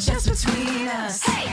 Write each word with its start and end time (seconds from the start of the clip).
just 0.00 0.30
between 0.30 0.88
us. 0.88 1.20
Hey! 1.22 1.44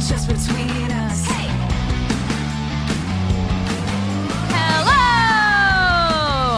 Just 0.00 0.26
between 0.26 0.90
us. 0.90 1.24
Hey! 1.24 1.46
Hello! 4.50 4.90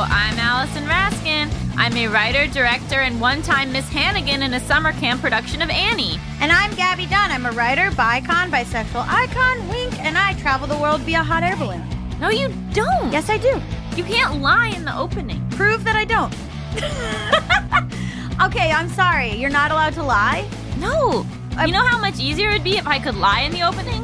I'm 0.08 0.38
Allison 0.38 0.84
Raskin. 0.84 1.52
I'm 1.76 1.94
a 1.94 2.08
writer, 2.08 2.46
director, 2.46 3.00
and 3.00 3.20
one 3.20 3.42
time 3.42 3.70
Miss 3.70 3.86
Hannigan 3.90 4.42
in 4.42 4.54
a 4.54 4.60
summer 4.60 4.92
camp 4.94 5.20
production 5.20 5.60
of 5.60 5.68
Annie. 5.68 6.18
And 6.40 6.50
I'm 6.50 6.70
Gaby 6.74 7.04
Dunn. 7.10 7.30
I'm 7.30 7.44
a 7.44 7.52
writer, 7.52 7.90
bicon, 7.90 8.50
bisexual 8.50 9.06
icon, 9.06 9.68
wink, 9.68 10.02
and 10.02 10.16
I 10.16 10.32
travel 10.40 10.66
the 10.66 10.78
world 10.78 11.02
via 11.02 11.22
hot 11.22 11.42
air 11.42 11.56
balloon. 11.56 11.86
No, 12.18 12.30
you 12.30 12.48
don't. 12.72 13.12
Yes, 13.12 13.28
I 13.28 13.36
do. 13.36 13.60
You 13.94 14.04
can't 14.04 14.40
lie 14.40 14.68
in 14.68 14.86
the 14.86 14.96
opening. 14.96 15.46
Prove 15.50 15.84
that 15.84 15.96
I 15.96 16.06
don't. 16.06 16.34
okay, 18.44 18.70
I'm 18.72 18.88
sorry. 18.90 19.32
You're 19.34 19.50
not 19.50 19.70
allowed 19.70 19.94
to 19.94 20.02
lie? 20.02 20.48
No. 20.78 21.24
I'm- 21.56 21.68
you 21.68 21.72
know 21.72 21.84
how 21.86 21.98
much 21.98 22.18
easier 22.18 22.50
it'd 22.50 22.64
be 22.64 22.76
if 22.76 22.86
I 22.86 22.98
could 22.98 23.14
lie 23.16 23.40
in 23.42 23.52
the 23.52 23.62
opening? 23.62 24.02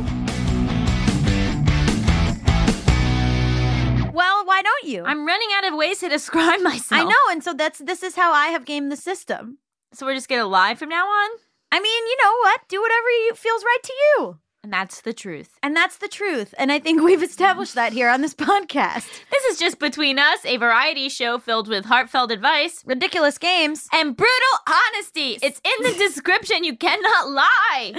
Well, 4.12 4.45
why 4.45 4.61
don't 4.62 4.84
you? 4.84 5.05
I'm 5.05 5.27
running 5.27 5.48
out 5.55 5.64
of 5.64 5.75
ways 5.75 6.01
to 6.01 6.09
describe 6.09 6.61
myself. 6.70 7.01
I 7.01 7.05
know, 7.05 7.25
and 7.30 7.42
so 7.42 7.55
that's 7.55 7.78
this 7.78 8.02
is 8.02 8.14
how 8.16 8.33
I 8.33 8.48
have 8.48 8.64
gamed 8.64 8.91
the 8.92 8.97
system. 8.97 9.59
So 9.92 10.05
we're 10.06 10.14
just 10.14 10.28
gonna 10.28 10.47
lie 10.47 10.75
from 10.75 10.89
now 10.91 11.06
on? 11.06 11.30
I 11.73 11.80
mean, 11.80 12.06
you 12.06 12.16
know 12.23 12.33
what? 12.41 12.61
Do 12.69 12.80
whatever 12.83 13.09
you, 13.11 13.34
feels 13.34 13.62
right 13.64 13.83
to 13.84 13.92
you. 13.92 14.39
And 14.62 14.70
that's 14.73 15.00
the 15.00 15.14
truth. 15.14 15.59
And 15.62 15.74
that's 15.74 15.96
the 15.96 16.09
truth. 16.09 16.55
And 16.59 16.70
I 16.70 16.78
think 16.78 17.02
we've 17.02 17.23
established 17.23 17.74
that 17.77 17.95
here 17.95 18.10
on 18.10 18.20
this 18.20 18.34
podcast. 18.34 19.06
This 19.30 19.45
is 19.46 19.59
just 19.59 19.78
Between 19.78 20.19
Us, 20.19 20.45
a 20.45 20.59
variety 20.59 21.09
show 21.09 21.38
filled 21.38 21.66
with 21.66 21.86
heartfelt 21.86 22.30
advice 22.30 22.83
Ridiculous 22.84 23.38
games. 23.38 23.89
and 23.92 24.14
brutal 24.14 24.58
honesty. 24.69 25.39
It's 25.42 25.61
in 25.64 25.83
the 25.84 25.98
description. 25.98 26.64
You 26.64 26.77
cannot 26.77 27.30
lie. 27.30 27.94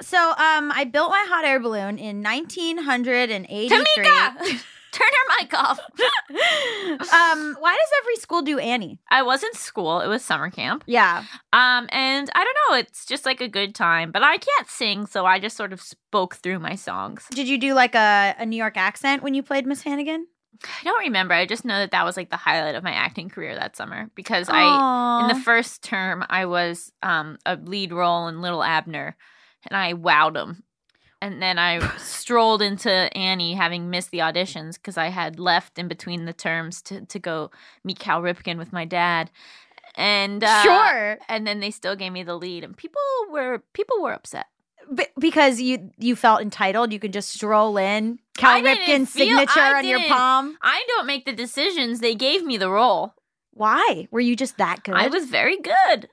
So, 0.00 0.18
um, 0.30 0.72
I 0.74 0.88
built 0.90 1.10
my 1.10 1.24
hot 1.28 1.44
air 1.44 1.60
balloon 1.60 1.98
in 1.98 2.22
1983. 2.22 3.68
Tamika! 3.68 4.64
Turn 4.92 5.08
her 5.08 5.40
mic 5.40 5.54
off. 5.54 5.78
um, 6.30 7.56
why 7.58 7.72
does 7.72 7.90
every 8.02 8.16
school 8.16 8.42
do 8.42 8.58
Annie? 8.58 8.98
I 9.10 9.22
was 9.22 9.42
in 9.42 9.52
school. 9.54 10.00
It 10.00 10.06
was 10.06 10.22
summer 10.22 10.50
camp. 10.50 10.84
Yeah. 10.86 11.24
Um, 11.52 11.88
and 11.90 12.30
I 12.34 12.44
don't 12.44 12.56
know, 12.70 12.78
it's 12.78 13.06
just 13.06 13.24
like 13.24 13.40
a 13.40 13.48
good 13.48 13.74
time. 13.74 14.12
But 14.12 14.22
I 14.22 14.36
can't 14.36 14.68
sing, 14.68 15.06
so 15.06 15.24
I 15.24 15.38
just 15.38 15.56
sort 15.56 15.72
of 15.72 15.80
spoke 15.80 16.36
through 16.36 16.58
my 16.58 16.74
songs. 16.74 17.26
Did 17.30 17.48
you 17.48 17.58
do 17.58 17.72
like 17.72 17.94
a, 17.94 18.34
a 18.38 18.44
New 18.44 18.56
York 18.56 18.76
accent 18.76 19.22
when 19.22 19.34
you 19.34 19.42
played 19.42 19.66
Miss 19.66 19.82
Hannigan? 19.82 20.26
I 20.64 20.84
don't 20.84 21.00
remember. 21.00 21.34
I 21.34 21.46
just 21.46 21.64
know 21.64 21.78
that 21.78 21.90
that 21.92 22.04
was 22.04 22.16
like 22.16 22.30
the 22.30 22.36
highlight 22.36 22.74
of 22.74 22.84
my 22.84 22.92
acting 22.92 23.28
career 23.28 23.54
that 23.54 23.76
summer 23.76 24.10
because 24.14 24.48
I 24.50 25.22
in 25.22 25.28
the 25.28 25.42
first 25.42 25.82
term 25.82 26.24
I 26.28 26.46
was 26.46 26.92
um 27.02 27.38
a 27.46 27.56
lead 27.56 27.92
role 27.92 28.28
in 28.28 28.42
Little 28.42 28.62
Abner 28.62 29.16
and 29.68 29.76
I 29.76 29.94
wowed 29.94 30.36
him. 30.36 30.62
And 31.22 31.40
then 31.40 31.56
I 31.58 31.78
strolled 31.98 32.60
into 32.62 32.90
Annie 33.16 33.54
having 33.54 33.88
missed 33.90 34.10
the 34.10 34.18
auditions 34.18 34.74
because 34.74 34.98
I 34.98 35.06
had 35.06 35.38
left 35.38 35.78
in 35.78 35.86
between 35.86 36.24
the 36.24 36.32
terms 36.32 36.82
to, 36.82 37.06
to 37.06 37.18
go 37.20 37.50
meet 37.84 38.00
Cal 38.00 38.20
Ripken 38.20 38.58
with 38.58 38.72
my 38.72 38.84
dad. 38.84 39.30
And 39.94 40.42
uh, 40.42 40.62
sure, 40.62 41.18
and 41.28 41.46
then 41.46 41.60
they 41.60 41.70
still 41.70 41.94
gave 41.94 42.12
me 42.12 42.22
the 42.24 42.34
lead 42.34 42.64
and 42.64 42.76
people 42.76 43.00
were 43.30 43.62
people 43.72 44.02
were 44.02 44.12
upset. 44.12 44.46
B- 44.92 45.06
because 45.18 45.60
you 45.60 45.90
you 45.98 46.16
felt 46.16 46.40
entitled. 46.42 46.92
You 46.92 46.98
could 46.98 47.12
just 47.12 47.28
stroll 47.30 47.76
in, 47.76 48.18
Cal 48.36 48.56
I 48.56 48.62
Ripken's 48.62 49.10
feel- 49.12 49.26
signature 49.28 49.60
I 49.60 49.78
on 49.78 49.86
your 49.86 50.00
palm. 50.08 50.56
I 50.60 50.82
don't 50.88 51.06
make 51.06 51.24
the 51.24 51.32
decisions. 51.32 52.00
They 52.00 52.14
gave 52.16 52.42
me 52.44 52.56
the 52.56 52.68
role. 52.70 53.14
Why 53.52 54.08
were 54.10 54.20
you 54.20 54.34
just 54.34 54.56
that 54.58 54.82
good? 54.82 54.94
I 54.96 55.06
was 55.08 55.26
very 55.26 55.56
good. 55.60 56.08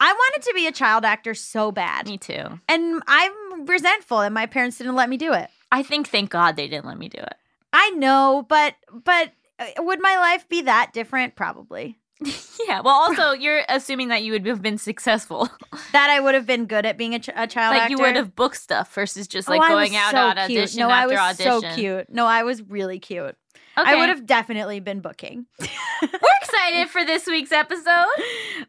I 0.00 0.12
wanted 0.12 0.42
to 0.48 0.52
be 0.54 0.66
a 0.66 0.72
child 0.72 1.04
actor 1.04 1.34
so 1.34 1.70
bad, 1.72 2.06
Me 2.08 2.16
too. 2.18 2.60
and 2.68 3.02
I'm 3.08 3.32
resentful 3.66 4.18
that 4.20 4.32
my 4.32 4.46
parents 4.46 4.78
didn't 4.78 4.94
let 4.96 5.08
me 5.08 5.16
do 5.16 5.32
it. 5.32 5.48
I 5.72 5.82
think 5.82 6.08
thank 6.08 6.30
God 6.30 6.56
they 6.56 6.68
didn't 6.68 6.86
let 6.86 6.98
me 6.98 7.08
do 7.08 7.18
it. 7.18 7.34
I 7.72 7.90
know, 7.90 8.46
but 8.48 8.74
but 9.04 9.32
uh, 9.58 9.66
would 9.78 10.00
my 10.00 10.16
life 10.16 10.48
be 10.48 10.62
that 10.62 10.92
different? 10.92 11.36
Probably. 11.36 11.98
Yeah. 12.66 12.80
Well, 12.80 12.92
also 12.94 13.30
you're 13.38 13.62
assuming 13.68 14.08
that 14.08 14.24
you 14.24 14.32
would 14.32 14.44
have 14.44 14.60
been 14.60 14.76
successful, 14.78 15.48
That 15.92 16.10
I 16.10 16.18
would 16.20 16.34
have 16.34 16.44
been 16.44 16.66
good 16.66 16.84
at 16.84 16.98
being 16.98 17.14
a, 17.14 17.18
ch- 17.20 17.30
a 17.34 17.46
child 17.46 17.72
like 17.74 17.82
actor. 17.82 17.92
you 17.92 17.98
would 17.98 18.16
have 18.16 18.34
booked 18.34 18.56
stuff 18.56 18.92
versus 18.92 19.28
just 19.28 19.48
Oh, 19.48 19.52
like 19.52 19.62
I 19.62 19.68
going 19.68 19.94
out 19.96 20.10
so 20.10 20.18
on 20.18 20.34
cute. 20.48 20.58
audition 20.58 20.80
No, 20.80 20.90
after 20.90 21.14
I 21.16 21.28
was 21.28 21.40
audition. 21.40 21.60
so 21.70 21.74
cute. 21.76 22.10
No, 22.10 22.26
I 22.26 22.42
was 22.42 22.60
really 22.62 22.98
cute. 22.98 23.36
Okay. 23.78 23.92
I 23.92 23.94
would 23.94 24.08
have 24.08 24.26
definitely 24.26 24.80
been 24.80 24.98
booking. 24.98 25.46
We're 25.60 25.68
excited 26.42 26.88
for 26.88 27.04
this 27.04 27.26
week's 27.28 27.52
episode. 27.52 28.06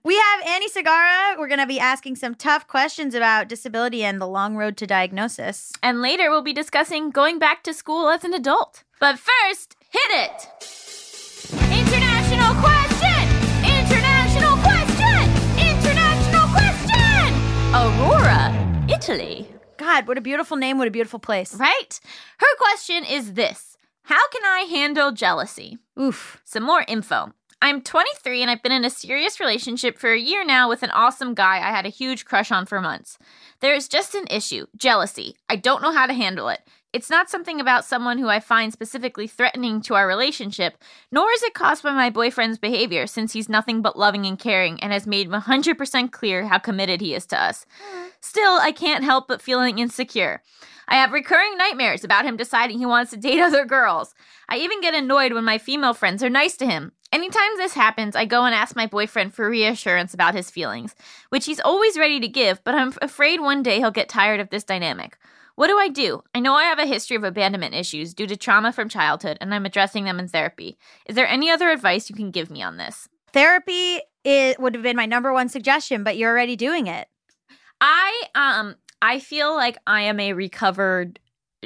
We 0.04 0.16
have 0.16 0.48
Annie 0.48 0.70
Segarra. 0.70 1.36
We're 1.40 1.48
going 1.48 1.60
to 1.60 1.66
be 1.66 1.80
asking 1.80 2.18
some 2.18 2.36
tough 2.36 2.68
questions 2.68 3.16
about 3.16 3.48
disability 3.48 4.04
and 4.04 4.22
the 4.22 4.28
long 4.28 4.56
road 4.56 4.78
to 4.78 4.86
diagnosis. 4.86 5.74
And 5.82 6.04
later 6.04 6.30
we'll 6.30 6.44
be 6.44 6.54
discussing 6.54 7.10
going 7.10 7.40
back 7.40 7.64
to 7.64 7.74
school 7.74 8.10
as 8.10 8.24
an 8.24 8.36
adult. 8.36 8.84
But 9.00 9.18
first, 9.18 9.76
hit 9.90 10.12
it. 10.12 10.48
International 11.72 12.54
question. 12.62 13.24
International 13.66 14.58
question. 14.58 15.24
International 15.58 16.48
question. 16.50 17.34
Aurora, 17.74 18.86
Italy. 18.88 19.48
God, 19.78 20.08
what 20.08 20.20
a 20.20 20.22
beautiful 20.22 20.58
name. 20.58 20.78
What 20.78 20.88
a 20.88 20.92
beautiful 20.92 21.20
place. 21.20 21.56
Right? 21.56 22.00
Her 22.38 22.56
question 22.60 23.06
is 23.06 23.34
this 23.34 23.69
How 24.10 24.28
can 24.30 24.44
I 24.44 24.62
handle 24.62 25.12
jealousy? 25.12 25.78
Oof. 26.02 26.42
Some 26.44 26.64
more 26.64 26.84
info. 26.88 27.32
I'm 27.62 27.84
23 27.84 28.42
and 28.42 28.50
I've 28.50 28.64
been 28.64 28.72
in 28.72 28.84
a 28.84 28.90
serious 28.90 29.40
relationship 29.40 30.00
for 30.00 30.12
a 30.12 30.20
year 30.20 30.44
now 30.44 30.68
with 30.68 30.82
an 30.82 30.90
awesome 30.90 31.36
guy 31.36 31.58
I 31.58 31.70
had 31.70 31.86
a 31.86 31.90
huge 31.90 32.26
crush 32.26 32.52
on 32.52 32.66
for 32.66 32.82
months. 32.82 33.20
There 33.60 33.76
is 33.76 33.88
just 33.88 34.16
an 34.16 34.26
issue 34.32 34.66
jealousy. 34.76 35.38
I 35.48 35.58
don't 35.58 35.84
know 35.84 35.92
how 35.92 36.08
to 36.08 36.14
handle 36.16 36.50
it. 36.50 36.62
It's 36.92 37.12
not 37.12 37.30
something 37.30 37.62
about 37.62 37.86
someone 37.86 38.18
who 38.18 38.30
I 38.30 38.40
find 38.40 38.74
specifically 38.74 39.28
threatening 39.28 39.80
to 39.84 39.94
our 39.94 40.08
relationship, 40.08 40.84
nor 41.12 41.30
is 41.30 41.44
it 41.44 41.54
caused 41.54 41.84
by 41.84 41.92
my 41.92 42.10
boyfriend's 42.10 42.58
behavior, 42.58 43.06
since 43.06 43.34
he's 43.34 43.48
nothing 43.48 43.84
but 43.84 43.96
loving 43.96 44.26
and 44.26 44.40
caring 44.40 44.80
and 44.82 44.92
has 44.92 45.06
made 45.06 45.30
100% 45.30 46.12
clear 46.12 46.48
how 46.48 46.58
committed 46.58 47.00
he 47.00 47.14
is 47.14 47.28
to 47.28 47.40
us. 47.40 47.68
Hmm. 47.80 48.08
Still, 48.22 48.54
I 48.60 48.72
can't 48.72 49.04
help 49.04 49.28
but 49.28 49.40
feeling 49.40 49.78
insecure. 49.78 50.42
I 50.90 50.96
have 50.96 51.14
recurring 51.14 51.56
nightmares 51.56 52.04
about 52.04 52.26
him 52.26 52.36
deciding 52.36 52.80
he 52.80 52.86
wants 52.86 53.12
to 53.12 53.18
date 53.18 53.40
other 53.40 53.64
girls. 53.64 54.16
I 54.50 54.58
even 54.58 54.82
get 54.82 54.96
annoyed 54.96 55.34
when 55.34 55.46
my 55.46 55.60
female 55.60 55.94
friends 55.94 56.24
are 56.24 56.30
nice 56.30 56.58
to 56.58 56.66
him. 56.66 56.92
Anytime 57.12 57.58
this 57.58 57.74
happens, 57.74 58.16
I 58.16 58.26
go 58.26 58.44
and 58.46 58.56
ask 58.56 58.76
my 58.76 58.88
boyfriend 58.88 59.34
for 59.34 59.50
reassurance 59.50 60.14
about 60.14 60.36
his 60.36 60.50
feelings, 60.50 60.96
which 61.30 61.46
he's 61.46 61.60
always 61.60 61.98
ready 61.98 62.20
to 62.20 62.28
give, 62.28 62.64
but 62.64 62.76
I'm 62.76 62.94
afraid 63.02 63.40
one 63.40 63.64
day 63.64 63.78
he'll 63.78 63.92
get 63.92 64.10
tired 64.10 64.40
of 64.40 64.50
this 64.50 64.64
dynamic. 64.64 65.18
What 65.56 65.68
do 65.68 65.78
I 65.78 65.90
do? 65.90 66.24
I 66.34 66.40
know 66.40 66.56
I 66.56 66.64
have 66.64 66.80
a 66.80 66.86
history 66.86 67.18
of 67.18 67.24
abandonment 67.24 67.76
issues 67.76 68.14
due 68.14 68.28
to 68.28 68.38
trauma 68.38 68.72
from 68.72 68.90
childhood, 68.90 69.38
and 69.42 69.54
I'm 69.54 69.66
addressing 69.66 70.06
them 70.06 70.20
in 70.20 70.28
therapy. 70.28 70.78
Is 71.06 71.16
there 71.16 71.28
any 71.28 71.52
other 71.52 71.70
advice 71.70 72.10
you 72.10 72.16
can 72.16 72.32
give 72.32 72.50
me 72.50 72.62
on 72.62 72.78
this? 72.78 73.10
Therapy 73.34 74.02
it 74.24 74.60
would 74.60 74.76
have 74.76 74.84
been 74.84 74.96
my 74.96 75.06
number 75.06 75.32
one 75.34 75.50
suggestion, 75.50 76.04
but 76.04 76.18
you're 76.18 76.32
already 76.32 76.56
doing 76.56 76.88
it. 76.88 77.08
I 77.82 78.24
um 78.36 78.76
I 79.02 79.20
feel 79.20 79.54
like 79.56 79.78
I 79.88 80.02
am 80.02 80.20
a 80.20 80.34
recovered 80.34 81.20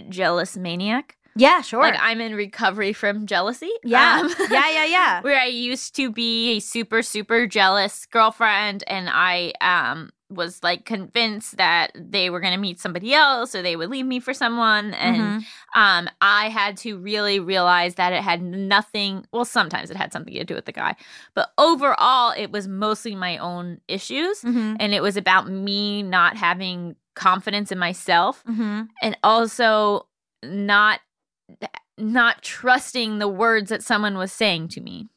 jealous 0.09 0.55
maniac. 0.57 1.17
Yeah, 1.35 1.61
sure. 1.61 1.81
Like 1.81 1.95
I'm 1.99 2.21
in 2.21 2.35
recovery 2.35 2.93
from 2.93 3.25
jealousy. 3.25 3.71
yeah. 3.83 4.21
Um, 4.21 4.35
yeah, 4.51 4.69
yeah, 4.71 4.85
yeah. 4.85 5.21
where 5.23 5.39
I 5.39 5.47
used 5.47 5.95
to 5.95 6.11
be 6.11 6.51
a 6.57 6.59
super 6.59 7.01
super 7.01 7.47
jealous 7.47 8.05
girlfriend 8.05 8.83
and 8.87 9.09
I 9.11 9.53
um 9.61 10.11
was 10.29 10.63
like 10.63 10.85
convinced 10.85 11.57
that 11.57 11.91
they 11.95 12.31
were 12.31 12.39
going 12.39 12.53
to 12.53 12.59
meet 12.59 12.79
somebody 12.79 13.13
else 13.13 13.53
or 13.53 13.61
they 13.61 13.75
would 13.75 13.89
leave 13.91 14.05
me 14.05 14.19
for 14.19 14.33
someone 14.33 14.93
and 14.95 15.43
Mhm. 15.43 15.45
um 15.75 16.09
I 16.21 16.49
had 16.49 16.77
to 16.77 16.97
really 16.97 17.39
realize 17.39 17.95
that 17.95 18.13
it 18.13 18.21
had 18.23 18.41
nothing 18.41 19.25
well 19.31 19.45
sometimes 19.45 19.91
it 19.91 19.97
had 19.97 20.11
something 20.11 20.33
to 20.33 20.43
do 20.43 20.55
with 20.55 20.65
the 20.65 20.71
guy 20.71 20.95
but 21.35 21.51
overall 21.59 22.31
it 22.35 22.51
was 22.51 22.67
mostly 22.67 23.13
my 23.15 23.37
own 23.37 23.79
issues 23.87 24.41
Mhm. 24.41 24.77
and 24.79 24.93
it 24.95 25.01
was 25.03 25.17
about 25.17 25.49
me 25.49 26.01
not 26.03 26.35
having 26.37 26.95
confidence 27.15 27.71
in 27.71 27.77
myself 27.79 28.43
Mhm. 28.45 28.89
and 29.01 29.17
also 29.23 30.07
not 30.43 30.99
not 31.97 32.41
trusting 32.41 33.19
the 33.19 33.27
words 33.27 33.69
that 33.69 33.83
someone 33.83 34.17
was 34.17 34.31
saying 34.33 34.67
to 34.69 34.81
me 34.81 35.07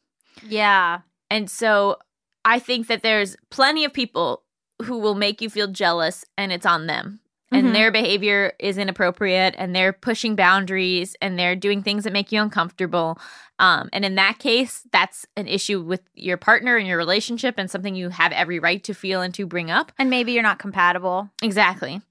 Yeah. 0.43 1.01
and 1.31 1.51
so 1.51 1.97
I 2.45 2.59
think 2.59 2.87
that 2.89 3.03
there's 3.03 3.37
plenty 3.51 3.85
of 3.85 3.93
people 3.93 4.43
who 4.85 4.99
will 4.99 5.15
make 5.15 5.41
you 5.41 5.49
feel 5.51 5.67
jealous 5.69 6.25
and 6.37 6.53
it's 6.53 6.67
on 6.67 6.87
them. 6.87 7.21
And 7.53 7.69
Mhm. 7.69 7.73
their 7.75 7.93
behavior 7.93 8.55
is 8.59 8.77
inappropriate 8.77 9.55
and 9.57 9.75
they're 9.75 9.93
pushing 9.93 10.35
boundaries 10.35 11.15
and 11.23 11.39
they're 11.39 11.55
doing 11.55 11.83
things 11.83 12.05
that 12.05 12.13
make 12.13 12.33
you 12.33 12.43
uncomfortable. 12.43 13.19
Um, 13.59 13.89
and 13.93 14.05
in 14.05 14.17
that 14.17 14.39
case, 14.39 14.83
that's 14.93 15.27
an 15.37 15.47
issue 15.47 15.81
with 15.81 16.03
your 16.15 16.37
partner 16.37 16.77
and 16.77 16.87
your 16.87 16.99
relationship 16.99 17.55
and 17.57 17.71
something 17.71 17.95
you 17.95 18.09
have 18.09 18.33
every 18.33 18.59
right 18.59 18.83
to 18.85 18.95
feel 18.95 19.23
and 19.23 19.33
to 19.35 19.47
bring 19.47 19.71
up. 19.71 19.93
And 19.99 20.11
maybe 20.11 20.33
you're 20.33 20.43
not 20.43 20.59
compatible. 20.59 21.31
Exactly. 21.41 22.03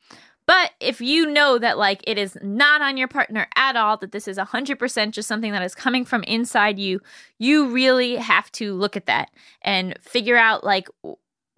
But 0.47 0.71
if 0.79 1.01
you 1.01 1.25
know 1.25 1.57
that 1.57 1.77
like 1.77 2.01
it 2.05 2.17
is 2.17 2.37
not 2.41 2.81
on 2.81 2.97
your 2.97 3.07
partner 3.07 3.47
at 3.55 3.75
all, 3.75 3.97
that 3.97 4.11
this 4.11 4.27
is 4.27 4.37
100% 4.37 5.11
just 5.13 5.27
something 5.27 5.51
that 5.51 5.63
is 5.63 5.73
coming 5.75 6.05
from 6.05 6.23
inside 6.23 6.77
you, 6.77 7.01
you 7.39 7.67
really 7.67 8.15
have 8.15 8.51
to 8.53 8.73
look 8.73 8.95
at 8.95 9.07
that 9.07 9.31
and 9.63 9.97
figure 9.99 10.37
out 10.37 10.63
like 10.63 10.87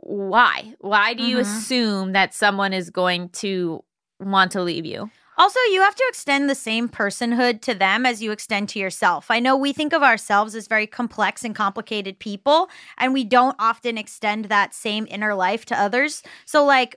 why. 0.08 0.74
Why 0.80 1.14
do 1.14 1.22
you 1.22 1.38
Mhm. 1.38 1.42
assume 1.42 2.12
that 2.14 2.34
someone 2.34 2.72
is 2.72 2.90
going 2.90 3.28
to 3.44 3.84
want 4.22 4.54
to 4.54 4.64
leave 4.64 4.86
you? 4.86 5.12
Also, 5.38 5.60
you 5.72 5.82
have 5.82 5.96
to 5.96 6.06
extend 6.08 6.50
the 6.50 6.56
same 6.56 6.88
personhood 6.90 7.62
to 7.62 7.76
them 7.76 8.06
as 8.06 8.24
you 8.24 8.32
extend 8.32 8.70
to 8.70 8.80
yourself. 8.80 9.30
I 9.30 9.40
know 9.40 9.56
we 9.56 9.72
think 9.74 9.94
of 9.94 10.02
ourselves 10.02 10.56
as 10.56 10.68
very 10.68 10.88
complex 10.88 11.44
and 11.44 11.54
complicated 11.54 12.18
people, 12.20 12.70
and 12.98 13.14
we 13.14 13.24
don't 13.24 13.56
often 13.60 13.98
extend 13.98 14.46
that 14.46 14.74
same 14.74 15.06
inner 15.12 15.36
life 15.36 15.66
to 15.66 15.80
others. 15.80 16.24
So, 16.46 16.66
like, 16.66 16.96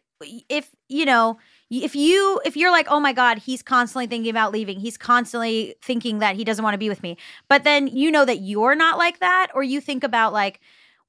if 0.48 0.70
you 0.88 1.04
know, 1.04 1.38
if 1.68 1.94
you 1.96 2.40
if 2.44 2.56
you're 2.56 2.70
like, 2.70 2.86
oh 2.88 3.00
my 3.00 3.12
god, 3.12 3.38
he's 3.38 3.62
constantly 3.62 4.06
thinking 4.06 4.30
about 4.30 4.52
leaving, 4.52 4.78
he's 4.78 4.96
constantly 4.96 5.74
thinking 5.82 6.20
that 6.20 6.36
he 6.36 6.44
doesn't 6.44 6.62
want 6.62 6.74
to 6.74 6.78
be 6.78 6.88
with 6.88 7.02
me, 7.02 7.16
but 7.48 7.64
then 7.64 7.88
you 7.88 8.10
know 8.10 8.24
that 8.24 8.38
you're 8.40 8.74
not 8.74 8.98
like 8.98 9.18
that, 9.18 9.48
or 9.54 9.62
you 9.64 9.80
think 9.80 10.04
about 10.04 10.32
like. 10.32 10.60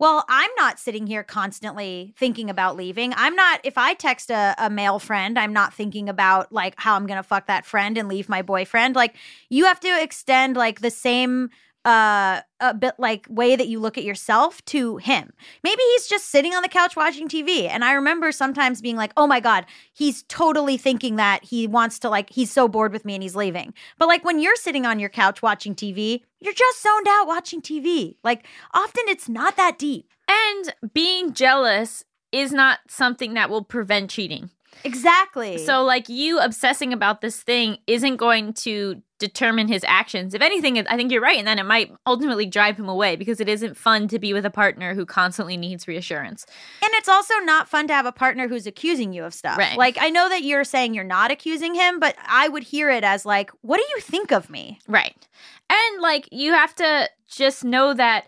Well, 0.01 0.25
I'm 0.27 0.50
not 0.57 0.80
sitting 0.80 1.06
here 1.06 1.21
constantly 1.21 2.15
thinking 2.18 2.50
about 2.50 2.75
leaving. 2.75 3.13
I'm 3.15 3.36
not, 3.36 3.59
if 3.63 3.77
I 3.77 3.94
text 3.94 4.31
a, 4.31 4.56
a 4.57 4.68
male 4.68 4.98
friend, 4.98 5.38
I'm 5.38 5.53
not 5.53 5.75
thinking 5.75 6.09
about 6.09 6.51
like 6.51 6.74
how 6.77 6.95
I'm 6.95 7.06
going 7.06 7.18
to 7.18 7.24
fuck 7.24 7.45
that 7.45 7.68
friend 7.68 7.95
and 8.00 8.09
leave 8.09 8.27
my 8.27 8.42
boyfriend. 8.42 8.95
Like, 8.95 9.15
you 9.50 9.65
have 9.65 9.80
to 9.81 10.01
extend 10.01 10.57
like 10.57 10.81
the 10.81 10.89
same 10.89 11.51
uh 11.83 12.42
a 12.59 12.75
bit 12.75 12.94
like 13.00 13.25
way 13.27 13.56
that 13.56 13.68
you 13.68 13.80
look 13.80 13.98
at 13.98 14.03
yourself 14.03 14.63
to 14.65 14.98
him. 14.98 15.33
Maybe 15.63 15.81
he's 15.94 16.07
just 16.07 16.30
sitting 16.30 16.54
on 16.54 16.62
the 16.62 16.69
couch 16.69 16.95
watching 16.95 17.27
TV 17.27 17.68
and 17.68 17.83
I 17.83 17.94
remember 17.94 18.31
sometimes 18.31 18.81
being 18.81 18.95
like, 18.95 19.12
"Oh 19.18 19.25
my 19.25 19.39
god, 19.39 19.65
he's 19.92 20.21
totally 20.24 20.77
thinking 20.77 21.15
that 21.15 21.44
he 21.44 21.65
wants 21.65 21.97
to 22.00 22.09
like 22.09 22.30
he's 22.30 22.51
so 22.51 22.68
bored 22.68 22.94
with 22.94 23.04
me 23.04 23.15
and 23.15 23.24
he's 23.24 23.36
leaving." 23.36 23.74
But 23.97 24.07
like 24.07 24.24
when 24.24 24.39
you're 24.39 24.56
sitting 24.56 24.86
on 24.86 25.00
your 25.00 25.09
couch 25.09 25.42
watching 25.42 25.74
TV, 25.74 26.21
you're 26.41 26.53
just 26.53 26.81
zoned 26.81 27.07
out 27.07 27.27
watching 27.27 27.61
TV. 27.61 28.15
Like 28.23 28.45
often 28.73 29.03
it's 29.07 29.29
not 29.29 29.55
that 29.57 29.77
deep. 29.77 30.09
And 30.27 30.73
being 30.93 31.33
jealous 31.33 32.03
is 32.31 32.51
not 32.51 32.79
something 32.89 33.33
that 33.35 33.49
will 33.49 33.63
prevent 33.63 34.09
cheating. 34.09 34.49
Exactly. 34.83 35.57
So, 35.57 35.83
like, 35.83 36.09
you 36.09 36.39
obsessing 36.39 36.93
about 36.93 37.21
this 37.21 37.41
thing 37.43 37.77
isn't 37.88 38.15
going 38.15 38.53
to 38.53 39.01
determine 39.19 39.67
his 39.67 39.83
actions. 39.88 40.33
If 40.33 40.41
anything, 40.41 40.79
I 40.88 40.95
think 40.95 41.11
you're 41.11 41.21
right. 41.21 41.38
And 41.38 41.47
then 41.47 41.59
it 41.59 41.65
might 41.65 41.91
ultimately 42.07 42.47
drive 42.47 42.77
him 42.77 42.89
away 42.89 43.15
because 43.15 43.39
it 43.39 43.47
isn't 43.47 43.77
fun 43.77 44.07
to 44.07 44.17
be 44.17 44.33
with 44.33 44.45
a 44.45 44.49
partner 44.49 44.95
who 44.95 45.05
constantly 45.05 45.57
needs 45.57 45.87
reassurance. 45.87 46.45
And 46.81 46.91
it's 46.94 47.09
also 47.09 47.35
not 47.44 47.69
fun 47.69 47.87
to 47.87 47.94
have 47.94 48.05
a 48.05 48.11
partner 48.11 48.47
who's 48.47 48.65
accusing 48.65 49.13
you 49.13 49.23
of 49.23 49.33
stuff. 49.33 49.57
Right. 49.57 49.77
Like, 49.77 49.97
I 49.99 50.09
know 50.09 50.27
that 50.29 50.41
you're 50.41 50.63
saying 50.63 50.95
you're 50.95 51.03
not 51.03 51.29
accusing 51.29 51.75
him, 51.75 51.99
but 51.99 52.15
I 52.25 52.47
would 52.47 52.63
hear 52.63 52.89
it 52.89 53.03
as, 53.03 53.25
like, 53.25 53.51
what 53.61 53.77
do 53.77 53.83
you 53.94 54.01
think 54.01 54.31
of 54.31 54.49
me? 54.49 54.79
Right. 54.87 55.27
And, 55.71 56.01
like, 56.01 56.27
you 56.31 56.51
have 56.53 56.75
to 56.75 57.09
just 57.29 57.63
know 57.63 57.94
that 57.94 58.25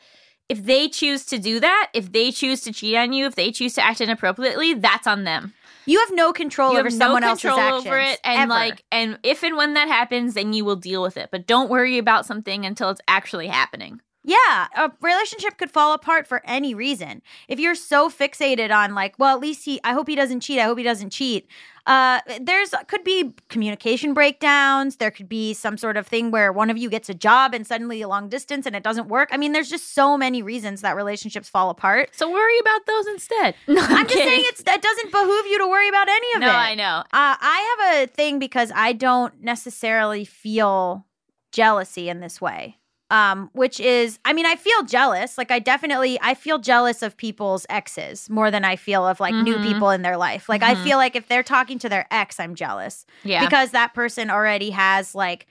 if 0.49 0.63
they 0.63 0.87
choose 0.87 1.25
to 1.27 1.37
do 1.37 1.59
that, 1.59 1.89
if 1.93 2.11
they 2.11 2.31
choose 2.31 2.61
to 2.61 2.71
cheat 2.71 2.95
on 2.95 3.11
you, 3.13 3.25
if 3.25 3.35
they 3.35 3.51
choose 3.51 3.73
to 3.75 3.83
act 3.83 4.01
inappropriately, 4.01 4.73
that's 4.73 5.07
on 5.07 5.23
them. 5.23 5.53
You 5.85 5.99
have 5.99 6.11
no 6.13 6.31
control 6.31 6.71
you 6.73 6.79
over 6.79 6.89
have 6.89 6.97
someone 6.97 7.21
no 7.21 7.29
else's 7.29 7.41
control 7.41 7.59
actions. 7.59 7.87
over 7.87 7.99
it 7.99 8.19
and 8.23 8.41
ever. 8.43 8.49
like 8.49 8.83
and 8.91 9.19
if 9.23 9.43
and 9.43 9.57
when 9.57 9.73
that 9.73 9.89
happens 9.89 10.33
then 10.33 10.53
you 10.53 10.63
will 10.63 10.77
deal 10.77 11.01
with 11.01 11.17
it 11.17 11.27
but 11.29 11.45
don't 11.45 11.69
worry 11.69 11.97
about 11.97 12.25
something 12.25 12.65
until 12.65 12.89
it's 12.89 13.01
actually 13.09 13.47
happening 13.47 13.99
Yeah, 14.25 14.67
a 14.77 14.91
relationship 15.01 15.57
could 15.57 15.69
fall 15.69 15.93
apart 15.93 16.27
for 16.27 16.41
any 16.45 16.73
reason. 16.73 17.21
If 17.49 17.59
you're 17.59 17.75
so 17.75 18.09
fixated 18.09 18.73
on 18.73 18.95
like, 18.95 19.15
well, 19.19 19.35
at 19.35 19.41
least 19.41 19.65
he 19.65 19.81
I 19.83 19.91
hope 19.93 20.07
he 20.07 20.15
doesn't 20.15 20.39
cheat. 20.39 20.59
I 20.59 20.63
hope 20.63 20.77
he 20.77 20.83
doesn't 20.83 21.09
cheat. 21.09 21.47
Uh 21.85 22.21
there's 22.39 22.73
could 22.87 23.03
be 23.03 23.33
communication 23.49 24.13
breakdowns, 24.13 24.95
there 24.95 25.11
could 25.11 25.27
be 25.27 25.53
some 25.53 25.77
sort 25.77 25.97
of 25.97 26.07
thing 26.07 26.31
where 26.31 26.53
one 26.53 26.69
of 26.69 26.77
you 26.77 26.89
gets 26.89 27.09
a 27.09 27.13
job 27.13 27.53
and 27.53 27.67
suddenly 27.67 28.01
a 28.01 28.07
long 28.07 28.29
distance 28.29 28.65
and 28.65 28.73
it 28.77 28.83
doesn't 28.83 29.09
work. 29.09 29.27
I 29.33 29.37
mean, 29.37 29.51
there's 29.51 29.69
just 29.69 29.93
so 29.93 30.17
many 30.17 30.41
reasons 30.41 30.79
that 30.81 30.95
relationships 30.95 31.49
fall 31.49 31.69
apart. 31.69 32.15
so 32.15 32.31
worry 32.31 32.57
about 32.59 32.85
those 32.85 33.07
instead 33.07 33.55
no, 33.67 33.81
i'm, 33.81 33.91
I'm 33.97 34.07
just 34.07 34.17
saying 34.17 34.43
it's 34.45 34.63
that 34.63 34.81
doesn't 34.81 35.11
behoove 35.11 35.45
you 35.47 35.57
to 35.59 35.67
worry 35.67 35.89
about 35.89 36.07
any 36.07 36.27
of 36.35 36.39
no 36.41 36.47
it. 36.47 36.51
i 36.53 36.75
know 36.75 36.99
Uh, 37.11 37.35
I 37.41 37.75
have 37.77 38.03
a 38.03 38.07
thing 38.07 38.39
because 38.39 38.71
I 38.73 38.93
don't 38.93 39.41
necessarily 39.41 40.23
feel 40.23 41.05
jealousy 41.51 42.07
in 42.07 42.19
this 42.21 42.39
way. 42.39 42.77
Um, 43.11 43.51
which 43.53 43.79
is, 43.79 44.17
I 44.25 44.33
mean, 44.33 44.45
I 44.47 44.55
feel 44.55 44.81
jealous. 44.83 45.37
Like, 45.37 45.51
I 45.51 45.59
definitely, 45.59 46.17
I 46.21 46.33
feel 46.33 46.57
jealous 46.57 47.03
of 47.03 47.15
people's 47.15 47.63
exes 47.69 48.27
more 48.29 48.49
than 48.49 48.65
I 48.65 48.75
feel 48.75 49.05
of 49.05 49.19
like 49.19 49.35
new 49.35 49.59
Mhm. 49.59 49.61
people 49.63 49.91
in 49.91 50.01
their 50.01 50.17
life. 50.17 50.49
Like, 50.49 50.63
I 50.63 50.73
Mhm. 50.73 50.83
feel 50.83 50.97
like 50.97 51.15
if 51.15 51.27
they're 51.27 51.43
talking 51.43 51.77
to 51.79 51.89
their 51.89 52.07
ex, 52.09 52.39
I'm 52.39 52.55
jealous 52.55 53.05
yeah 53.23 53.41
because 53.45 53.69
that 53.71 53.93
person 53.93 54.31
already 54.31 54.71
has 54.71 55.13
like 55.13 55.45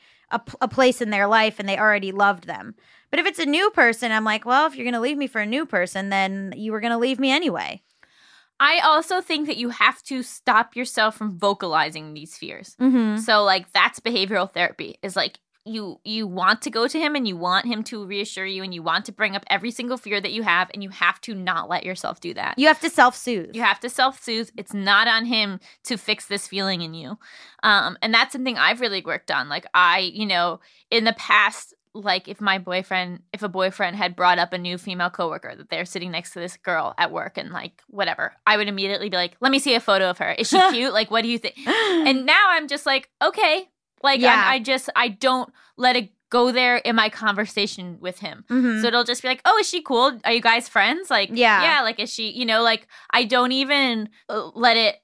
a 0.61 0.67
place 0.67 1.03
in 1.03 1.11
their 1.11 1.27
life 1.27 1.61
and 1.61 1.69
they 1.69 1.79
already 1.79 2.11
loved 2.11 2.47
them. 2.47 2.75
But 3.11 3.21
if 3.21 3.27
it's 3.27 3.39
a 3.39 3.45
new 3.45 3.69
person, 3.71 4.11
I'm 4.11 4.25
like, 4.25 4.47
well, 4.47 4.67
if 4.67 4.75
you're 4.75 4.87
gonna 4.87 4.99
leave 4.99 5.19
me 5.19 5.27
for 5.27 5.43
a 5.43 5.47
new 5.47 5.67
person, 5.67 6.09
then 6.09 6.55
you 6.57 6.73
were 6.73 6.81
gonna 6.81 6.99
leave 6.99 7.21
me 7.21 7.31
anyway. 7.31 7.83
i 8.61 8.79
also 8.81 9.21
think 9.21 9.47
that 9.47 9.57
you 9.59 9.71
have 9.71 10.03
to 10.05 10.23
stop 10.23 10.75
yourself 10.77 11.17
from 11.17 11.37
vocalizing 11.39 12.15
these 12.15 12.37
fears 12.39 12.77
Mm-hmm. 12.81 13.17
so 13.19 13.43
like 13.45 13.71
that's 13.73 14.01
behavioral 14.01 14.51
therapy 14.53 14.97
is 15.03 15.17
like 15.17 15.39
you 15.64 16.00
you 16.05 16.26
want 16.26 16.61
to 16.62 16.70
go 16.70 16.88
to 16.88 16.99
him 16.99 17.14
and 17.14 17.26
you 17.29 17.37
want 17.37 17.67
him 17.67 17.85
to 17.85 18.05
reassure 18.05 18.47
you 18.47 18.62
and 18.62 18.75
you 18.75 18.82
want 18.82 19.05
to 19.05 19.12
bring 19.12 19.37
up 19.37 19.44
every 19.49 19.70
single 19.70 19.97
fear 19.97 20.20
that 20.20 20.32
you 20.32 20.43
have 20.43 20.70
and 20.75 20.82
you 20.82 20.91
have 20.91 21.20
to 21.20 21.35
not 21.35 21.69
let 21.69 21.85
yourself 21.85 22.20
do 22.20 22.35
that 22.35 22.59
You 22.59 22.67
have 22.67 22.81
to 22.81 22.91
self 22.91 23.17
soothe. 23.17 23.55
You 23.55 23.62
have 23.62 23.81
to 23.81 23.88
self 23.88 24.23
soothe. 24.23 24.50
It's 24.56 24.75
not 24.75 25.09
on 25.09 25.26
him 25.26 25.61
to 25.85 25.97
fix 25.97 26.26
this 26.26 26.49
feeling 26.49 26.82
in 26.82 26.94
you. 26.94 27.19
Um, 27.62 27.97
and 28.03 28.12
that's 28.12 28.32
something 28.32 28.59
I've 28.59 28.81
really 28.81 29.03
worked 29.05 29.31
on. 29.31 29.49
Like, 29.49 29.67
I, 29.75 30.00
you 30.00 30.26
know, 30.26 30.61
in 30.91 31.05
the 31.05 31.12
past, 31.14 31.75
like 31.94 32.26
if 32.29 32.41
my 32.41 32.58
boyfriend, 32.58 33.23
if 33.32 33.43
a 33.43 33.49
boyfriend 33.49 33.97
had 33.97 34.17
brought 34.17 34.38
up 34.38 34.53
a 34.53 34.58
new 34.58 34.79
female 34.79 35.11
coworker 35.11 35.55
that 35.55 35.69
they're 35.69 35.85
sitting 35.85 36.11
next 36.11 36.32
to 36.32 36.41
this 36.41 36.56
girl 36.56 36.94
at 36.99 37.12
work 37.12 37.37
and 37.37 37.50
like 37.50 37.82
whatever, 37.88 38.35
I 38.47 38.56
would 38.56 38.69
immediately 38.69 39.11
be 39.11 39.17
like, 39.17 39.37
let 39.41 39.53
me 39.53 39.58
see 39.58 39.75
a 39.75 39.81
photo 39.81 40.08
of 40.11 40.19
her. 40.19 40.32
Is 40.32 40.49
she 40.49 40.61
cute? 40.70 40.93
like, 40.93 41.11
what 41.11 41.23
do 41.23 41.29
you 41.29 41.38
think? 41.38 41.56
And 41.67 42.26
now 42.26 42.44
I'm 42.49 42.67
just 42.69 42.87
like, 42.87 43.11
okay. 43.23 43.69
Like, 44.03 44.21
Yeah. 44.21 44.43
I 44.47 44.59
just, 44.59 44.89
I 44.97 45.09
don't 45.09 45.53
let 45.77 45.97
it 45.97 46.11
go 46.31 46.51
there 46.53 46.77
in 46.79 46.97
my 46.97 47.09
conversation 47.11 47.99
with 48.01 48.21
him. 48.21 48.45
Mhm. 48.49 48.81
So 48.81 48.87
it'll 48.89 49.05
just 49.05 49.21
be 49.23 49.29
like, 49.29 49.43
oh, 49.45 49.59
is 49.59 49.69
she 49.69 49.83
cool? 49.83 50.19
Are 50.25 50.33
you 50.33 50.41
guys 50.41 50.69
friends? 50.69 51.11
Like, 51.11 51.29
Yeah. 51.33 51.63
yeah, 51.63 51.83
like, 51.83 52.01
is 52.01 52.11
she, 52.13 52.31
you 52.31 52.47
know, 52.47 52.63
like, 52.63 52.87
I 53.11 53.25
don't 53.25 53.53
even 53.53 54.09
uh, 54.31 54.51
let 54.55 54.77
it 54.79 54.97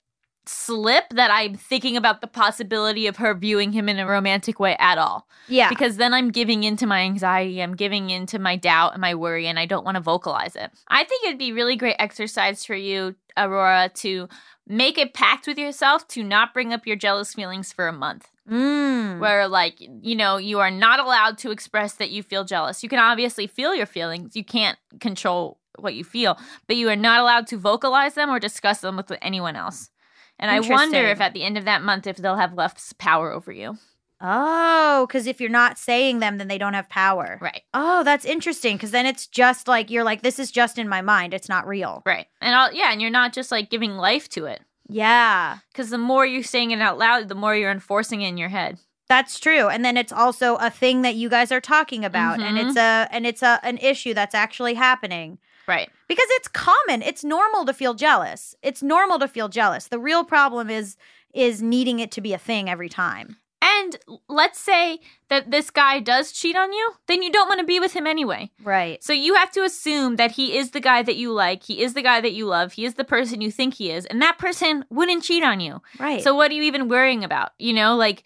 slip 0.47 1.05
that 1.11 1.31
I'm 1.31 1.55
thinking 1.55 1.99
about 1.99 2.23
the 2.23 2.27
possibility 2.27 3.07
of 3.07 3.19
her 3.19 3.35
viewing 3.35 3.73
him 3.73 3.87
in 3.87 3.99
a 3.99 4.07
romantic 4.07 4.59
way 4.59 4.75
at 4.79 4.97
all. 4.97 5.29
yeah. 5.47 5.69
Because 5.69 5.99
then 5.99 6.15
I'm 6.15 6.31
giving 6.31 6.65
into 6.65 6.87
my 6.87 7.01
anxiety, 7.01 7.63
I'm 7.63 7.77
giving 7.77 8.09
into 8.09 8.39
my 8.39 8.57
doubt 8.57 8.93
and 8.95 9.01
my 9.03 9.15
worry, 9.15 9.47
and 9.47 9.59
I 9.59 9.67
don't 9.67 9.85
want 9.85 9.97
to 9.97 10.01
vocalize 10.01 10.57
it. 10.57 10.71
I 10.89 11.05
think 11.05 11.27
it'd 11.27 11.39
be 11.39 11.53
really 11.53 11.77
great 11.77 11.97
exercise 11.99 12.65
for 12.65 12.75
you, 12.75 13.15
Aurora, 13.37 13.91
to 13.97 14.29
make 14.69 14.99
a 14.99 15.07
pact 15.07 15.47
with 15.47 15.59
yourself 15.59 16.07
to 16.09 16.23
not 16.23 16.55
bring 16.55 16.73
up 16.73 16.87
your 16.87 16.97
jealous 16.97 17.35
feelings 17.35 17.73
for 17.73 17.89
a 17.89 17.93
month. 17.93 18.31
Mm. 18.49 19.19
where 19.19 19.47
like 19.47 19.75
you 19.79 20.17
know 20.17 20.39
you 20.39 20.59
are 20.59 20.71
not 20.71 21.01
allowed 21.01 21.37
to 21.37 21.51
express 21.51 21.93
that 21.95 22.11
you 22.11 22.23
feel 22.23 22.45
jealous. 22.45 22.83
You 22.83 22.89
can 22.89 22.99
obviously 22.99 23.47
feel 23.47 23.75
your 23.75 23.85
feelings. 23.85 24.35
You 24.35 24.43
can't 24.45 24.79
control 25.01 25.59
what 25.79 25.95
you 25.95 26.03
feel 26.03 26.39
but 26.67 26.77
you 26.77 26.89
are 26.89 26.97
not 26.97 27.21
allowed 27.21 27.47
to 27.49 27.59
vocalize 27.59 28.15
them 28.15 28.31
or 28.31 28.39
discuss 28.39 28.81
them 28.81 28.97
with 28.97 29.13
anyone 29.21 29.55
else. 29.55 29.91
And 30.39 30.51
i 30.51 30.61
wonder 30.61 30.99
if 30.99 31.21
at 31.21 31.35
the 31.35 31.43
end 31.43 31.59
of 31.59 31.65
that 31.67 31.83
month 31.83 32.07
if 32.07 32.17
they'll 32.17 32.37
have 32.37 32.55
less 32.55 32.95
power 32.99 33.33
over 33.33 33.53
you 33.53 33.77
Oh, 34.21 35.07
because 35.07 35.27
if 35.27 35.41
you're 35.41 35.49
not 35.49 35.79
saying 35.79 36.19
them, 36.19 36.39
then 36.39 36.49
they 36.49 36.59
don't 36.59 36.75
have 36.75 36.89
power. 36.89 37.39
right 37.41 37.63
Oh, 37.73 38.03
that's 38.05 38.25
interesting. 38.25 38.77
Because 38.77 38.91
then 38.91 39.07
it's 39.07 39.27
just 39.27 39.69
like 39.69 39.91
you're 39.91 40.05
like, 40.05 40.23
this 40.23 40.39
is 40.39 40.51
just 40.51 40.79
in 40.79 40.89
my 40.89 41.03
mind. 41.03 41.35
It's 41.35 41.49
not 41.49 41.67
real. 41.67 42.03
right 42.05 42.27
and 42.41 42.55
I'll, 42.55 42.73
yeah 42.73 42.93
and 42.93 43.01
you're 43.01 43.11
not 43.11 43.33
just 43.33 43.51
like 43.51 43.71
giving 43.71 43.97
life 43.97 44.29
to 44.31 44.47
it 44.47 44.61
Yeah, 44.89 45.59
because 45.73 45.91
the 45.91 45.99
more 45.99 46.27
you're 46.27 46.43
saying 46.43 46.71
it 46.71 46.81
out 46.81 46.99
loud 46.99 47.29
the 47.29 47.35
more 47.35 47.55
you're 47.55 47.71
enforcing 47.71 48.23
it 48.23 48.29
in 48.29 48.39
your 48.39 48.49
head 48.49 48.79
that's 49.09 49.41
true. 49.41 49.69
And 49.69 49.85
then 49.85 49.97
it's 49.97 50.13
also 50.13 50.57
a 50.57 50.71
thing 50.71 51.03
that 51.03 51.15
you 51.15 51.31
guys 51.31 51.51
are 51.51 51.63
talking 51.63 52.05
about, 52.05 52.41
and 52.41 52.59
it's 52.59 52.77
mm-hmm. 52.79 53.13
a 53.13 53.15
and 53.15 53.27
it's 53.27 53.43
a 53.43 53.59
an 53.63 53.79
issue 53.79 54.15
that's 54.15 54.35
actually 54.35 54.75
happening. 54.75 55.39
right 55.67 55.89
Because 56.09 56.29
it's 56.33 56.49
common. 56.49 57.03
It's 57.03 57.25
normal 57.25 57.65
to 57.65 57.73
feel 57.73 57.95
jealous. 57.95 58.55
It's 58.63 58.83
normal 58.83 59.19
to 59.21 59.29
feel 59.29 59.49
jealous. 59.49 59.89
The 59.89 59.99
real 59.99 60.25
problem 60.25 60.69
is 60.69 60.97
is 61.33 61.63
needing 61.63 62.01
it 62.01 62.11
to 62.13 62.21
be 62.21 62.35
a 62.35 62.39
thing 62.39 62.69
every 62.69 62.89
time. 62.89 63.39
And 63.61 63.99
let's 64.29 64.61
say 64.61 65.01
that 65.29 65.51
this 65.51 65.71
guy 65.71 65.99
does 66.01 66.33
cheat 66.33 66.57
on 66.57 66.73
you 66.73 66.93
then 67.07 67.23
you 67.23 67.31
don't 67.33 67.49
want 67.49 67.61
to 67.61 67.67
be 67.67 67.81
with 67.81 67.93
him 67.95 68.07
anyway 68.07 68.51
Right. 68.63 69.03
So 69.03 69.13
you 69.13 69.35
have 69.35 69.51
to 69.53 69.63
assume 69.63 70.17
that 70.17 70.33
he 70.33 70.57
is 70.57 70.71
the 70.73 70.81
guy 70.81 71.03
that 71.03 71.17
you 71.17 71.33
like, 71.33 71.63
he 71.65 71.83
is 71.83 71.95
the 71.95 72.03
guy 72.03 72.21
that 72.21 72.33
you 72.33 72.47
love, 72.47 72.73
he 72.73 72.85
is 72.85 72.95
the 72.95 73.05
person 73.05 73.41
you 73.41 73.51
think 73.51 73.75
he 73.75 73.91
is, 73.91 74.05
and 74.07 74.21
that 74.21 74.39
person 74.39 74.85
wouldn't 74.91 75.23
cheat 75.23 75.43
on 75.43 75.61
you. 75.61 75.81
Right. 75.99 76.23
So 76.23 76.35
what 76.35 76.51
are 76.51 76.55
you 76.55 76.63
even 76.65 76.89
worrying 76.89 77.25
about? 77.25 77.51
You 77.59 77.73
know, 77.73 77.97
like 77.97 78.25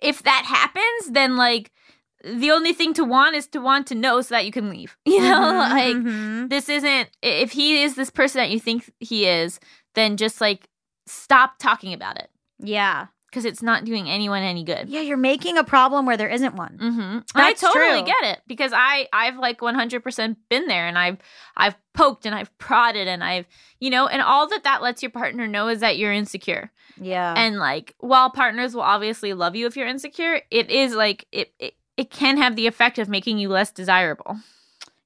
if 0.00 0.22
that 0.22 0.44
happens, 0.46 1.12
then 1.12 1.36
like 1.36 1.70
the 2.24 2.50
only 2.50 2.72
thing 2.72 2.94
to 2.94 3.04
want 3.04 3.34
is 3.34 3.46
to 3.48 3.60
want 3.60 3.86
to 3.88 3.94
know 3.94 4.20
so 4.20 4.34
that 4.34 4.46
you 4.46 4.52
can 4.52 4.70
leave. 4.70 4.96
You 5.06 5.20
know, 5.20 5.40
Mhm, 5.52 5.70
like 5.70 5.96
mhm. 5.96 6.48
this 6.50 6.68
isn't 6.68 7.10
if 7.22 7.52
he 7.52 7.82
is 7.82 7.94
this 7.94 8.10
person 8.10 8.38
that 8.40 8.50
you 8.50 8.60
think 8.60 8.90
he 9.00 9.26
is, 9.26 9.60
then 9.94 10.16
just 10.16 10.40
like 10.40 10.68
stop 11.06 11.58
talking 11.58 11.92
about 11.92 12.16
it. 12.18 12.30
Yeah. 12.58 13.06
Because 13.32 13.46
it's 13.46 13.62
not 13.62 13.86
doing 13.86 14.10
anyone 14.10 14.42
any 14.42 14.62
good. 14.62 14.90
Yeah, 14.90 15.00
you're 15.00 15.16
making 15.16 15.56
a 15.56 15.64
problem 15.64 16.04
where 16.04 16.18
there 16.18 16.28
isn't 16.28 16.54
one. 16.54 16.76
Mm-hmm. 16.78 17.18
I 17.34 17.54
totally 17.54 18.02
true. 18.02 18.06
get 18.06 18.22
it 18.24 18.42
because 18.46 18.72
I 18.74 19.08
I've 19.10 19.38
like 19.38 19.60
100% 19.60 20.36
been 20.50 20.66
there 20.66 20.86
and 20.86 20.98
I've 20.98 21.16
I've 21.56 21.74
poked 21.94 22.26
and 22.26 22.34
I've 22.34 22.56
prodded 22.58 23.08
and 23.08 23.24
I've 23.24 23.46
you 23.80 23.88
know 23.88 24.06
and 24.06 24.20
all 24.20 24.46
that 24.48 24.64
that 24.64 24.82
lets 24.82 25.02
your 25.02 25.10
partner 25.10 25.46
know 25.46 25.68
is 25.68 25.80
that 25.80 25.96
you're 25.96 26.12
insecure. 26.12 26.70
Yeah. 27.00 27.32
And 27.34 27.56
like 27.58 27.94
while 28.00 28.28
partners 28.28 28.74
will 28.74 28.82
obviously 28.82 29.32
love 29.32 29.56
you 29.56 29.66
if 29.66 29.76
you're 29.78 29.88
insecure, 29.88 30.42
it 30.50 30.70
is 30.70 30.94
like 30.94 31.26
it 31.32 31.54
it, 31.58 31.72
it 31.96 32.10
can 32.10 32.36
have 32.36 32.54
the 32.54 32.66
effect 32.66 32.98
of 32.98 33.08
making 33.08 33.38
you 33.38 33.48
less 33.48 33.70
desirable. 33.70 34.36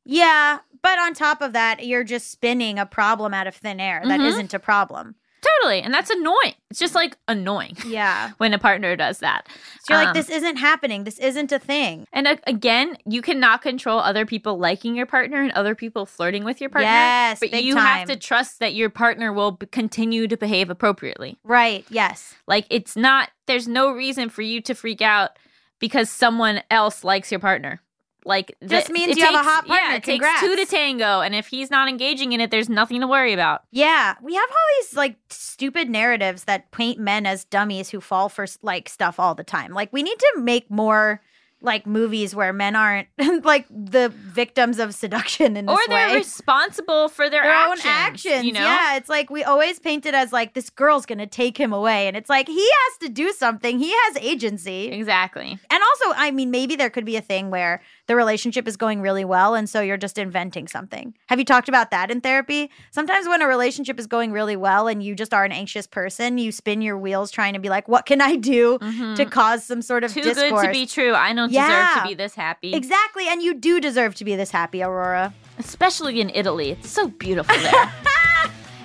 yeah, 0.05 0.59
but 0.83 0.99
on 0.99 1.15
top 1.15 1.41
of 1.43 1.53
that, 1.53 1.85
you're 1.87 2.05
just 2.05 2.31
spinning 2.31 2.79
a 2.79 2.87
problem 2.87 3.35
out 3.35 3.47
of 3.47 3.55
thin 3.57 3.81
air 3.81 4.01
that 4.05 4.21
Mhm. 4.21 4.25
not 4.25 4.55
a 4.55 4.59
problem. 4.59 5.17
Totally. 5.61 5.81
And 5.83 5.93
that's 5.95 6.11
annoying. 6.11 6.55
It's 6.71 6.79
just 6.81 6.95
like 6.95 7.17
annoying 7.29 7.77
Yeah. 7.87 8.33
when 8.39 8.53
a 8.55 8.59
partner 8.59 8.97
does 8.97 9.19
that. 9.19 9.47
So 9.83 9.95
you're 9.95 9.99
like, 9.99 10.09
Um, 10.09 10.15
this 10.15 10.29
isn't 10.29 10.57
happening. 10.57 11.05
This 11.05 11.19
isn't 11.19 11.53
a 11.53 11.59
thing. 11.59 12.07
And 12.13 12.27
a- 12.27 12.39
again, 12.49 12.97
you 13.07 13.23
cannot 13.23 13.63
control 13.63 13.99
other 14.01 14.27
people 14.27 14.59
liking 14.59 14.97
your 14.97 15.07
partner 15.07 15.41
and 15.41 15.53
other 15.53 15.75
people 15.75 16.05
flirting 16.07 16.43
with 16.45 16.61
your 16.61 16.71
partner. 16.71 16.89
Yes, 16.91 17.39
but 17.41 17.63
you 17.63 17.77
have 17.77 18.09
to 18.09 18.17
trust 18.17 18.59
that 18.61 18.75
your 18.75 18.91
partner 18.91 19.33
will 19.33 19.53
b- 19.53 19.67
continue 19.71 20.27
to 20.27 20.37
behave 20.37 20.69
appropriately. 20.71 21.39
Right. 21.45 21.85
Yes. 21.91 22.35
Like 22.47 22.67
it's 22.71 22.97
not 22.97 23.31
there's 23.47 23.69
no 23.69 23.93
reason 23.93 24.29
for 24.29 24.43
you 24.43 24.61
to 24.63 24.75
freak 24.75 25.01
out 25.01 25.39
because 25.79 26.11
someone 26.11 26.63
else 26.71 27.05
likes 27.05 27.31
your 27.31 27.39
partner. 27.41 27.81
Like 28.27 28.57
Just 28.67 28.89
the- 28.89 28.93
means 28.93 29.17
you 29.17 29.25
have 29.25 29.35
a 29.35 29.39
hot 29.43 29.67
partner. 29.67 29.77
Yeah, 29.91 29.97
it 29.97 30.03
Congrats. 30.03 30.41
takes 30.41 30.53
two 30.53 30.57
to 30.57 30.67
tango, 30.71 31.21
and 31.21 31.35
if 31.35 31.47
he's 31.47 31.71
not 31.71 31.89
engaging 31.89 32.33
in 32.33 32.41
it, 32.41 32.51
there's 32.51 32.69
nothing 32.69 33.01
to 33.01 33.07
worry 33.07 33.33
about. 33.33 33.63
Yeah. 33.71 34.15
We 34.21 34.35
have 34.35 34.51
all 34.51 34.57
these 34.81 34.97
like 34.97 35.17
stupid 35.31 35.89
narratives 35.89 36.45
that 36.45 36.71
paint 36.73 36.99
men 36.99 37.25
as 37.25 37.45
dummies 37.45 37.91
who 37.91 38.01
fall 38.01 38.29
for 38.29 38.47
like 38.63 38.89
stuff 38.89 39.21
all 39.21 39.35
the 39.35 39.45
time. 39.45 39.73
Like 39.73 39.93
we 39.93 40.03
need 40.03 40.19
to 40.19 40.33
make 40.39 40.71
more 40.71 41.23
like 41.63 41.87
movies 41.87 42.35
where 42.35 42.53
men 42.53 42.77
aren't 42.77 43.09
like 43.45 43.67
the 43.71 44.11
victims 44.11 44.79
of 44.79 44.95
seduction 44.95 45.57
in 45.57 45.67
this 45.67 45.75
Or 45.75 45.81
they're 45.89 46.09
way. 46.11 46.17
responsible 46.17 47.09
for 47.09 47.29
their, 47.31 47.43
their 47.43 47.53
actions, 47.53 47.85
own 47.87 47.91
actions. 47.93 48.45
You 48.45 48.53
know, 48.53 48.61
Yeah, 48.61 48.97
it's 48.97 49.09
like 49.09 49.31
we 49.31 49.43
always 49.43 49.79
paint 49.79 50.07
it 50.07 50.15
as 50.15 50.33
like 50.33 50.55
this 50.55 50.71
girl's 50.71 51.07
gonna 51.07 51.27
take 51.27 51.57
him 51.59 51.73
away, 51.73 52.07
and 52.09 52.17
it's 52.17 52.29
like 52.31 52.47
he 52.47 52.61
has 52.61 52.99
to 53.01 53.09
do 53.09 53.33
something. 53.33 53.79
He 53.79 53.91
has 53.91 54.17
agency. 54.19 54.89
exactly. 54.89 55.59
And 55.71 55.83
also, 55.83 56.19
I 56.19 56.31
mean, 56.31 56.51
maybe 56.51 56.77
there 56.77 56.91
could 56.91 57.05
be 57.05 57.17
a 57.17 57.21
thing 57.23 57.51
where 57.51 57.83
the 58.07 58.15
relationship 58.17 58.69
is 58.69 58.77
going 58.77 59.01
really 59.01 59.25
well, 59.25 59.55
and 59.55 59.69
so 59.69 59.81
you're 59.81 59.97
just 59.97 60.19
inventing 60.19 60.69
something. 60.69 61.15
Have 61.29 61.39
you 61.39 61.45
talked 61.45 61.69
about 61.69 61.91
that 61.91 62.11
in 62.11 62.21
therapy? 62.21 62.71
Sometimes 62.91 63.27
when 63.27 63.43
a 63.43 63.47
relationship 63.49 63.99
is 63.99 64.07
going 64.07 64.31
really 64.31 64.57
well 64.57 64.87
and 64.89 65.03
you 65.03 65.15
just 65.15 65.33
are 65.35 65.45
an 65.45 65.53
anxious 65.53 65.87
person, 65.87 66.39
you 66.39 66.53
spin 66.53 66.83
your 66.83 66.99
wheels 66.99 67.31
trying 67.31 67.55
to 67.55 67.59
be 67.59 67.69
like, 67.69 67.89
what 67.89 68.07
can 68.07 68.21
I 68.21 68.37
do 68.37 68.79
Mhm. 68.79 69.17
to 69.17 69.25
cause 69.25 69.65
some 69.65 69.83
sort 69.83 70.05
of 70.05 70.13
Too 70.13 70.23
discourse? 70.23 70.51
good 70.63 70.67
to 70.67 70.73
be 70.73 70.87
true. 70.87 71.15
I 71.15 71.33
don't 71.47 71.63
deserve 71.63 71.69
Yeah. 71.95 72.01
to 72.03 72.09
be 72.09 72.15
this 72.15 72.35
happy, 72.35 72.75
Exactly, 72.75 73.29
and 73.29 73.43
you 73.43 73.55
do 73.55 73.81
deserve 73.81 74.15
to 74.17 74.25
be 74.25 74.37
this 74.37 74.51
happy, 74.51 74.83
Aurora. 74.83 75.33
especially 75.59 76.21
in 76.21 76.31
Italy. 76.35 76.73
It's 76.73 76.91
so 76.91 77.09
beautiful 77.09 77.57
there. 77.57 77.93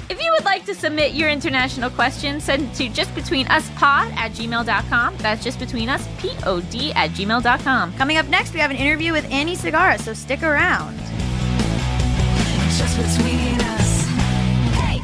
If 0.10 0.22
you 0.22 0.30
would 0.34 0.44
like 0.44 0.66
to 0.66 0.76
submit 0.76 1.14
your 1.14 1.30
international 1.30 1.90
question, 1.90 2.42
send 2.42 2.64
it 2.64 2.74
to 2.76 2.90
justbetweenuspod 2.90 4.12
at 4.18 4.32
gmail.com. 4.34 5.16
That's 5.20 5.46
justbetweenuspod 5.46 6.96
at 6.98 7.12
gmail.com. 7.12 7.94
Coming 7.94 8.18
up 8.18 8.28
next, 8.28 8.54
we 8.54 8.60
have 8.60 8.72
an 8.72 8.76
interview 8.76 9.14
with 9.14 9.24
Annie 9.32 9.56
Segarra, 9.56 9.98
so 10.02 10.14
stick 10.14 10.44
around. 10.44 10.98
Just 12.78 12.98
between 12.98 13.62
us. 13.62 14.06
Hey. 14.76 15.00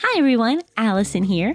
Hi 0.00 0.18
everyone, 0.18 0.62
Allison 0.78 1.22
here. 1.22 1.54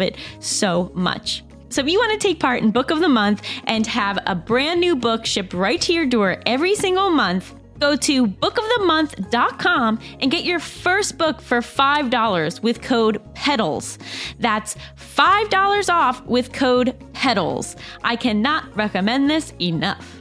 it 0.00 0.16
so 0.40 0.90
much. 0.94 1.44
So 1.70 1.80
if 1.82 1.88
you 1.88 1.98
want 1.98 2.20
to 2.20 2.28
take 2.28 2.40
part 2.40 2.62
in 2.62 2.72
Book 2.72 2.90
of 2.90 2.98
the 2.98 3.08
Month 3.08 3.42
and 3.64 3.86
have 3.86 4.18
a 4.26 4.34
brand 4.34 4.80
new 4.80 4.96
book 4.96 5.24
shipped 5.24 5.54
right 5.54 5.80
to 5.82 5.92
your 5.92 6.04
door 6.06 6.42
every 6.44 6.74
single 6.74 7.10
month, 7.10 7.54
go 7.78 7.96
to 7.96 8.26
bookofthemonth.com 8.26 10.00
and 10.20 10.30
get 10.30 10.44
your 10.44 10.58
first 10.58 11.16
book 11.16 11.40
for 11.40 11.60
$5 11.60 12.62
with 12.62 12.82
code 12.82 13.22
PEDALS. 13.34 13.98
That's 14.38 14.76
$5 14.96 15.94
off 15.94 16.24
with 16.26 16.52
code 16.52 16.94
PEDALS. 17.12 17.76
I 18.02 18.16
cannot 18.16 18.76
recommend 18.76 19.30
this 19.30 19.54
enough. 19.60 20.19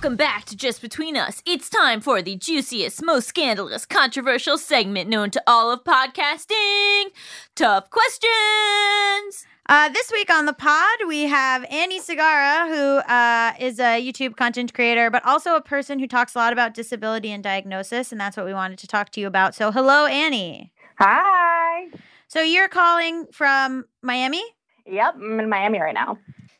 Welcome 0.00 0.16
back 0.16 0.46
to 0.46 0.56
Just 0.56 0.80
Between 0.80 1.14
Us. 1.14 1.42
It's 1.44 1.68
time 1.68 2.00
for 2.00 2.22
the 2.22 2.34
juiciest, 2.34 3.04
most 3.04 3.28
scandalous, 3.28 3.84
controversial 3.84 4.56
segment 4.56 5.10
known 5.10 5.30
to 5.32 5.42
all 5.46 5.70
of 5.70 5.84
podcasting 5.84 7.08
Tough 7.54 7.90
Questions. 7.90 9.44
Uh, 9.68 9.90
this 9.90 10.10
week 10.10 10.30
on 10.32 10.46
the 10.46 10.54
pod, 10.54 11.00
we 11.06 11.24
have 11.24 11.66
Annie 11.68 12.00
Segarra, 12.00 12.66
who 12.66 13.12
uh, 13.12 13.52
is 13.60 13.78
a 13.78 14.02
YouTube 14.02 14.36
content 14.36 14.72
creator, 14.72 15.10
but 15.10 15.22
also 15.26 15.54
a 15.54 15.60
person 15.60 15.98
who 15.98 16.06
talks 16.06 16.34
a 16.34 16.38
lot 16.38 16.54
about 16.54 16.72
disability 16.72 17.30
and 17.30 17.44
diagnosis, 17.44 18.10
and 18.10 18.18
that's 18.18 18.38
what 18.38 18.46
we 18.46 18.54
wanted 18.54 18.78
to 18.78 18.86
talk 18.86 19.10
to 19.10 19.20
you 19.20 19.26
about. 19.26 19.54
So, 19.54 19.70
hello, 19.70 20.06
Annie. 20.06 20.72
Hi. 20.98 21.88
So, 22.26 22.40
you're 22.40 22.68
calling 22.68 23.26
from 23.32 23.84
Miami? 24.00 24.42
Yep, 24.86 25.16
I'm 25.16 25.40
in 25.40 25.50
Miami 25.50 25.78
right 25.78 25.92
now. 25.92 26.16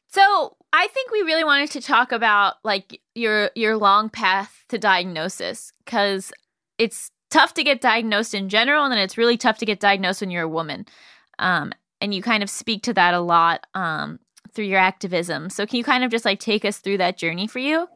So, 0.09 0.59
I 0.73 0.87
think 0.89 1.11
we 1.11 1.23
really 1.23 1.45
wanted 1.45 1.71
to 1.73 1.81
talk 1.81 2.13
about 2.13 2.55
like 2.65 3.01
your 3.15 3.51
your 3.55 3.77
long 3.77 4.09
path 4.09 4.65
to 4.69 4.79
diagnosis 4.79 5.73
cuz 5.87 6.33
it's 6.79 7.11
tough 7.31 7.55
to 7.55 7.65
get 7.65 7.81
diagnosed 7.81 8.35
in 8.35 8.49
general 8.49 8.85
and 8.85 8.93
then 8.93 8.99
it's 8.99 9.19
really 9.19 9.37
tough 9.37 9.59
to 9.59 9.67
get 9.67 9.81
diagnosed 9.81 10.21
when 10.21 10.31
you're 10.31 10.45
a 10.45 10.49
woman. 10.49 10.87
Um 11.39 11.73
and 12.01 12.15
you 12.15 12.23
kind 12.23 12.43
of 12.43 12.51
speak 12.51 12.83
to 12.85 12.95
that 12.95 13.15
a 13.15 13.21
lot 13.21 13.67
um 13.75 14.21
through 14.53 14.65
your 14.67 14.79
activism. 14.79 15.51
So, 15.51 15.67
can 15.67 15.77
you 15.77 15.85
kind 15.85 16.05
of 16.05 16.11
just 16.11 16.25
like 16.25 16.41
take 16.41 16.65
us 16.65 16.79
through 16.79 16.99
that 16.99 17.17
journey 17.17 17.47
for 17.47 17.59
you? 17.59 17.89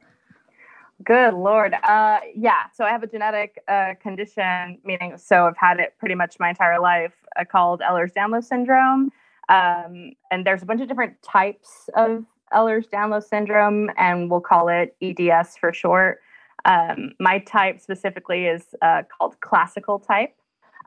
Good 1.05 1.35
Lord. 1.35 1.75
Uh, 1.75 2.21
yeah, 2.35 2.65
so 2.73 2.85
I 2.85 2.91
have 2.91 3.03
a 3.03 3.07
genetic 3.07 3.59
uh, 3.67 3.95
condition, 4.01 4.79
meaning, 4.85 5.19
so 5.19 5.47
I've 5.47 5.57
had 5.57 5.81
it 5.81 5.95
pretty 5.99 6.15
much 6.15 6.37
my 6.39 6.51
entire 6.51 6.81
life, 6.81 7.15
uh, 7.37 7.45
called 7.45 7.81
Ehlers-Danlos 7.81 8.45
syndrome. 8.45 9.11
Um, 9.49 10.13
and 10.31 10.47
there's 10.47 10.63
a 10.63 10.67
bunch 10.67 10.81
of 10.81 10.89
different 10.89 11.21
types 11.23 11.91
of 11.97 12.25
Ehlers-Danlos 12.55 13.25
syndrome, 13.25 13.91
and 13.97 14.31
we'll 14.31 14.41
call 14.41 14.69
it 14.69 14.97
EDS 15.03 15.57
for 15.57 15.73
short. 15.73 16.21
Um, 16.65 17.13
my 17.21 17.41
type 17.41 17.81
specifically 17.81 18.47
is 18.47 18.75
uh, 18.81 19.03
called 19.17 19.39
classical 19.41 19.99
type. 19.99 20.35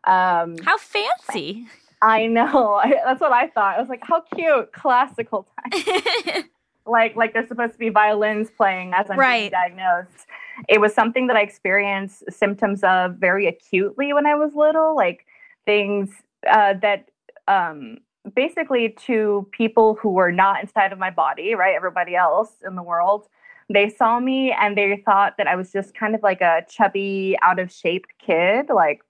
Um, 0.05 0.57
How 0.63 0.77
fancy. 0.77 1.67
I 2.01 2.25
know. 2.27 2.73
I, 2.83 2.93
that's 3.05 3.21
what 3.21 3.31
I 3.33 3.47
thought. 3.47 3.75
I 3.77 3.79
was 3.79 3.89
like, 3.89 4.01
how 4.03 4.21
cute, 4.35 4.71
classical 4.71 5.47
type. 5.71 6.45
like 6.85 7.15
like 7.17 7.33
there's 7.33 7.49
supposed 7.49 7.73
to 7.73 7.79
be 7.79 7.89
violins 7.89 8.49
playing 8.49 8.93
as 8.93 9.09
I'm 9.09 9.19
Right. 9.19 9.51
being 9.51 9.51
diagnosed. 9.51 10.25
It 10.69 10.79
was 10.79 10.93
something 10.93 11.27
that 11.27 11.35
I 11.35 11.41
experienced 11.41 12.23
symptoms 12.31 12.81
of 12.83 13.15
very 13.15 13.45
acutely 13.47 14.13
when 14.13 14.25
I 14.25 14.35
was 14.35 14.55
little, 14.55 14.95
like 14.95 15.25
things 15.65 16.09
uh, 16.49 16.73
that 16.81 17.09
um, 17.47 17.97
basically 18.35 18.89
to 19.05 19.47
people 19.51 19.95
who 19.95 20.09
were 20.09 20.31
not 20.31 20.61
inside 20.61 20.91
of 20.91 20.99
my 20.99 21.09
body, 21.11 21.55
right? 21.55 21.75
Everybody 21.75 22.15
else 22.15 22.51
in 22.65 22.75
the 22.75 22.83
world, 22.83 23.27
they 23.69 23.89
saw 23.89 24.19
me 24.19 24.51
and 24.51 24.77
they 24.77 25.01
thought 25.05 25.35
that 25.37 25.47
I 25.47 25.55
was 25.55 25.71
just 25.71 25.93
kind 25.93 26.15
of 26.15 26.23
like 26.23 26.41
a 26.41 26.63
chubby, 26.69 27.37
out 27.41 27.59
of 27.59 27.71
shape 27.71 28.05
kid, 28.19 28.67
like 28.69 29.01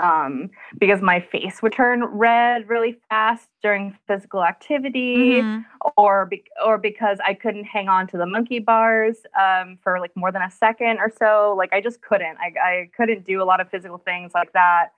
um, 0.00 0.48
because 0.78 1.02
my 1.02 1.20
face 1.20 1.60
would 1.60 1.72
turn 1.72 2.04
red 2.04 2.66
really 2.68 2.96
fast 3.10 3.48
during 3.62 3.94
physical 4.06 4.42
activity 4.42 5.42
Mhm. 5.42 5.64
or 5.98 6.26
be- 6.26 6.44
or 6.64 6.78
because 6.78 7.18
I 7.26 7.34
couldn't 7.34 7.64
hang 7.64 7.88
on 7.88 8.06
to 8.06 8.16
the 8.16 8.24
monkey 8.24 8.58
bars 8.58 9.18
um, 9.38 9.78
for 9.82 10.00
like 10.00 10.12
more 10.16 10.32
than 10.32 10.40
a 10.40 10.50
second 10.50 10.98
or 10.98 11.10
so. 11.14 11.54
Like 11.58 11.72
I 11.74 11.80
just 11.82 12.00
couldn't. 12.00 12.38
I, 12.38 12.54
I 12.60 12.90
couldn't 12.96 13.24
do 13.24 13.42
a 13.42 13.44
lot 13.44 13.60
of 13.60 13.68
physical 13.68 13.98
things 13.98 14.32
like 14.34 14.52
that. 14.52 14.90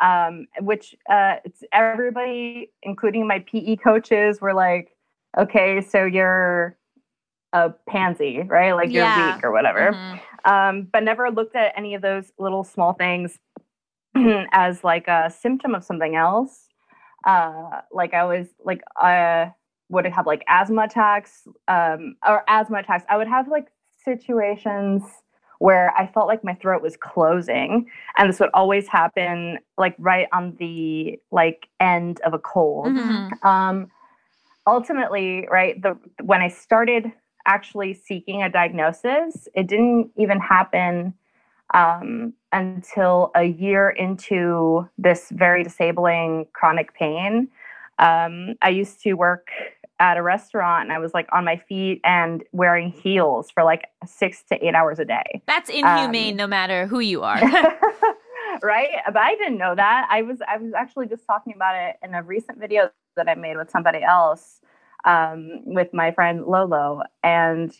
Um, 0.00 0.46
which 0.60 0.94
uh, 1.10 1.36
it's 1.44 1.62
everybody, 1.72 2.72
including 2.82 3.26
my 3.26 3.40
PE 3.40 3.76
coaches, 3.76 4.40
were 4.40 4.54
like, 4.54 4.96
"Okay, 5.38 5.80
so 5.80 6.04
you're 6.04 6.76
a 7.52 7.70
pansy, 7.88 8.42
right? 8.42 8.72
Like 8.72 8.92
you're 8.92 9.04
Yeah. 9.04 9.34
weak 9.34 9.44
or 9.44 9.52
whatever." 9.52 9.92
Mhm. 9.92 10.20
um, 10.50 10.88
but 10.92 11.02
never 11.02 11.30
looked 11.30 11.54
at 11.56 11.72
any 11.76 11.94
of 11.94 12.02
those 12.02 12.32
little 12.38 12.64
small 12.64 12.92
things 12.94 13.38
as 14.52 14.82
like 14.84 15.06
a 15.08 15.30
symptom 15.30 15.74
of 15.74 15.84
something 15.84 16.16
else. 16.16 16.68
Uh, 17.24 17.82
like 17.92 18.14
I 18.14 18.24
was 18.24 18.48
like 18.64 18.80
I 18.96 19.52
would 19.90 20.06
have 20.06 20.26
like 20.26 20.42
asthma 20.48 20.84
attacks 20.84 21.46
um, 21.68 22.16
or 22.26 22.42
asthma 22.48 22.78
attacks. 22.78 23.04
I 23.10 23.16
would 23.18 23.28
have 23.28 23.48
like 23.48 23.66
situations 24.04 25.02
where 25.60 25.94
I 25.96 26.06
felt 26.06 26.26
like 26.26 26.42
my 26.44 26.54
throat 26.54 26.82
was 26.82 26.96
closing, 26.96 27.88
and 28.16 28.28
this 28.28 28.40
would 28.40 28.50
always 28.54 28.88
happen 28.88 29.58
like 29.78 29.94
right 29.98 30.28
on 30.32 30.56
the 30.58 31.18
like 31.30 31.68
end 31.80 32.20
of 32.22 32.34
a 32.34 32.38
cold 32.38 32.88
Mhm. 32.88 33.44
um, 33.44 33.90
ultimately, 34.66 35.46
right, 35.50 35.80
the 35.82 35.96
when 36.22 36.40
I 36.42 36.48
started 36.48 37.12
actually 37.46 37.94
seeking 37.94 38.42
a 38.42 38.50
diagnosis, 38.50 39.48
it 39.54 39.66
didn't 39.66 40.10
even 40.16 40.38
happen 40.40 41.14
um, 41.74 42.34
until 42.52 43.30
a 43.34 43.44
year 43.44 43.90
into 43.90 44.88
this 44.98 45.30
very 45.30 45.62
disabling 45.64 46.46
chronic 46.52 46.94
pain. 46.94 47.48
Um, 47.98 48.54
I 48.62 48.70
used 48.70 49.02
to 49.02 49.14
work 49.14 49.48
at 50.00 50.16
a 50.16 50.22
restaurant 50.22 50.84
and 50.84 50.92
I 50.92 50.98
was 50.98 51.12
like 51.14 51.28
on 51.32 51.44
my 51.44 51.56
feet 51.68 52.00
and 52.04 52.42
wearing 52.52 52.90
heels 52.90 53.50
for 53.50 53.62
like 53.62 53.88
six 54.06 54.42
to 54.44 54.66
eight 54.66 54.74
hours 54.74 54.98
a 54.98 55.04
day. 55.04 55.42
That's 55.46 55.68
inhumane 55.70 56.32
Um, 56.32 56.36
no 56.36 56.46
matter 56.46 56.86
who 56.86 57.00
you 57.00 57.22
are. 57.22 57.38
right? 58.62 58.88
But 59.06 59.18
i 59.18 59.34
didn't 59.36 59.58
know 59.58 59.74
that. 59.74 60.08
I 60.10 60.22
was 60.22 60.38
i 60.48 60.56
was 60.56 60.72
actually 60.74 61.06
just 61.06 61.24
talking 61.26 61.52
about 61.54 61.76
it 61.76 61.96
in 62.02 62.14
a 62.14 62.22
recent 62.22 62.58
video 62.58 62.90
that 63.16 63.28
i 63.28 63.34
made 63.34 63.56
with 63.56 63.70
somebody 63.70 64.02
else 64.02 64.60
um, 65.04 65.60
with 65.66 65.92
my 65.92 66.10
friend 66.12 66.44
lolo. 66.46 67.02
And 67.22 67.70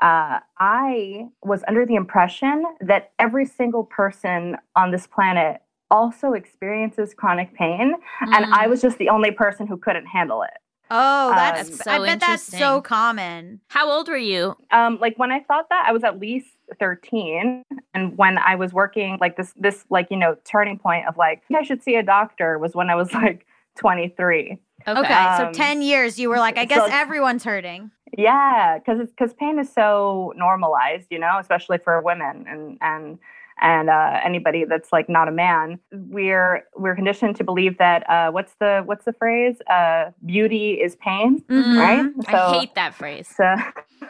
uh, 0.00 0.40
i 0.58 1.26
was 1.42 1.62
under 1.68 1.84
the 1.84 1.94
impression 1.96 2.64
that 2.80 3.12
every 3.18 3.44
single 3.46 3.84
person 3.84 4.56
on 4.74 4.90
this 4.90 5.06
planet 5.06 5.60
also 5.90 6.32
experiences 6.32 7.14
chronic 7.14 7.54
pain. 7.54 7.94
And 8.20 8.44
Mm. 8.46 8.52
i 8.52 8.66
was 8.66 8.80
just 8.80 8.96
the 8.98 9.08
only 9.10 9.32
person 9.32 9.66
who 9.66 9.76
couldn't 9.76 10.06
handle 10.06 10.42
it 10.42 10.50
Oh, 10.90 11.30
Um, 11.30 11.36
that's 11.36 11.68
That's 11.70 11.84
so 11.84 11.90
I 11.90 12.06
bet 12.06 12.20
that's 12.20 12.42
so 12.44 12.80
common. 12.80 13.60
How 13.68 13.90
old 13.90 14.08
were 14.08 14.16
you? 14.16 14.56
um 14.70 14.98
like 15.00 15.18
when 15.18 15.30
i 15.32 15.40
thought 15.40 15.68
that 15.70 15.84
i 15.86 15.92
was 15.92 16.04
at 16.04 16.18
least 16.18 16.48
13 16.78 17.62
and 17.94 18.16
when 18.18 18.36
i 18.38 18.54
was 18.54 18.72
working 18.72 19.16
like 19.20 19.36
this 19.36 19.52
this 19.56 19.84
like 19.90 20.06
you 20.10 20.16
know 20.16 20.36
turning 20.44 20.78
point 20.78 21.06
of 21.08 21.16
like 21.16 21.42
i 21.56 21.62
should 21.62 21.82
see 21.82 21.94
a 21.94 22.02
doctor 22.02 22.58
was 22.58 22.74
when 22.74 22.90
i 22.90 22.94
was 22.94 23.12
like 23.22 23.46
23 23.78 24.58
Okay. 24.86 25.00
Okay, 25.00 25.34
so 25.36 25.46
Um, 25.48 25.52
10 25.52 25.82
years 25.82 26.18
you 26.20 26.28
were 26.30 26.38
like, 26.38 26.56
I 26.56 26.64
guess 26.72 26.78
so- 26.78 26.88
everyone's 26.90 27.44
hurting. 27.44 27.90
yeah 28.16 28.78
because 28.78 29.08
because 29.10 29.32
pain 29.34 29.58
is 29.58 29.70
so 29.72 30.32
normalized 30.36 31.06
you 31.10 31.18
know 31.18 31.38
especially 31.38 31.78
for 31.78 32.00
women 32.00 32.44
and 32.48 32.78
and 32.80 33.18
and 33.60 33.90
uh, 33.90 34.20
anybody 34.24 34.64
that's 34.64 34.92
like 34.92 35.08
not 35.08 35.28
a 35.28 35.32
man 35.32 35.78
we're 35.92 36.64
we're 36.76 36.94
conditioned 36.94 37.36
to 37.36 37.44
believe 37.44 37.78
that 37.78 38.08
uh, 38.08 38.30
what's 38.30 38.54
the 38.60 38.82
what's 38.84 39.04
the 39.04 39.12
phrase 39.12 39.56
uh, 39.70 40.10
beauty 40.26 40.72
is 40.74 40.96
pain 40.96 41.42
Mhm. 41.50 41.78
right 41.78 42.04
I 42.26 42.58
hate 42.60 42.74
that 42.74 42.94
phrase. 42.94 43.28
So, 43.28 43.54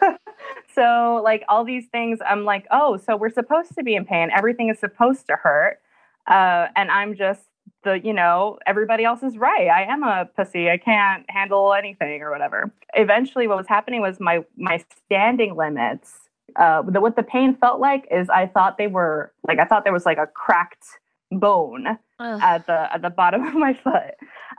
so 0.75 1.21
like 1.25 1.45
all 1.49 1.65
these 1.65 1.87
things, 1.91 2.19
I'm 2.27 2.45
like, 2.45 2.67
oh, 2.71 2.97
so 2.97 3.17
we're 3.17 3.31
supposed 3.31 3.75
to 3.77 3.83
be 3.83 3.95
in 3.95 4.05
pain. 4.05 4.31
Everything 4.37 4.69
is 4.69 4.79
supposed 4.79 5.27
to 5.29 5.37
hurt, 5.37 5.79
uh, 6.27 6.69
and 6.77 6.91
I'm 6.91 7.17
just 7.17 7.43
the, 7.85 8.01
you 8.01 8.13
know, 8.13 8.59
everybody 8.67 9.05
else 9.05 9.23
is 9.23 9.37
right. 9.39 9.69
I 9.69 9.83
am 9.85 10.03
a 10.03 10.27
pussy. 10.37 10.71
I 10.71 10.79
can't 10.79 11.25
handle 11.29 11.75
anything 11.75 12.23
or 12.23 12.31
whatever. 12.31 12.73
Eventually, 12.95 13.47
what 13.47 13.57
was 13.57 13.67
happening 13.69 14.01
was 14.01 14.21
my 14.21 14.45
my 14.57 14.83
standing 15.05 15.57
limits. 15.57 16.28
Uh, 16.59 16.83
the, 16.83 17.01
what 17.01 17.17
the 17.17 17.23
pain 17.23 17.57
felt 17.57 17.81
like 17.81 18.07
is 18.11 18.29
I 18.29 18.47
thought 18.47 18.79
they 18.79 18.89
were 18.89 19.33
like 19.47 19.59
I 19.59 19.65
thought 19.65 19.85
there 19.85 19.93
was 19.93 20.07
like 20.07 20.19
a 20.19 20.27
cracked 20.27 20.87
bone 21.31 21.87
Ugh. 22.19 22.41
at 22.43 22.67
the 22.67 22.93
at 22.93 23.03
the 23.03 23.11
bottom 23.11 23.43
of 23.47 23.55
my 23.55 23.75
foot. 23.75 24.15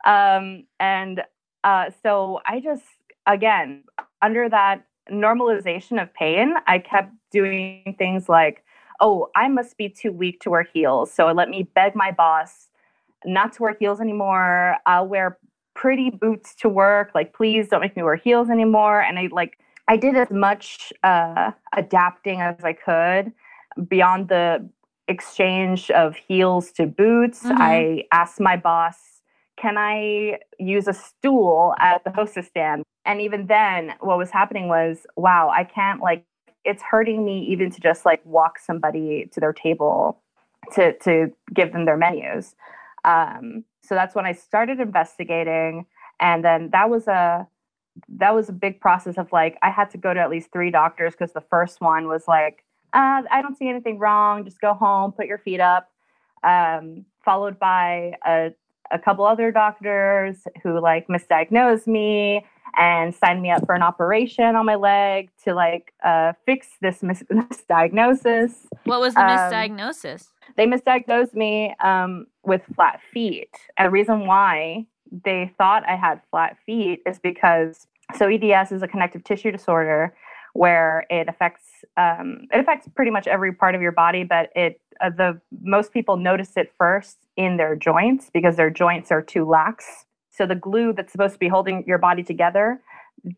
Um 0.05 0.65
and 0.79 1.21
uh 1.65 1.89
so 2.01 2.39
i 2.45 2.62
just 2.62 2.85
again 3.25 3.83
under 4.21 4.47
that 4.47 4.85
normalization 5.12 6.01
of 6.01 6.13
pain 6.13 6.53
i 6.67 6.79
kept 6.79 7.12
doing 7.31 7.93
things 7.97 8.29
like 8.29 8.63
oh 9.01 9.27
i 9.35 9.49
must 9.49 9.75
be 9.75 9.89
too 9.89 10.09
weak 10.09 10.39
to 10.39 10.49
wear 10.49 10.63
heels 10.63 11.12
so 11.13 11.29
let 11.33 11.49
me 11.49 11.63
beg 11.75 11.95
my 11.95 12.12
boss 12.13 12.69
not 13.25 13.53
to 13.53 13.63
wear 13.63 13.75
heels 13.79 13.99
anymore. 13.99 14.77
I'll 14.85 15.07
wear 15.07 15.38
pretty 15.73 16.09
boots 16.09 16.55
to 16.55 16.69
work. 16.69 17.12
Like 17.13 17.33
please 17.33 17.69
don't 17.69 17.81
make 17.81 17.95
me 17.95 18.03
wear 18.03 18.15
heels 18.15 18.49
anymore. 18.49 19.01
And 19.01 19.19
i 19.19 19.29
like 19.31 19.59
i 19.89 19.97
did 19.97 20.15
as 20.15 20.32
much 20.32 20.93
uh 21.04 21.52
adapting 21.75 22.39
as 22.39 22.56
i 22.63 22.73
could 22.73 23.34
beyond 23.89 24.30
the 24.30 24.67
exchange 25.10 25.89
of 25.91 26.15
heels 26.15 26.71
to 26.73 26.86
boots. 26.86 27.43
Mhm. 27.43 27.56
I 27.60 28.04
asked 28.12 28.39
my 28.39 28.56
boss, 28.56 29.21
can 29.58 29.75
I 29.78 30.39
use 30.58 30.88
a 30.88 30.93
stool 30.93 31.73
at 31.80 32.04
the 32.04 32.12
hostess 32.12 32.47
stand? 32.47 32.84
And 33.06 33.19
even 33.19 33.47
then, 33.47 33.95
what 33.99 34.17
was 34.17 34.30
happening 34.30 34.67
was, 34.67 35.06
wow, 35.17 35.49
I 35.49 35.63
can't 35.63 35.99
like, 35.99 36.23
it's 36.63 36.84
hurting 36.84 37.25
me 37.25 37.39
even 37.45 37.71
to 37.71 37.82
just 37.82 38.06
like 38.06 38.23
walk 38.25 38.60
somebody 38.60 39.28
to 39.34 39.39
their 39.39 39.54
table 39.54 40.21
to, 40.73 40.97
to 40.99 41.32
give 41.54 41.73
them 41.73 41.86
their 41.86 41.97
menus. 41.97 42.56
Um, 43.04 43.63
so 43.82 43.95
that's 43.95 44.13
when 44.13 44.25
I 44.25 44.34
started 44.34 44.80
investigating. 44.80 45.86
And 46.19 46.45
then 46.45 46.69
that 46.71 46.89
was 46.89 47.08
a, 47.08 47.47
that 48.07 48.33
was 48.33 48.49
a 48.49 48.53
big 48.53 48.79
process 48.79 49.17
of 49.17 49.31
like, 49.31 49.57
I 49.62 49.69
had 49.69 49.89
to 49.91 49.97
go 49.97 50.13
to 50.13 50.19
at 50.19 50.29
least 50.29 50.51
three 50.51 50.71
doctors 50.71 51.13
because 51.13 51.33
the 51.33 51.43
first 51.49 51.81
one 51.81 52.07
was 52.07 52.27
like, 52.27 52.63
uh, 52.93 53.23
I 53.29 53.41
don't 53.41 53.57
see 53.57 53.69
anything 53.69 53.99
wrong. 53.99 54.45
Just 54.45 54.62
go 54.62 54.73
home, 54.73 55.12
put 55.12 55.27
your 55.27 55.38
feet 55.38 55.59
up. 55.59 55.89
Um, 56.43 57.05
followed 57.23 57.59
by 57.59 58.13
a, 58.25 58.51
a 58.91 58.99
couple 58.99 59.25
other 59.25 59.51
doctors 59.51 60.47
who 60.63 60.79
like 60.79 61.07
misdiagnosed 61.07 61.85
me 61.85 62.45
and 62.77 63.13
signed 63.13 63.41
me 63.41 63.51
up 63.51 63.65
for 63.65 63.75
an 63.75 63.83
operation 63.83 64.55
on 64.55 64.65
my 64.65 64.75
leg 64.75 65.29
to 65.43 65.53
like 65.53 65.93
uh, 66.03 66.33
fix 66.45 66.67
this 66.81 67.03
mis- 67.03 67.23
misdiagnosis. 67.31 68.67
What 68.85 68.99
was 68.99 69.13
the 69.13 69.21
um, 69.21 69.27
misdiagnosis? 69.27 70.27
They 70.55 70.65
misdiagnosed 70.65 71.33
me 71.33 71.75
um, 71.83 72.27
with 72.43 72.62
flat 72.75 72.99
feet. 73.13 73.53
And 73.77 73.88
the 73.88 73.91
reason 73.91 74.25
why 74.25 74.85
they 75.12 75.54
thought 75.58 75.84
I 75.88 75.95
had 75.95 76.22
flat 76.30 76.58
feet 76.65 77.02
is 77.06 77.19
because 77.19 77.88
so 78.15 78.28
EDS 78.28 78.72
is 78.72 78.82
a 78.82 78.88
connective 78.88 79.24
tissue 79.24 79.52
disorder 79.52 80.15
where 80.54 81.06
it 81.10 81.28
affects 81.28 81.63
um, 81.98 82.48
it 82.52 82.60
affects 82.60 82.88
pretty 82.95 83.12
much 83.12 83.28
every 83.28 83.54
part 83.54 83.76
of 83.76 83.82
your 83.82 83.91
body, 83.91 84.24
but 84.24 84.50
it 84.56 84.82
uh, 85.02 85.10
the 85.10 85.39
most 85.62 85.93
people 85.93 86.17
notice 86.17 86.58
it 86.58 86.74
first 86.78 87.17
in 87.38 87.58
their 87.58 87.76
joints 87.76 88.30
because 88.34 88.56
their 88.56 88.69
joints 88.69 89.12
are 89.12 89.22
too 89.22 89.45
lax. 89.45 90.06
So 90.32 90.45
the 90.45 90.56
glue 90.56 90.93
that's 90.93 91.12
supposed 91.12 91.34
to 91.34 91.39
be 91.39 91.48
holding 91.48 91.84
your 91.88 91.98
body 91.98 92.24
together, 92.24 92.82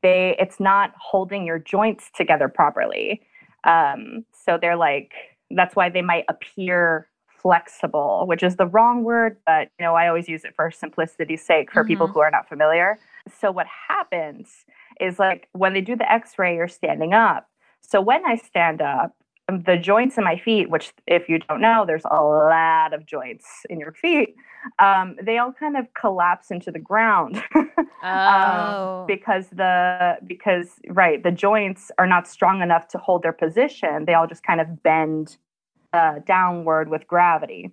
they 0.01 0.35
it's 0.39 0.59
not 0.59 0.93
holding 0.97 1.45
your 1.45 1.59
joints 1.59 2.09
together 2.15 2.47
properly. 2.47 3.21
Um, 3.63 4.25
so 4.45 4.57
they're 4.59 4.77
like 4.77 5.11
that's 5.51 5.75
why 5.75 5.89
they 5.89 6.01
might 6.01 6.25
appear 6.29 7.07
flexible, 7.41 8.25
which 8.27 8.43
is 8.43 8.55
the 8.55 8.67
wrong 8.67 9.03
word, 9.03 9.37
but 9.45 9.69
you 9.79 9.85
know 9.85 9.95
I 9.95 10.07
always 10.07 10.27
use 10.29 10.43
it 10.45 10.53
for 10.55 10.71
simplicity's 10.71 11.43
sake 11.45 11.71
for 11.71 11.83
people 11.83 12.07
Mhm. 12.07 12.13
who 12.13 12.19
are 12.21 12.31
not 12.31 12.47
familiar. 12.47 12.99
So 13.39 13.51
what 13.51 13.67
happens 13.89 14.65
is 14.99 15.19
like 15.19 15.47
when 15.53 15.73
they 15.73 15.81
do 15.81 15.95
the 15.95 16.09
X-ray, 16.11 16.55
you're 16.55 16.67
standing 16.67 17.13
up. 17.13 17.47
So 17.81 17.99
when 18.01 18.25
I 18.25 18.35
stand 18.35 18.81
up, 18.81 19.11
the 19.47 19.75
joints 19.75 20.17
in 20.17 20.23
my 20.23 20.37
feet, 20.37 20.69
which, 20.69 20.93
if 21.07 21.27
you 21.27 21.39
don't 21.39 21.59
know, 21.59 21.83
there's 21.85 22.05
a 22.05 22.23
lot 22.23 22.93
of 22.93 23.05
joints 23.05 23.65
in 23.69 23.79
your 23.79 23.91
feet, 23.91 24.35
um, 24.79 25.17
they 25.21 25.39
all 25.39 25.51
kind 25.51 25.75
of 25.75 25.93
collapse 25.93 26.51
into 26.51 26.71
the 26.71 26.79
ground. 26.79 27.43
Oh. 28.03 29.05
because 29.07 29.47
the 29.49 30.17
because 30.25 30.79
right 30.89 31.21
the 31.21 31.29
joints 31.31 31.91
are 31.99 32.07
not 32.07 32.27
strong 32.27 32.61
enough 32.61 32.87
to 32.87 32.97
hold 32.97 33.21
their 33.21 33.31
position 33.33 34.05
they 34.05 34.15
all 34.15 34.25
just 34.25 34.41
kind 34.43 34.59
of 34.59 34.81
bend 34.81 35.37
uh, 35.93 36.15
downward 36.25 36.89
with 36.89 37.05
gravity 37.07 37.71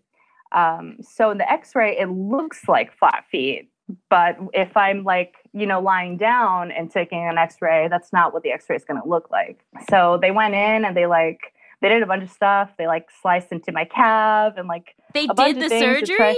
um, 0.53 0.97
so 1.03 1.31
in 1.31 1.39
the 1.39 1.51
x-ray 1.51 1.97
it 1.99 2.09
looks 2.09 2.69
like 2.69 2.93
flat 2.99 3.25
feet 3.31 3.71
but 4.11 4.37
if 4.53 4.77
i'm 4.77 5.03
like 5.05 5.35
you 5.53 5.67
know 5.67 5.81
lying 5.81 6.17
down 6.17 6.71
and 6.71 6.91
taking 6.91 7.27
an 7.27 7.39
x-ray 7.39 7.89
that's 7.89 8.13
not 8.13 8.33
what 8.35 8.43
the 8.43 8.51
x-ray 8.51 8.77
is 8.77 8.85
going 8.85 9.01
to 9.01 9.09
look 9.09 9.31
like 9.31 9.65
so 9.91 10.19
they 10.21 10.31
went 10.31 10.55
in 10.55 10.85
and 10.85 10.97
they 10.97 11.07
like 11.07 11.41
they 11.81 11.89
did 11.89 12.03
a 12.03 12.07
bunch 12.07 12.23
of 12.23 12.31
stuff 12.31 12.71
they 12.77 12.87
like 12.87 13.07
sliced 13.23 13.53
into 13.53 13.71
my 13.73 13.85
calf 13.85 14.55
and 14.57 14.69
like 14.69 14.95
They 15.15 15.27
did 15.27 15.61
the 15.61 15.69
surgery? 15.69 16.17
try- 16.17 16.37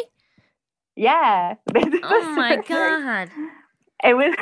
yeah 0.97 1.55
they 1.73 1.81
did 1.81 1.93
the 1.95 2.01
Oh 2.05 2.35
my 2.37 2.57
surgery 2.57 2.64
god. 2.69 3.31
it 4.05 4.14
was 4.14 4.35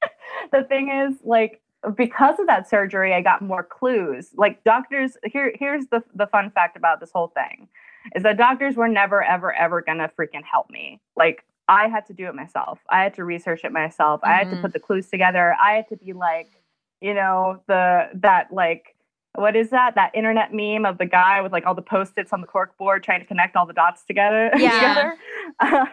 the 0.52 0.62
thing 0.64 0.90
is 0.90 1.16
like 1.24 1.60
because 1.96 2.38
of 2.38 2.46
that 2.46 2.68
surgery 2.68 3.12
i 3.14 3.20
got 3.20 3.42
more 3.42 3.62
clues 3.62 4.30
like 4.36 4.62
doctors 4.64 5.16
here 5.24 5.52
here's 5.58 5.86
the 5.88 6.02
the 6.14 6.26
fun 6.28 6.50
fact 6.50 6.76
about 6.76 7.00
this 7.00 7.10
whole 7.12 7.28
thing 7.28 7.68
is 8.14 8.22
that 8.22 8.36
doctors 8.36 8.76
were 8.76 8.88
never 8.88 9.22
ever 9.22 9.52
ever 9.54 9.80
gonna 9.82 10.10
freaking 10.18 10.42
help 10.44 10.68
me 10.70 11.00
like 11.16 11.44
i 11.68 11.88
had 11.88 12.06
to 12.06 12.12
do 12.12 12.26
it 12.26 12.34
myself 12.34 12.78
i 12.90 13.02
had 13.02 13.14
to 13.14 13.24
research 13.24 13.64
it 13.64 13.72
myself 13.72 14.20
i 14.24 14.32
had 14.34 14.48
to 14.50 14.56
Mhm. 14.56 14.62
put 14.62 14.72
the 14.72 14.80
clues 14.80 15.08
together 15.08 15.54
i 15.62 15.72
had 15.72 15.88
to 15.88 15.96
be 15.96 16.12
like 16.12 16.48
you 17.00 17.14
know 17.14 17.60
the 17.66 18.08
that 18.14 18.52
like 18.52 18.94
what 19.36 19.56
is 19.56 19.70
that 19.70 19.94
that 19.96 20.14
internet 20.14 20.52
meme 20.54 20.84
of 20.86 20.96
the 20.98 21.06
guy 21.06 21.40
with 21.40 21.50
like 21.52 21.66
all 21.66 21.74
the 21.74 21.82
post-its 21.82 22.32
on 22.32 22.40
the 22.40 22.46
cork 22.46 22.76
board 22.78 23.02
trying 23.02 23.20
to 23.20 23.26
connect 23.26 23.56
all 23.56 23.66
the 23.66 23.72
dots 23.72 24.04
together 24.04 24.50
Yeah. 24.58 24.70
together 24.78 25.16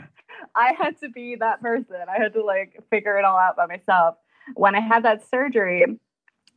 I 0.55 0.73
had 0.77 0.99
to 1.01 1.09
be 1.09 1.35
that 1.35 1.61
person. 1.61 1.95
I 2.09 2.21
had 2.21 2.33
to 2.33 2.43
like 2.43 2.77
figure 2.89 3.17
it 3.17 3.23
all 3.25 3.37
out 3.37 3.55
by 3.55 3.67
myself. 3.67 4.15
When 4.55 4.75
I 4.75 4.79
had 4.79 5.03
that 5.03 5.27
surgery, 5.27 5.85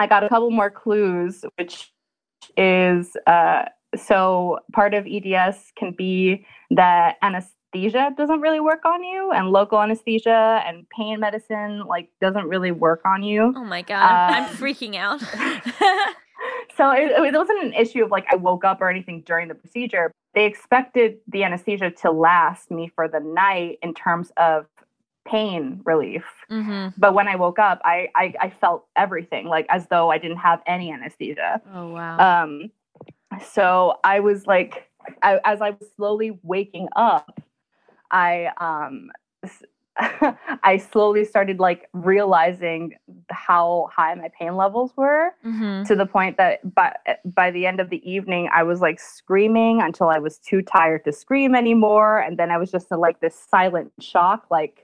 I 0.01 0.07
got 0.07 0.25
a 0.25 0.29
couple 0.29 0.51
more 0.51 0.71
clues, 0.71 1.45
which 1.57 1.93
is 2.57 3.17
uh, 3.27 3.65
so 3.97 4.61
part 4.73 4.95
of 4.95 5.07
EDS 5.07 5.73
can 5.77 5.93
be 5.93 6.47
that 6.71 7.17
anesthesia 7.23 8.13
doesn't 8.17 8.41
really 8.41 8.61
work 8.61 8.85
on 8.85 9.03
you, 9.03 9.33
and 9.33 9.51
local 9.51 9.81
anesthesia 9.81 10.63
and 10.67 10.87
pain 10.91 11.21
medicine 11.21 11.85
like 11.87 12.11
doesn't 12.21 12.49
really 12.49 12.73
work 12.73 13.03
on 13.05 13.23
you. 13.23 13.53
Oh 13.57 13.65
my 13.65 13.83
god. 13.83 14.03
I'm, 14.03 14.45
Uh, 14.45 14.47
I'm 14.49 14.57
freaking 14.57 14.97
out. 14.97 15.23
So 16.77 16.91
it, 16.91 17.11
it 17.11 17.35
wasn't 17.35 17.63
an 17.63 17.73
issue 17.73 18.05
of 18.05 18.11
like 18.11 18.27
I 18.31 18.37
woke 18.37 18.65
up 18.65 18.81
or 18.81 18.91
anything 18.91 19.23
during 19.25 19.49
the 19.49 19.55
procedure. 19.55 20.13
They 20.35 20.47
expected 20.47 21.19
the 21.29 21.45
anesthesia 21.45 21.91
to 22.03 22.11
last 22.11 22.71
me 22.71 22.91
for 22.95 23.07
the 23.07 23.21
night 23.21 23.79
in 23.83 23.95
terms 23.95 24.33
of 24.37 24.67
pain 25.25 25.81
relief. 25.85 26.25
hmm 26.49 26.89
But 26.97 27.15
when 27.15 27.29
I 27.29 27.37
woke 27.37 27.59
up, 27.59 27.81
I, 27.85 28.09
I 28.15 28.35
I 28.41 28.51
felt 28.51 28.87
everything 28.97 29.47
like 29.47 29.67
as 29.69 29.87
though 29.89 30.11
I 30.11 30.19
didn't 30.19 30.39
have 30.39 30.61
any 30.67 30.93
anesthesia. 30.93 31.61
Oh 31.75 31.89
wow. 31.89 32.45
Um, 32.45 32.71
so 33.51 33.99
I 34.05 34.21
was 34.21 34.47
like, 34.47 34.89
I, 35.23 35.41
as 35.45 35.61
I 35.61 35.71
was 35.71 35.89
slowly 35.97 36.39
waking 36.43 36.89
up, 36.95 37.41
I 38.11 38.51
um, 38.59 39.11
I 40.63 40.79
slowly 40.79 41.25
started 41.25 41.61
like 41.61 41.89
realizing 41.93 42.95
how 43.31 43.89
high 43.95 44.15
my 44.15 44.29
pain 44.39 44.57
levels 44.57 44.93
were 44.97 45.31
hmm 45.43 45.83
to 45.85 45.95
the 45.95 46.07
point 46.07 46.37
that 46.39 46.75
by 46.75 46.95
by 47.25 47.51
the 47.51 47.67
end 47.67 47.79
of 47.79 47.91
the 47.91 48.01
evening 48.11 48.49
I 48.55 48.63
was 48.63 48.81
like 48.81 48.99
screaming 48.99 49.83
until 49.83 50.09
I 50.09 50.19
was 50.19 50.39
too 50.39 50.63
tired 50.63 51.05
to 51.05 51.13
scream 51.13 51.55
anymore 51.55 52.19
and 52.21 52.39
then 52.39 52.51
I 52.51 52.57
was 52.57 52.71
just 52.71 52.91
in 52.91 52.99
like 52.99 53.21
this 53.21 53.35
silent 53.39 53.93
shock 54.01 54.47
like 54.51 54.84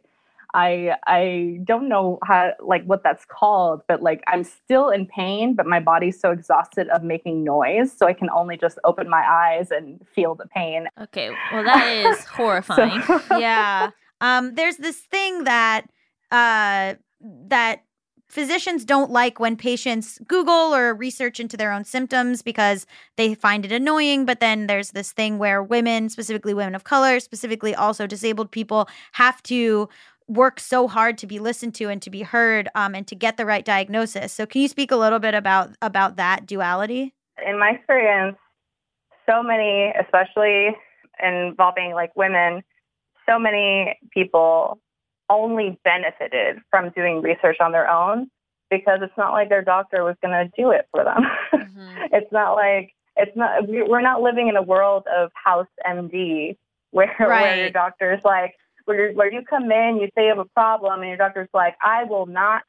I 0.55 0.97
I 1.07 1.61
don't 1.65 1.89
know 1.89 2.19
how 2.25 2.53
like 2.61 2.85
what 2.85 3.03
that's 3.03 3.25
called 3.25 3.83
but 3.89 4.03
like 4.03 4.23
I'm 4.27 4.45
still 4.45 4.91
in 4.91 5.07
pain 5.07 5.55
but 5.55 5.67
my 5.67 5.81
body's 5.81 6.21
so 6.21 6.31
exhausted 6.31 6.89
of 6.89 7.03
making 7.03 7.45
noise 7.45 7.93
so 7.97 8.07
I 8.07 8.13
can 8.13 8.31
only 8.31 8.57
just 8.57 8.79
open 8.85 9.09
my 9.09 9.25
eyes 9.29 9.71
and 9.71 10.01
feel 10.15 10.35
the 10.35 10.47
pain 10.47 10.89
Okay. 11.01 11.31
Well, 11.53 11.65
that 11.65 11.87
is 11.87 12.25
horrifying. 12.27 13.03
so 13.03 13.39
yeah. 13.39 13.91
Um, 14.21 14.55
there's 14.55 14.77
this 14.77 14.97
thing 14.99 15.45
that 15.45 15.87
uh, 16.31 16.95
that 17.21 17.85
physicians 18.29 18.85
don't 18.85 19.11
like 19.11 19.41
when 19.41 19.57
patients 19.57 20.21
Google 20.29 20.75
or 20.75 20.95
research 20.95 21.41
into 21.41 21.57
their 21.57 21.73
own 21.73 21.85
symptoms 21.85 22.43
because 22.43 22.87
they 23.17 23.35
find 23.35 23.65
it 23.65 23.73
annoying. 23.73 24.25
But 24.25 24.41
then 24.41 24.67
there's 24.67 24.91
this 24.93 25.13
thing 25.13 25.39
where 25.39 25.63
women, 25.63 26.09
specifically 26.09 26.55
women 26.55 26.75
of 26.75 26.85
color, 26.85 27.19
specifically 27.19 27.75
also 27.75 28.07
disabled 28.07 28.51
people, 28.51 28.89
have 29.13 29.43
to 29.45 29.89
work 30.31 30.61
so 30.61 30.87
hard 30.89 31.19
to 31.19 31.27
be 31.27 31.39
listened 31.39 31.75
to 31.75 31.89
and 31.89 32.01
to 32.03 32.11
be 32.11 32.23
heard 32.23 32.69
um, 32.75 32.95
and 32.95 33.07
to 33.09 33.15
get 33.15 33.37
the 33.37 33.45
right 33.45 33.65
diagnosis. 33.65 34.33
So, 34.33 34.47
can 34.47 34.63
you 34.63 34.69
speak 34.69 34.91
a 34.91 34.97
little 34.97 35.19
bit 35.19 35.35
about 35.35 35.71
about 35.83 36.17
that 36.17 36.47
duality? 36.47 37.15
in 37.47 37.59
my 37.59 37.71
experience, 37.71 38.37
so 39.29 39.43
many, 39.43 39.93
especially 39.99 40.77
involving 41.23 41.93
like 41.95 42.15
women, 42.15 42.63
so 43.29 43.39
many 43.39 43.99
people 44.13 44.79
only 45.31 45.79
benefited 45.85 46.59
from 46.71 46.91
doing 46.91 47.23
research 47.23 47.57
on 47.61 47.73
their 47.73 47.89
own 47.89 48.29
because 48.71 48.99
it's 49.03 49.17
not 49.17 49.33
like 49.33 49.49
their 49.49 49.63
doctor 49.63 50.05
was 50.05 50.17
going 50.23 50.33
to 50.35 50.51
do 50.61 50.71
it 50.71 50.87
for 50.91 51.05
them. 51.05 51.23
Mhm. 51.55 52.09
it's 52.13 52.31
not 52.33 52.55
like 52.55 52.93
it's 53.17 53.37
not 53.37 53.67
we- 53.69 53.83
we're 53.83 54.01
not 54.01 54.23
living 54.23 54.49
in 54.49 54.57
a 54.57 54.63
world 54.63 55.05
of 55.17 55.31
house 55.35 55.67
MD 55.87 56.57
where 56.91 57.07
where 57.19 57.57
your 57.57 57.65
Right. 57.67 57.73
doctor's 57.73 58.23
like 58.25 58.55
where 58.85 59.13
where 59.13 59.33
you 59.33 59.43
come 59.49 59.71
in, 59.71 59.99
you 60.01 60.09
say 60.15 60.25
you 60.25 60.29
have 60.29 60.39
a 60.39 60.45
problem, 60.45 61.01
and 61.01 61.09
your 61.09 61.17
doctor's 61.17 61.49
like, 61.53 61.77
I 61.83 62.05
will 62.05 62.27
not 62.27 62.63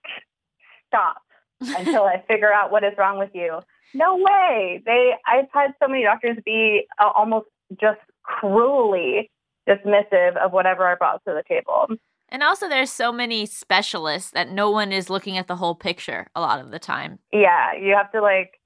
stop 0.88 1.22
until 1.62 2.04
I 2.04 2.24
figure 2.28 2.52
out 2.52 2.72
what 2.72 2.84
is 2.84 2.94
wrong 2.98 3.18
with 3.18 3.32
you. 3.34 3.60
No 3.94 4.18
way. 4.18 4.82
They 4.86 5.12
I've 5.28 5.48
had 5.54 5.72
so 5.82 5.88
many 5.88 6.04
doctors 6.04 6.38
be 6.46 6.88
uh, 7.00 7.12
almost 7.16 7.48
just 7.80 8.00
cruelly 8.24 9.30
dismissive 9.68 10.38
of 10.38 10.52
whatever 10.52 10.88
I 10.88 10.96
brought 10.96 11.24
to 11.28 11.34
the 11.34 11.44
table. 11.48 11.88
And 12.30 12.44
also, 12.44 12.70
there's 12.70 12.92
so 12.92 13.12
many 13.12 13.46
specialists 13.46 14.32
that 14.32 14.50
no 14.50 14.72
one 14.72 14.94
is 14.94 15.10
looking 15.10 15.38
at 15.38 15.48
the 15.48 15.58
whole 15.58 15.76
picture 15.76 16.28
a 16.34 16.40
lot 16.40 16.62
of 16.62 16.72
the 16.72 16.80
time. 16.80 17.20
Yeah, 17.34 17.74
you 17.74 17.94
have 17.94 18.12
to 18.14 18.22
like 18.22 18.60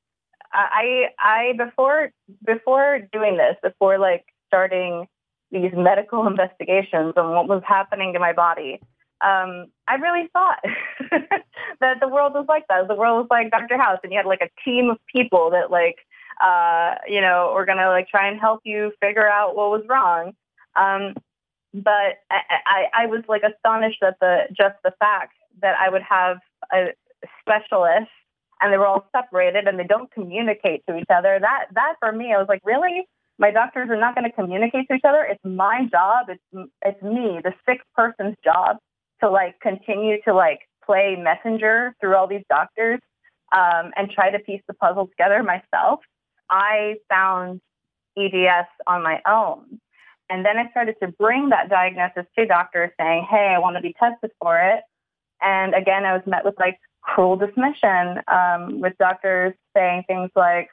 I 0.54 1.06
I 1.20 1.54
before 1.58 2.12
before 2.46 3.00
doing 3.12 3.38
this, 3.38 3.56
before 3.64 3.98
like 3.98 4.26
starting 4.48 5.08
these 5.52 5.72
medical 5.76 6.28
investigations 6.28 7.14
on 7.18 7.32
what 7.32 7.48
was 7.48 7.64
happening 7.66 8.14
to 8.14 8.20
my 8.20 8.34
body, 8.34 8.80
um, 9.22 9.68
I 9.88 9.96
really 9.96 10.28
thought 10.34 10.60
that 11.80 12.00
the 12.02 12.08
world 12.08 12.34
was 12.34 12.46
like 12.50 12.68
that. 12.68 12.88
The 12.88 12.96
world 12.96 13.22
was 13.22 13.28
like 13.30 13.50
Dr. 13.52 13.78
House, 13.78 14.00
and 14.04 14.12
you 14.12 14.18
had 14.18 14.26
like 14.26 14.42
a 14.42 14.50
team 14.64 14.90
of 14.90 14.98
people 15.14 15.50
that 15.52 15.72
like 15.72 15.98
uh, 16.44 16.96
you 17.08 17.22
know 17.22 17.52
were 17.56 17.66
gonna 17.66 17.88
like 17.88 18.10
try 18.10 18.28
and 18.28 18.40
help 18.40 18.62
you 18.66 18.92
figure 19.02 19.28
out 19.28 19.56
what 19.56 19.72
was 19.72 19.84
wrong. 19.88 20.34
Um, 20.76 21.16
but 21.74 22.20
I, 22.30 22.42
I, 22.66 22.86
I 23.04 23.06
was 23.08 23.24
like 23.28 23.44
astonished 23.44 24.04
at 24.04 24.20
the 24.20 24.44
just 24.50 24.76
the 24.84 24.94
fact 25.00 25.34
that 25.62 25.76
I 25.80 25.90
would 25.90 26.04
have 26.04 26.38
a 26.74 26.88
specialist 27.40 28.12
and 28.62 28.72
they 28.72 28.78
were 28.78 28.88
all 28.88 29.08
separated 29.16 29.68
and 29.68 29.80
they 29.80 29.84
don't 29.84 30.12
communicate 30.12 30.84
to 30.88 30.98
each 30.98 31.10
other. 31.10 31.40
That 31.40 31.68
that 31.74 31.96
for 32.00 32.12
me, 32.12 32.34
I 32.34 32.38
was 32.38 32.48
like, 32.50 32.62
really? 32.64 33.08
My 33.38 33.52
doctors 33.52 33.90
are 33.90 34.00
not 34.00 34.16
going 34.16 34.30
to 34.30 34.36
communicate 34.36 34.88
to 34.90 34.96
each 34.96 35.04
other. 35.08 35.28
It's 35.30 35.44
my 35.44 35.88
job. 35.92 36.28
It's 36.30 36.70
it's 36.84 37.02
me, 37.02 37.40
the 37.44 37.54
sick 37.68 37.82
person's 37.94 38.36
job, 38.44 38.78
to 39.22 39.30
like 39.30 39.60
continue 39.62 40.22
to 40.24 40.34
like 40.34 40.60
play 40.86 41.16
messenger 41.18 41.96
through 42.00 42.16
all 42.16 42.28
these 42.28 42.44
doctors 42.50 43.00
um, 43.54 43.92
and 43.96 44.10
try 44.10 44.30
to 44.32 44.40
piece 44.40 44.62
the 44.68 44.74
puzzle 44.76 45.08
together 45.08 45.44
myself. 45.44 46.00
I 46.50 46.96
found 47.10 47.62
EDS 48.18 48.68
on 48.88 49.04
my 49.04 49.22
own. 49.28 49.80
And 50.30 50.44
then 50.46 50.58
I 50.58 50.70
started 50.72 50.96
to 51.04 51.10
bring 51.20 51.50
that 51.50 51.70
diagnosis 51.70 52.26
to 52.38 52.46
doctors 52.46 52.92
saying, 53.00 53.28
hey, 53.30 53.54
I 53.56 53.60
want 53.60 53.76
to 53.76 53.82
be 53.82 53.94
tested 54.00 54.32
for 54.42 54.58
it. 54.60 54.82
And 55.42 55.76
again, 55.76 56.06
I 56.06 56.14
was 56.14 56.24
met 56.26 56.44
with 56.44 56.56
like 56.60 56.80
cruel 57.02 57.36
dismission 57.36 58.22
um, 58.28 58.82
with 58.82 58.94
doctors 58.98 59.54
saying 59.76 60.04
things 60.08 60.32
like, 60.36 60.70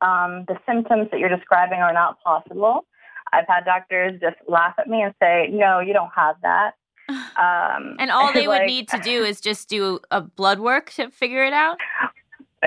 um, 0.00 0.44
the 0.48 0.56
symptoms 0.66 1.08
that 1.10 1.20
you're 1.20 1.34
describing 1.34 1.78
are 1.80 1.92
not 1.92 2.18
possible. 2.22 2.86
I've 3.32 3.46
had 3.48 3.64
doctors 3.64 4.20
just 4.20 4.36
laugh 4.48 4.74
at 4.78 4.88
me 4.88 5.02
and 5.02 5.14
say, 5.20 5.48
no, 5.50 5.80
you 5.80 5.92
don't 5.92 6.12
have 6.14 6.36
that. 6.42 6.72
Um, 7.36 7.96
And 7.98 8.12
all 8.12 8.32
they 8.32 8.46
would 8.46 8.64
need 8.64 8.88
to 8.88 8.98
do 8.98 9.24
is 9.24 9.40
just 9.40 9.68
do 9.68 9.98
a 10.12 10.20
blood 10.20 10.60
work 10.60 10.90
to 10.92 11.10
figure 11.10 11.44
it 11.44 11.52
out. 11.52 11.78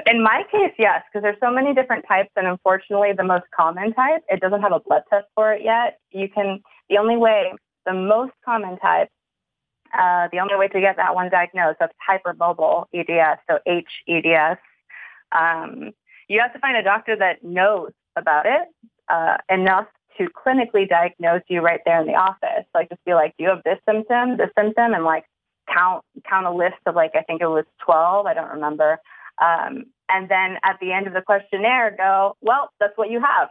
In 0.06 0.22
my 0.22 0.44
case, 0.52 0.74
yes, 0.78 1.04
because 1.08 1.24
there's 1.24 1.40
so 1.40 1.50
many 1.50 1.74
different 1.74 2.06
types, 2.08 2.30
and 2.36 2.46
unfortunately, 2.46 3.14
the 3.18 3.24
most 3.24 3.46
common 3.58 3.94
type, 3.94 4.24
it 4.30 4.42
doesn't 4.42 4.62
have 4.62 4.74
a 4.74 4.82
blood 4.82 5.04
test 5.10 5.26
for 5.34 5.54
it 5.54 5.64
yet. 5.64 6.00
You 6.12 6.28
can, 6.30 6.62
the 6.90 6.98
only 6.98 7.16
way, 7.16 7.54
the 7.86 7.94
most 7.94 8.34
common 8.44 8.78
type, 8.78 9.10
uh, 9.98 10.28
the 10.32 10.40
only 10.40 10.56
way 10.56 10.68
to 10.68 10.82
get 10.82 10.98
that 10.98 11.16
one 11.16 11.30
diagnosed, 11.30 11.78
that's 11.80 11.94
hypermobile 12.08 12.86
EDS, 12.94 13.40
so 13.50 13.60
HEDS. 13.66 14.58
Um, 15.32 15.94
you 16.28 16.40
have 16.42 16.54
to 16.54 16.60
find 16.60 16.78
a 16.78 16.84
doctor 16.84 17.16
that 17.16 17.44
knows 17.44 17.92
about 18.16 18.46
it 18.46 18.68
uh, 19.10 19.38
enough 19.50 19.88
to 20.18 20.28
clinically 20.30 20.88
diagnose 20.90 21.42
you 21.48 21.62
right 21.62 21.82
there 21.86 22.02
in 22.02 22.08
the 22.08 22.16
office. 22.16 22.66
Like 22.74 22.90
just 22.90 23.04
be 23.06 23.14
like, 23.14 23.36
do 23.38 23.44
you 23.44 23.50
have 23.50 23.64
this 23.64 23.78
symptom, 23.88 24.38
this 24.38 24.50
symptom, 24.58 24.94
and 24.94 25.04
like 25.04 25.26
count 25.74 26.04
count 26.28 26.46
a 26.48 26.52
list 26.52 26.78
of 26.86 26.96
like 26.96 27.12
I 27.16 27.22
think 27.22 27.42
it 27.42 27.48
was 27.48 27.66
twelve. 27.84 28.26
I 28.26 28.34
don't 28.34 28.50
remember. 28.50 29.00
Um, 29.40 29.86
and 30.10 30.30
then 30.30 30.58
at 30.64 30.78
the 30.82 30.92
end 30.94 31.06
of 31.06 31.14
the 31.14 31.22
questionnaire, 31.22 31.94
go, 31.96 32.38
well, 32.42 32.72
that's 32.80 32.98
what 32.98 33.12
you 33.12 33.22
have. 33.22 33.50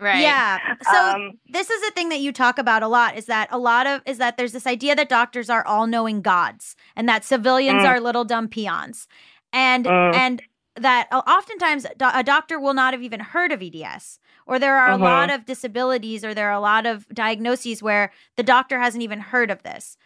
Right. 0.00 0.20
Yeah. 0.22 0.58
So 0.90 0.98
Um, 0.98 1.32
this 1.50 1.68
is 1.70 1.82
a 1.88 1.92
thing 1.92 2.08
that 2.08 2.20
you 2.20 2.32
talk 2.32 2.58
about 2.58 2.82
a 2.82 2.88
lot 2.88 3.16
is 3.16 3.26
that 3.26 3.46
a 3.52 3.58
lot 3.58 3.86
of 3.86 4.00
is 4.06 4.18
that 4.18 4.36
there's 4.38 4.52
this 4.52 4.66
idea 4.66 4.96
that 4.96 5.08
doctors 5.10 5.50
are 5.50 5.64
all-knowing 5.66 6.22
gods 6.22 6.74
and 6.96 7.08
that 7.08 7.22
civilians 7.24 7.84
Mm. 7.84 7.88
are 7.88 8.00
little 8.00 8.24
dumb 8.24 8.48
peons. 8.48 9.06
And 9.52 9.84
Mm. 9.84 10.14
and 10.14 10.42
that 10.76 11.08
oftentimes 11.12 11.86
a 12.00 12.22
doctor 12.22 12.58
will 12.58 12.74
not 12.74 12.94
have 12.94 13.02
even 13.02 13.20
heard 13.20 13.52
of 13.52 13.62
EDS 13.62 14.18
or 14.46 14.58
there 14.58 14.76
are 14.76 14.92
a 14.92 14.96
lot 14.96 15.30
of 15.30 15.44
disabilities 15.44 16.24
or 16.24 16.34
there 16.34 16.48
are 16.48 16.54
a 16.54 16.60
lot 16.60 16.86
of 16.86 17.08
diagnoses 17.08 17.82
where 17.82 18.12
the 18.36 18.42
doctor 18.42 18.78
hasn't 18.80 19.02
even 19.02 19.20
heard 19.20 19.50
of 19.50 19.62
this. 19.62 19.96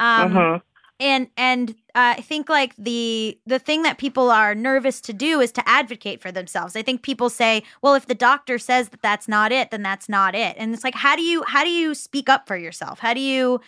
Um 0.00 0.32
mhm. 0.32 0.62
and 1.00 1.28
and 1.36 1.70
uh, 1.94 2.14
I 2.16 2.20
think 2.20 2.48
like 2.48 2.74
the 2.76 3.38
the 3.46 3.58
thing 3.58 3.82
that 3.82 3.98
people 3.98 4.30
are 4.30 4.54
nervous 4.54 5.00
to 5.02 5.12
do 5.12 5.40
is 5.40 5.52
to 5.52 5.68
advocate 5.68 6.20
for 6.20 6.32
themselves. 6.32 6.76
I 6.76 6.82
think 6.82 7.02
people 7.02 7.28
say, 7.28 7.62
well, 7.82 7.94
if 7.94 8.06
the 8.06 8.14
doctor 8.14 8.58
says 8.58 8.88
that 8.90 9.02
that's 9.02 9.28
not 9.28 9.52
it, 9.52 9.70
then 9.70 9.82
that's 9.82 10.08
not 10.08 10.34
it. 10.34 10.56
And 10.58 10.72
it's 10.72 10.84
like, 10.84 10.94
how 10.94 11.16
do 11.16 11.22
you 11.22 11.44
how 11.46 11.64
do 11.64 11.70
you 11.70 11.94
speak 11.94 12.28
up 12.28 12.46
for 12.46 12.56
yourself? 12.56 13.00
How 13.00 13.12
do 13.14 13.20
you 13.20 13.60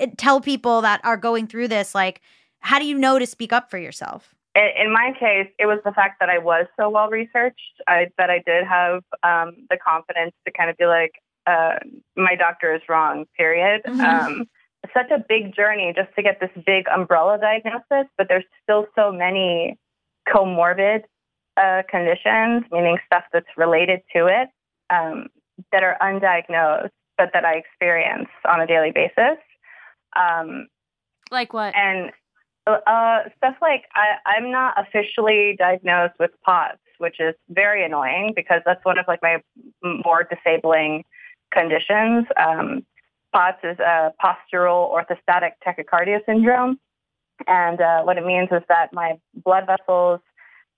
uh, 0.00 0.06
tell 0.16 0.40
people 0.40 0.80
that 0.80 1.00
are 1.04 1.16
going 1.16 1.46
through 1.46 1.68
this 1.68 1.94
like 1.94 2.20
how 2.60 2.78
do 2.78 2.84
you 2.84 2.98
know 2.98 3.18
to 3.18 3.26
speak 3.26 3.52
up 3.52 3.70
for 3.70 3.78
yourself? 3.78 4.34
In, 4.54 4.86
in 4.86 4.92
my 4.92 5.12
case, 5.18 5.48
it 5.58 5.66
was 5.66 5.78
the 5.84 5.92
fact 5.92 6.20
that 6.20 6.28
I 6.28 6.38
was 6.38 6.66
so 6.78 6.90
well 6.90 7.08
researched 7.08 7.82
I, 7.86 8.08
that 8.18 8.30
I 8.30 8.42
did 8.44 8.64
have 8.66 9.02
um, 9.22 9.66
the 9.70 9.76
confidence 9.76 10.32
to 10.46 10.52
kind 10.52 10.70
of 10.70 10.76
be 10.76 10.86
like, 10.86 11.12
uh, 11.46 11.76
my 12.16 12.36
doctor 12.36 12.74
is 12.74 12.82
wrong, 12.88 13.26
period. 13.36 13.82
Mhm. 13.86 14.00
Um, 14.00 14.48
such 14.94 15.10
a 15.10 15.18
big 15.28 15.54
journey 15.54 15.92
just 15.94 16.08
to 16.16 16.22
get 16.22 16.40
this 16.40 16.50
big 16.64 16.86
umbrella 16.88 17.38
diagnosis, 17.38 18.08
but 18.16 18.28
there's 18.28 18.44
still 18.62 18.86
so 18.94 19.12
many 19.12 19.78
comorbid 20.28 21.02
uh, 21.56 21.82
conditions, 21.88 22.64
meaning 22.72 22.98
stuff 23.06 23.24
that's 23.32 23.46
related 23.56 24.00
to 24.14 24.26
it, 24.26 24.48
um, 24.88 25.26
that 25.72 25.82
are 25.82 25.96
undiagnosed, 26.00 26.90
but 27.18 27.30
that 27.34 27.44
I 27.44 27.54
experience 27.54 28.28
on 28.48 28.60
a 28.60 28.66
daily 28.66 28.90
basis. 28.90 29.38
Um, 30.16 30.68
Like 31.30 31.52
what? 31.52 31.74
and 31.74 32.10
uh, 32.86 33.28
stuff 33.36 33.56
like 33.60 33.84
I, 33.94 34.16
I'm 34.26 34.50
not 34.50 34.74
officially 34.76 35.56
diagnosed 35.58 36.14
with 36.18 36.30
POTS, 36.44 36.78
which 36.98 37.20
is 37.20 37.34
very 37.48 37.84
annoying 37.84 38.32
because 38.34 38.62
that's 38.64 38.84
one 38.84 38.98
of 38.98 39.06
like 39.08 39.20
my 39.22 39.42
more 39.82 40.24
disabling 40.24 41.04
conditions. 41.52 42.26
Um, 42.36 42.86
POTS 43.32 43.58
is 43.64 43.78
a 43.78 44.12
postural 44.22 44.92
orthostatic 44.92 45.52
tachycardia 45.66 46.18
syndrome, 46.26 46.78
and 47.46 47.80
uh, 47.80 48.02
what 48.02 48.18
it 48.18 48.24
means 48.24 48.48
is 48.52 48.62
that 48.68 48.92
my 48.92 49.18
blood 49.44 49.66
vessels 49.66 50.20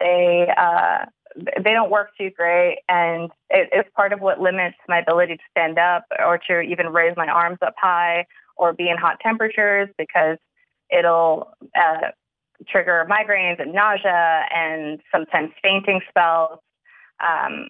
they 0.00 0.48
uh, 0.56 1.04
they 1.36 1.72
don't 1.72 1.90
work 1.90 2.10
too 2.18 2.30
great, 2.30 2.78
and 2.88 3.30
it, 3.48 3.68
it's 3.72 3.88
part 3.96 4.12
of 4.12 4.20
what 4.20 4.40
limits 4.40 4.76
my 4.88 4.98
ability 4.98 5.36
to 5.36 5.42
stand 5.50 5.78
up 5.78 6.04
or 6.18 6.38
to 6.48 6.60
even 6.60 6.88
raise 6.88 7.16
my 7.16 7.26
arms 7.26 7.58
up 7.62 7.74
high 7.78 8.26
or 8.56 8.72
be 8.72 8.90
in 8.90 8.96
hot 8.98 9.18
temperatures 9.20 9.88
because 9.96 10.36
it'll 10.96 11.52
uh, 11.78 12.10
trigger 12.68 13.06
migraines 13.10 13.60
and 13.60 13.72
nausea 13.72 14.44
and 14.54 15.00
sometimes 15.10 15.50
fainting 15.62 16.00
spells. 16.08 16.58
Um, 17.20 17.68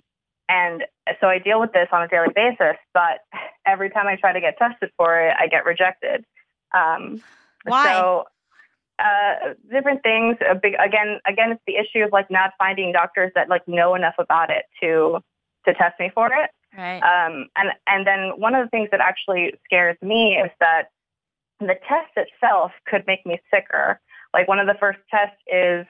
and 0.48 0.84
so 1.20 1.28
I 1.28 1.38
deal 1.38 1.60
with 1.60 1.72
this 1.72 1.88
on 1.92 2.02
a 2.02 2.08
daily 2.08 2.28
basis, 2.34 2.76
but 2.92 3.20
every 3.66 3.90
time 3.90 4.06
I 4.06 4.16
try 4.16 4.32
to 4.32 4.40
get 4.40 4.58
tested 4.58 4.90
for 4.96 5.20
it, 5.20 5.34
I 5.38 5.46
get 5.46 5.64
rejected. 5.64 6.24
Um, 6.74 7.22
Why? 7.64 7.84
So 7.84 8.24
uh, 8.98 9.54
different 9.70 10.02
things. 10.02 10.36
A 10.48 10.54
big 10.54 10.74
again, 10.74 11.20
again, 11.26 11.52
it's 11.52 11.62
the 11.66 11.76
issue 11.76 12.04
of 12.04 12.12
like 12.12 12.30
not 12.30 12.52
finding 12.58 12.92
doctors 12.92 13.32
that 13.34 13.48
like 13.48 13.66
know 13.66 13.94
enough 13.94 14.14
about 14.18 14.50
it 14.50 14.64
to 14.82 15.20
to 15.66 15.74
test 15.74 15.98
me 15.98 16.10
for 16.14 16.26
it. 16.26 16.50
Right. 16.76 17.00
Um, 17.00 17.48
and 17.56 17.70
and 17.86 18.06
then 18.06 18.32
one 18.38 18.54
of 18.54 18.64
the 18.64 18.70
things 18.70 18.88
that 18.90 19.00
actually 19.00 19.54
scares 19.64 19.96
me 20.02 20.36
is 20.36 20.50
that 20.60 20.90
the 21.66 21.76
test 21.88 22.12
itself 22.16 22.72
could 22.86 23.04
make 23.06 23.24
me 23.26 23.40
sicker. 23.52 24.00
Like 24.34 24.48
one 24.48 24.58
of 24.58 24.66
the 24.66 24.76
first 24.80 24.98
tests 25.10 25.36
is 25.46 25.86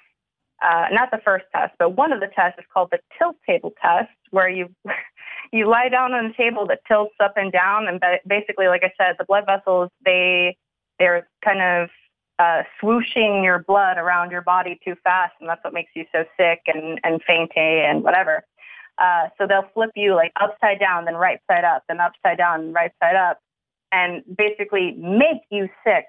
uh, 0.62 0.86
not 0.92 1.10
the 1.10 1.20
first 1.24 1.44
test, 1.54 1.74
but 1.78 1.96
one 1.96 2.12
of 2.12 2.20
the 2.20 2.28
tests 2.28 2.58
is 2.58 2.64
called 2.72 2.88
the 2.92 2.98
tilt 3.18 3.36
table 3.46 3.72
test, 3.82 4.10
where 4.30 4.48
you 4.48 4.68
you 5.52 5.68
lie 5.68 5.88
down 5.88 6.12
on 6.12 6.26
a 6.26 6.34
table 6.34 6.66
that 6.68 6.80
tilts 6.86 7.14
up 7.20 7.34
and 7.36 7.52
down, 7.52 7.88
and 7.88 8.00
basically, 8.26 8.68
like 8.68 8.82
I 8.84 8.92
said, 8.96 9.16
the 9.18 9.24
blood 9.24 9.44
vessels 9.46 9.90
they 10.04 10.56
they're 10.98 11.28
kind 11.44 11.60
of 11.62 11.88
uh, 12.38 12.62
swooshing 12.80 13.42
your 13.42 13.64
blood 13.66 13.98
around 13.98 14.30
your 14.30 14.42
body 14.42 14.78
too 14.84 14.94
fast, 15.02 15.32
and 15.40 15.48
that's 15.48 15.62
what 15.64 15.74
makes 15.74 15.90
you 15.94 16.04
so 16.12 16.24
sick 16.38 16.60
and 16.66 17.00
and 17.04 17.20
fainty 17.26 17.50
and 17.56 18.02
whatever. 18.02 18.44
Uh, 18.98 19.28
so 19.38 19.46
they'll 19.46 19.68
flip 19.74 19.90
you 19.96 20.14
like 20.14 20.32
upside 20.40 20.78
down, 20.78 21.06
then 21.06 21.14
right 21.14 21.40
side 21.50 21.64
up, 21.64 21.82
then 21.88 21.98
upside 21.98 22.38
down, 22.38 22.72
right 22.72 22.92
side 23.02 23.16
up, 23.16 23.38
and 23.92 24.22
basically 24.36 24.92
make 24.98 25.42
you 25.50 25.68
sick 25.84 26.06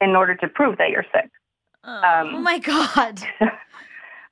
in 0.00 0.10
order 0.10 0.34
to 0.36 0.48
prove 0.48 0.78
that 0.78 0.90
you're 0.90 1.06
sick. 1.14 1.30
Oh. 1.84 1.90
Um, 1.92 2.34
Oh 2.34 2.40
my 2.40 2.58
god. 2.58 3.20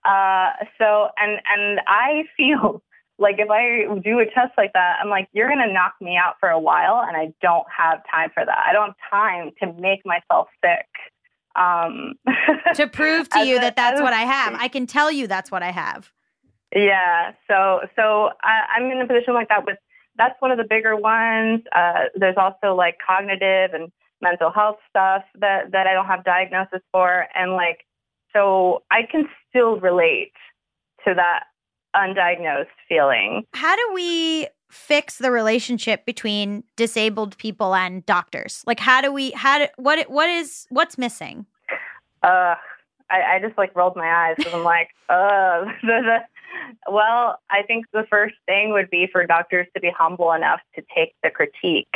Uh, 0.05 0.51
so 0.77 1.09
and 1.16 1.40
and 1.47 1.81
I 1.87 2.25
feel 2.37 2.83
like 3.18 3.37
if 3.38 3.49
I 3.51 3.87
do 4.03 4.18
a 4.18 4.27
test 4.27 4.53
like 4.59 4.73
that, 4.75 4.99
I'm 5.03 5.09
like, 5.09 5.29
you're 5.33 5.49
gonna 5.49 5.73
knock 5.73 5.94
me 6.01 6.16
out 6.16 6.35
for 6.38 6.51
a 6.51 6.59
while, 6.61 7.03
and 7.09 7.16
I 7.16 7.33
don't 7.40 7.64
have 7.75 8.03
time 8.11 8.31
for 8.35 8.44
that. 8.44 8.59
I 8.68 8.73
don't 8.73 8.88
have 8.88 9.11
time 9.11 9.51
to 9.62 9.81
make 9.81 10.01
myself 10.05 10.49
sick. 10.62 10.87
Um, 11.57 12.14
to 12.75 12.87
prove 12.92 13.29
to 13.31 13.47
you 13.47 13.57
a- 13.57 13.61
that 13.61 13.77
that's 13.77 14.01
what 14.01 14.12
I 14.12 14.23
have. 14.23 14.55
I 14.59 14.68
can 14.68 14.87
tell 14.87 15.11
you 15.11 15.27
that's 15.27 15.51
what 15.51 15.62
I 15.62 15.70
have. 15.70 16.12
Yeah. 16.77 17.33
So 17.49 17.81
so 17.97 18.31
I, 18.42 18.61
I'm 18.77 18.90
in 18.90 19.01
a 19.01 19.07
position 19.07 19.33
like 19.33 19.49
that 19.49 19.64
with 19.64 19.79
that's 20.16 20.40
one 20.40 20.50
of 20.50 20.59
the 20.59 20.64
bigger 20.64 20.96
ones. 20.96 21.62
Uh, 21.74 22.05
there's 22.14 22.37
also 22.37 22.74
like 22.74 22.96
cognitive 23.05 23.74
and 23.74 23.90
mental 24.22 24.50
health 24.50 24.77
stuff 24.88 25.22
that 25.40 25.72
that 25.72 25.87
I 25.87 25.92
don't 25.92 26.07
have 26.07 26.24
diagnosis 26.24 26.81
for, 26.92 27.27
and 27.35 27.53
like 27.53 27.87
so 28.33 28.83
I 28.90 29.03
can 29.11 29.29
still 29.48 29.79
relate 29.81 30.33
to 31.07 31.14
that 31.14 31.44
undiagnosed 31.94 32.66
feeling. 32.88 33.44
How 33.55 33.77
do 33.77 33.90
we 33.94 34.48
fix 34.70 35.18
the 35.18 35.31
relationship 35.31 36.05
between 36.05 36.64
disabled 36.77 37.37
people 37.38 37.74
and 37.74 38.05
doctors? 38.07 38.62
Like 38.66 38.81
how 38.81 39.00
do 39.00 39.12
we 39.12 39.31
how 39.33 39.59
do 39.59 39.66
what 39.77 40.11
what 40.11 40.29
is 40.29 40.66
what's 40.70 40.98
missing? 40.98 41.46
Uh, 42.22 42.55
I, 43.11 43.37
I 43.37 43.38
just 43.40 43.57
like 43.59 43.74
rolled 43.77 43.96
my 43.96 44.09
eyes 44.09 44.35
because 44.38 44.55
I'm 44.55 44.64
like, 44.64 44.88
uh, 45.09 45.64
the, 45.83 46.00
the, 46.03 46.18
well, 46.90 47.38
I 47.51 47.62
think 47.62 47.87
the 47.93 48.05
first 48.11 48.35
thing 48.47 48.73
would 48.73 48.90
be 48.90 49.09
for 49.11 49.27
doctors 49.27 49.67
to 49.75 49.81
be 49.81 49.90
humble 49.97 50.33
enough 50.33 50.61
to 50.75 50.83
take 50.95 51.14
the 51.23 51.31
critique. 51.31 51.95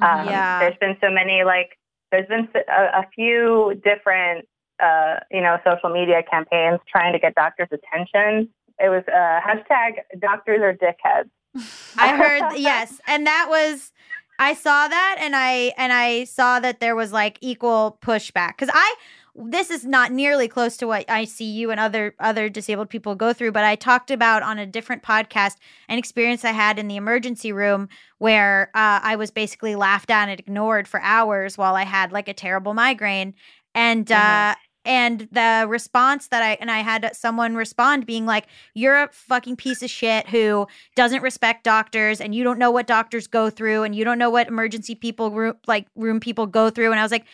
Um, 0.00 0.28
Yeah. 0.28 0.60
There's 0.60 0.78
been 0.78 0.96
so 1.00 1.10
many, 1.10 1.44
like, 1.44 1.78
there's 2.12 2.28
been 2.28 2.48
a 2.68 3.04
few 3.14 3.80
different, 3.84 4.46
uh, 4.82 5.16
you 5.30 5.40
know, 5.40 5.58
social 5.64 5.90
media 5.90 6.22
campaigns 6.30 6.80
trying 6.88 7.12
to 7.12 7.18
get 7.18 7.34
doctors' 7.34 7.68
attention. 7.72 8.48
It 8.78 8.88
was 8.88 9.02
uh, 9.08 9.40
hashtag 9.40 9.94
doctors 10.20 10.60
are 10.60 10.74
dickheads. 10.74 11.30
I 11.98 12.16
heard 12.16 12.58
yes, 12.58 13.00
and 13.06 13.26
that 13.26 13.46
was 13.48 13.92
I 14.38 14.54
saw 14.54 14.88
that 14.88 15.16
and 15.18 15.34
I 15.34 15.72
and 15.78 15.92
I 15.92 16.24
saw 16.24 16.60
that 16.60 16.80
there 16.80 16.94
was 16.94 17.12
like 17.12 17.38
equal 17.40 17.98
pushback 18.02 18.58
cuz 18.58 18.68
I 18.72 18.94
this 19.38 19.70
is 19.70 19.84
not 19.84 20.12
nearly 20.12 20.48
close 20.48 20.76
to 20.78 20.86
what 20.86 21.04
I 21.10 21.24
see 21.26 21.44
you 21.50 21.70
and 21.70 21.78
other 21.78 22.14
other 22.18 22.48
disabled 22.48 22.88
people 22.88 23.14
go 23.14 23.32
through, 23.32 23.52
but 23.52 23.64
I 23.64 23.76
talked 23.76 24.10
about 24.10 24.42
on 24.42 24.58
a 24.58 24.66
different 24.66 25.02
podcast 25.02 25.56
an 25.88 25.98
experience 25.98 26.44
I 26.44 26.52
had 26.52 26.78
in 26.78 26.88
the 26.88 26.96
emergency 26.96 27.52
room 27.52 27.88
where 28.18 28.70
uh, 28.74 29.00
I 29.02 29.16
was 29.16 29.30
basically 29.30 29.74
laughed 29.76 30.10
at 30.10 30.28
and 30.28 30.40
ignored 30.40 30.88
for 30.88 31.00
hours 31.02 31.58
while 31.58 31.74
I 31.74 31.82
had 31.84 32.12
like 32.12 32.28
a 32.28 32.34
terrible 32.34 32.72
migraine, 32.74 33.34
and 33.74 34.10
uh, 34.10 34.54
Mhm. 34.54 34.56
and 34.86 35.28
the 35.32 35.66
response 35.68 36.28
that 36.28 36.42
I 36.42 36.52
and 36.60 36.70
I 36.70 36.78
had 36.78 37.10
someone 37.14 37.56
respond 37.56 38.06
being 38.06 38.24
like, 38.24 38.46
"You're 38.72 39.02
a 39.02 39.08
fucking 39.12 39.56
piece 39.56 39.82
of 39.82 39.90
shit 39.90 40.28
who 40.28 40.66
doesn't 40.94 41.22
respect 41.22 41.64
doctors, 41.64 42.20
and 42.20 42.34
you 42.34 42.42
don't 42.44 42.58
know 42.58 42.70
what 42.70 42.86
doctors 42.86 43.26
go 43.26 43.50
through, 43.50 43.82
and 43.82 43.94
you 43.94 44.04
don't 44.04 44.18
know 44.18 44.30
what 44.30 44.48
emergency 44.48 44.94
people 44.94 45.30
room 45.30 45.54
like 45.66 45.86
room 45.94 46.20
people 46.20 46.46
go 46.46 46.70
through." 46.70 46.90
And 46.92 47.00
I 47.00 47.02
was 47.02 47.12
like, 47.12 47.26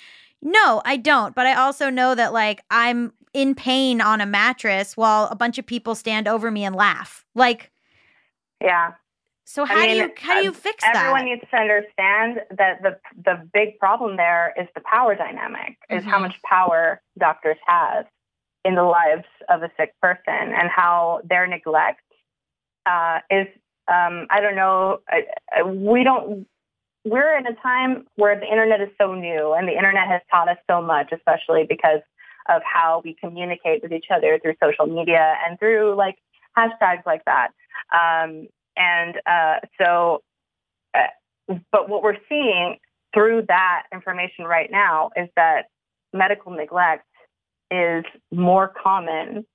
"No, 0.42 0.82
I 0.84 0.96
don't, 0.96 1.34
but 1.34 1.46
I 1.46 1.54
also 1.54 1.88
know 1.90 2.14
that 2.14 2.32
like 2.32 2.62
I'm 2.70 3.12
in 3.32 3.54
pain 3.54 4.00
on 4.00 4.20
a 4.20 4.26
mattress 4.26 4.96
while 4.96 5.24
a 5.30 5.36
bunch 5.36 5.58
of 5.58 5.64
people 5.66 5.94
stand 5.94 6.28
over 6.28 6.50
me 6.50 6.64
and 6.64 6.74
laugh. 6.76 7.24
Like, 7.34 7.70
Yeah. 8.60 8.92
so 9.44 9.64
I 9.64 9.66
how 9.68 9.86
do 9.86 9.92
you 9.94 10.10
how 10.18 10.34
do 10.34 10.42
you 10.42 10.50
uh, 10.50 10.52
fix 10.52 10.84
Everyone 10.84 10.92
that? 10.94 11.20
Everyone 11.20 11.24
needs 11.24 11.50
to 11.50 11.56
understand 11.56 12.40
that 12.58 12.82
the 12.82 12.98
the 13.24 13.48
big 13.52 13.78
problem 13.78 14.16
there 14.16 14.52
is 14.56 14.68
the 14.74 14.80
power 14.82 15.14
dynamic, 15.14 15.78
is 15.90 16.04
how 16.04 16.18
Mhm. 16.18 16.22
much 16.22 16.42
power 16.42 17.00
doctors 17.18 17.58
have 17.66 18.06
in 18.64 18.74
the 18.74 18.82
lives 18.84 19.26
of 19.48 19.62
a 19.62 19.70
sick 19.76 19.94
person, 20.00 20.52
and 20.54 20.68
how 20.70 21.20
their 21.24 21.46
neglect 21.46 22.00
uh, 22.86 23.20
is 23.30 23.46
um, 23.88 24.26
I 24.30 24.40
don't 24.40 24.54
know. 24.54 25.00
I, 25.08 25.26
I, 25.52 25.62
we 25.62 26.04
don't. 26.04 26.46
We're 27.04 27.36
in 27.36 27.46
a 27.46 27.54
time 27.62 28.06
where 28.16 28.38
the 28.38 28.46
internet 28.46 28.80
is 28.80 28.88
so 29.00 29.14
new, 29.14 29.54
and 29.54 29.66
the 29.66 29.72
internet 29.72 30.08
has 30.08 30.20
taught 30.30 30.48
us 30.48 30.58
so 30.70 30.80
much, 30.80 31.10
especially 31.12 31.64
because 31.68 32.00
of 32.48 32.62
how 32.64 33.02
we 33.04 33.16
communicate 33.20 33.82
with 33.82 33.92
each 33.92 34.06
other 34.14 34.38
through 34.40 34.54
social 34.62 34.86
media 34.86 35.34
and 35.46 35.58
through 35.58 35.94
like 35.96 36.16
hashtags 36.56 37.04
like 37.06 37.24
that. 37.24 37.48
Um, 37.92 38.48
and 38.76 39.16
uh, 39.26 39.66
so, 39.80 40.22
uh, 40.94 41.54
but 41.70 41.88
what 41.88 42.02
we're 42.02 42.16
seeing 42.28 42.76
through 43.14 43.44
that 43.48 43.84
information 43.92 44.44
right 44.44 44.70
now 44.70 45.10
is 45.16 45.28
that 45.36 45.66
medical 46.12 46.52
neglect 46.52 47.06
is 47.70 48.04
more 48.30 48.72
common 48.82 49.46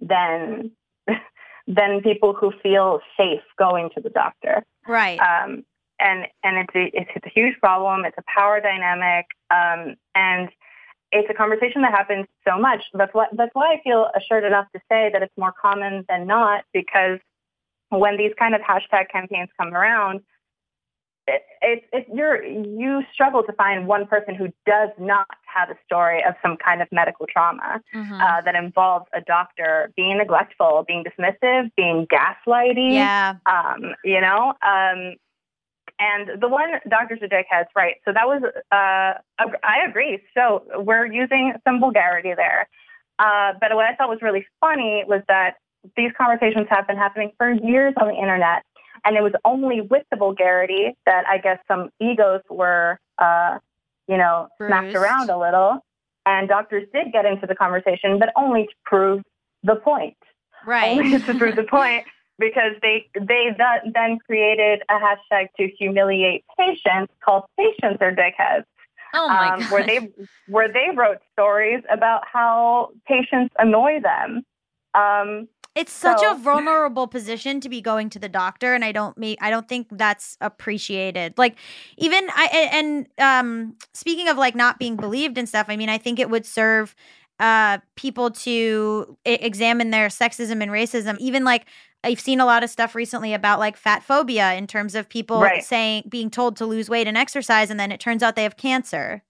than 0.00 0.70
than 1.66 2.00
people 2.02 2.34
who 2.34 2.52
feel 2.62 3.00
safe 3.16 3.42
going 3.58 3.90
to 3.94 4.00
the 4.00 4.10
doctor. 4.10 4.64
Right. 4.86 5.18
Um, 5.18 5.64
and 6.00 6.26
and 6.42 6.56
it's 6.58 6.74
a, 6.74 6.90
it's, 7.00 7.10
it's 7.14 7.26
a 7.26 7.30
huge 7.30 7.58
problem. 7.60 8.04
It's 8.04 8.16
a 8.18 8.24
power 8.34 8.60
dynamic, 8.60 9.26
um, 9.50 9.96
and 10.14 10.48
it's 11.12 11.28
a 11.30 11.34
conversation 11.34 11.82
that 11.82 11.92
happens 11.92 12.26
so 12.46 12.58
much. 12.58 12.82
That's 12.94 13.12
why 13.14 13.26
that's 13.32 13.54
why 13.54 13.74
I 13.74 13.80
feel 13.82 14.08
assured 14.16 14.44
enough 14.44 14.66
to 14.74 14.80
say 14.90 15.10
that 15.12 15.22
it's 15.22 15.36
more 15.36 15.52
common 15.60 16.04
than 16.08 16.26
not 16.26 16.64
because 16.72 17.18
when 17.90 18.16
these 18.16 18.32
kind 18.38 18.54
of 18.54 18.60
hashtag 18.60 19.10
campaigns 19.10 19.48
come 19.58 19.74
around, 19.74 20.20
it, 21.26 21.42
it, 21.60 21.84
it, 21.92 22.06
you're, 22.12 22.42
you 22.44 23.02
struggle 23.12 23.42
to 23.42 23.52
find 23.54 23.86
one 23.86 24.06
person 24.06 24.34
who 24.34 24.46
does 24.66 24.90
not 24.98 25.26
have 25.52 25.70
a 25.70 25.74
story 25.84 26.24
of 26.24 26.34
some 26.42 26.56
kind 26.56 26.82
of 26.82 26.88
medical 26.92 27.26
trauma 27.26 27.80
Mhm. 27.94 28.20
uh, 28.20 28.40
that 28.42 28.54
involves 28.54 29.06
a 29.12 29.20
doctor 29.20 29.92
being 29.96 30.18
neglectful, 30.18 30.84
being 30.86 31.04
dismissive, 31.04 31.70
being 31.76 32.06
gaslighting. 32.06 32.94
yeah. 32.94 33.34
Um, 33.46 33.94
you 34.04 34.20
know, 34.20 34.54
um, 34.62 35.16
and 36.00 36.40
the 36.40 36.48
one 36.48 36.70
Dr. 36.88 37.18
are 37.20 37.44
has, 37.50 37.66
right? 37.76 37.96
So 38.06 38.12
that 38.12 38.26
was, 38.26 38.42
uh, 38.42 39.20
I 39.62 39.84
agree. 39.86 40.18
So 40.34 40.64
we're 40.76 41.06
using 41.06 41.52
some 41.64 41.78
vulgarity 41.78 42.32
there. 42.34 42.68
Uh, 43.18 43.52
but 43.60 43.74
what 43.74 43.84
I 43.84 43.94
thought 43.94 44.08
was 44.08 44.20
really 44.22 44.46
funny 44.60 45.04
was 45.06 45.22
that 45.28 45.56
these 45.96 46.10
conversations 46.16 46.66
have 46.70 46.86
been 46.86 46.96
happening 46.96 47.32
for 47.36 47.52
years 47.52 47.92
on 48.00 48.08
the 48.08 48.14
internet. 48.14 48.62
And 49.04 49.16
it 49.16 49.22
was 49.22 49.32
only 49.44 49.82
with 49.82 50.04
the 50.10 50.16
vulgarity 50.16 50.96
that 51.04 51.24
I 51.28 51.38
guess 51.38 51.58
some 51.68 51.90
egos 52.00 52.40
were, 52.48 52.98
uh, 53.18 53.58
you 54.08 54.16
know, 54.16 54.48
smacked 54.56 54.94
around 54.94 55.30
a 55.30 55.38
little. 55.38 55.84
And 56.24 56.48
doctors 56.48 56.86
did 56.94 57.12
get 57.12 57.26
into 57.26 57.46
the 57.46 57.54
conversation, 57.54 58.18
but 58.18 58.30
only 58.36 58.64
to 58.64 58.72
prove 58.84 59.22
the 59.62 59.76
point 59.76 60.16
Right. 60.64 60.98
only 60.98 61.18
to 61.18 61.34
prove 61.34 61.56
the 61.56 61.62
point 61.70 62.04
because 62.40 62.72
they 62.82 63.08
they 63.14 63.44
th- 63.56 63.92
then 63.94 64.18
created 64.26 64.82
a 64.88 64.94
hashtag 64.94 65.46
to 65.58 65.68
humiliate 65.78 66.44
patients 66.58 67.12
called 67.24 67.44
patients 67.56 67.98
are 68.00 68.12
dickheads 68.12 68.64
oh 69.14 69.28
my 69.28 69.50
um, 69.50 69.60
god. 69.60 69.70
where 69.70 69.86
they 69.86 70.00
where 70.48 70.68
they 70.68 70.88
wrote 70.96 71.18
stories 71.32 71.82
about 71.90 72.22
how 72.32 72.88
patients 73.06 73.54
annoy 73.58 74.00
them 74.00 74.42
um, 74.94 75.46
It's 75.76 75.92
such 75.92 76.18
So- 76.18 76.32
a 76.32 76.34
vulnerable 76.36 77.06
position 77.06 77.60
to 77.60 77.68
be 77.68 77.80
going 77.80 78.10
to 78.10 78.18
the 78.18 78.28
doctor, 78.28 78.74
and 78.74 78.84
I 78.84 78.90
don't 78.90 79.16
me 79.16 79.36
I 79.40 79.50
don't 79.50 79.68
think 79.68 79.86
that's 79.92 80.36
appreciated. 80.40 81.34
Like 81.38 81.54
even 81.96 82.26
I 82.34 82.46
and 82.72 83.06
um 83.18 83.76
speaking 83.94 84.26
of 84.28 84.36
like 84.36 84.56
not 84.56 84.80
being 84.80 84.96
believed 84.96 85.38
and 85.38 85.48
stuff, 85.48 85.66
I 85.68 85.76
mean 85.76 85.88
I 85.88 85.98
think 85.98 86.18
it 86.18 86.28
would 86.28 86.44
serve 86.44 86.96
uh 87.38 87.78
people 87.94 88.32
to 88.46 89.16
examine 89.24 89.90
their 89.90 90.08
sexism 90.08 90.60
and 90.60 90.72
racism. 90.72 91.16
Even 91.18 91.44
like 91.44 91.66
I've 92.02 92.20
seen 92.20 92.40
a 92.40 92.46
lot 92.46 92.62
of 92.64 92.70
stuff 92.70 92.94
recently 92.94 93.34
about 93.34 93.58
like 93.58 93.76
fat 93.76 94.02
phobia 94.02 94.54
in 94.54 94.66
terms 94.66 94.94
of 94.94 95.08
people 95.08 95.40
Right. 95.40 95.62
saying 95.62 96.04
being 96.08 96.30
told 96.30 96.56
to 96.56 96.66
lose 96.66 96.88
weight 96.88 97.06
and 97.06 97.16
exercise, 97.16 97.70
and 97.70 97.78
then 97.78 97.92
it 97.92 98.00
turns 98.00 98.22
out 98.22 98.36
they 98.36 98.42
have 98.44 98.56
cancer. 98.56 99.22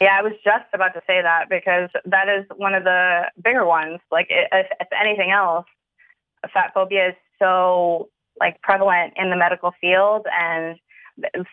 yeah 0.00 0.16
i 0.18 0.22
was 0.22 0.32
just 0.44 0.64
about 0.74 0.92
to 0.94 1.00
say 1.06 1.22
that 1.22 1.48
because 1.48 1.88
that 2.04 2.28
is 2.28 2.44
one 2.56 2.74
of 2.74 2.82
the 2.84 3.22
bigger 3.42 3.64
ones 3.64 4.00
like 4.10 4.26
if, 4.30 4.66
if 4.80 4.88
anything 5.00 5.30
else 5.30 5.66
fat 6.52 6.70
phobia 6.74 7.10
is 7.10 7.14
so 7.38 8.08
like 8.40 8.60
prevalent 8.62 9.12
in 9.16 9.30
the 9.30 9.36
medical 9.36 9.72
field 9.80 10.26
and 10.40 10.78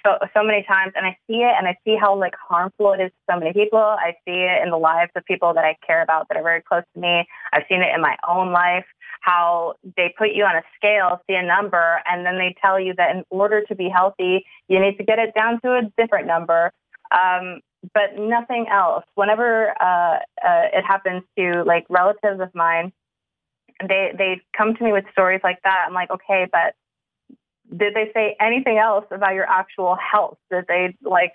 so 0.04 0.18
so 0.34 0.42
many 0.42 0.64
times 0.64 0.94
and 0.96 1.06
I 1.06 1.18
see 1.28 1.42
it 1.44 1.54
and 1.58 1.68
I 1.68 1.78
see 1.84 1.96
how 2.00 2.16
like 2.18 2.34
harmful 2.50 2.94
it 2.94 3.02
is 3.02 3.12
to 3.12 3.34
so 3.34 3.40
many 3.40 3.52
people. 3.52 3.78
I 3.80 4.12
see 4.26 4.48
it 4.48 4.64
in 4.64 4.70
the 4.72 4.78
lives 4.78 5.12
of 5.18 5.26
people 5.26 5.54
that 5.54 5.66
I 5.66 5.76
care 5.86 6.02
about 6.02 6.28
that 6.30 6.38
are 6.38 6.44
very 6.44 6.62
close 6.62 6.84
to 6.94 7.00
me. 7.00 7.28
I've 7.52 7.64
seen 7.68 7.82
it 7.82 7.94
in 7.94 8.02
my 8.02 8.16
own 8.28 8.54
life, 8.54 8.86
how 9.20 9.76
they 9.98 10.14
put 10.18 10.32
you 10.32 10.44
on 10.44 10.56
a 10.56 10.64
scale, 10.76 11.22
see 11.28 11.36
a 11.36 11.44
number, 11.44 12.00
and 12.06 12.26
then 12.26 12.38
they 12.38 12.56
tell 12.62 12.80
you 12.80 12.94
that 12.98 13.16
in 13.16 13.24
order 13.30 13.64
to 13.66 13.76
be 13.76 13.90
healthy, 13.90 14.46
you 14.68 14.80
need 14.80 14.98
to 14.98 15.04
get 15.04 15.20
it 15.20 15.34
down 15.36 15.60
to 15.62 15.74
a 15.74 15.82
different 15.98 16.28
number. 16.28 16.72
Um, 17.12 17.62
but 17.94 18.18
nothing 18.18 18.68
else. 18.70 19.06
Whenever 19.16 19.70
uh, 19.82 20.20
uh, 20.46 20.68
it 20.74 20.84
happens 20.86 21.24
to 21.38 21.64
like 21.66 21.86
relatives 21.90 22.42
of 22.42 22.54
mine, 22.54 22.92
they 23.88 24.12
they 24.18 24.42
come 24.58 24.76
to 24.76 24.84
me 24.84 24.92
with 24.92 25.06
stories 25.12 25.42
like 25.44 25.60
that. 25.64 25.86
I'm 25.88 25.94
like, 25.94 26.12
okay, 26.12 26.48
but 26.52 26.76
did 27.76 27.94
they 27.94 28.12
say 28.14 28.36
anything 28.40 28.78
else 28.78 29.06
about 29.12 29.36
your 29.36 29.46
actual 29.46 29.96
health? 29.96 30.38
Did 30.52 30.66
they 30.68 30.96
like 31.02 31.34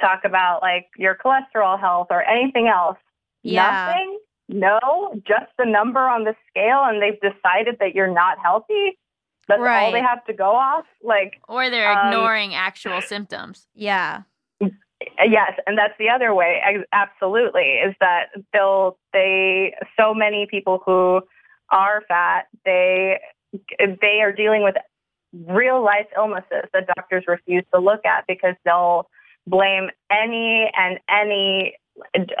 talk 0.00 0.22
about 0.24 0.62
like 0.62 0.86
your 0.96 1.16
cholesterol 1.16 1.78
health 1.78 2.08
or 2.10 2.22
anything 2.22 2.68
else? 2.68 2.98
Yeah. 3.42 3.86
Nothing? 3.86 4.18
No, 4.48 4.78
just 5.26 5.50
the 5.58 5.64
number 5.64 6.00
on 6.00 6.24
the 6.24 6.34
scale 6.48 6.82
and 6.84 7.00
they've 7.00 7.20
decided 7.20 7.78
that 7.80 7.94
you're 7.94 8.12
not 8.12 8.38
healthy? 8.42 8.98
That's 9.48 9.60
all 9.60 9.92
they 9.92 10.00
have 10.00 10.24
to 10.26 10.32
go 10.32 10.54
off? 10.56 10.84
Like 11.02 11.34
or 11.48 11.70
they're 11.70 11.90
um, 11.90 12.08
ignoring 12.08 12.54
actual 12.54 13.00
symptoms. 13.02 13.66
Yeah. 13.74 14.22
Yes, 15.22 15.52
and 15.66 15.76
that's 15.76 15.92
the 15.98 16.08
other 16.08 16.34
way. 16.34 16.62
Absolutely, 16.92 17.74
is 17.84 17.94
that 18.00 18.28
they'll 18.52 18.96
they 19.12 19.74
so 19.98 20.14
many 20.14 20.46
people 20.50 20.82
who 20.84 21.20
are 21.70 22.02
fat 22.08 22.46
they 22.64 23.18
they 23.78 24.20
are 24.22 24.32
dealing 24.32 24.62
with 24.62 24.76
real 25.48 25.82
life 25.84 26.06
illnesses 26.16 26.64
that 26.72 26.86
doctors 26.96 27.24
refuse 27.26 27.64
to 27.74 27.80
look 27.80 28.04
at 28.04 28.24
because 28.26 28.54
they'll 28.64 29.08
blame 29.46 29.90
any 30.10 30.70
and 30.76 30.98
any 31.08 31.74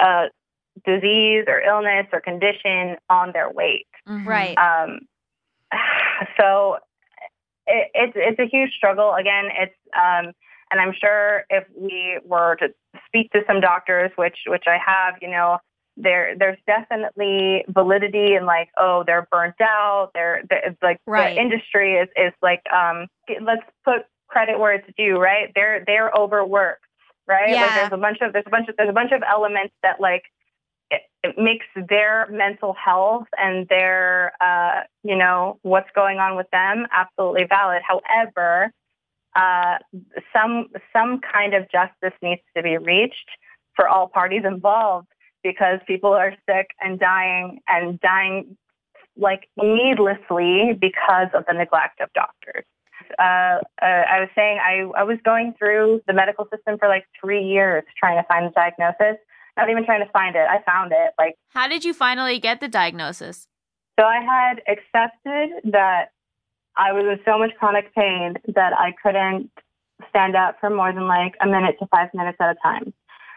uh, 0.00 0.26
disease 0.84 1.44
or 1.46 1.60
illness 1.60 2.06
or 2.12 2.20
condition 2.20 2.96
on 3.08 3.32
their 3.32 3.50
weight. 3.50 3.86
Mhm. 4.08 4.26
Right. 4.26 4.58
Um, 4.58 5.00
so 6.38 6.78
it, 7.66 7.90
it's 7.94 8.12
it's 8.16 8.38
a 8.38 8.46
huge 8.46 8.72
struggle. 8.74 9.14
Again, 9.14 9.46
it's 9.58 9.74
um, 9.96 10.32
and 10.70 10.80
I'm 10.80 10.92
sure 10.98 11.44
if 11.50 11.64
we 11.78 12.18
were 12.24 12.56
to 12.56 12.68
speak 13.06 13.30
to 13.32 13.40
some 13.46 13.60
doctors, 13.60 14.10
which 14.16 14.38
which 14.46 14.64
I 14.66 14.78
have, 14.84 15.14
you 15.22 15.30
know, 15.30 15.58
there 15.96 16.34
there's 16.38 16.58
definitely 16.66 17.64
validity 17.68 18.34
in 18.34 18.46
like, 18.46 18.68
oh, 18.78 19.04
they're 19.06 19.28
burnt 19.30 19.60
out. 19.60 20.10
They're, 20.14 20.42
they're 20.48 20.68
it's 20.70 20.82
like 20.82 20.98
Right. 21.06 21.34
the 21.34 21.40
industry 21.40 21.94
is 21.94 22.08
is 22.16 22.32
like, 22.42 22.62
um, 22.72 23.06
let's 23.42 23.62
put 23.84 24.06
credit 24.28 24.58
where 24.58 24.72
it's 24.74 24.88
due, 24.96 25.18
right? 25.18 25.52
They're 25.54 25.84
they're 25.86 26.10
overworked, 26.12 26.84
right? 27.28 27.54
Like 27.54 27.74
there's 27.74 27.92
a 27.92 27.96
bunch 27.96 28.18
of 28.20 28.32
there's 28.32 28.46
a 28.46 28.50
bunch 28.50 28.68
of 28.68 28.76
there's 28.76 28.90
a 28.90 28.92
bunch 28.92 29.12
of 29.12 29.22
elements 29.22 29.74
that 29.82 30.00
like 30.00 30.24
it, 31.24 31.38
makes 31.38 31.66
their 31.88 32.28
mental 32.30 32.74
health 32.74 33.26
and 33.38 33.66
their 33.68 34.32
uh, 34.40 34.82
you 35.02 35.16
know 35.16 35.58
what's 35.62 35.90
going 35.94 36.18
on 36.18 36.36
with 36.36 36.46
them 36.52 36.86
absolutely 36.92 37.46
valid. 37.48 37.82
However, 37.82 38.70
uh, 39.34 39.78
some 40.32 40.68
some 40.92 41.20
kind 41.20 41.54
of 41.54 41.64
justice 41.70 42.16
needs 42.22 42.42
to 42.56 42.62
be 42.62 42.76
reached 42.78 43.30
for 43.74 43.88
all 43.88 44.08
parties 44.08 44.42
involved 44.44 45.08
because 45.42 45.80
people 45.86 46.12
are 46.12 46.34
sick 46.48 46.68
and 46.80 46.98
dying 46.98 47.60
and 47.68 48.00
dying 48.00 48.56
like 49.16 49.48
needlessly 49.56 50.76
because 50.80 51.28
of 51.34 51.44
the 51.46 51.54
neglect 51.54 52.00
of 52.00 52.08
doctors. 52.14 52.64
Uh, 53.18 53.60
uh, 53.82 54.02
I 54.10 54.20
was 54.20 54.28
saying 54.34 54.58
I, 54.58 54.88
I 54.98 55.02
was 55.02 55.18
going 55.24 55.54
through 55.58 56.02
the 56.06 56.12
medical 56.12 56.46
system 56.54 56.78
for 56.78 56.88
like 56.88 57.04
three 57.20 57.42
years 57.42 57.84
trying 57.98 58.16
to 58.16 58.26
find 58.26 58.46
the 58.46 58.50
diagnosis. 58.50 59.20
Not 59.56 59.70
even 59.70 59.84
trying 59.84 60.04
to 60.04 60.10
find 60.10 60.34
it. 60.34 60.46
I 60.48 60.62
found 60.62 60.92
it. 60.92 61.12
Like 61.18 61.36
How 61.50 61.68
did 61.68 61.84
you 61.84 61.94
finally 61.94 62.38
get 62.38 62.60
the 62.60 62.68
diagnosis? 62.68 63.46
so, 63.98 64.04
I 64.04 64.20
had 64.20 64.60
accepted 64.66 65.70
that 65.72 66.06
I 66.76 66.92
was 66.92 67.04
in 67.04 67.20
so 67.24 67.38
much 67.38 67.52
chronic 67.58 67.94
pain 67.94 68.34
that 68.54 68.72
I 68.76 68.92
couldn't 69.02 69.50
stand 70.08 70.34
up 70.34 70.56
for 70.60 70.70
more 70.70 70.92
than 70.92 71.06
like 71.06 71.34
a 71.40 71.46
minute 71.46 71.76
to 71.78 71.86
five 71.86 72.08
minutes 72.14 72.38
at 72.40 72.50
a 72.50 72.56
time. 72.62 72.92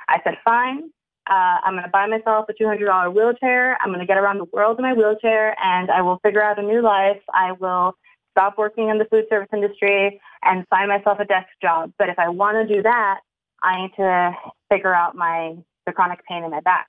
I 0.09 0.20
said, 0.24 0.36
fine. 0.43 0.89
Uh, 1.30 1.59
I'm 1.63 1.74
going 1.74 1.84
to 1.84 1.89
buy 1.89 2.07
myself 2.07 2.45
a 2.49 2.53
$200 2.53 3.13
wheelchair. 3.13 3.78
I'm 3.82 3.89
going 3.89 3.99
to 3.99 4.05
get 4.05 4.18
around 4.18 4.38
the 4.38 4.45
world 4.53 4.80
in 4.80 4.84
my 4.84 4.93
wheelchair 4.93 5.55
and 5.61 5.91
I 5.91 6.01
will 6.01 6.20
figure 6.24 6.41
out 6.41 6.57
a 6.57 6.61
new 6.61 6.82
life. 6.82 7.22
I 7.34 7.51
will 7.51 7.93
stop 8.32 8.57
working 8.57 8.89
in 8.89 8.97
the 8.97 9.05
food 9.05 9.26
service 9.30 9.49
industry 9.53 10.22
and 10.43 10.65
find 10.70 10.88
myself 10.88 11.20
a 11.20 11.26
desk 11.26 11.47
job. 11.61 11.91
But 11.97 12.09
if 12.09 12.18
I 12.18 12.30
want 12.30 12.68
to 12.68 12.74
do 12.76 12.82
that, 12.82 13.20
I 13.61 13.82
need 13.82 13.91
to 13.97 14.32
figure 14.72 14.93
out 14.93 15.15
my 15.15 15.55
the 15.88 15.93
chronic 15.93 16.19
pain 16.27 16.43
in 16.43 16.51
my 16.51 16.61
back. 16.61 16.88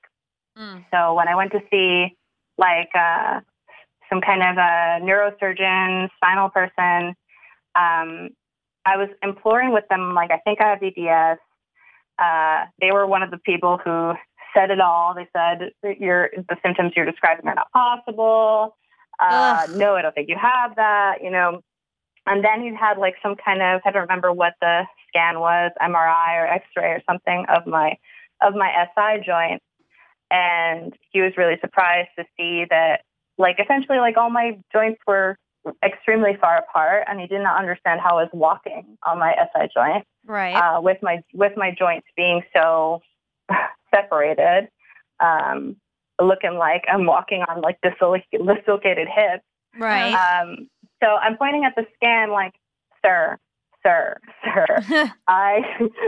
Mm. 0.59 0.85
So 0.93 1.15
when 1.15 1.29
I 1.29 1.35
went 1.35 1.53
to 1.53 1.61
see 1.71 2.15
like 2.59 2.91
uh, 2.95 3.41
some 4.11 4.21
kind 4.21 4.43
of 4.43 4.57
a 4.57 5.01
neurosurgeon, 5.05 6.09
spinal 6.17 6.49
person. 6.51 7.15
Um, 7.75 8.31
I 8.85 8.97
was 8.97 9.09
imploring 9.23 9.73
with 9.73 9.85
them, 9.89 10.15
like, 10.15 10.31
I 10.31 10.39
think 10.39 10.61
I 10.61 10.71
have 10.71 10.83
EDS. 10.83 11.41
Uh, 12.19 12.67
they 12.81 12.91
were 12.91 13.07
one 13.07 13.23
of 13.23 13.31
the 13.31 13.39
people 13.39 13.79
who 13.83 14.15
said 14.57 14.71
it 14.71 14.81
all. 14.81 15.15
They 15.15 15.29
said 15.37 15.71
your 16.01 16.31
the 16.49 16.57
symptoms 16.65 16.93
you're 16.97 17.05
describing 17.05 17.47
are 17.47 17.55
not 17.55 17.71
possible. 17.71 18.77
Uh, 19.21 19.67
no, 19.75 19.95
I 19.95 20.03
don't 20.03 20.15
think 20.15 20.29
you 20.29 20.37
have 20.41 20.75
that. 20.77 21.19
You 21.23 21.31
know, 21.31 21.61
and 22.27 22.45
then 22.45 22.63
he 22.63 22.75
had 22.75 22.99
like 22.99 23.15
some 23.23 23.37
kind 23.37 23.63
of 23.63 23.83
I 23.85 23.93
don't 23.93 24.03
remember 24.03 24.33
what 24.33 24.55
the 24.61 24.83
scan 25.07 25.39
was, 25.39 25.71
MRI 25.81 26.43
or 26.43 26.47
X-ray 26.47 26.91
or 26.91 27.03
something 27.09 27.45
of 27.49 27.67
my 27.69 27.97
of 28.41 28.55
my 28.55 28.71
SI 28.95 29.23
joint, 29.25 29.63
and 30.31 30.95
he 31.11 31.21
was 31.21 31.33
really 31.37 31.57
surprised 31.61 32.11
to 32.19 32.25
see 32.37 32.65
that 32.71 33.03
like 33.39 33.59
essentially 33.61 33.99
like 33.99 34.17
all 34.17 34.31
my 34.31 34.59
joints 34.73 35.01
were 35.07 35.37
extremely 35.85 36.37
far 36.41 36.59
apart, 36.59 37.05
and 37.09 37.21
he 37.21 37.27
did 37.27 37.43
not 37.43 37.59
understand 37.59 38.01
how 38.01 38.19
I 38.19 38.23
was 38.23 38.31
walking 38.33 38.97
on 39.07 39.19
my 39.19 39.35
SI 39.55 39.69
joint 39.75 40.05
Right. 40.27 40.55
uh, 40.55 40.81
with 40.81 40.99
my 41.03 41.21
with 41.35 41.53
my 41.57 41.71
joints 41.77 42.07
being 42.17 42.43
so 42.55 43.01
separated, 43.95 44.69
um, 45.21 45.77
looking 46.21 46.55
like 46.55 46.85
I'm 46.89 47.07
walking 47.07 47.43
on 47.43 47.61
like 47.61 47.79
disloc- 47.83 48.23
dislocated 48.33 49.09
hips. 49.09 49.45
right. 49.79 50.15
Um, 50.15 50.69
so 51.03 51.15
I'm 51.17 51.37
pointing 51.37 51.65
at 51.65 51.75
the 51.77 51.87
scan 51.97 52.31
like, 52.31 52.55
sir, 53.05 53.39
sir, 53.83 54.17
sir. 54.45 55.13
I 55.29 55.61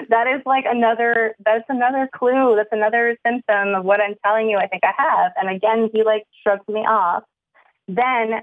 that 0.09 0.27
is 0.27 0.43
like 0.47 0.65
another 0.67 1.35
that's 1.45 1.65
another 1.69 2.09
clue. 2.15 2.55
That's 2.57 2.69
another 2.73 3.17
symptom 3.27 3.75
of 3.75 3.85
what 3.85 4.01
I'm 4.01 4.15
telling 4.25 4.49
you 4.49 4.59
I 4.59 4.67
think 4.67 4.83
I 4.85 4.93
have. 4.97 5.33
And 5.37 5.55
again 5.55 5.91
he 5.93 6.03
like 6.03 6.25
shrugs 6.43 6.67
me 6.69 6.81
off. 6.81 7.25
Then 7.89 8.43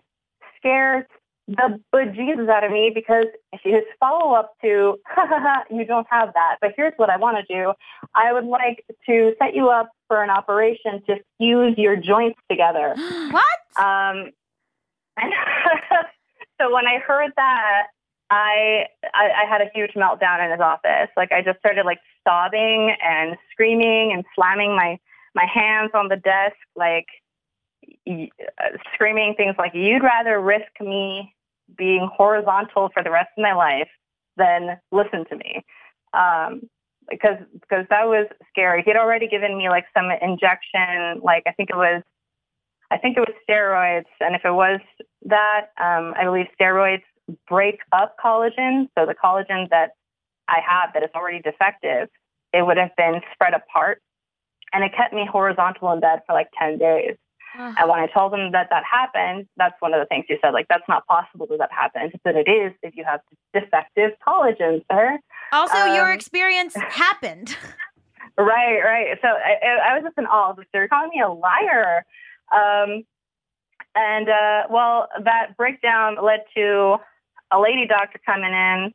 scares 0.57 1.05
the 1.47 1.79
bejesus 1.95 2.49
out 2.49 2.65
of 2.65 2.71
me 2.71 2.91
because 2.93 3.25
his 3.63 3.83
follow 3.99 4.33
up 4.33 4.51
to 4.61 4.97
ha 5.05 5.25
ha 5.27 5.39
ha 5.39 5.63
you 5.69 5.85
don't 5.85 6.07
have 6.09 6.33
that. 6.33 6.57
But 6.59 6.71
here's 6.75 6.93
what 6.97 7.09
I 7.09 7.17
want 7.17 7.37
to 7.37 7.53
do. 7.53 7.73
I 8.15 8.33
would 8.33 8.45
like 8.45 8.83
to 9.07 9.33
set 9.41 9.55
you 9.55 9.69
up 9.69 9.89
for 10.07 10.23
an 10.23 10.29
operation 10.29 11.01
to 11.07 11.15
fuse 11.37 11.75
your 11.77 11.95
joints 11.95 12.39
together. 12.49 12.93
what? 13.31 13.83
Um, 13.83 14.31
and 15.17 15.33
so 16.61 16.73
when 16.73 16.85
I 16.85 16.99
heard 16.99 17.31
that, 17.37 17.87
I, 18.29 18.85
I 19.13 19.43
I 19.43 19.49
had 19.49 19.61
a 19.61 19.69
huge 19.73 19.91
meltdown 19.95 20.43
in 20.43 20.51
his 20.51 20.59
office. 20.59 21.09
Like 21.15 21.31
I 21.31 21.41
just 21.41 21.59
started 21.59 21.85
like 21.85 21.99
sobbing 22.27 22.95
and 23.03 23.37
screaming 23.51 24.11
and 24.13 24.25
slamming 24.35 24.75
my 24.75 24.97
my 25.35 25.45
hands 25.45 25.91
on 25.93 26.07
the 26.09 26.17
desk, 26.17 26.55
like 26.75 27.05
y- 28.05 28.29
uh, 28.59 28.77
screaming 28.93 29.33
things 29.35 29.55
like 29.57 29.73
"You'd 29.73 30.03
rather 30.03 30.41
risk 30.41 30.71
me 30.81 31.33
being 31.77 32.09
horizontal 32.13 32.89
for 32.93 33.03
the 33.03 33.11
rest 33.11 33.29
of 33.37 33.41
my 33.41 33.53
life 33.53 33.89
than 34.35 34.77
listen 34.91 35.25
to 35.29 35.35
me." 35.37 35.63
Um, 36.13 36.61
because 37.09 37.37
because 37.61 37.85
that 37.89 38.07
was 38.07 38.27
scary. 38.49 38.83
He'd 38.85 38.97
already 38.97 39.27
given 39.27 39.57
me 39.57 39.69
like 39.69 39.85
some 39.95 40.09
injection, 40.21 41.21
like 41.23 41.43
I 41.47 41.51
think 41.51 41.69
it 41.69 41.77
was 41.77 42.03
I 42.91 42.97
think 42.97 43.17
it 43.17 43.21
was 43.21 43.35
steroids, 43.49 44.05
and 44.21 44.35
if 44.35 44.43
it 44.45 44.51
was 44.51 44.79
that, 45.25 45.67
um, 45.81 46.13
I 46.17 46.23
believe 46.23 46.45
steroids 46.59 47.03
break 47.47 47.79
up 47.91 48.15
collagen. 48.23 48.89
So 48.97 49.05
the 49.05 49.15
collagen 49.15 49.69
that 49.69 49.91
I 50.47 50.59
have 50.67 50.93
that 50.93 51.03
is 51.03 51.09
already 51.15 51.41
defective, 51.41 52.09
it 52.53 52.65
would 52.65 52.77
have 52.77 52.95
been 52.95 53.21
spread 53.33 53.53
apart, 53.53 54.01
and 54.73 54.83
it 54.83 54.91
kept 54.95 55.13
me 55.13 55.27
horizontal 55.29 55.91
in 55.91 55.99
bed 55.99 56.21
for 56.25 56.33
like 56.33 56.47
ten 56.57 56.77
days. 56.77 57.17
And 57.57 57.89
when 57.89 57.99
I 57.99 58.07
told 58.07 58.33
them 58.33 58.51
that 58.51 58.67
that 58.69 58.83
happened, 58.83 59.47
that's 59.57 59.73
one 59.79 59.93
of 59.93 59.99
the 59.99 60.05
things 60.05 60.25
you 60.29 60.37
said, 60.43 60.51
like 60.51 60.67
that's 60.69 60.87
not 60.87 61.07
possible 61.07 61.47
that 61.49 61.57
that 61.57 61.71
happens, 61.71 62.11
but 62.23 62.35
it 62.35 62.47
is 62.47 62.71
if 62.83 62.95
you 62.95 63.03
have 63.03 63.21
defective 63.53 64.11
collagen, 64.25 64.83
sir. 64.91 65.17
Also, 65.51 65.85
your 65.85 66.11
um, 66.11 66.15
experience 66.15 66.75
happened. 66.89 67.57
Right, 68.37 68.79
right. 68.83 69.17
So 69.21 69.27
I, 69.27 69.89
I 69.89 69.95
was 69.95 70.03
just 70.03 70.17
in 70.19 70.25
awe. 70.27 70.53
Like, 70.55 70.67
They're 70.71 70.87
calling 70.87 71.09
me 71.09 71.21
a 71.21 71.29
liar. 71.29 72.05
Um, 72.53 73.03
and 73.95 74.29
uh, 74.29 74.63
well, 74.69 75.07
that 75.23 75.57
breakdown 75.57 76.17
led 76.21 76.41
to 76.55 76.97
a 77.51 77.59
lady 77.59 77.87
doctor 77.87 78.19
coming 78.25 78.51
in 78.51 78.93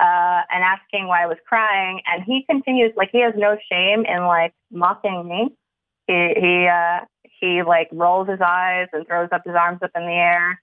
uh, 0.00 0.42
and 0.50 0.64
asking 0.64 1.08
why 1.08 1.22
I 1.22 1.26
was 1.26 1.38
crying. 1.46 2.00
And 2.06 2.22
he 2.24 2.44
continues, 2.48 2.92
like, 2.96 3.10
he 3.12 3.20
has 3.20 3.34
no 3.36 3.56
shame 3.70 4.04
in 4.04 4.24
like 4.26 4.54
mocking 4.70 5.28
me. 5.28 5.54
He 6.06 6.34
he 6.40 6.66
uh, 6.66 7.00
he 7.40 7.62
like 7.62 7.88
rolls 7.92 8.28
his 8.28 8.40
eyes 8.40 8.88
and 8.92 9.06
throws 9.06 9.28
up 9.32 9.42
his 9.44 9.54
arms 9.54 9.80
up 9.82 9.90
in 9.94 10.02
the 10.02 10.12
air. 10.12 10.60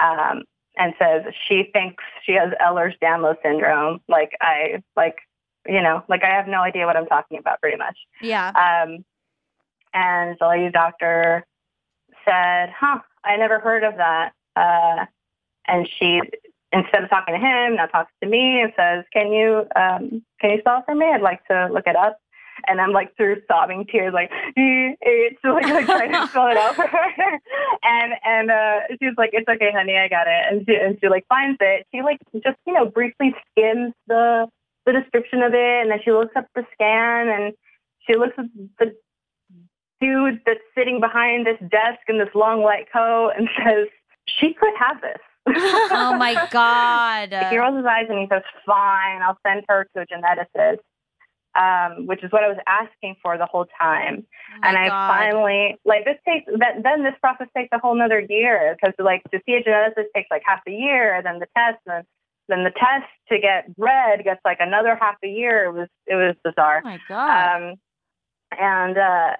Um, 0.00 0.44
and 0.76 0.92
says 0.98 1.22
she 1.48 1.70
thinks 1.72 2.04
she 2.24 2.32
has 2.32 2.52
Ehlers-Danlos 2.60 3.36
syndrome. 3.42 4.00
Like 4.08 4.32
I, 4.40 4.82
like 4.94 5.16
you 5.66 5.82
know, 5.82 6.04
like 6.08 6.22
I 6.22 6.30
have 6.30 6.46
no 6.46 6.60
idea 6.60 6.86
what 6.86 6.96
I'm 6.96 7.06
talking 7.06 7.38
about, 7.38 7.60
pretty 7.60 7.76
much. 7.76 7.96
Yeah. 8.20 8.48
Um, 8.48 9.04
and 9.94 10.36
the 10.38 10.46
lady 10.46 10.70
doctor 10.70 11.44
said, 12.24 12.70
"Huh, 12.70 13.00
I 13.24 13.36
never 13.36 13.58
heard 13.58 13.84
of 13.84 13.96
that." 13.96 14.32
Uh, 14.54 15.06
and 15.66 15.88
she, 15.98 16.20
instead 16.76 17.04
of 17.04 17.10
talking 17.10 17.34
to 17.34 17.40
him, 17.40 17.76
now 17.76 17.86
talks 17.86 18.12
to 18.22 18.28
me 18.28 18.60
and 18.60 18.72
says, 18.76 19.04
"Can 19.12 19.32
you 19.32 19.66
um, 19.76 20.22
can 20.40 20.50
you 20.50 20.60
spell 20.60 20.78
it 20.78 20.84
for 20.86 20.94
me? 20.94 21.06
I'd 21.06 21.22
like 21.22 21.44
to 21.46 21.68
look 21.72 21.86
it 21.86 21.96
up." 21.96 22.18
And 22.68 22.80
I'm 22.80 22.92
like 22.92 23.14
through 23.16 23.42
sobbing 23.48 23.86
tears, 23.90 24.14
like 24.14 24.30
it's 24.56 25.38
like, 25.44 25.68
like 25.68 25.86
trying 25.86 26.12
to 26.12 26.26
spell 26.28 26.48
it 26.48 26.56
out 26.56 26.74
for 26.74 26.86
her. 26.86 27.06
and 27.82 28.12
and 28.24 28.50
uh, 28.50 28.80
she's 29.00 29.16
like, 29.16 29.30
"It's 29.32 29.48
okay, 29.48 29.72
honey, 29.74 29.96
I 29.96 30.08
got 30.08 30.26
it." 30.26 30.44
And 30.50 30.64
she 30.66 30.74
and 30.76 30.98
she 31.00 31.08
like 31.08 31.26
finds 31.28 31.58
it. 31.60 31.86
She 31.92 32.02
like 32.02 32.18
just 32.34 32.58
you 32.66 32.72
know 32.72 32.86
briefly 32.86 33.34
skims 33.50 33.92
the 34.06 34.46
the 34.86 34.92
description 34.92 35.42
of 35.42 35.52
it, 35.54 35.82
and 35.82 35.90
then 35.90 35.98
she 36.04 36.12
looks 36.12 36.34
up 36.36 36.46
the 36.54 36.64
scan 36.72 37.28
and 37.28 37.54
she 38.06 38.16
looks 38.16 38.34
at 38.38 38.46
the 38.78 38.94
dude 40.00 40.40
that's 40.46 40.60
sitting 40.76 41.00
behind 41.00 41.46
this 41.46 41.58
desk 41.70 42.00
in 42.08 42.18
this 42.18 42.28
long 42.34 42.62
white 42.62 42.90
coat 42.92 43.32
and 43.36 43.48
says, 43.58 43.88
She 44.26 44.54
could 44.54 44.74
have 44.78 45.00
this. 45.00 45.20
Oh 45.48 46.16
my 46.18 46.34
God. 46.50 47.32
he 47.50 47.58
rolls 47.58 47.76
his 47.76 47.86
eyes 47.86 48.06
and 48.08 48.18
he 48.18 48.26
says, 48.30 48.42
Fine, 48.64 49.22
I'll 49.22 49.38
send 49.46 49.64
her 49.68 49.86
to 49.94 50.02
a 50.02 50.06
geneticist. 50.06 50.78
Um, 51.56 52.06
which 52.06 52.22
is 52.22 52.30
what 52.32 52.44
I 52.44 52.48
was 52.48 52.58
asking 52.66 53.16
for 53.22 53.38
the 53.38 53.46
whole 53.46 53.64
time. 53.80 54.26
Oh 54.26 54.60
and 54.62 54.76
I 54.76 54.88
God. 54.88 55.08
finally, 55.08 55.78
like, 55.86 56.04
this 56.04 56.18
takes, 56.28 56.44
that, 56.58 56.82
then 56.82 57.02
this 57.02 57.14
process 57.22 57.46
takes 57.56 57.70
a 57.72 57.78
whole 57.78 57.94
nother 57.94 58.20
year 58.28 58.76
because, 58.78 58.92
like, 58.98 59.22
to 59.30 59.40
see 59.46 59.54
a 59.54 59.62
geneticist 59.62 60.12
takes 60.14 60.28
like 60.30 60.42
half 60.44 60.60
a 60.68 60.70
year, 60.70 61.18
then 61.24 61.38
the 61.38 61.46
test, 61.56 61.78
and 61.86 62.04
then 62.48 62.62
the 62.62 62.72
test 62.72 63.08
to 63.30 63.38
get 63.38 63.64
read 63.78 64.22
gets 64.22 64.40
like 64.44 64.58
another 64.60 64.98
half 65.00 65.14
a 65.24 65.28
year. 65.28 65.64
It 65.64 65.72
was, 65.72 65.88
it 66.06 66.16
was 66.16 66.34
bizarre. 66.44 66.82
Oh 66.84 66.88
my 66.88 66.98
god. 67.08 67.56
Um, 67.56 67.74
and 68.60 68.98
uh, 68.98 69.36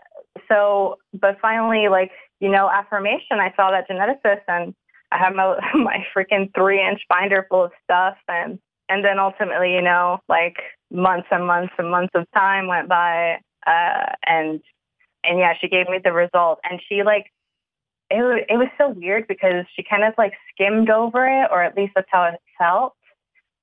so, 0.49 0.97
but 1.13 1.37
finally, 1.43 1.89
like 1.89 2.13
you 2.41 2.51
know, 2.51 2.69
affirmation. 2.71 3.39
I 3.41 3.53
saw 3.57 3.71
that 3.71 3.89
geneticist, 3.89 4.43
and 4.49 4.75
I 5.13 5.19
had 5.19 5.35
my 5.35 5.59
my 5.75 6.05
freaking 6.15 6.53
three 6.55 6.87
inch 6.87 7.03
binder 7.09 7.47
full 7.49 7.65
of 7.65 7.73
stuff, 7.85 8.17
and 8.29 8.59
and 8.89 9.05
then 9.05 9.19
ultimately, 9.19 9.75
you 9.75 9.83
know, 9.83 10.19
like 10.29 10.57
months 10.91 11.29
and 11.31 11.47
months 11.47 11.73
and 11.79 11.91
months 11.91 12.13
of 12.15 12.27
time 12.35 12.67
went 12.69 12.89
by, 12.89 13.41
uh, 13.67 14.07
and 14.27 14.61
and 15.25 15.39
yeah, 15.39 15.55
she 15.61 15.69
gave 15.69 15.89
me 15.89 15.99
the 16.03 16.13
result, 16.13 16.59
and 16.69 16.81
she 16.89 17.03
like. 17.03 17.27
It, 18.09 18.23
wa- 18.23 18.47
it 18.49 18.57
was 18.57 18.69
so 18.79 18.91
weird 18.91 19.27
because 19.27 19.65
she 19.75 19.83
kind 19.83 20.05
of 20.05 20.15
like 20.17 20.33
skimmed 20.53 20.91
over 20.91 21.27
it, 21.27 21.49
or 21.51 21.65
at 21.65 21.77
least 21.77 21.91
that's 21.97 22.07
how 22.09 22.23
it 22.27 22.41
felt. 22.57 22.95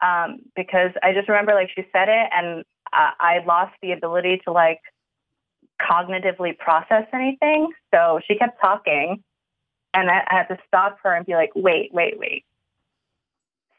Um, 0.01 0.39
because 0.53 0.91
I 1.01 1.13
just 1.13 1.29
remember 1.29 1.53
like 1.53 1.69
she 1.73 1.85
said 1.93 2.09
it, 2.09 2.29
and 2.35 2.65
I, 2.91 3.13
I 3.21 3.45
lost 3.45 3.73
the 3.81 3.93
ability 3.93 4.41
to 4.43 4.51
like 4.51 4.81
cognitively 5.81 6.57
process 6.57 7.05
anything. 7.13 7.71
So 7.93 8.19
she 8.27 8.35
kept 8.37 8.59
talking, 8.61 9.23
and 9.93 10.09
I, 10.09 10.23
I 10.29 10.35
had 10.35 10.47
to 10.47 10.57
stop 10.67 10.97
her 11.03 11.13
and 11.13 11.25
be 11.25 11.33
like, 11.33 11.51
"Wait, 11.55 11.93
wait, 11.93 12.17
wait." 12.17 12.45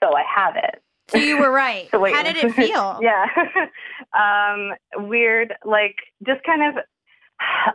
So 0.03 0.15
I 0.15 0.25
have 0.35 0.57
it. 0.57 0.83
So 1.09 1.19
you 1.19 1.39
were 1.39 1.51
right. 1.51 1.89
So 1.91 2.01
wait. 2.01 2.15
How 2.15 2.23
did 2.23 2.37
it 2.37 2.53
feel? 2.53 2.99
yeah. 3.03 3.27
um, 4.19 4.75
weird, 5.09 5.55
like 5.65 5.97
just 6.27 6.43
kind 6.45 6.63
of. 6.63 6.85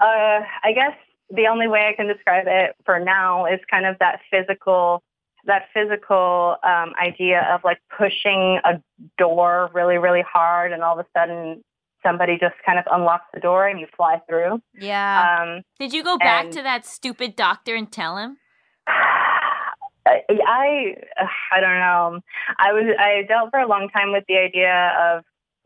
Uh, 0.01 0.41
I 0.63 0.71
guess 0.73 0.95
the 1.29 1.47
only 1.47 1.67
way 1.67 1.87
I 1.87 1.93
can 1.93 2.07
describe 2.07 2.45
it 2.47 2.75
for 2.85 2.99
now 2.99 3.45
is 3.45 3.59
kind 3.69 3.85
of 3.85 3.97
that 3.99 4.21
physical, 4.31 5.03
that 5.45 5.63
physical 5.73 6.55
um, 6.63 6.93
idea 6.99 7.45
of 7.53 7.61
like 7.63 7.79
pushing 7.95 8.59
a 8.63 8.81
door 9.17 9.69
really, 9.73 9.97
really 9.97 10.23
hard, 10.31 10.71
and 10.71 10.81
all 10.81 10.97
of 10.97 11.05
a 11.05 11.19
sudden 11.19 11.63
somebody 12.03 12.37
just 12.39 12.55
kind 12.65 12.79
of 12.79 12.85
unlocks 12.91 13.25
the 13.33 13.39
door 13.39 13.67
and 13.67 13.79
you 13.79 13.87
fly 13.95 14.21
through. 14.27 14.61
Yeah. 14.79 15.41
Um, 15.41 15.61
Did 15.79 15.93
you 15.93 16.03
go 16.03 16.17
back 16.17 16.45
and- 16.45 16.53
to 16.53 16.63
that 16.63 16.85
stupid 16.85 17.35
doctor 17.35 17.75
and 17.75 17.91
tell 17.91 18.17
him? 18.17 18.37
I, 18.87 20.21
I 20.47 20.95
I 21.51 21.59
don't 21.59 21.79
know. 21.79 22.19
I 22.57 22.71
was 22.73 22.95
I 22.99 23.23
dealt 23.27 23.51
for 23.51 23.59
a 23.59 23.67
long 23.67 23.89
time 23.89 24.11
with 24.11 24.23
the 24.27 24.37
idea 24.37 24.91
of 24.99 25.23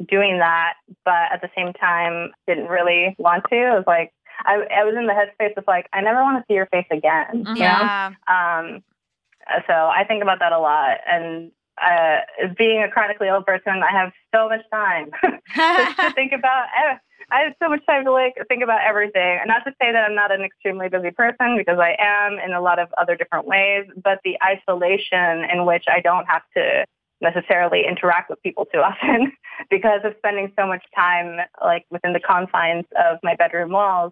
doing 0.07 0.39
that, 0.39 0.73
but 1.05 1.31
at 1.31 1.41
the 1.41 1.49
same 1.55 1.73
time 1.73 2.31
didn't 2.47 2.67
really 2.67 3.15
want 3.19 3.43
to. 3.49 3.55
I 3.55 3.75
was 3.75 3.83
like, 3.87 4.11
I, 4.45 4.55
I 4.75 4.83
was 4.83 4.95
in 4.97 5.05
the 5.05 5.13
headspace 5.13 5.55
of 5.57 5.63
like, 5.67 5.87
I 5.93 6.01
never 6.01 6.21
want 6.23 6.37
to 6.37 6.43
see 6.47 6.55
your 6.55 6.65
face 6.67 6.87
again. 6.91 7.25
You 7.33 7.43
know? 7.43 7.53
Yeah. 7.55 8.11
Um, 8.27 8.83
so 9.67 9.73
I 9.73 10.03
think 10.07 10.23
about 10.23 10.39
that 10.39 10.51
a 10.51 10.59
lot. 10.59 10.97
And 11.07 11.51
uh, 11.81 12.17
being 12.57 12.83
a 12.83 12.89
chronically 12.89 13.27
ill 13.27 13.43
person, 13.43 13.81
I 13.83 13.91
have 13.91 14.11
so 14.33 14.49
much 14.49 14.61
time 14.71 15.11
to 15.23 16.11
think 16.15 16.31
about. 16.31 16.67
I 17.31 17.39
have 17.39 17.53
so 17.61 17.69
much 17.69 17.85
time 17.85 18.03
to 18.05 18.11
like 18.11 18.33
think 18.47 18.63
about 18.63 18.81
everything. 18.87 19.39
And 19.39 19.47
not 19.47 19.63
to 19.65 19.71
say 19.81 19.91
that 19.91 20.05
I'm 20.05 20.15
not 20.15 20.31
an 20.31 20.41
extremely 20.41 20.89
busy 20.89 21.11
person 21.11 21.57
because 21.57 21.79
I 21.79 21.95
am 21.99 22.37
in 22.37 22.53
a 22.53 22.61
lot 22.61 22.79
of 22.79 22.89
other 22.97 23.15
different 23.15 23.47
ways, 23.47 23.85
but 24.03 24.19
the 24.23 24.37
isolation 24.43 25.49
in 25.51 25.65
which 25.65 25.85
I 25.87 25.99
don't 26.01 26.25
have 26.25 26.43
to 26.55 26.85
necessarily 27.21 27.83
interact 27.87 28.29
with 28.29 28.41
people 28.43 28.65
too 28.65 28.79
often 28.83 29.31
because 29.69 30.01
of 30.03 30.13
spending 30.17 30.51
so 30.59 30.67
much 30.67 30.83
time 30.95 31.37
like 31.63 31.85
within 31.89 32.13
the 32.13 32.19
confines 32.19 32.85
of 32.99 33.17
my 33.23 33.35
bedroom 33.35 33.71
walls 33.71 34.11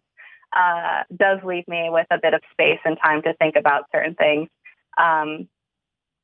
uh, 0.55 1.03
does 1.15 1.39
leave 1.43 1.67
me 1.67 1.89
with 1.89 2.07
a 2.11 2.17
bit 2.21 2.33
of 2.33 2.41
space 2.51 2.79
and 2.85 2.97
time 3.03 3.21
to 3.21 3.33
think 3.35 3.55
about 3.55 3.85
certain 3.91 4.15
things. 4.15 4.49
Um, 4.97 5.47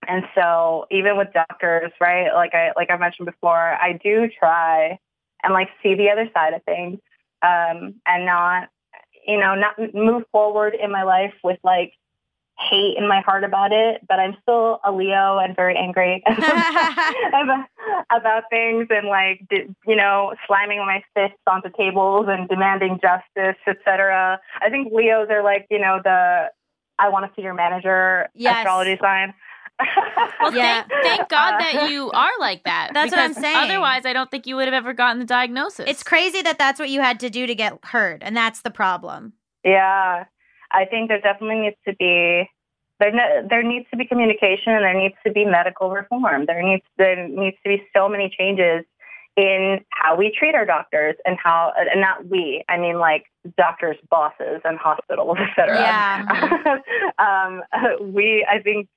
and 0.08 0.24
so 0.36 0.86
even 0.92 1.18
with 1.18 1.28
doctors, 1.34 1.92
right, 2.00 2.34
like 2.34 2.54
I 2.54 2.72
like 2.76 2.90
I 2.90 2.98
mentioned 2.98 3.26
before, 3.26 3.74
I 3.82 4.00
do 4.04 4.28
try 4.40 5.00
and 5.44 5.54
like 5.54 5.70
see 5.84 5.96
the 5.96 6.10
other 6.10 6.30
side 6.34 6.54
of 6.54 6.64
things 6.64 7.00
um, 7.42 7.96
and 8.06 8.26
not, 8.26 8.70
you 9.28 9.38
know, 9.40 9.56
not 9.56 9.76
move 9.94 10.24
forward 10.32 10.76
in 10.82 10.92
my 10.92 11.04
life 11.04 11.34
with 11.44 11.60
like 11.64 11.94
hate 12.58 12.96
in 12.98 13.08
my 13.08 13.22
heart 13.22 13.44
about 13.44 13.72
it. 13.72 14.02
But 14.08 14.20
I'm 14.20 14.36
still 14.42 14.80
a 14.84 14.92
Leo 14.92 15.38
and 15.38 15.56
very 15.56 15.76
angry 15.78 16.24
about, 17.28 17.66
about 18.10 18.44
things 18.50 18.88
and 18.90 19.08
like 19.08 19.42
d- 19.50 19.68
you 19.86 19.96
know 19.96 20.34
slamming 20.48 20.80
my 20.80 21.04
fists 21.14 21.38
onto 21.46 21.70
tables 21.78 22.26
and 22.30 22.48
demanding 22.50 23.00
justice, 23.02 23.60
etc. 23.68 24.40
I 24.62 24.70
think 24.70 24.92
Leos 24.92 25.28
are 25.30 25.44
like 25.44 25.68
you 25.70 25.80
know 25.80 26.00
the 26.04 26.50
I 27.00 27.10
want 27.10 27.26
to 27.26 27.32
see 27.36 27.44
your 27.44 27.54
manager 27.54 28.28
Yes. 28.34 28.58
astrology 28.58 28.98
sign. 29.02 29.34
Well, 30.42 30.54
Yeah. 30.54 30.84
thank, 30.90 31.04
thank 31.04 31.30
God 31.30 31.56
Uh, 31.56 31.58
that 31.60 31.90
you 31.90 32.12
are 32.12 32.32
like 32.40 32.64
that. 32.64 32.92
That's 32.94 33.12
what 33.12 33.20
I'm 33.20 33.34
saying. 33.34 33.58
Otherwise, 33.58 34.06
I 34.06 34.14
don't 34.14 34.30
think 34.32 34.48
you 34.48 34.56
would 34.56 34.66
have 34.66 34.74
ever 34.74 34.94
gotten 34.94 35.20
the 35.20 35.26
diagnosis. 35.26 35.86
it's 35.90 36.04
crazy 36.04 36.42
that 36.42 36.58
that's 36.58 36.80
what 36.80 36.90
you 36.90 37.02
had 37.02 37.20
to 37.22 37.30
do 37.30 37.46
to 37.48 37.56
get 37.56 37.74
heard, 37.84 38.24
and 38.24 38.36
that's 38.36 38.62
the 38.62 38.72
problem. 38.72 39.34
Yeah, 39.64 40.26
I 40.72 40.86
think 40.86 41.10
there 41.10 41.20
definitely 41.22 41.60
needs 41.60 41.76
to 41.88 41.96
be 41.96 42.50
there. 43.00 43.12
Ne- 43.12 43.48
there 43.50 43.64
needs 43.64 43.86
to 43.92 43.98
be 43.98 44.06
communication, 44.06 44.74
and 44.74 44.84
there 44.84 44.94
needs 44.94 45.16
to 45.26 45.32
be 45.32 45.46
medical 45.46 45.90
reform. 45.92 46.46
There 46.46 46.62
needs 46.64 46.84
there 46.98 47.28
needs 47.28 47.58
to 47.64 47.70
be 47.78 47.84
so 47.96 48.08
many 48.10 48.30
changes 48.38 48.86
in 49.36 49.80
how 49.92 50.16
we 50.16 50.32
treat 50.38 50.56
our 50.56 50.66
doctors 50.66 51.16
and 51.26 51.38
how 51.44 51.72
and 51.78 52.02
not 52.02 52.26
we. 52.28 52.64
I 52.70 52.78
mean, 52.78 52.98
like 53.00 53.26
doctors' 53.58 53.98
bosses 54.10 54.62
and 54.64 54.78
hospitals, 54.80 55.38
et 55.40 55.50
cetera. 55.56 55.80
Yeah. 55.80 56.78
um, 57.20 57.62
we, 58.14 58.46
I 58.50 58.62
think. 58.62 58.88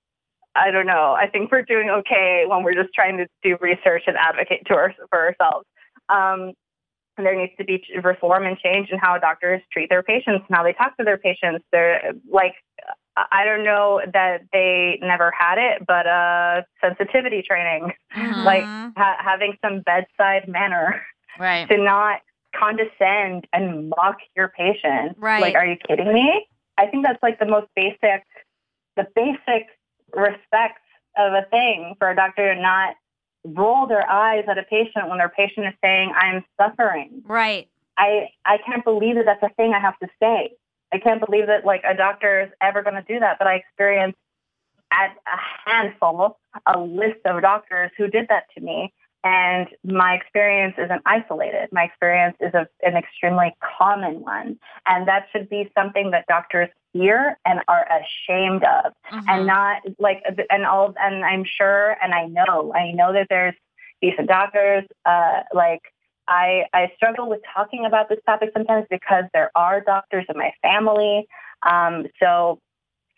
I 0.55 0.70
don't 0.70 0.86
know. 0.86 1.12
I 1.18 1.28
think 1.28 1.53
we're 1.53 1.62
doing 1.62 1.90
okay 1.90 2.44
when 2.46 2.62
we're 2.64 2.74
just 2.74 2.92
trying 2.94 3.16
to 3.18 3.26
do 3.42 3.57
research 3.61 4.03
and 4.07 4.16
advocate 4.16 4.62
to 4.66 4.74
our, 4.74 4.94
for 5.09 5.26
ourselves. 5.26 5.66
Um, 6.09 6.53
there 7.16 7.36
needs 7.36 7.53
to 7.59 7.64
be 7.64 7.82
reform 8.03 8.46
and 8.46 8.57
change 8.59 8.88
in 8.90 8.98
how 8.98 9.18
doctors 9.18 9.61
treat 9.72 9.88
their 9.90 10.03
patients 10.03 10.44
and 10.48 10.57
how 10.57 10.62
they 10.62 10.72
talk 10.72 10.96
to 10.96 11.05
their 11.05 11.18
patients. 11.18 11.64
They're 11.70 12.12
like, 12.30 12.55
I 13.16 13.44
don't 13.44 13.64
know 13.64 14.01
that 14.12 14.42
they 14.53 14.98
never 15.03 15.30
had 15.38 15.59
it, 15.59 15.86
but 15.86 16.07
uh, 16.07 16.62
sensitivity 16.80 17.42
training, 17.42 17.92
Mhm. 18.16 18.44
like 18.44 18.64
ha- 18.96 19.18
having 19.18 19.57
some 19.62 19.80
bedside 19.80 20.48
manner 20.48 21.03
right. 21.38 21.68
to 21.68 21.76
not 21.76 22.20
condescend 22.55 23.46
and 23.53 23.90
mock 23.90 24.18
your 24.34 24.48
patient. 24.48 25.16
Right. 25.18 25.42
Like, 25.42 25.55
are 25.55 25.66
you 25.66 25.76
kidding 25.76 26.12
me? 26.12 26.46
I 26.78 26.86
think 26.86 27.05
that's 27.05 27.22
like 27.22 27.38
the 27.38 27.46
most 27.46 27.66
basic, 27.76 28.24
the 28.96 29.07
basic 29.14 29.68
respect 30.14 30.80
of 31.16 31.32
a 31.32 31.46
thing 31.50 31.94
for 31.98 32.11
a 32.11 32.16
doctor 32.16 32.54
to 32.54 32.61
not 32.61 32.96
roll 33.44 33.86
their 33.86 34.08
eyes 34.08 34.44
at 34.48 34.58
a 34.58 34.62
patient 34.64 35.08
when 35.08 35.18
their 35.18 35.28
patient 35.28 35.66
is 35.66 35.74
saying, 35.82 36.12
I'm 36.16 36.44
suffering. 36.61 37.22
Right. 37.26 37.68
I, 37.96 38.28
I 38.44 38.58
can't 38.64 38.84
believe 38.84 39.16
that 39.16 39.26
that's 39.26 39.42
a 39.42 39.54
thing 39.54 39.72
I 39.74 39.80
have 39.80 39.98
to 39.98 40.08
say. 40.22 40.52
I 40.92 40.98
can't 40.98 41.24
believe 41.24 41.46
that 41.46 41.64
like 41.64 41.82
a 41.88 41.94
doctor 41.94 42.42
is 42.42 42.50
ever 42.61 42.82
going 42.82 42.96
to 42.96 43.02
do 43.02 43.20
that. 43.20 43.38
But 43.38 43.46
I 43.46 43.56
experienced 43.56 44.18
at 44.92 45.14
a 45.26 45.70
handful, 45.70 46.38
a 46.66 46.78
list 46.78 47.20
of 47.24 47.42
doctors 47.42 47.90
who 47.96 48.08
did 48.08 48.26
that 48.28 48.44
to 48.56 48.62
me. 48.62 48.92
And 49.22 49.68
my 49.84 50.14
experience 50.14 50.74
isn't 50.78 51.02
isolated. 51.04 51.68
My 51.72 51.84
experience 51.84 52.36
is 52.40 52.54
a, 52.54 52.66
an 52.82 52.96
extremely 52.96 53.54
common 53.78 54.20
one. 54.20 54.58
And 54.86 55.06
that 55.08 55.26
should 55.30 55.48
be 55.50 55.70
something 55.76 56.11
that 56.12 56.24
doctors 56.26 56.70
fear 56.93 57.38
and 57.45 57.61
are 57.68 57.86
ashamed 58.01 58.64
of 58.64 58.93
Mhm. 59.12 59.24
and 59.28 59.47
not 59.47 59.82
like 59.99 60.22
and 60.51 60.66
all 60.66 60.95
and 61.01 61.24
I'm 61.24 61.45
sure 61.45 61.97
and 62.03 62.14
I 62.14 62.26
know 62.26 62.72
I 62.74 62.93
know 62.93 63.12
that 63.12 63.26
there's 63.28 63.55
decent 64.01 64.28
doctors 64.28 64.84
uh 65.05 65.43
like 65.53 65.80
I 66.28 66.64
I 66.72 66.93
struggle 66.97 67.28
with 67.28 67.41
talking 67.55 67.86
about 67.86 68.09
this 68.09 68.18
topic 68.26 68.51
sometimes 68.53 68.86
because 68.91 69.24
there 69.32 69.51
are 69.55 69.80
doctors 69.80 70.24
in 70.28 70.36
my 70.38 70.53
family 70.62 71.26
um 71.62 72.07
so 72.20 72.59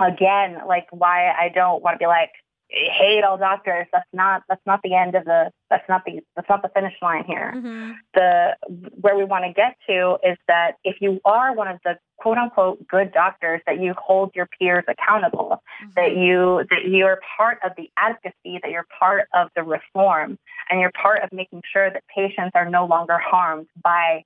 again 0.01 0.59
like 0.66 0.87
why 0.91 1.31
I 1.31 1.49
don't 1.49 1.83
want 1.83 1.95
to 1.95 1.99
be 1.99 2.07
like 2.07 2.31
hate 2.75 3.23
all 3.23 3.37
doctors 3.37 3.87
that's 3.93 4.09
not 4.14 4.43
that's 4.49 4.64
not 4.64 4.81
the 4.83 4.95
end 4.95 5.14
of 5.14 5.25
the 5.27 5.51
that's 5.68 5.87
not 5.91 6.03
the 6.07 6.20
that's 6.35 6.49
not 6.49 6.62
the 6.62 6.70
finish 6.70 6.95
line 7.03 7.23
here 7.25 7.53
Mhm. 7.55 7.95
the 8.14 8.57
where 9.01 9.14
we 9.16 9.25
want 9.25 9.45
to 9.45 9.53
get 9.53 9.77
to 9.89 10.16
is 10.25 10.39
that 10.49 10.77
if 10.83 10.97
you 11.01 11.20
are 11.27 11.53
one 11.55 11.68
of 11.68 11.79
the 11.85 11.99
quote 12.16 12.39
unquote 12.39 12.87
good 12.89 13.12
doctors 13.12 13.61
that 13.66 13.79
you 13.81 13.93
hold 13.99 14.31
your 14.35 14.49
peers 14.59 14.85
accountable 14.89 15.62
that 15.97 16.16
you 16.16 16.64
that 16.70 16.87
you're 16.87 17.20
part 17.37 17.59
of 17.62 17.73
the 17.77 17.91
advocacy 17.99 18.59
that 18.62 18.70
you're 18.70 18.87
part 18.99 19.29
of 19.35 19.49
the 19.55 19.62
reform 19.62 20.39
and 20.70 20.81
you're 20.81 20.93
part 20.93 21.23
of 21.23 21.31
making 21.33 21.61
sure 21.73 21.91
that 21.91 22.03
patients 22.14 22.53
are 22.55 22.68
no 22.70 22.87
longer 22.87 23.18
harmed 23.18 23.66
by 23.85 24.25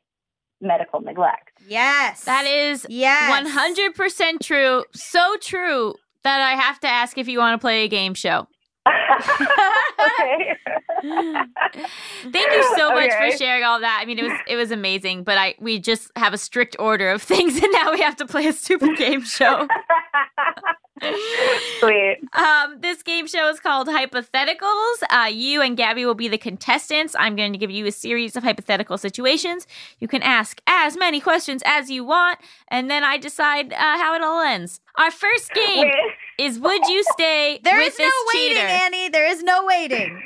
medical 0.61 1.01
neglect 1.01 1.51
Yes. 1.69 2.25
That 2.25 2.47
is 2.47 2.87
yes. 2.89 3.29
100% 3.29 4.41
true. 4.41 4.85
So 4.95 5.37
true 5.41 5.95
that 6.27 6.41
I 6.41 6.61
have 6.61 6.81
to 6.81 6.89
ask 6.89 7.17
if 7.19 7.29
you 7.29 7.39
want 7.39 7.55
to 7.55 7.65
play 7.65 7.85
a 7.85 7.89
game 7.89 8.15
show. 8.15 8.47
okay 8.87 10.57
Thank 12.33 12.53
you 12.53 12.63
so 12.77 12.91
much 12.91 13.11
Okay. 13.11 13.31
for 13.31 13.37
sharing 13.37 13.63
all 13.65 13.81
that. 13.81 13.99
I 14.03 14.05
mean, 14.07 14.19
it 14.19 14.25
was 14.25 14.33
it 14.49 14.57
was 14.57 14.71
amazing, 14.71 15.23
but 15.25 15.39
I 15.39 15.55
we 15.61 15.79
just 15.79 16.11
have 16.17 16.33
a 16.35 16.39
strict 16.39 16.77
order 16.79 17.11
of 17.11 17.23
things, 17.33 17.57
and 17.63 17.71
now 17.73 17.93
we 17.93 18.01
have 18.01 18.17
to 18.17 18.27
play 18.27 18.47
a 18.47 18.53
stupid 18.53 18.97
game 18.97 19.23
show. 19.23 19.67
sweet 21.81 22.19
Um, 22.33 22.81
this 22.81 23.03
game 23.03 23.27
show 23.27 23.49
is 23.49 23.61
called 23.61 23.89
Hypotheticals. 23.89 25.03
Uh, 25.11 25.29
you 25.31 25.61
and 25.61 25.77
Gaby 25.77 26.07
will 26.07 26.15
be 26.15 26.29
the 26.29 26.39
contestants. 26.39 27.15
I'm 27.19 27.37
going 27.37 27.53
to 27.53 27.59
give 27.59 27.71
you 27.71 27.87
a 27.87 27.93
series 27.93 28.37
of 28.37 28.43
hypothetical 28.45 28.97
situations. 28.99 29.67
You 29.99 30.09
can 30.09 30.23
ask 30.23 30.61
as 30.67 30.97
many 30.97 31.21
questions 31.21 31.63
as 31.67 31.91
you 31.91 32.05
want, 32.05 32.39
and 32.69 32.91
then 32.91 33.05
I 33.05 33.19
decide 33.19 33.73
uh, 33.73 33.77
how 33.79 34.15
it 34.15 34.23
all 34.23 34.41
ends. 34.41 34.81
Our 34.97 35.11
first 35.11 35.53
game 35.53 35.87
Wait. 35.87 35.95
is 36.39 36.59
Would 36.59 36.87
you 36.89 37.03
stay 37.13 37.61
There 37.65 37.77
with 37.77 37.93
is 37.95 37.99
no 37.99 38.11
waiting, 38.35 38.57
cheater? 38.57 38.67
Annie. 38.67 39.09
There 39.11 39.27
is 39.27 39.43
no 39.43 39.65
waiting. 39.67 40.23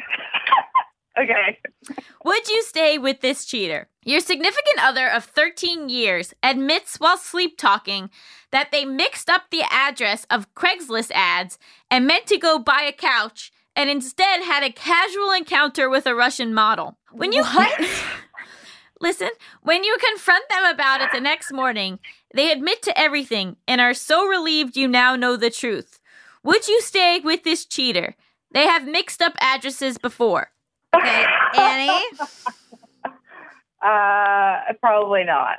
okay 1.21 1.59
Would 2.25 2.49
you 2.49 2.63
stay 2.63 2.97
with 2.99 3.21
this 3.21 3.45
cheater? 3.45 3.89
Your 4.05 4.21
significant 4.21 4.79
other 4.83 5.09
of 5.09 5.25
13 5.25 5.89
years 5.89 6.33
admits 6.43 6.99
while 7.01 7.19
sleep 7.19 7.59
talking 7.59 8.11
that 8.53 8.71
they 8.73 8.85
mixed 8.85 9.29
up 9.29 9.45
the 9.51 9.63
address 9.71 10.27
of 10.31 10.53
Craigslist 10.55 11.11
ads 11.15 11.59
and 11.91 12.07
meant 12.07 12.27
to 12.27 12.39
go 12.39 12.59
buy 12.59 12.83
a 12.83 12.93
couch 12.93 13.53
and 13.77 13.89
instead 13.89 14.43
had 14.43 14.63
a 14.63 14.73
casual 14.73 15.33
encounter 15.33 15.89
with 15.89 16.07
a 16.07 16.15
Russian 16.15 16.53
model. 16.53 16.99
When 17.13 17.33
you 17.33 17.45
Listen, 19.01 19.31
when 19.63 19.83
you 19.83 19.97
confront 19.99 20.45
them 20.51 20.65
about 20.67 21.01
it 21.01 21.09
the 21.13 21.21
next 21.21 21.53
morning, 21.53 21.99
they 22.35 22.53
admit 22.53 22.83
to 22.83 22.99
everything 22.99 23.57
and 23.67 23.81
are 23.81 23.95
so 23.95 24.27
relieved 24.27 24.77
you 24.77 24.87
now 24.87 25.17
know 25.17 25.37
the 25.37 25.49
truth. 25.51 26.01
Would 26.43 26.69
you 26.69 26.83
stay 26.83 27.21
with 27.25 27.43
this 27.43 27.65
cheater? 27.65 28.15
They 28.53 28.67
have 28.67 28.87
mixed 28.87 29.23
up 29.23 29.35
addresses 29.41 29.97
before. 29.97 30.51
Okay, 30.95 31.25
Annie. 31.57 31.89
uh 33.83 34.59
probably 34.83 35.25
not 35.25 35.57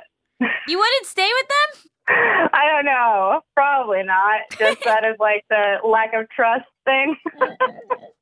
You 0.68 0.78
wouldn't 0.78 1.06
stay 1.06 1.28
with 1.40 1.48
them? 1.48 1.91
I 2.08 2.62
don't 2.74 2.84
know. 2.84 3.40
Probably 3.54 4.02
not. 4.02 4.40
Just 4.58 4.78
that 4.84 5.04
is 5.04 5.16
like 5.18 5.44
the 5.50 5.76
lack 5.86 6.12
of 6.14 6.28
trust 6.30 6.64
thing. 6.84 7.16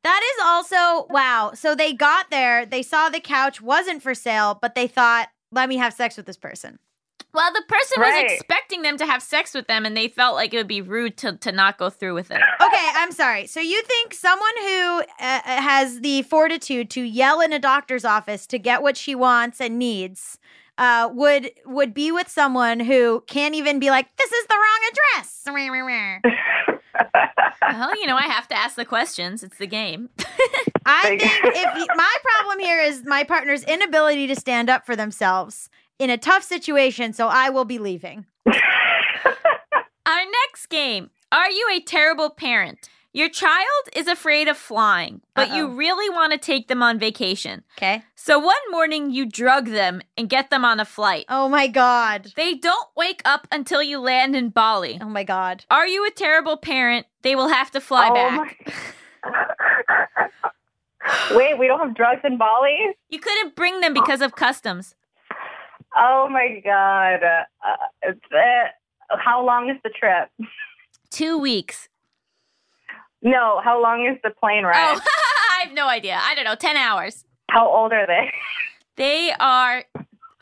That 0.02 0.22
is 0.22 0.42
also 0.46 1.06
wow. 1.10 1.52
So 1.54 1.74
they 1.74 1.92
got 1.92 2.30
there, 2.30 2.64
they 2.64 2.82
saw 2.82 3.10
the 3.10 3.20
couch 3.20 3.60
wasn't 3.60 4.02
for 4.02 4.14
sale, 4.14 4.58
but 4.60 4.74
they 4.74 4.86
thought, 4.86 5.28
"Let 5.52 5.68
me 5.68 5.76
have 5.76 5.92
sex 5.92 6.16
with 6.16 6.24
this 6.24 6.38
person." 6.38 6.78
Well, 7.34 7.52
the 7.52 7.62
person 7.68 8.00
Right. 8.00 8.24
was 8.24 8.32
expecting 8.32 8.80
them 8.80 8.96
to 8.96 9.04
have 9.04 9.22
sex 9.22 9.52
with 9.52 9.66
them, 9.66 9.84
and 9.84 9.94
they 9.94 10.08
felt 10.08 10.36
like 10.36 10.54
it 10.54 10.56
would 10.56 10.66
be 10.66 10.80
rude 10.80 11.18
to, 11.18 11.36
to 11.36 11.52
not 11.52 11.76
go 11.76 11.90
through 11.90 12.14
with 12.14 12.30
it. 12.30 12.40
Okay, 12.62 12.88
I'm 12.94 13.12
sorry. 13.12 13.46
So 13.46 13.60
you 13.60 13.82
think 13.82 14.14
someone 14.14 14.50
who 14.62 15.02
uh, 15.20 15.40
has 15.44 16.00
the 16.00 16.22
fortitude 16.22 16.88
to 16.90 17.02
yell 17.02 17.42
in 17.42 17.52
a 17.52 17.58
doctor's 17.58 18.06
office 18.06 18.46
to 18.48 18.58
get 18.58 18.82
what 18.82 18.96
she 18.96 19.14
wants 19.14 19.60
and 19.60 19.78
needs 19.78 20.38
uh, 20.80 21.10
would 21.12 21.50
would 21.66 21.92
be 21.94 22.10
with 22.10 22.28
someone 22.28 22.80
who 22.80 23.22
can't 23.26 23.54
even 23.54 23.78
be 23.78 23.90
like, 23.90 24.16
"This 24.16 24.32
is 24.32 24.46
the 24.46 24.54
wrong 24.54 24.90
address." 24.90 25.40
Well, 27.62 27.94
you 28.00 28.06
know, 28.06 28.16
I 28.16 28.22
have 28.22 28.48
to 28.48 28.56
ask 28.56 28.74
the 28.74 28.84
questions. 28.84 29.44
It's 29.44 29.58
the 29.58 29.66
game. 29.66 30.08
I 30.86 31.18
think 31.18 31.22
if 31.22 31.76
you, 31.76 31.86
my 31.94 32.16
problem 32.22 32.58
here 32.58 32.80
is 32.80 33.04
my 33.04 33.22
partner's 33.22 33.62
inability 33.62 34.26
to 34.26 34.34
stand 34.34 34.68
up 34.68 34.84
for 34.84 34.96
themselves 34.96 35.68
in 35.98 36.10
a 36.10 36.18
tough 36.18 36.42
situation, 36.42 37.12
so 37.12 37.28
I 37.28 37.50
will 37.50 37.64
be 37.64 37.78
leaving. 37.78 38.26
Our 38.46 40.24
next 40.46 40.66
game. 40.68 41.10
Are 41.30 41.50
you 41.50 41.68
a 41.72 41.80
terrible 41.80 42.30
parent? 42.30 42.88
Your 43.12 43.28
child 43.28 43.66
is 43.92 44.06
afraid 44.06 44.46
of 44.46 44.56
flying, 44.56 45.20
but 45.34 45.48
you 45.52 45.64
Uh-oh. 45.66 45.74
really 45.74 46.08
want 46.14 46.32
to 46.32 46.38
take 46.38 46.68
them 46.68 46.80
on 46.80 46.96
vacation. 46.98 47.64
Okay. 47.76 48.04
So 48.14 48.38
one 48.38 48.54
morning 48.70 49.11
you 49.11 49.26
drug 49.26 49.66
them 49.66 50.00
and 50.16 50.28
get 50.28 50.50
them 50.50 50.64
on 50.64 50.78
a 50.78 50.84
flight. 50.84 51.24
Oh 51.28 51.48
my 51.48 51.66
god. 51.66 52.32
They 52.36 52.54
don't 52.54 52.86
wake 52.96 53.20
up 53.24 53.48
until 53.50 53.82
you 53.82 53.98
land 53.98 54.36
in 54.36 54.50
Bali. 54.50 54.98
Oh 55.02 55.08
my 55.08 55.24
god. 55.24 55.64
Are 55.70 55.88
you 55.88 56.06
a 56.06 56.11
terrible 56.12 56.56
parent? 56.56 57.06
They 57.22 57.34
will 57.34 57.48
have 57.48 57.72
to 57.72 57.80
fly 57.80 58.08
Oh 58.11 58.14
back. 58.14 58.56
my- 59.24 60.28
Wait, 61.36 61.58
we 61.58 61.66
don't 61.66 61.80
have 61.80 61.94
drugs 61.96 62.20
in 62.22 62.38
Bali? 62.38 62.76
You 63.08 63.18
couldn't 63.18 63.56
bring 63.56 63.80
them 63.80 63.92
because 63.92 64.20
of 64.20 64.36
customs. 64.36 64.94
Oh 65.96 66.28
my 66.30 66.61
god. 66.64 67.24
Uh, 67.24 67.44
uh, 68.06 69.16
how 69.18 69.44
long 69.44 69.68
is 69.68 69.76
the 69.82 69.90
trip? 69.90 70.28
Two 71.11 71.38
weeks. 71.38 71.88
No, 73.22 73.60
how 73.62 73.80
long 73.82 74.06
is 74.06 74.18
the 74.22 74.30
plane 74.30 74.64
ride? 74.64 74.76
Oh, 74.76 75.00
I 75.60 75.66
have 75.66 75.74
no 75.74 75.88
idea. 75.88 76.18
I 76.22 76.34
don't 76.34 76.44
know. 76.44 76.54
10 76.54 76.76
hours. 76.76 77.24
How 77.50 77.68
old 77.68 77.92
are 77.92 78.06
they? 78.06 78.30
They 78.96 79.32
are 79.38 79.84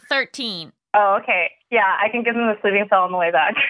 13. 0.09 0.72
Oh, 0.95 1.18
okay. 1.22 1.51
Yeah, 1.70 1.97
I 2.03 2.09
can 2.09 2.22
give 2.22 2.35
them 2.35 2.45
a 2.45 2.55
sleeping 2.61 2.87
pill 2.89 2.99
on 2.99 3.12
the 3.12 3.18
way 3.18 3.31
back. 3.31 3.55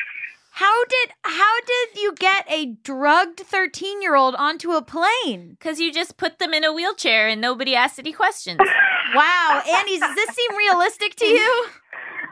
How 0.59 0.85
did 0.87 1.11
how 1.23 1.61
did 1.61 2.01
you 2.01 2.15
get 2.19 2.45
a 2.51 2.67
drugged 2.83 3.39
13-year-old 3.39 4.35
onto 4.35 4.73
a 4.73 4.83
plane? 4.83 5.51
Because 5.51 5.79
you 5.79 5.93
just 5.93 6.17
put 6.17 6.41
them 6.41 6.53
in 6.53 6.65
a 6.65 6.73
wheelchair 6.73 7.29
and 7.29 7.41
nobody 7.41 7.77
asked 7.77 8.01
any 8.01 8.13
questions. 8.13 8.59
Wow, 9.15 9.63
Annie, 9.67 9.99
does 9.99 10.15
this 10.17 10.37
seem 10.37 10.55
realistic 10.57 11.15
to 11.15 11.25
you? 11.25 11.67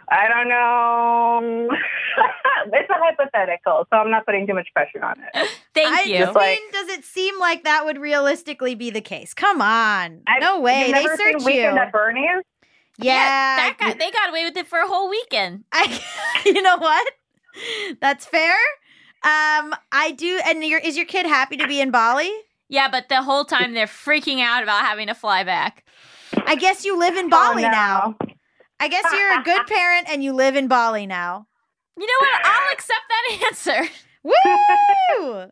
I 0.08 0.28
don't 0.28 0.48
know. 0.48 1.68
it's 2.72 2.90
a 2.90 2.94
hypothetical, 2.94 3.86
so 3.90 3.96
I'm 3.96 4.10
not 4.10 4.24
putting 4.24 4.46
too 4.46 4.54
much 4.54 4.68
pressure 4.72 5.04
on 5.04 5.16
it. 5.20 5.48
Thank 5.74 5.88
I 5.88 6.02
you. 6.02 6.18
just 6.18 6.34
Like- 6.34 6.58
mean, 6.60 6.70
does 6.72 6.88
it 6.98 7.04
seem 7.04 7.38
like 7.40 7.64
that 7.64 7.84
would 7.84 7.98
realistically 7.98 8.74
be 8.74 8.90
the 8.90 9.00
case? 9.00 9.34
Come 9.34 9.60
on. 9.60 10.22
I- 10.26 10.38
no 10.40 10.60
way. 10.60 10.86
You've 10.86 10.94
They 10.94 11.02
never 11.02 11.16
search 11.16 11.40
you. 11.40 11.46
Weekend 11.46 11.78
at 11.78 11.92
Bernie's? 11.92 12.42
Yeah. 12.98 13.14
that 13.56 13.76
got, 13.78 13.98
they 13.98 14.10
got 14.10 14.30
away 14.30 14.44
with 14.44 14.56
it 14.56 14.66
for 14.66 14.78
a 14.78 14.86
whole 14.86 15.10
weekend. 15.10 15.64
I, 15.72 16.00
you 16.46 16.62
know 16.62 16.78
what? 16.78 17.06
That's 18.00 18.24
fair. 18.26 18.54
Um, 19.22 19.74
I 19.92 20.14
do. 20.16 20.40
And 20.46 20.64
your 20.64 20.78
is 20.78 20.96
your 20.96 21.06
kid 21.06 21.26
happy 21.26 21.56
to 21.56 21.66
be 21.66 21.80
in 21.80 21.90
Bali? 21.90 22.30
Yeah, 22.68 22.88
but 22.90 23.08
the 23.08 23.22
whole 23.22 23.44
time 23.44 23.74
they're 23.74 23.86
freaking 23.86 24.40
out 24.40 24.62
about 24.62 24.84
having 24.84 25.08
to 25.08 25.14
fly 25.14 25.42
back. 25.44 25.84
I 26.46 26.54
guess 26.54 26.84
you 26.84 26.98
live 26.98 27.16
in 27.16 27.28
Bali 27.28 27.64
oh, 27.64 27.68
no. 27.68 27.72
now. 27.72 28.16
I 28.78 28.88
guess 28.88 29.04
you're 29.12 29.40
a 29.40 29.42
good 29.42 29.66
parent 29.66 30.08
and 30.10 30.22
you 30.22 30.32
live 30.32 30.56
in 30.56 30.68
Bali 30.68 31.06
now. 31.06 31.46
You 31.98 32.06
know 32.06 32.12
what? 32.20 32.40
I'll 32.44 32.72
accept 32.72 33.00
that 33.08 33.46
answer. 33.46 33.88
Woo! 34.22 35.50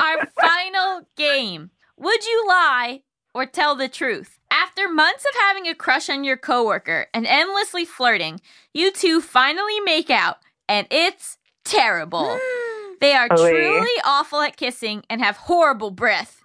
Our 0.00 0.26
final 0.40 1.08
game. 1.16 1.70
Would 1.98 2.24
you 2.24 2.44
lie 2.48 3.02
or 3.34 3.46
tell 3.46 3.74
the 3.76 3.88
truth? 3.88 4.38
After 4.50 4.88
months 4.88 5.24
of 5.24 5.40
having 5.40 5.66
a 5.66 5.74
crush 5.74 6.08
on 6.08 6.24
your 6.24 6.36
coworker 6.36 7.06
and 7.14 7.26
endlessly 7.26 7.84
flirting, 7.84 8.40
you 8.74 8.92
two 8.92 9.20
finally 9.20 9.80
make 9.80 10.10
out, 10.10 10.38
and 10.68 10.86
it's 10.90 11.38
terrible. 11.64 12.38
Hmm. 12.40 12.92
They 13.00 13.14
are 13.14 13.28
truly 13.28 13.90
awful 14.04 14.40
at 14.40 14.56
kissing 14.56 15.02
and 15.10 15.20
have 15.20 15.36
horrible 15.36 15.90
breath. 15.90 16.40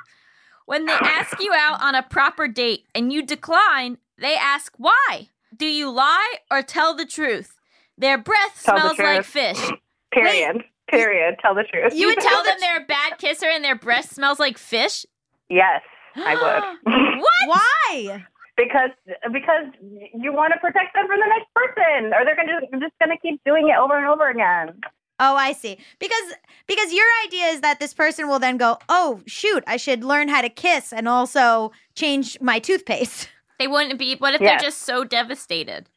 When 0.65 0.85
they 0.85 0.93
ask 0.93 1.39
you 1.39 1.53
out 1.53 1.81
on 1.81 1.95
a 1.95 2.03
proper 2.03 2.47
date 2.47 2.85
and 2.95 3.13
you 3.13 3.23
decline, 3.25 3.99
they 4.17 4.35
ask 4.35 4.73
why. 4.77 5.29
Do 5.58 5.66
you 5.66 5.89
lie 5.89 6.36
or 6.51 6.62
tell 6.62 6.93
the 6.95 7.05
truth? 7.05 7.60
Their 7.97 8.18
breath 8.18 8.62
Tell 8.64 8.76
the 8.76 8.93
smells 8.93 8.99
like 8.99 9.26
fish. 9.26 9.58
Period. 10.14 10.64
Period. 10.89 11.36
Tell 11.41 11.55
the 11.55 11.64
truth. 11.64 11.93
You 11.93 11.99
You 12.01 12.08
would 12.08 12.18
would 12.18 12.22
tell 12.24 12.43
tell 12.43 12.43
them 12.43 12.58
they're 12.60 12.84
a 12.84 12.86
bad 12.86 13.18
kisser 13.18 13.47
and 13.47 13.64
their 13.64 13.76
breath 13.76 14.12
smells 14.14 14.39
like 14.39 14.58
fish? 14.58 15.05
yes, 15.49 15.82
I 16.16 16.36
would. 16.36 16.93
what? 17.22 17.47
Why? 17.47 18.26
because 18.58 18.89
because 19.32 19.66
you 20.14 20.34
want 20.34 20.51
to 20.53 20.60
protect 20.60 20.93
them 20.95 21.05
from 21.08 21.20
the 21.20 21.28
next 21.28 21.47
person, 21.53 22.12
or 22.14 22.26
they're 22.26 22.36
gonna 22.36 22.60
just, 22.60 22.72
just 22.82 22.93
gonna 22.99 23.18
keep 23.22 23.39
doing 23.45 23.70
it 23.70 23.78
over 23.78 23.97
and 23.97 24.08
over 24.08 24.30
again. 24.30 24.80
Oh, 25.20 25.36
I 25.36 25.53
see. 25.53 25.78
Because 25.99 26.34
because 26.68 26.91
your 26.93 27.05
idea 27.26 27.45
is 27.47 27.62
that 27.62 27.80
this 27.80 27.93
person 27.93 28.28
will 28.28 28.39
then 28.39 28.58
go, 28.58 28.78
"Oh, 28.89 29.22
shoot, 29.28 29.64
I 29.68 29.78
should 29.78 30.03
learn 30.03 30.28
how 30.28 30.41
to 30.41 30.49
kiss 30.49 30.91
and 30.93 31.08
also 31.08 31.72
change 31.95 32.39
my 32.41 32.60
toothpaste." 32.60 33.30
They 33.60 33.68
wouldn't 33.68 33.97
be. 33.99 34.16
What 34.16 34.34
if 34.36 34.41
Yes. 34.41 34.62
they're 34.62 34.70
just 34.70 34.82
so 34.84 35.03
devastated? 35.03 35.88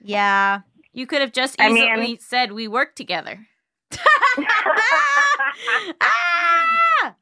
Yeah. 0.00 0.60
You 0.92 1.06
could 1.06 1.20
have 1.20 1.32
just 1.32 1.60
I 1.60 1.68
easily 1.70 1.96
mean- 1.96 2.18
said 2.20 2.52
we 2.52 2.68
work 2.68 2.94
together. 2.94 3.46
Ah! 6.00 7.14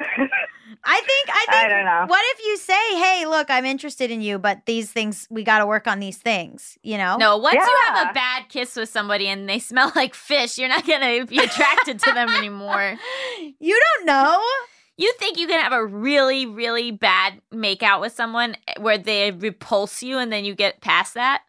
I 0.86 1.00
think 1.00 1.28
I 1.28 1.46
think 1.50 1.64
I 1.64 1.68
don't 1.68 1.84
know. 1.84 2.04
what 2.08 2.22
if 2.34 2.44
you 2.44 2.56
say, 2.56 2.96
"Hey, 2.98 3.26
look, 3.26 3.48
I'm 3.50 3.64
interested 3.64 4.10
in 4.10 4.20
you, 4.20 4.38
but 4.38 4.66
these 4.66 4.90
things 4.90 5.26
we 5.30 5.44
got 5.44 5.58
to 5.60 5.66
work 5.66 5.86
on 5.86 6.00
these 6.00 6.18
things," 6.18 6.76
you 6.82 6.98
know? 6.98 7.16
No, 7.16 7.36
once 7.36 7.54
you 7.54 7.76
have 7.88 8.10
a 8.10 8.12
bad 8.12 8.48
kiss 8.48 8.76
with 8.76 8.88
somebody 8.88 9.28
and 9.28 9.48
they 9.48 9.58
smell 9.58 9.92
like 9.96 10.14
fish, 10.14 10.58
you're 10.58 10.68
not 10.68 10.86
gonna 10.86 11.24
be 11.26 11.38
attracted 11.38 11.98
to 12.00 12.12
them 12.12 12.28
anymore. 12.30 12.96
You 13.60 13.80
don't 13.96 14.06
know. 14.06 14.42
You 14.96 15.12
think 15.18 15.38
you 15.38 15.46
can 15.48 15.60
have 15.60 15.72
a 15.72 15.84
really, 15.84 16.46
really 16.46 16.90
bad 16.92 17.40
makeout 17.52 18.00
with 18.00 18.12
someone 18.12 18.56
where 18.78 18.96
they 18.98 19.32
repulse 19.32 20.02
you 20.02 20.18
and 20.18 20.32
then 20.32 20.44
you 20.44 20.54
get 20.54 20.80
past 20.80 21.14
that? 21.14 21.42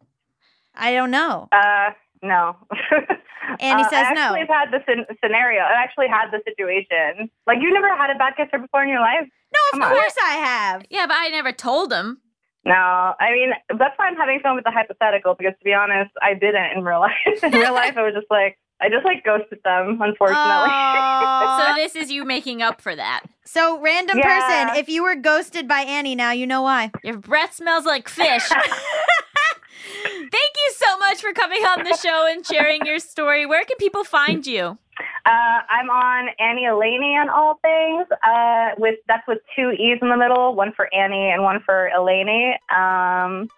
I 0.74 0.93
don't 0.93 1.12
know. 1.12 1.48
Uh, 1.52 1.91
no. 2.24 2.56
Annie 3.60 3.84
Uh, 3.84 3.89
says 3.89 4.06
I 4.08 4.14
no. 4.14 4.22
actually 4.22 4.39
have 4.39 4.50
had 4.50 4.72
the 4.72 5.06
scenario. 5.24 5.62
I 5.62 5.74
actually 5.84 6.08
had 6.08 6.32
the 6.32 6.41
situation. 6.43 7.30
Like 7.46 7.60
you 7.62 7.72
never 7.72 7.88
had 7.96 8.10
a 8.10 8.18
bad 8.18 8.34
kisser 8.36 8.58
before 8.58 8.82
in 8.84 8.89
your 8.89 9.00
life? 9.00 9.28
No, 9.54 9.60
Come 9.72 9.82
of 9.84 9.88
on. 9.89 9.93
course 9.96 10.16
I 10.24 10.34
have. 10.34 10.86
Yeah, 10.89 11.06
but 11.06 11.16
I 11.18 11.30
never 11.30 11.52
told 11.52 11.91
them. 11.91 12.20
No, 12.66 12.74
I 12.74 13.32
mean 13.32 13.52
that's 13.78 13.93
why 13.98 14.08
I'm 14.08 14.16
having 14.16 14.39
fun 14.39 14.56
with 14.56 14.64
the 14.64 14.72
hypothetical 14.72 15.36
because 15.36 15.54
to 15.60 15.64
be 15.64 15.74
honest, 15.74 16.10
I 16.22 16.34
didn't 16.34 16.76
in 16.76 16.84
real 16.84 17.00
life. 17.08 17.43
in 17.43 17.52
real 17.52 17.74
life, 17.76 17.96
I 17.96 18.02
was 18.02 18.16
just 18.16 18.26
like 18.32 18.58
I 18.82 18.89
just 18.89 19.05
like 19.05 19.23
ghosted 19.23 19.59
them, 19.63 19.99
unfortunately. 20.01 20.69
Oh. 20.71 21.11
So 21.57 21.73
this 21.76 21.95
is 21.95 22.11
you 22.11 22.26
making 22.26 22.61
up 22.61 22.82
for 22.82 22.95
that. 22.95 23.21
So, 23.45 23.80
random 23.80 24.17
Yeah. 24.17 24.67
person, 24.67 24.78
if 24.80 24.89
you 24.89 25.03
were 25.03 25.15
ghosted 25.15 25.67
by 25.67 25.82
Annie 25.82 26.15
now, 26.15 26.32
you 26.32 26.45
know 26.47 26.61
why. 26.61 26.91
Your 27.03 27.17
breath 27.17 27.53
smells 27.53 27.86
like 27.86 28.09
fish. 28.09 28.43
Thank 28.49 30.32
you 30.34 30.73
so 30.73 30.97
much 30.97 31.21
for 31.21 31.32
coming 31.34 31.61
on 31.63 31.84
the 31.84 31.95
show 31.97 32.28
and 32.30 32.45
sharing 32.45 32.86
your 32.86 32.99
story. 32.99 33.45
Where 33.45 33.63
can 33.63 33.78
people 33.78 34.03
find 34.03 34.45
you? 34.45 34.78
Uh, 35.26 35.59
I'm 35.69 35.89
on 35.89 36.30
Annie 36.39 36.65
Elainey 36.65 37.15
on 37.17 37.30
all 37.30 37.59
things. 37.61 38.07
Uh, 38.23 38.69
with 38.78 38.95
that's 39.07 39.28
with 39.28 39.39
two 39.55 39.71
e's 39.71 39.99
in 40.01 40.09
the 40.09 40.17
middle, 40.17 40.55
one 40.55 40.71
for 40.76 40.93
Annie 40.93 41.30
and 41.30 41.43
one 41.43 41.61
for 41.65 41.89
Elainey. 41.95 42.57
Um, 42.76 43.49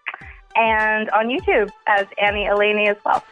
and 0.55 1.09
on 1.11 1.28
YouTube 1.28 1.70
as 1.88 2.05
Annie 2.22 2.45
Elainey 2.47 2.88
as 2.89 2.97
well. 3.05 3.24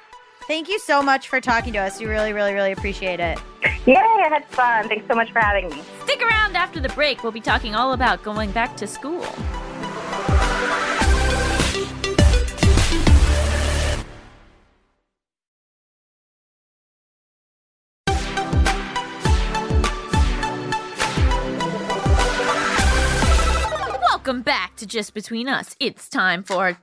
Thank 0.48 0.70
you 0.70 0.78
so 0.78 1.02
much 1.02 1.28
for 1.28 1.42
talking 1.42 1.74
to 1.74 1.80
us. 1.80 2.00
We 2.00 2.06
really, 2.06 2.32
really, 2.32 2.54
really 2.54 2.72
appreciate 2.72 3.20
it. 3.20 3.40
Yay, 3.88 3.96
I 3.96 4.30
had 4.30 4.46
fun. 4.46 4.88
Thanks 4.88 5.08
so 5.08 5.16
much 5.16 5.32
for 5.32 5.40
having 5.40 5.70
me. 5.70 5.82
Stick 6.04 6.22
around 6.22 6.56
after 6.56 6.80
the 6.80 6.90
break. 6.90 7.24
We'll 7.24 7.32
be 7.32 7.42
talking 7.42 7.74
all 7.74 7.94
about 7.94 8.22
going 8.22 8.52
back 8.52 8.78
to 8.78 8.86
school. 8.86 9.26
Welcome 24.02 24.42
back 24.44 24.76
to 24.78 24.86
Just 24.86 25.16
Between 25.16 25.48
Us. 25.50 25.76
It's 25.80 26.08
time 26.08 26.44
for 26.44 26.80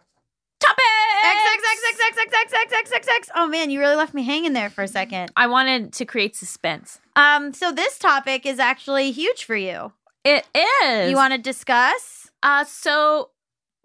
topics. 1.23 2.93
XXXXXXXXXX. 2.93 3.29
Oh 3.35 3.49
man, 3.49 3.71
you 3.71 3.81
really 3.81 3.97
left 3.97 4.15
me 4.15 4.23
hanging 4.23 4.53
there 4.53 4.71
for 4.71 4.83
a 4.83 4.89
second. 4.89 5.33
I 5.37 5.47
wanted 5.47 5.93
to 5.95 6.05
create 6.05 6.37
suspense. 6.37 7.01
Um, 7.17 7.53
so 7.53 7.73
this 7.73 7.99
topic 7.99 8.47
is 8.47 8.59
actually 8.59 9.11
huge 9.13 9.45
for 9.45 9.57
you. 9.57 9.93
It 10.25 10.47
is. 10.83 11.11
You 11.11 11.17
want 11.17 11.33
to 11.33 11.39
discuss? 11.39 12.31
Uh, 12.43 12.65
so 12.65 13.31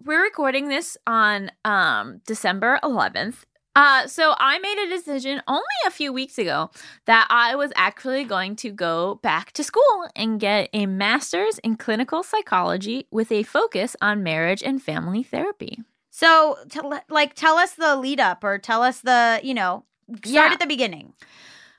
we're 0.04 0.24
recording 0.24 0.70
this 0.70 0.98
on 1.08 1.52
um 1.66 2.22
December 2.26 2.80
11th. 2.84 3.44
Uh, 3.76 4.08
so 4.08 4.34
I 4.40 4.58
made 4.58 4.80
a 4.80 4.90
decision 4.90 5.40
only 5.48 5.62
a 5.86 5.92
few 5.92 6.12
weeks 6.12 6.40
ago 6.40 6.72
that 7.06 7.28
I 7.30 7.56
was 7.56 7.72
actually 7.76 8.24
going 8.24 8.56
to 8.56 8.72
go 8.72 9.20
back 9.22 9.52
to 9.52 9.64
school 9.64 10.10
and 10.16 10.40
get 10.40 10.70
a 10.74 10.88
master's 10.88 11.60
in 11.60 11.78
clinical 11.78 12.24
psychology 12.24 13.06
with 13.12 13.32
a 13.32 13.44
focus 13.44 13.96
on 14.02 14.24
marriage 14.24 14.64
and 14.64 14.82
family 14.82 15.22
therapy. 15.22 15.84
So, 16.20 16.58
to, 16.72 17.02
like, 17.10 17.36
tell 17.36 17.58
us 17.58 17.74
the 17.76 17.96
lead 17.96 18.20
up 18.20 18.44
or 18.44 18.58
tell 18.58 18.82
us 18.82 19.02
the, 19.02 19.40
you 19.44 19.54
know, 19.54 19.84
start 20.26 20.48
Yeah. 20.48 20.54
at 20.54 20.60
the 20.60 20.66
beginning. 20.66 21.14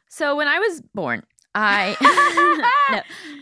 So 0.09 0.37
when 0.37 0.47
I 0.47 0.59
was 0.61 0.81
born, 0.95 1.25
I 1.57 1.97
no. 2.93 3.01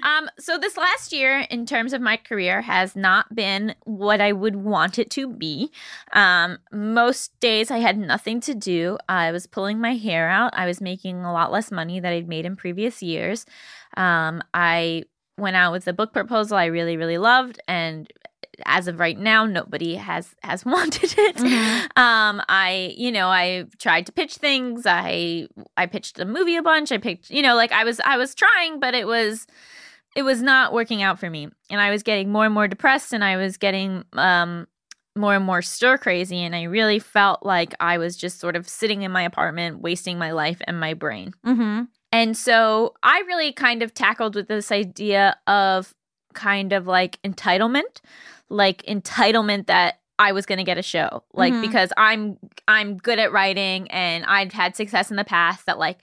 Um 0.09 0.31
so 0.39 0.57
this 0.59 0.77
last 0.79 1.13
year 1.13 1.41
in 1.51 1.67
terms 1.67 1.93
of 1.93 2.01
my 2.01 2.17
career 2.17 2.63
has 2.63 2.97
not 2.97 3.35
been 3.35 3.75
what 3.85 4.21
I 4.23 4.33
would 4.33 4.57
want 4.57 4.99
it 4.99 5.11
to 5.11 5.29
be. 5.29 5.71
Um 6.13 6.59
most 6.73 7.39
days 7.41 7.71
I 7.71 7.79
had 7.79 7.99
nothing 7.99 8.41
to 8.43 8.55
do. 8.55 8.97
I 9.09 9.33
was 9.33 9.47
pulling 9.47 9.79
my 9.81 9.97
hair 9.97 10.29
out. 10.31 10.53
I 10.55 10.67
was 10.67 10.81
making 10.81 11.25
a 11.25 11.33
lot 11.33 11.53
less 11.53 11.71
money 11.71 12.01
that 12.01 12.13
I'd 12.13 12.29
made 12.29 12.47
in 12.47 12.57
previous 12.57 13.03
years. 13.03 13.45
Um 13.97 14.43
I 14.55 15.05
went 15.37 15.57
out 15.57 15.73
with 15.73 15.87
a 15.87 15.93
book 15.93 16.13
proposal 16.15 16.57
I 16.57 16.67
really 16.67 16.97
really 16.97 17.19
loved 17.19 17.61
and 17.69 18.11
as 18.65 18.89
of 18.89 18.99
right 18.99 19.19
now 19.19 19.45
nobody 19.45 19.95
has 19.97 20.35
has 20.43 20.65
wanted 20.75 21.15
it. 21.17 21.41
Um 21.97 22.43
i 22.49 22.95
you 22.97 23.13
know 23.13 23.29
i 23.29 23.67
tried 23.79 24.07
to 24.07 24.13
pitch 24.13 24.37
things. 24.37 24.85
I 24.87 25.49
i 25.77 25.87
pitched 25.87 26.19
a 26.19 26.25
movie 26.25 26.57
a 26.57 26.63
bunch. 26.63 26.93
I 26.93 26.99
picked 26.99 27.31
you 27.31 27.43
know 27.43 27.55
like 27.55 27.73
i 27.73 27.85
was 27.85 28.01
i 28.01 28.17
was 28.17 28.35
trying 28.35 28.81
but 28.81 28.95
it 28.95 29.07
was 29.07 29.47
it 30.15 30.23
was 30.23 30.41
not 30.43 30.73
working 30.73 31.03
out 31.03 31.19
for 31.19 31.29
me. 31.29 31.49
And 31.71 31.81
i 31.81 31.91
was 31.91 32.03
getting 32.03 32.31
more 32.33 32.47
and 32.47 32.55
more 32.55 32.69
depressed 32.69 33.13
and 33.13 33.23
i 33.23 33.37
was 33.37 33.57
getting 33.57 34.05
um 34.15 34.67
more 35.15 35.35
and 35.35 35.45
more 35.47 35.63
stir 35.63 35.97
crazy 35.97 36.43
and 36.43 36.55
i 36.55 36.65
really 36.65 36.99
felt 36.99 37.43
like 37.43 37.73
i 37.81 37.97
was 37.97 38.19
just 38.19 38.39
sort 38.39 38.55
of 38.55 38.69
sitting 38.69 39.01
in 39.01 39.11
my 39.11 39.23
apartment 39.23 39.81
wasting 39.81 40.19
my 40.19 40.31
life 40.31 40.61
and 40.67 40.79
my 40.79 40.93
brain. 40.93 41.33
Mm-hmm. 41.45 41.85
and 42.13 42.37
so 42.37 42.93
I 43.03 43.23
really 43.27 43.53
kind 43.53 43.83
of 43.83 43.95
tackled 43.95 44.35
with 44.35 44.49
this 44.49 44.71
idea 44.71 45.37
of 45.47 45.95
kind 46.35 46.75
of 46.75 46.87
like 46.87 47.19
entitlement, 47.23 48.03
like 48.49 48.83
entitlement 48.85 49.67
that 49.67 50.01
I 50.19 50.33
was 50.33 50.47
going 50.47 50.59
to 50.59 50.65
get 50.65 50.79
a 50.79 50.83
show. 50.83 51.25
Like 51.35 51.53
Mhm. 51.53 51.61
because 51.63 51.93
I'm 51.97 52.39
I'm 52.67 52.97
good 52.97 53.19
at 53.19 53.33
writing 53.33 53.91
and 53.91 54.25
I've 54.25 54.53
had 54.53 54.75
success 54.77 55.11
in 55.11 55.17
the 55.17 55.25
past 55.25 55.67
that 55.67 55.79
like 55.79 55.99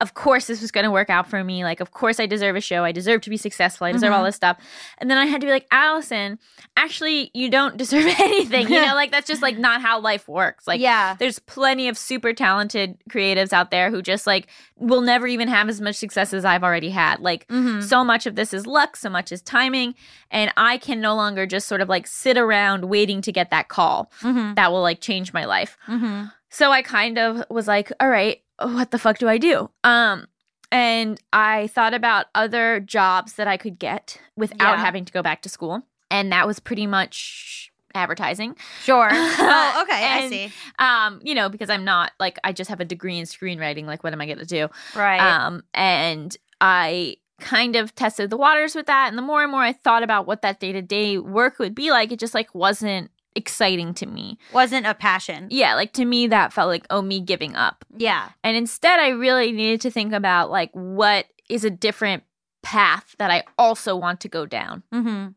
of 0.00 0.12
course 0.12 0.46
this 0.46 0.60
was 0.60 0.70
going 0.70 0.84
to 0.84 0.90
work 0.90 1.08
out 1.08 1.26
for 1.26 1.42
me. 1.42 1.64
Like 1.64 1.80
of 1.80 1.90
course 1.92 2.20
I 2.20 2.26
deserve 2.26 2.54
a 2.54 2.60
show. 2.60 2.84
I 2.84 2.92
deserve 2.92 3.22
to 3.22 3.30
be 3.30 3.38
successful. 3.38 3.86
I 3.86 3.92
deserve 3.92 4.12
all 4.12 4.22
Mhm. 4.22 4.26
this 4.26 4.36
stuff. 4.36 4.58
And 4.98 5.10
then 5.10 5.16
I 5.16 5.24
had 5.24 5.40
to 5.40 5.46
be 5.46 5.50
like, 5.50 5.66
"Allison, 5.70 6.38
actually 6.76 7.30
you 7.32 7.48
don't 7.50 7.76
deserve 7.82 8.04
anything." 8.18 8.68
You 8.68 8.84
know, 8.84 8.94
like 8.94 9.10
that's 9.10 9.26
just 9.26 9.40
like 9.42 9.56
not 9.58 9.80
how 9.80 9.98
life 10.00 10.28
works. 10.28 10.66
Like 10.66 10.80
yeah. 10.80 11.14
there's 11.18 11.38
plenty 11.38 11.88
of 11.88 11.96
super 11.96 12.32
talented 12.34 12.98
creatives 13.08 13.52
out 13.54 13.70
there 13.70 13.90
who 13.90 14.02
just 14.02 14.26
like 14.26 14.48
will 14.76 15.00
never 15.00 15.26
even 15.26 15.48
have 15.48 15.68
as 15.68 15.80
much 15.80 15.96
success 15.96 16.34
as 16.34 16.44
I've 16.44 16.62
already 16.64 16.90
had. 16.90 17.20
Like 17.20 17.46
Mm-hmm. 17.48 17.80
so 17.80 18.04
much 18.04 18.26
of 18.26 18.34
this 18.36 18.52
is 18.52 18.66
luck, 18.66 18.96
so 18.96 19.08
much 19.08 19.32
is 19.32 19.40
timing, 19.40 19.94
and 20.30 20.52
I 20.58 20.76
can 20.78 21.00
no 21.00 21.14
longer 21.14 21.46
just 21.46 21.66
sort 21.68 21.80
of 21.80 21.88
like 21.88 22.06
sit 22.06 22.36
around 22.36 22.84
waiting 22.84 23.22
to 23.22 23.32
get 23.32 23.48
that 23.50 23.68
call 23.68 24.10
Mm-hmm. 24.20 24.54
that 24.54 24.70
will 24.72 24.82
like 24.82 25.00
change 25.00 25.32
my 25.32 25.46
life. 25.46 25.78
Mm-hmm. 25.88 26.24
So 26.50 26.70
I 26.70 26.82
kind 26.82 27.18
of 27.18 27.44
was 27.50 27.66
like, 27.66 27.92
all 28.00 28.08
right, 28.08 28.40
what 28.60 28.90
the 28.90 28.98
fuck 28.98 29.18
do 29.18 29.28
I 29.28 29.38
do? 29.38 29.70
Um 29.84 30.26
and 30.72 31.20
I 31.32 31.68
thought 31.68 31.94
about 31.94 32.26
other 32.34 32.80
jobs 32.80 33.34
that 33.34 33.46
I 33.46 33.56
could 33.56 33.78
get 33.78 34.20
without 34.36 34.58
Yeah. 34.78 34.84
having 34.84 35.04
to 35.04 35.12
go 35.12 35.22
back 35.22 35.42
to 35.42 35.48
school. 35.48 35.82
And 36.10 36.32
that 36.32 36.46
was 36.46 36.58
pretty 36.60 36.86
much 36.86 37.70
advertising. 37.94 38.56
Sure. 38.82 39.08
oh, 39.12 39.78
okay. 39.82 40.04
I 40.06 40.28
see. 40.28 40.52
um 40.78 41.20
you 41.22 41.34
know 41.34 41.48
because 41.48 41.70
i'm 41.70 41.84
not 41.84 42.12
like 42.20 42.38
i 42.44 42.52
just 42.52 42.68
have 42.68 42.80
a 42.80 42.84
degree 42.84 43.18
in 43.18 43.24
screenwriting 43.24 43.86
like 43.86 44.04
what 44.04 44.12
am 44.12 44.20
i 44.20 44.26
going 44.26 44.38
to 44.38 44.44
do 44.44 44.68
Right. 44.94 45.18
um 45.20 45.62
and 45.72 46.36
i 46.60 47.16
kind 47.40 47.74
of 47.76 47.94
tested 47.94 48.28
the 48.30 48.36
waters 48.36 48.74
with 48.74 48.86
that 48.86 49.08
and 49.08 49.16
the 49.16 49.22
more 49.22 49.42
and 49.42 49.50
more 49.50 49.62
i 49.62 49.72
thought 49.72 50.02
about 50.02 50.26
what 50.26 50.42
that 50.42 50.60
day-to-day 50.60 51.16
work 51.18 51.58
would 51.58 51.74
be 51.74 51.90
like 51.90 52.12
it 52.12 52.18
just 52.18 52.34
like 52.34 52.54
wasn't 52.54 53.10
exciting 53.36 53.92
to 53.94 54.06
me 54.06 54.38
Wasn't 54.52 54.86
a 54.86 54.94
passion. 54.94 55.48
yeah 55.50 55.74
like 55.74 55.92
to 55.92 56.04
me 56.04 56.26
that 56.28 56.52
felt 56.52 56.68
like 56.68 56.86
oh 56.90 57.02
me 57.02 57.20
giving 57.20 57.54
up 57.54 57.84
Yeah. 57.96 58.30
and 58.42 58.56
instead 58.56 58.98
i 58.98 59.08
really 59.10 59.52
needed 59.52 59.80
to 59.82 59.90
think 59.90 60.12
about 60.12 60.50
like 60.50 60.70
what 60.72 61.26
is 61.48 61.64
a 61.64 61.70
different 61.70 62.22
path 62.62 63.14
that 63.18 63.30
i 63.30 63.44
also 63.58 63.94
want 63.94 64.20
to 64.22 64.28
go 64.28 64.46
down 64.46 64.82
Mm-hmm. 64.92 65.28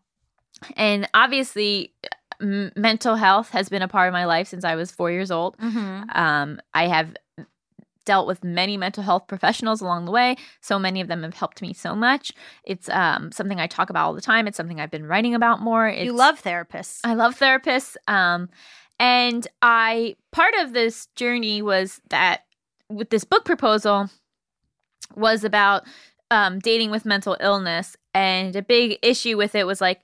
and 0.78 1.08
obviously 1.14 1.93
m- 2.41 2.72
mental 2.76 3.16
health 3.16 3.50
has 3.52 3.70
been 3.70 3.82
a 3.82 3.88
part 3.88 4.08
of 4.08 4.14
my 4.14 4.26
life 4.26 4.47
since 4.47 4.64
i 4.64 4.76
was 4.76 4.91
four 4.91 5.12
years 5.12 5.30
old 5.32 5.58
Mm-hmm. 5.58 6.10
um, 6.18 6.60
I 6.74 6.88
have 6.88 7.16
dealt 8.10 8.26
with 8.26 8.43
many 8.43 8.76
mental 8.76 9.03
health 9.03 9.28
professionals 9.28 9.82
along 9.82 10.05
the 10.05 10.12
way. 10.12 10.36
So 10.62 10.80
many 10.80 10.99
of 10.99 11.07
them 11.07 11.22
have 11.22 11.36
helped 11.36 11.62
me 11.62 11.74
so 11.74 11.93
much. 11.93 12.32
It's 12.64 12.89
um, 12.89 13.32
something 13.32 13.60
I 13.60 13.68
talk 13.68 13.91
about 13.91 14.07
all 14.07 14.16
the 14.16 14.20
time. 14.20 14.47
It's 14.47 14.57
something 14.57 14.82
I've 14.82 14.89
been 14.89 15.05
writing 15.05 15.36
about 15.36 15.62
more. 15.62 15.88
It's, 15.88 16.05
You 16.05 16.14
love 16.14 16.41
therapists. 16.41 17.01
I 17.03 17.14
love 17.14 17.38
therapists. 17.38 17.97
Um, 18.07 18.49
and 18.99 19.47
I 19.62 20.16
part 20.32 20.55
of 20.57 20.74
this 20.74 21.05
journey 21.16 21.62
was 21.62 22.01
that 22.10 22.45
with 22.89 23.12
this 23.12 23.24
book 23.24 23.45
proposal 23.45 24.10
was 25.16 25.43
about 25.43 25.84
um, 26.32 26.57
dating 26.57 26.89
with 26.89 27.05
mental 27.05 27.38
illness, 27.39 27.95
and 28.16 28.55
a 28.55 28.64
big 28.64 28.97
issue 29.03 29.38
with 29.38 29.53
it 29.53 29.68
was 29.68 29.82
like 29.82 30.01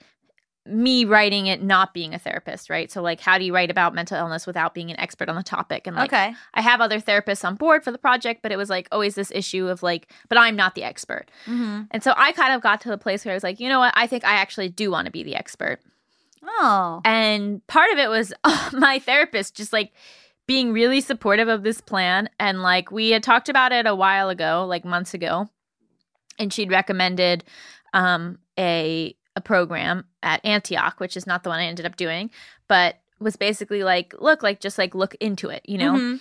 me 0.66 1.06
writing 1.06 1.46
it 1.48 1.62
not 1.62 1.94
being 1.94 2.16
a 2.16 2.20
therapist, 2.20 2.70
right? 2.70 2.92
So 2.92 3.02
like, 3.02 3.20
how 3.20 3.38
do 3.38 3.46
you 3.46 3.54
write 3.54 3.70
about 3.70 3.94
mental 3.94 4.18
illness 4.18 4.48
without 4.48 4.74
being 4.74 4.90
an 4.90 5.00
expert 5.00 5.30
on 5.30 5.36
the 5.36 5.44
topic? 5.44 5.86
And 5.86 5.96
like, 5.96 6.12
okay. 6.12 6.34
I 6.56 6.62
have 6.62 6.82
other 6.82 7.00
therapists 7.00 7.46
on 7.46 7.56
board 7.56 7.84
for 7.84 7.92
the 7.92 7.98
project, 7.98 8.42
but 8.42 8.52
it 8.52 8.58
was 8.58 8.70
like 8.70 8.88
always 8.92 9.16
this 9.16 9.32
issue 9.32 9.68
of 9.68 9.84
like, 9.84 10.12
but 10.28 10.38
I'm 10.38 10.56
not 10.56 10.74
the 10.74 10.84
expert. 10.84 11.30
Mm-hmm. 11.46 11.84
And 11.92 12.04
so 12.04 12.14
I 12.18 12.32
kind 12.32 12.54
of 12.54 12.62
got 12.62 12.82
to 12.82 12.90
the 12.90 12.98
place 12.98 13.24
where 13.24 13.34
I 13.34 13.36
was 13.36 13.44
like, 13.44 13.60
you 13.60 13.70
know 13.70 13.80
what? 13.80 13.94
I 13.96 14.08
think 14.08 14.26
I 14.26 14.34
actually 14.34 14.70
do 14.70 14.90
want 14.90 15.06
to 15.06 15.12
be 15.12 15.24
the 15.24 15.36
expert. 15.36 15.82
Oh. 16.44 17.02
And 17.06 17.66
part 17.68 17.92
of 17.92 18.00
it 18.00 18.10
was 18.10 18.34
my 18.74 19.00
therapist 19.00 19.56
just 19.56 19.72
like 19.72 19.94
being 20.48 20.74
really 20.74 21.02
supportive 21.02 21.48
of 21.48 21.64
this 21.64 21.80
plan. 21.80 22.30
And 22.40 22.64
like 22.64 22.92
we 22.92 23.12
had 23.12 23.22
talked 23.22 23.50
about 23.50 23.72
it 23.72 23.86
a 23.86 23.96
while 23.96 24.30
ago, 24.30 24.66
like 24.68 24.84
months 24.84 25.14
ago. 25.14 25.50
And 26.38 26.52
she'd 26.52 26.72
recommended 26.72 27.44
um, 27.94 28.40
a 28.60 29.16
a 29.36 29.42
program 29.42 30.06
at 30.24 30.44
Antioch, 30.46 31.00
which 31.00 31.18
is 31.18 31.28
not 31.28 31.44
the 31.44 31.50
one 31.50 31.60
I 31.60 31.66
ended 31.66 31.86
up 31.86 31.96
doing, 31.96 32.30
but 32.68 33.00
was 33.20 33.36
basically 33.36 33.84
like, 33.84 34.14
look, 34.20 34.44
like 34.44 34.60
just 34.60 34.78
like 34.78 34.96
look 34.96 35.16
into 35.16 35.50
it, 35.50 35.62
you 35.66 35.78
know? 35.78 35.94
Mhm. 35.94 36.20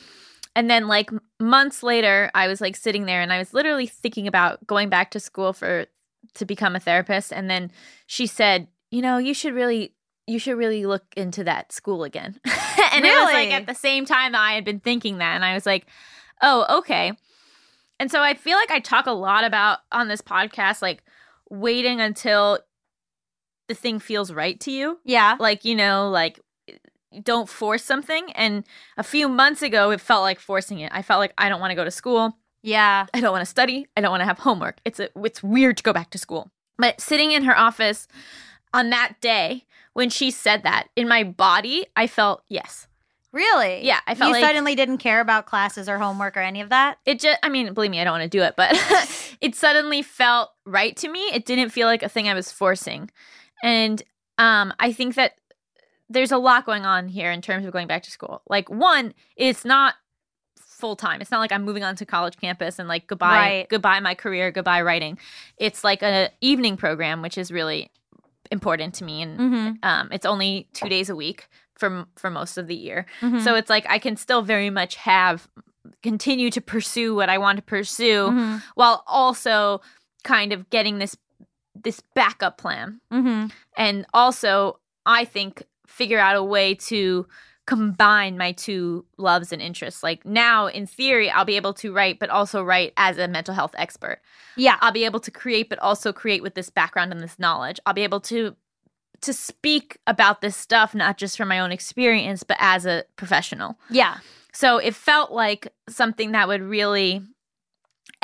And 0.56 0.70
then 0.70 0.86
like 0.86 1.10
months 1.40 1.82
later, 1.82 2.30
I 2.34 2.46
was 2.46 2.60
like 2.60 2.76
sitting 2.76 3.06
there 3.06 3.20
and 3.20 3.32
I 3.32 3.38
was 3.38 3.52
literally 3.52 3.86
thinking 3.86 4.28
about 4.28 4.64
going 4.66 4.88
back 4.88 5.10
to 5.12 5.20
school 5.20 5.52
for 5.52 5.86
to 6.34 6.44
become 6.44 6.76
a 6.76 6.80
therapist. 6.80 7.32
And 7.32 7.50
then 7.50 7.70
she 8.06 8.26
said, 8.26 8.68
you 8.90 9.02
know, 9.02 9.18
you 9.18 9.34
should 9.34 9.54
really 9.54 9.94
you 10.26 10.38
should 10.38 10.56
really 10.56 10.86
look 10.86 11.04
into 11.16 11.44
that 11.44 11.70
school 11.70 12.02
again. 12.02 12.40
and 12.44 13.04
it 13.04 13.12
was 13.12 13.32
like 13.32 13.50
at 13.50 13.66
the 13.66 13.74
same 13.74 14.06
time 14.06 14.32
that 14.32 14.40
I 14.40 14.52
had 14.52 14.64
been 14.64 14.80
thinking 14.80 15.18
that 15.18 15.34
and 15.34 15.44
I 15.44 15.52
was 15.54 15.66
like, 15.66 15.86
oh, 16.40 16.78
okay. 16.78 17.12
And 18.00 18.10
so 18.10 18.22
I 18.22 18.34
feel 18.34 18.56
like 18.56 18.70
I 18.70 18.80
talk 18.80 19.06
a 19.06 19.12
lot 19.12 19.44
about 19.44 19.80
on 19.92 20.08
this 20.08 20.22
podcast 20.22 20.80
like 20.80 21.02
waiting 21.50 22.00
until 22.00 22.58
the 23.68 23.74
thing 23.74 23.98
feels 23.98 24.32
right 24.32 24.58
to 24.60 24.70
you. 24.70 24.98
Yeah. 25.04 25.36
like 25.38 25.64
you 25.64 25.74
know 25.74 26.08
like 26.10 26.40
eh, 26.68 26.74
don't 27.22 27.48
force 27.48 27.84
something. 27.84 28.30
And 28.32 28.64
a 28.96 29.02
few 29.02 29.28
months 29.28 29.62
ago 29.62 29.90
it 29.90 30.00
felt 30.00 30.22
like 30.22 30.38
forcing 30.40 30.80
it. 30.80 30.90
I 30.94 31.02
felt 31.02 31.20
like 31.20 31.32
i 31.38 31.48
don't 31.48 31.60
want 31.60 31.70
to 31.70 31.76
go 31.76 31.84
to 31.84 31.90
school. 31.90 32.36
Yeah. 32.62 33.06
i 33.14 33.20
don't 33.20 33.32
want 33.32 33.42
to 33.42 33.50
study. 33.50 33.86
I 33.96 34.00
don't 34.00 34.10
want 34.10 34.20
to 34.22 34.26
have 34.26 34.38
homework. 34.38 34.78
It's 34.84 35.00
a, 35.00 35.08
it's 35.16 35.42
weird 35.42 35.76
to 35.78 35.82
go 35.82 35.92
back 35.92 36.10
to 36.10 36.18
school. 36.18 36.50
But 36.78 37.00
sitting 37.00 37.30
in 37.32 37.44
her 37.44 37.56
office 37.56 38.08
on 38.72 38.90
that 38.90 39.14
day 39.20 39.64
when 39.92 40.10
she 40.10 40.30
said 40.32 40.64
that 40.64 40.88
in 40.96 41.06
my 41.06 41.22
body 41.22 41.86
i 41.94 42.06
felt 42.06 42.42
yes. 42.48 42.88
Really? 43.32 43.84
Yeah, 43.84 43.98
I 44.06 44.14
felt 44.14 44.28
you 44.28 44.34
like- 44.34 44.44
suddenly 44.44 44.74
didn't 44.76 44.98
care 44.98 45.20
about 45.20 45.46
classes 45.46 45.88
or 45.88 45.98
homework 45.98 46.36
or 46.36 46.40
any 46.40 46.60
of 46.60 46.68
that. 46.70 46.98
it 47.06 47.20
just 47.20 47.38
i 47.42 47.48
mean 47.48 47.72
believe 47.74 47.90
me 47.92 48.00
i 48.00 48.04
don't 48.04 48.12
want 48.18 48.22
to 48.22 48.28
do 48.38 48.42
it 48.42 48.54
but 48.56 48.70
it 49.40 49.54
suddenly 49.54 50.02
felt 50.02 50.50
right 50.66 50.96
to 50.96 51.08
me. 51.08 51.20
It 51.32 51.44
didn't 51.46 51.70
feel 51.70 51.86
like 51.86 52.02
a 52.02 52.08
thing 52.08 52.28
i 52.28 52.34
was 52.34 52.50
forcing 52.50 53.10
and 53.64 54.02
um 54.38 54.72
i 54.78 54.92
think 54.92 55.14
that 55.16 55.32
there's 56.08 56.30
a 56.32 56.38
lot 56.38 56.64
going 56.66 56.84
on 56.84 57.08
here 57.08 57.30
in 57.32 57.40
terms 57.40 57.64
of 57.66 57.72
going 57.72 57.86
back 57.88 58.02
to 58.04 58.10
school 58.10 58.42
like 58.48 58.68
one 58.70 59.12
it's 59.36 59.64
not 59.64 59.94
full 60.58 60.96
time 60.96 61.20
it's 61.20 61.30
not 61.30 61.38
like 61.38 61.50
i'm 61.52 61.64
moving 61.64 61.82
on 61.82 61.96
to 61.96 62.04
college 62.06 62.36
campus 62.36 62.78
and 62.78 62.88
like 62.88 63.06
goodbye 63.06 63.28
Right. 63.38 63.68
goodbye 63.68 64.00
my 64.00 64.14
career 64.14 64.50
goodbye 64.50 64.82
writing 64.82 65.18
it's 65.56 65.82
like 65.82 66.02
a 66.02 66.30
evening 66.40 66.76
program 66.76 67.22
which 67.22 67.38
is 67.38 67.50
really 67.50 67.90
important 68.50 68.94
to 68.96 69.04
me 69.04 69.22
and 69.22 69.38
Mm-hmm. 69.38 69.70
um 69.82 70.08
it's 70.12 70.26
only 70.26 70.68
two 70.74 70.88
days 70.88 71.08
a 71.08 71.16
week 71.16 71.48
for 71.78 72.04
for 72.16 72.28
most 72.30 72.58
of 72.58 72.66
the 72.66 72.74
year 72.76 73.06
Mm-hmm. 73.20 73.40
so 73.40 73.54
it's 73.54 73.70
like 73.70 73.86
I 73.88 73.98
can 73.98 74.16
still 74.16 74.42
very 74.42 74.68
much 74.70 74.96
have 74.96 75.48
continue 76.02 76.50
to 76.50 76.60
pursue 76.60 77.14
what 77.14 77.28
I 77.28 77.38
want 77.38 77.56
to 77.56 77.62
pursue 77.62 78.28
Mm-hmm. 78.28 78.56
while 78.74 79.02
also 79.06 79.80
kind 80.22 80.52
of 80.52 80.68
getting 80.70 80.98
this 80.98 81.16
this 81.74 82.00
backup 82.14 82.58
plan. 82.58 83.00
Mm-hmm. 83.12 83.46
And 83.76 84.06
also 84.14 84.78
I 85.06 85.24
think 85.24 85.64
figure 85.86 86.18
out 86.18 86.36
a 86.36 86.42
way 86.42 86.74
to 86.74 87.26
combine 87.66 88.36
my 88.36 88.52
two 88.52 89.06
loves 89.16 89.52
and 89.52 89.62
interests. 89.62 90.02
Like 90.02 90.24
now 90.26 90.66
in 90.66 90.86
theory 90.86 91.30
I'll 91.30 91.44
be 91.44 91.56
able 91.56 91.74
to 91.74 91.92
write 91.92 92.18
but 92.18 92.30
also 92.30 92.62
write 92.62 92.92
as 92.96 93.18
a 93.18 93.28
mental 93.28 93.54
health 93.54 93.74
expert. 93.78 94.20
Yeah. 94.56 94.76
I'll 94.80 94.92
be 94.92 95.04
able 95.04 95.20
to 95.20 95.30
create 95.30 95.68
but 95.68 95.78
also 95.78 96.12
create 96.12 96.42
with 96.42 96.54
this 96.54 96.70
background 96.70 97.12
and 97.12 97.22
this 97.22 97.38
knowledge. 97.38 97.80
I'll 97.86 97.94
be 97.94 98.04
able 98.04 98.20
to 98.20 98.54
to 99.22 99.32
speak 99.32 99.96
about 100.06 100.42
this 100.42 100.56
stuff 100.56 100.94
not 100.94 101.16
just 101.16 101.36
from 101.38 101.48
my 101.48 101.58
own 101.58 101.72
experience 101.72 102.42
but 102.42 102.58
as 102.60 102.84
a 102.84 103.04
professional. 103.16 103.78
Yeah. 103.88 104.18
So 104.52 104.78
it 104.78 104.94
felt 104.94 105.32
like 105.32 105.72
something 105.88 106.32
that 106.32 106.46
would 106.46 106.62
really 106.62 107.22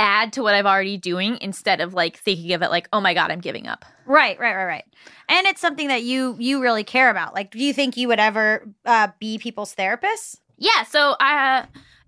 add 0.00 0.32
to 0.32 0.42
what 0.42 0.54
I've 0.54 0.66
already 0.66 0.96
doing 0.96 1.38
instead 1.42 1.80
of 1.80 1.92
like 1.92 2.16
thinking 2.16 2.54
of 2.54 2.62
it 2.62 2.70
like, 2.70 2.88
oh 2.92 3.00
my 3.00 3.12
God, 3.12 3.30
I'm 3.30 3.40
giving 3.40 3.66
up. 3.66 3.84
Right, 4.06 4.38
right, 4.40 4.54
right, 4.54 4.64
right. 4.64 4.84
And 5.28 5.46
it's 5.46 5.60
something 5.60 5.88
that 5.88 6.02
you 6.02 6.36
you 6.38 6.60
really 6.60 6.82
care 6.82 7.10
about. 7.10 7.34
Like, 7.34 7.50
do 7.50 7.58
you 7.58 7.72
think 7.72 7.96
you 7.96 8.08
would 8.08 8.18
ever 8.18 8.66
uh, 8.86 9.08
be 9.20 9.38
people's 9.38 9.74
therapist? 9.74 10.40
Yeah. 10.56 10.84
So 10.84 11.12
uh, 11.20 11.66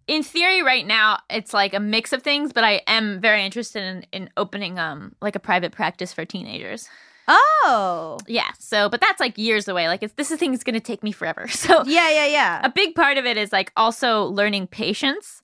in 0.08 0.22
theory, 0.22 0.62
right 0.62 0.86
now, 0.86 1.20
it's 1.30 1.52
like 1.52 1.74
a 1.74 1.80
mix 1.80 2.12
of 2.12 2.22
things, 2.22 2.52
but 2.52 2.64
I 2.64 2.80
am 2.86 3.20
very 3.20 3.44
interested 3.44 3.82
in, 3.82 4.06
in 4.10 4.30
opening 4.36 4.78
um 4.78 5.14
like 5.20 5.36
a 5.36 5.40
private 5.40 5.72
practice 5.72 6.12
for 6.12 6.24
teenagers. 6.24 6.88
Oh, 7.28 8.18
Yeah. 8.26 8.50
So, 8.58 8.88
but 8.88 9.00
that's 9.00 9.20
like 9.20 9.38
years 9.38 9.68
away. 9.68 9.86
Like, 9.86 10.02
it's, 10.02 10.14
this 10.14 10.30
is 10.30 10.38
thing 10.38 10.54
is 10.54 10.64
going 10.64 10.74
to 10.74 10.80
take 10.80 11.02
me 11.02 11.12
forever. 11.12 11.46
So, 11.52 11.84
yeah, 11.86 12.10
yeah, 12.10 12.26
yeah. 12.26 12.60
a 12.64 12.70
big 12.70 12.94
part 12.94 13.16
of 13.16 13.24
it 13.24 13.36
is 13.36 13.52
like 13.52 13.70
also 13.76 14.24
learning 14.24 14.66
patience. 14.66 15.41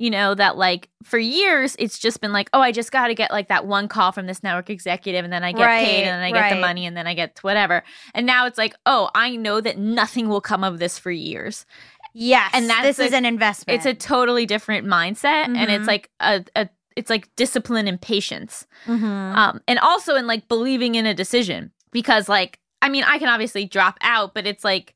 You 0.00 0.08
know, 0.08 0.34
that 0.34 0.56
like 0.56 0.88
for 1.02 1.18
years, 1.18 1.76
it's 1.78 1.98
just 1.98 2.22
been 2.22 2.32
like, 2.32 2.48
oh, 2.54 2.60
I 2.62 2.72
just 2.72 2.90
got 2.90 3.08
to 3.08 3.14
get 3.14 3.30
like 3.30 3.48
that 3.48 3.66
one 3.66 3.86
call 3.86 4.12
from 4.12 4.26
this 4.26 4.42
network 4.42 4.70
executive 4.70 5.24
and 5.24 5.30
then 5.32 5.44
I 5.44 5.52
get 5.52 5.66
Right, 5.66 5.84
paid 5.84 6.04
and 6.06 6.14
then 6.14 6.22
I 6.22 6.32
get 6.32 6.54
the 6.54 6.60
money 6.60 6.86
and 6.86 6.96
then 6.96 7.06
I 7.06 7.12
get 7.12 7.38
whatever. 7.42 7.82
And 8.14 8.24
now 8.24 8.46
it's 8.46 8.56
like, 8.56 8.74
oh, 8.86 9.10
I 9.14 9.36
know 9.36 9.60
that 9.60 9.76
nothing 9.76 10.30
will 10.30 10.40
come 10.40 10.64
of 10.64 10.78
this 10.78 10.98
for 10.98 11.10
years. 11.10 11.66
Yes, 12.14 12.50
And 12.54 12.68
that's 12.68 12.82
this 12.96 12.98
is 12.98 13.12
an 13.12 13.26
investment. 13.26 13.76
It's 13.76 13.84
a 13.84 13.92
totally 13.92 14.46
different 14.46 14.86
mindset 14.86 15.44
and 15.44 15.56
Mhm. 15.56 15.68
it's 15.78 15.86
like 15.86 16.08
a, 16.18 16.44
a 16.56 16.68
it's 16.96 17.10
like 17.10 17.28
discipline 17.36 17.86
and 17.86 18.00
patience. 18.00 18.66
Mhm. 18.86 19.36
Um, 19.36 19.60
and 19.68 19.78
also 19.78 20.16
in 20.16 20.26
like 20.26 20.48
believing 20.48 20.94
in 20.94 21.04
a 21.04 21.12
decision 21.14 21.72
because 21.92 22.26
like 22.26 22.58
I 22.80 22.88
mean 22.88 23.04
I 23.04 23.18
can 23.18 23.28
obviously 23.28 23.66
drop 23.66 23.98
out, 24.00 24.32
but 24.32 24.46
it's 24.46 24.64
like 24.64 24.94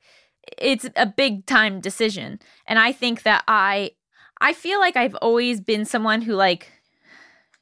it's 0.59 0.89
a 0.97 1.05
big 1.07 1.45
time 1.45 1.81
decision. 1.81 2.41
And 2.67 2.79
I 2.79 2.91
think 2.93 3.23
that 3.25 3.45
I 3.47 3.91
I 4.45 4.53
feel 4.53 4.79
like 4.79 4.97
I've 4.97 5.15
always 5.17 5.61
been 5.61 5.85
someone 5.85 6.21
who 6.23 6.35
like 6.35 6.71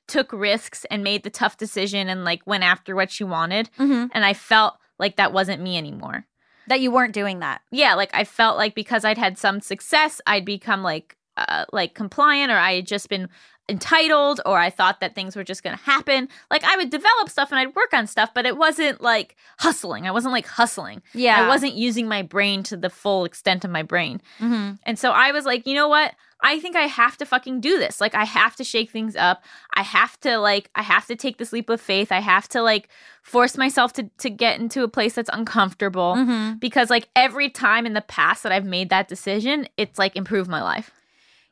took 0.09 0.33
risks 0.33 0.85
and 0.91 1.03
made 1.05 1.23
the 1.23 1.31
tough 1.31 1.57
decision 1.57 2.09
and 2.09 2.25
like 2.25 2.43
went 2.47 2.65
after 2.65 2.95
what 2.95 3.11
she 3.11 3.25
wanted. 3.25 3.71
Mhm. 3.79 4.11
And 4.13 4.25
I 4.25 4.35
felt 4.35 4.75
like 4.99 5.17
that 5.17 5.33
wasn't 5.33 5.63
me 5.63 5.79
anymore. 5.79 6.27
that 6.69 6.81
you 6.81 6.93
weren't 6.93 7.13
doing 7.13 7.41
that. 7.41 7.61
Yeah, 7.73 7.95
like 7.95 8.11
I 8.15 8.23
felt 8.23 8.57
like 8.57 8.75
because 8.77 9.05
I'd 9.05 9.19
had 9.19 9.37
some 9.37 9.61
success, 9.61 10.21
I'd 10.29 10.45
become 10.45 10.83
like 10.85 11.17
uh, 11.37 11.65
like 11.73 11.93
compliant 11.95 12.53
or 12.53 12.57
I 12.57 12.75
had 12.77 12.87
just 12.87 13.09
been 13.09 13.29
entitled 13.69 14.41
or 14.47 14.59
I 14.59 14.71
thought 14.71 15.01
that 15.01 15.15
things 15.17 15.35
were 15.35 15.43
just 15.45 15.63
going 15.65 15.77
to 15.77 15.83
happen. 15.83 16.29
Like 16.53 16.63
I 16.63 16.77
would 16.77 16.91
develop 16.91 17.29
stuff 17.31 17.51
and 17.51 17.59
I'd 17.59 17.75
work 17.75 17.93
on 17.93 18.07
stuff, 18.07 18.31
but 18.33 18.47
it 18.47 18.57
wasn't 18.57 19.01
like 19.01 19.35
hustling. 19.59 20.07
I 20.07 20.13
wasn't 20.13 20.33
like 20.35 20.47
hustling. 20.47 21.03
Yeah, 21.15 21.45
I 21.45 21.49
wasn't 21.49 21.75
using 21.75 22.07
my 22.07 22.23
brain 22.23 22.63
to 22.65 22.77
the 22.77 22.91
full 22.91 23.25
extent 23.25 23.65
of 23.65 23.71
my 23.73 23.83
brain. 23.83 24.21
Mhm. 24.39 24.79
And 24.85 24.97
so 24.99 25.11
I 25.11 25.33
was 25.33 25.45
like, 25.45 25.67
you 25.67 25.75
know 25.75 25.89
what? 25.89 26.15
I 26.45 26.59
think 26.59 26.75
I 26.77 26.83
have 26.89 27.17
to 27.19 27.25
fucking 27.27 27.61
do 27.61 27.79
this. 27.79 28.01
Like 28.01 28.15
I 28.15 28.25
have 28.25 28.57
to 28.57 28.65
shake 28.65 28.91
things 28.91 29.15
up. 29.17 29.43
I 29.75 29.83
have 29.83 30.19
to 30.21 30.39
like 30.39 30.71
I 30.75 30.83
have 30.83 31.07
to 31.07 31.17
take 31.17 31.39
this 31.39 31.53
leap 31.53 31.71
of 31.71 31.81
faith. 31.81 32.11
I 32.11 32.19
have 32.21 32.49
to 32.49 32.63
like 32.63 32.89
force 33.23 33.57
myself 33.57 33.93
to 33.95 34.11
to 34.19 34.29
get 34.31 34.59
into 34.61 34.83
a 34.83 34.89
place 34.89 35.15
that's 35.15 35.31
uncomfortable 35.33 36.15
Mhm. 36.17 36.59
because 36.61 36.91
like 36.91 37.09
every 37.15 37.49
time 37.49 37.87
in 37.87 37.93
the 37.95 38.01
past 38.01 38.43
that 38.43 38.53
I've 38.53 38.65
made 38.67 38.91
that 38.91 39.07
decision, 39.09 39.69
it's 39.77 39.99
like 39.99 40.17
improved 40.17 40.51
my 40.51 40.63
life. 40.63 40.91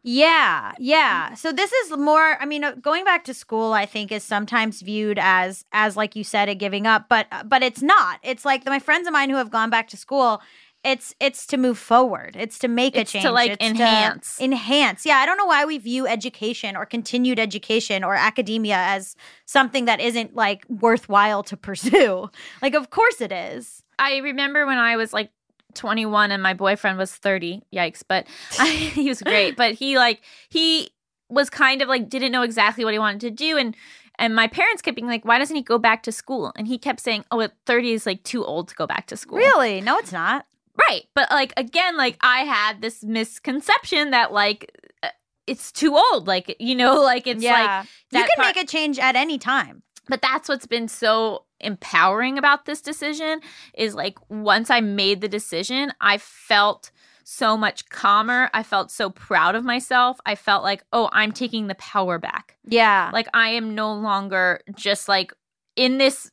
Yeah, 0.02 0.72
yeah. 0.78 1.34
So 1.34 1.52
this 1.52 1.70
is 1.72 1.96
more. 1.98 2.38
I 2.40 2.46
mean, 2.46 2.64
uh, 2.64 2.72
going 2.72 3.04
back 3.04 3.22
to 3.24 3.34
school, 3.34 3.74
I 3.74 3.84
think 3.84 4.10
is 4.10 4.24
sometimes 4.24 4.80
viewed 4.80 5.18
as 5.20 5.66
as 5.72 5.94
like 5.94 6.16
you 6.16 6.24
said, 6.24 6.48
a 6.48 6.54
giving 6.54 6.86
up, 6.86 7.06
but 7.10 7.26
uh, 7.30 7.42
but 7.44 7.62
it's 7.62 7.82
not. 7.82 8.18
It's 8.22 8.46
like 8.46 8.64
my 8.64 8.78
friends 8.78 9.06
of 9.06 9.12
mine 9.12 9.28
who 9.28 9.36
have 9.36 9.50
gone 9.50 9.68
back 9.68 9.88
to 9.88 9.98
school. 9.98 10.40
It's 10.82 11.14
it's 11.20 11.46
to 11.48 11.56
move 11.58 11.78
forward. 11.78 12.36
It's 12.38 12.58
to 12.60 12.68
make 12.68 12.96
It's 12.96 13.10
a 13.10 13.18
to, 13.18 13.22
change. 13.22 13.32
like, 13.34 13.50
It's 13.52 13.62
enhance. 13.64 14.40
enhance. 14.40 15.04
Yeah, 15.04 15.16
I 15.18 15.26
don't 15.26 15.36
know 15.36 15.44
why 15.44 15.64
we 15.66 15.76
view 15.76 16.06
education 16.06 16.74
or 16.76 16.86
continued 16.86 17.38
education 17.38 18.02
or 18.02 18.14
academia 18.14 18.76
as 18.76 19.14
something 19.44 19.84
that 19.84 20.00
isn't 20.00 20.34
like 20.34 20.64
worthwhile 20.68 21.42
to 21.44 21.56
pursue. 21.56 22.30
Like, 22.62 22.74
of 22.74 22.90
course 22.90 23.20
it 23.20 23.32
is. 23.32 23.82
I 23.98 24.18
remember 24.18 24.64
when 24.66 24.78
I 24.78 24.96
was 24.96 25.12
like 25.12 25.30
21 25.74 26.30
and 26.30 26.42
my 26.42 26.54
boyfriend 26.54 26.96
was 26.98 27.14
30. 27.14 27.62
Yikes, 27.74 28.02
but 28.06 28.26
I, 28.58 28.68
he 28.70 29.08
was 29.08 29.20
great, 29.22 29.56
but 29.56 29.74
he 29.74 29.98
like 29.98 30.22
he 30.48 30.90
was 31.28 31.50
kind 31.50 31.82
of 31.82 31.88
like 31.88 32.08
didn't 32.08 32.32
know 32.32 32.42
exactly 32.42 32.84
what 32.84 32.92
he 32.94 32.98
wanted 32.98 33.20
to 33.20 33.30
do 33.30 33.56
and 33.58 33.76
and 34.18 34.34
my 34.34 34.48
parents 34.48 34.82
kept 34.82 34.96
being 34.96 35.06
like, 35.06 35.24
why 35.24 35.38
doesn't 35.38 35.56
he 35.56 35.62
go 35.62 35.78
back 35.78 36.02
to 36.02 36.12
school? 36.12 36.52
And 36.56 36.68
he 36.68 36.76
kept 36.76 37.00
saying, 37.00 37.24
oh, 37.30 37.40
at 37.40 37.52
30 37.64 37.92
is 37.92 38.04
like 38.04 38.22
too 38.22 38.44
old 38.44 38.68
to 38.68 38.74
go 38.74 38.86
back 38.86 39.06
to 39.06 39.16
school. 39.16 39.38
Really? 39.38 39.80
No, 39.80 39.96
it's 39.96 40.12
not. 40.12 40.44
Right. 40.88 41.02
But 41.14 41.30
like 41.30 41.52
again, 41.56 41.96
like 41.96 42.16
I 42.20 42.40
had 42.40 42.80
this 42.80 43.02
misconception 43.02 44.10
that 44.10 44.32
like 44.32 44.76
uh, 45.02 45.08
it's 45.46 45.72
too 45.72 45.96
old. 45.96 46.26
Like, 46.26 46.56
you 46.58 46.74
know, 46.74 47.00
like 47.02 47.26
it's 47.26 47.42
like 47.44 47.86
you 48.12 48.20
can 48.20 48.28
part- 48.36 48.56
make 48.56 48.64
a 48.64 48.66
change 48.66 48.98
at 48.98 49.16
any 49.16 49.38
time. 49.38 49.82
but 50.08 50.22
that's 50.22 50.48
what's 50.48 50.66
been 50.66 50.88
so 50.88 51.44
empowering 51.60 52.38
about 52.38 52.64
this 52.64 52.80
decision 52.80 53.40
is 53.74 53.94
like 53.94 54.18
once 54.30 54.70
I 54.70 54.80
made 54.80 55.20
the 55.20 55.28
decision, 55.28 55.92
I 56.00 56.18
felt 56.18 56.90
so 57.24 57.56
much 57.56 57.88
calmer. 57.90 58.50
I 58.52 58.62
felt 58.62 58.90
so 58.90 59.10
proud 59.10 59.54
of 59.54 59.62
myself. 59.62 60.18
I 60.26 60.34
felt 60.34 60.64
like, 60.64 60.82
oh, 60.92 61.08
I'm 61.12 61.30
taking 61.32 61.68
the 61.68 61.76
power 61.76 62.18
back. 62.18 62.56
Yeah. 62.64 63.10
Like 63.12 63.28
I 63.34 63.50
am 63.50 63.74
no 63.74 63.92
longer 63.92 64.62
just 64.74 65.08
like 65.08 65.32
in 65.76 65.98
this 65.98 66.30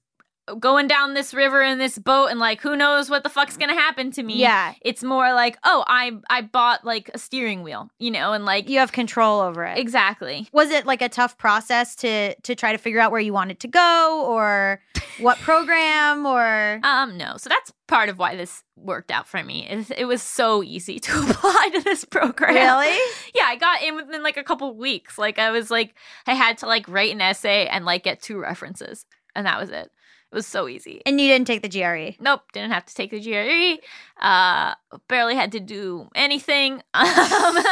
going 0.59 0.87
down 0.87 1.13
this 1.13 1.33
river 1.33 1.61
in 1.61 1.77
this 1.77 1.97
boat 1.97 2.27
and 2.27 2.39
like 2.39 2.61
who 2.61 2.75
knows 2.75 3.09
what 3.09 3.23
the 3.23 3.29
fuck's 3.29 3.57
gonna 3.57 3.73
happen 3.73 4.11
to 4.11 4.23
me. 4.23 4.35
Yeah. 4.37 4.73
It's 4.81 5.03
more 5.03 5.33
like, 5.33 5.57
oh, 5.63 5.83
I 5.87 6.11
I 6.29 6.41
bought 6.41 6.85
like 6.85 7.09
a 7.13 7.17
steering 7.17 7.63
wheel, 7.63 7.89
you 7.99 8.11
know, 8.11 8.33
and 8.33 8.45
like 8.45 8.69
You 8.69 8.79
have 8.79 8.91
control 8.91 9.41
over 9.41 9.63
it. 9.65 9.77
exactly. 9.77 10.47
Was 10.51 10.69
it 10.71 10.85
like 10.85 11.01
a 11.01 11.09
tough 11.09 11.37
process 11.37 11.95
to 11.97 12.35
to 12.35 12.55
try 12.55 12.71
to 12.71 12.77
figure 12.77 12.99
out 12.99 13.11
where 13.11 13.21
you 13.21 13.33
wanted 13.33 13.59
to 13.61 13.67
go 13.67 14.25
or 14.27 14.81
what 15.19 15.37
program 15.39 16.25
or 16.25 16.79
Um, 16.83 17.17
no. 17.17 17.37
So 17.37 17.49
that's 17.49 17.71
part 17.87 18.09
of 18.09 18.19
why 18.19 18.35
this 18.35 18.63
worked 18.75 19.11
out 19.11 19.27
for 19.27 19.41
me. 19.43 19.67
It, 19.67 19.91
it 19.97 20.05
was 20.05 20.21
so 20.21 20.61
easy 20.63 20.99
to 20.99 21.19
apply 21.29 21.69
to 21.73 21.81
this 21.81 22.05
program. 22.05 22.53
Really? 22.53 22.97
Yeah, 23.35 23.45
I 23.47 23.55
got 23.55 23.81
in 23.83 23.95
within 23.95 24.23
like 24.23 24.37
a 24.37 24.43
couple 24.43 24.75
weeks. 24.75 25.17
Like 25.17 25.37
I 25.39 25.51
was 25.51 25.69
like, 25.69 25.95
I 26.25 26.33
had 26.33 26.57
to 26.59 26.65
like 26.67 26.87
write 26.87 27.11
an 27.13 27.21
essay 27.21 27.67
and 27.67 27.85
like 27.85 28.03
get 28.03 28.21
two 28.21 28.39
references, 28.39 29.05
and 29.35 29.45
that 29.45 29.59
was 29.59 29.69
it. 29.69 29.91
It 30.31 30.35
was 30.35 30.45
so 30.45 30.67
easy. 30.67 31.01
And 31.05 31.21
you 31.21 31.27
didn't 31.27 31.47
take 31.47 31.61
the? 31.61 31.69
GRE. 31.69 32.21
Nope, 32.21 32.41
didn't 32.51 32.71
have 32.71 32.85
to 32.85 32.93
take 32.93 33.11
the 33.11 33.21
GRE. 33.21 33.81
Uh, 34.21 34.75
barely 35.07 35.35
had 35.35 35.53
to 35.53 35.59
do 35.59 36.09
anything. 36.15 36.81
Um, 36.93 37.03
but 37.55 37.63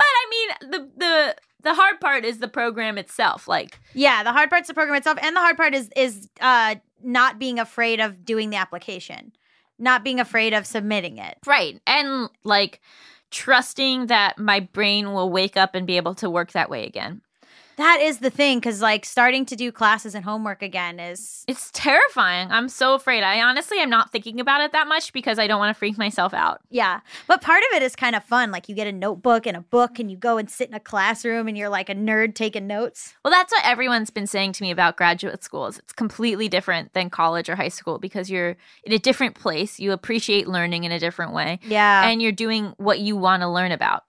I 0.00 0.26
mean, 0.30 0.70
the 0.70 0.90
the 0.96 1.36
the 1.62 1.74
hard 1.74 2.00
part 2.00 2.24
is 2.24 2.38
the 2.38 2.48
program 2.48 2.98
itself. 2.98 3.48
Like, 3.48 3.78
Yeah, 3.94 4.22
the 4.22 4.32
hard 4.32 4.50
part's 4.50 4.68
the 4.68 4.74
program 4.74 4.96
itself 4.96 5.18
and 5.22 5.34
the 5.34 5.40
hard 5.40 5.56
part 5.56 5.74
is 5.74 5.88
is 5.96 6.28
uh 6.40 6.76
not 7.02 7.38
being 7.38 7.58
afraid 7.58 8.00
of 8.00 8.24
doing 8.24 8.50
the 8.50 8.56
application. 8.56 9.32
Not 9.78 10.04
being 10.04 10.20
afraid 10.20 10.52
of 10.52 10.66
submitting 10.66 11.18
it. 11.18 11.38
Right. 11.46 11.80
And 11.86 12.28
like 12.44 12.80
trusting 13.30 14.06
that 14.06 14.38
my 14.38 14.60
brain 14.60 15.12
will 15.12 15.30
wake 15.30 15.56
up 15.56 15.74
and 15.74 15.86
be 15.86 15.96
able 15.96 16.14
to 16.16 16.30
work 16.30 16.52
that 16.52 16.70
way 16.70 16.86
again. 16.86 17.22
That 17.76 18.00
is 18.00 18.18
the 18.18 18.30
thing 18.30 18.60
cuz 18.60 18.80
like 18.82 19.04
starting 19.04 19.44
to 19.46 19.56
do 19.56 19.72
classes 19.72 20.14
and 20.14 20.24
homework 20.24 20.62
again 20.62 21.00
is 21.00 21.44
It's 21.48 21.70
terrifying. 21.72 22.50
I'm 22.50 22.68
so 22.68 22.94
afraid. 22.94 23.22
I 23.22 23.40
honestly 23.40 23.78
am 23.78 23.90
not 23.90 24.12
thinking 24.12 24.40
about 24.40 24.60
it 24.60 24.72
that 24.72 24.86
much 24.88 25.12
because 25.12 25.38
I 25.38 25.46
don't 25.46 25.58
want 25.58 25.74
to 25.74 25.78
freak 25.78 25.96
myself 25.98 26.34
out. 26.34 26.60
yeah. 26.70 27.00
But 27.26 27.40
part 27.40 27.62
of 27.70 27.76
it 27.76 27.82
is 27.82 27.96
kind 27.96 28.14
of 28.14 28.24
fun. 28.24 28.50
Like 28.50 28.68
you 28.68 28.74
get 28.74 28.86
a 28.86 28.92
notebook 28.92 29.46
and 29.46 29.56
a 29.56 29.60
book 29.60 29.98
and 29.98 30.10
you 30.10 30.16
go 30.16 30.38
and 30.38 30.50
sit 30.50 30.68
in 30.68 30.74
a 30.74 30.80
classroom 30.80 31.48
and 31.48 31.56
you're 31.56 31.68
like 31.68 31.88
a 31.88 31.94
nerd 31.94 32.34
taking 32.34 32.66
notes. 32.66 33.14
Well, 33.24 33.32
that's 33.32 33.52
what 33.52 33.64
everyone's 33.64 34.10
been 34.10 34.26
saying 34.26 34.52
to 34.54 34.62
me 34.62 34.70
about 34.70 34.96
graduate 34.96 35.42
schools. 35.42 35.78
It's 35.78 35.92
completely 35.92 36.48
different 36.48 36.92
than 36.94 37.10
college 37.10 37.48
or 37.48 37.56
high 37.56 37.68
school 37.68 37.98
because 37.98 38.30
you're 38.30 38.56
in 38.84 38.92
a 38.92 38.98
different 38.98 39.34
place. 39.34 39.80
You 39.80 39.92
appreciate 39.92 40.46
learning 40.48 40.84
in 40.84 40.92
a 40.92 40.98
different 40.98 41.32
way. 41.32 41.58
Yeah. 41.64 42.06
And 42.08 42.20
you're 42.22 42.32
doing 42.32 42.74
what 42.76 43.00
you 43.00 43.16
want 43.16 43.42
to 43.42 43.48
learn 43.48 43.72
about. 43.72 44.04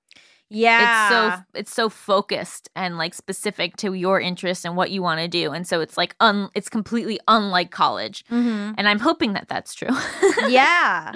Yeah. 0.53 1.09
It's 1.09 1.09
so 1.09 1.43
it's 1.59 1.73
so 1.73 1.89
focused 1.89 2.69
and 2.75 2.97
like 2.97 3.13
specific 3.13 3.75
to 3.77 3.93
your 3.93 4.19
interest 4.21 4.65
and 4.65 4.77
what 4.77 4.91
you 4.91 5.01
want 5.01 5.19
to 5.19 5.27
do. 5.27 5.51
And 5.51 5.67
so 5.67 5.81
it's 5.81 5.97
like 5.97 6.15
un 6.19 6.49
it's 6.55 6.69
completely 6.69 7.19
unlike 7.27 7.71
college. 7.71 8.23
Mhm. 8.31 8.75
And 8.77 8.87
I'm 8.87 8.99
hoping 8.99 9.33
that 9.33 9.47
that's 9.49 9.73
true. 9.73 9.89
yeah. 10.47 11.13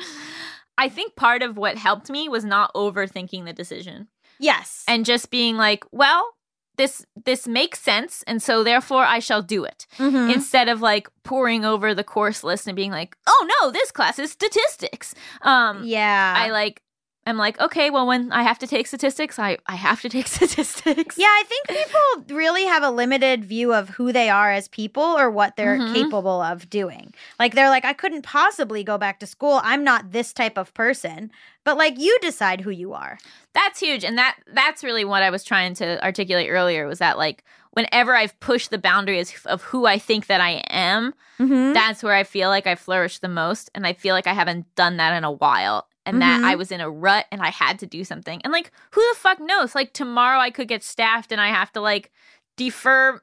I 0.77 0.89
think 0.89 1.15
part 1.15 1.41
of 1.43 1.57
what 1.57 1.77
helped 1.77 2.09
me 2.09 2.29
was 2.29 2.43
not 2.45 2.73
overthinking 2.73 3.45
the 3.45 3.53
decision 3.53 4.07
Yes. 4.39 4.83
and 4.87 5.05
just 5.05 5.29
being 5.31 5.57
like, 5.57 5.83
well, 5.91 6.33
this 6.77 7.03
this 7.25 7.47
makes 7.47 7.79
sense 7.81 8.23
and 8.27 8.39
so 8.41 8.63
therefore 8.63 9.03
I 9.03 9.17
shall 9.19 9.41
do 9.41 9.63
it. 9.63 9.87
Mhm. 9.97 10.31
Instead 10.31 10.69
of 10.69 10.79
like 10.81 11.07
poring 11.23 11.65
over 11.65 11.95
the 11.95 12.03
course 12.03 12.43
list 12.43 12.67
and 12.67 12.75
being 12.75 12.91
like, 12.91 13.17
"Oh 13.25 13.47
no, 13.61 13.71
this 13.71 13.89
class 13.91 14.19
is 14.19 14.31
statistics." 14.31 15.15
Um 15.41 15.81
yeah. 15.83 16.35
I 16.37 16.51
like 16.51 16.83
am 17.29 17.37
like, 17.37 17.59
okay, 17.59 17.89
well, 17.89 18.07
when 18.07 18.31
I 18.31 18.43
have 18.43 18.59
to 18.59 18.67
take 18.67 18.87
statistics, 18.87 19.37
I, 19.39 19.57
I 19.67 19.75
have 19.75 20.01
to 20.01 20.09
take 20.09 20.27
statistics. 20.39 21.17
Yeah, 21.17 21.25
I 21.27 21.43
think 21.47 21.67
people 21.67 22.35
really 22.35 22.65
have 22.65 22.83
a 22.83 22.89
limited 22.91 23.43
view 23.45 23.73
of 23.73 23.89
who 23.89 24.11
they 24.13 24.29
are 24.29 24.51
as 24.51 24.67
people 24.67 25.03
or 25.03 25.29
what 25.29 25.55
they're 25.55 25.77
Mhm. 25.79 25.93
capable 25.93 26.41
of 26.41 26.69
doing. 26.69 27.13
Like 27.39 27.53
they're 27.55 27.69
like, 27.69 27.85
I 27.85 27.93
couldn't 27.93 28.21
possibly 28.23 28.83
go 28.83 28.97
back 28.97 29.19
to 29.19 29.27
school. 29.27 29.59
I'm 29.63 29.83
not 29.83 30.11
this 30.11 30.33
type 30.33 30.57
of 30.57 30.73
person. 30.73 31.31
But 31.63 31.77
like 31.77 31.99
you 31.99 32.17
decide 32.21 32.61
who 32.61 32.69
you 32.71 32.93
are. 32.93 33.17
That's 33.53 33.79
huge. 33.79 34.05
And 34.05 34.17
that 34.17 34.37
that's 34.53 34.83
really 34.83 35.03
what 35.03 35.21
I 35.23 35.29
was 35.29 35.43
trying 35.43 35.73
to 35.75 36.03
articulate 36.03 36.49
earlier 36.49 36.87
was 36.87 36.99
that 36.99 37.17
like 37.17 37.43
whenever 37.71 38.15
I've 38.15 38.39
pushed 38.39 38.69
the 38.71 38.77
boundaries 38.77 39.33
of 39.45 39.61
who 39.63 39.85
I 39.85 39.97
think 39.99 40.27
that 40.27 40.39
I 40.41 40.63
am, 40.69 41.13
Mm-hmm. 41.39 41.73
that's 41.73 42.01
where 42.01 42.15
I 42.15 42.23
feel 42.23 42.49
like 42.49 42.65
I 42.65 42.73
flourish 42.73 43.19
the 43.19 43.27
most. 43.27 43.69
And 43.75 43.85
I 43.85 43.93
feel 43.93 44.15
like 44.15 44.25
I 44.25 44.33
haven't 44.33 44.73
done 44.73 44.97
that 44.97 45.15
in 45.15 45.23
a 45.23 45.31
while. 45.31 45.85
And 46.07 46.21
that 46.21 46.41
Mhm. 46.41 46.45
I 46.45 46.55
was 46.55 46.71
in 46.71 46.81
a 46.81 46.89
rut 46.89 47.25
and 47.31 47.41
I 47.41 47.49
had 47.51 47.77
to 47.79 47.85
do 47.85 48.03
something. 48.03 48.41
And 48.43 48.51
like, 48.53 48.71
who 48.91 49.01
the 49.11 49.19
fuck 49.19 49.39
knows? 49.39 49.75
Like, 49.75 49.93
tomorrow 49.93 50.39
I 50.39 50.49
could 50.49 50.67
get 50.67 50.83
staffed 50.83 51.31
and 51.31 51.39
I 51.39 51.49
have 51.49 51.71
to 51.73 51.81
like 51.81 52.11
defer 52.55 53.21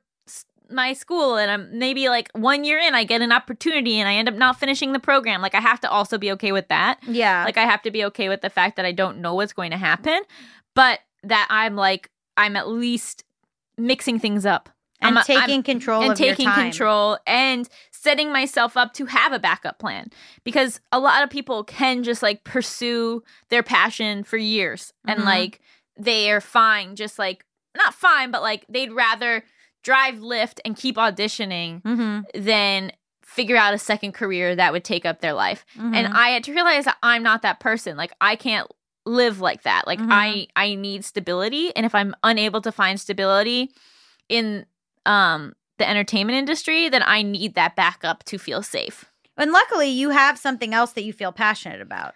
my 0.70 0.93
school. 0.95 1.37
And 1.37 1.51
I'm 1.51 1.78
maybe 1.78 2.09
like 2.09 2.30
one 2.35 2.64
year 2.64 2.78
in, 2.78 2.95
I 2.95 3.05
get 3.05 3.20
an 3.20 3.32
opportunity 3.32 3.99
and 3.99 4.09
I 4.09 4.14
end 4.14 4.28
up 4.28 4.35
not 4.35 4.59
finishing 4.59 4.93
the 4.93 4.99
program. 5.01 5.43
Like, 5.43 5.55
I 5.55 5.61
have 5.61 5.80
to 5.80 5.91
also 5.91 6.16
be 6.18 6.30
okay 6.32 6.53
with 6.53 6.68
that. 6.68 6.99
Yeah. 7.07 7.45
Like, 7.45 7.59
I 7.59 7.62
have 7.64 7.82
to 7.82 7.91
be 7.91 8.05
okay 8.07 8.28
with 8.28 8.41
the 8.41 8.51
fact 8.51 8.76
that 8.76 8.85
I 8.87 8.93
don't 8.93 9.18
know 9.18 9.35
what's 9.35 9.53
going 9.53 9.72
to 9.72 9.76
happen, 9.76 10.22
but 10.74 11.01
that 11.22 11.47
I'm 11.51 11.76
like, 11.76 12.11
I'm 12.37 12.57
at 12.57 12.68
least 12.68 13.24
mixing 13.76 14.18
things 14.18 14.47
up. 14.47 14.68
and 15.01 15.09
I'm 15.11 15.16
a- 15.16 15.32
I'm- 15.35 15.47
taking 15.47 15.62
control 15.62 16.03
and 16.03 16.16
taking 16.16 16.49
control 16.51 17.18
and 17.26 17.68
setting 18.05 18.31
myself 18.33 18.77
up 18.77 18.93
to 18.93 19.07
have 19.07 19.33
a 19.33 19.39
backup 19.39 19.79
plan 19.79 20.11
because 20.45 20.79
a 20.93 20.99
lot 21.01 21.23
of 21.25 21.31
people 21.31 21.65
can 21.65 22.03
just 22.03 22.23
like 22.23 22.45
pursue 22.45 23.23
their 23.49 23.63
passion 23.63 24.23
for 24.25 24.37
years 24.37 24.93
and 25.09 25.21
Mhm. 25.21 25.25
like 25.25 25.61
they 25.99 26.31
are 26.31 26.41
fine 26.41 26.97
just 26.97 27.19
like 27.19 27.45
not 27.77 27.95
fine 27.95 28.31
but 28.31 28.43
like 28.43 28.65
they'd 28.69 28.93
rather 28.93 29.43
drive 29.83 30.17
Lyft 30.17 30.61
and 30.65 30.77
keep 30.77 30.97
auditioning 30.97 31.81
Mm-hmm. 31.83 32.41
than 32.45 32.93
figure 33.23 33.57
out 33.57 33.75
a 33.75 33.79
second 33.79 34.13
career 34.13 34.55
that 34.55 34.73
would 34.73 34.85
take 34.85 35.05
up 35.07 35.21
their 35.21 35.33
life 35.33 35.65
Mm-hmm. 35.77 35.95
and 35.95 36.07
i 36.15 36.29
had 36.29 36.45
to 36.45 36.53
realize 36.53 36.85
that 36.85 36.99
i'm 37.03 37.23
not 37.23 37.41
that 37.43 37.59
person 37.59 37.97
like 37.97 38.13
i 38.21 38.37
can't 38.37 38.69
live 39.07 39.41
like 39.41 39.63
that 39.63 39.87
like 39.87 39.99
Mhm. 40.01 40.09
i 40.11 40.47
i 40.57 40.75
need 40.75 41.05
stability 41.05 41.75
and 41.77 41.85
if 41.87 41.95
i'm 41.95 42.15
unable 42.23 42.61
to 42.61 42.71
find 42.73 43.01
stability 43.01 43.71
in 44.29 44.67
um 45.07 45.55
the 45.79 45.89
entertainment 45.89 46.37
industry 46.39 46.89
then 46.89 47.03
i 47.05 47.22
need 47.22 47.55
that 47.55 47.75
backup 47.77 48.22
to 48.25 48.39
feel 48.39 48.62
safe 48.62 49.05
and 49.37 49.51
luckily 49.53 49.89
you 49.89 50.11
have 50.11 50.39
something 50.39 50.72
else 50.75 50.93
that 50.93 51.03
you 51.03 51.12
feel 51.12 51.33
passionate 51.33 51.81
about. 51.81 52.14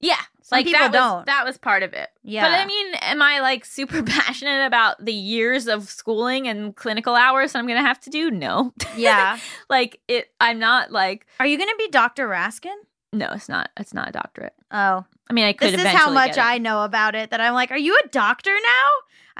yeah 0.00 0.16
Some 0.42 0.56
like 0.56 0.66
people 0.66 0.80
that 0.80 0.92
don't. 0.92 1.26
that 1.26 1.44
was 1.44 1.56
part 1.58 1.82
of 1.84 1.92
it 1.92 2.08
Yeah. 2.24 2.44
but 2.44 2.58
i 2.58 2.66
mean 2.66 2.94
am 3.02 3.22
i 3.22 3.40
like 3.40 3.64
super 3.64 4.02
passionate 4.18 4.66
about 4.66 5.04
the 5.04 5.12
years 5.12 5.68
of 5.68 5.88
schooling 5.88 6.48
and 6.48 6.74
clinical 6.74 7.14
hours 7.14 7.52
that 7.52 7.58
i'm 7.60 7.66
gonna 7.68 7.80
have 7.82 8.00
to 8.00 8.10
do 8.10 8.30
no 8.30 8.72
yeah. 8.96 9.38
like 9.68 10.00
it 10.08 10.30
i'm 10.40 10.58
not 10.58 10.90
like 10.90 11.26
Are 11.38 11.46
you 11.46 11.56
going 11.56 11.70
to 11.70 11.76
be 11.78 11.88
Dr. 11.88 12.28
Raskin? 12.28 12.74
no 13.12 13.28
it's 13.32 13.48
not 13.48 13.70
it's 13.76 13.94
not 13.94 14.08
a 14.08 14.12
doctorate 14.12 14.54
Oh, 14.72 15.04
i 15.28 15.32
mean 15.32 15.44
i 15.44 15.52
could 15.52 15.72
this 15.74 15.80
is 15.80 15.86
how 15.86 16.10
much. 16.10 16.38
I 16.38 16.58
know 16.58 16.84
about 16.84 17.14
it 17.16 17.30
that 17.30 17.40
I'm 17.40 17.54
like, 17.54 17.70
are 17.72 17.76
you 17.78 17.98
a 18.04 18.08
doctor 18.08 18.50
now? 18.54 18.88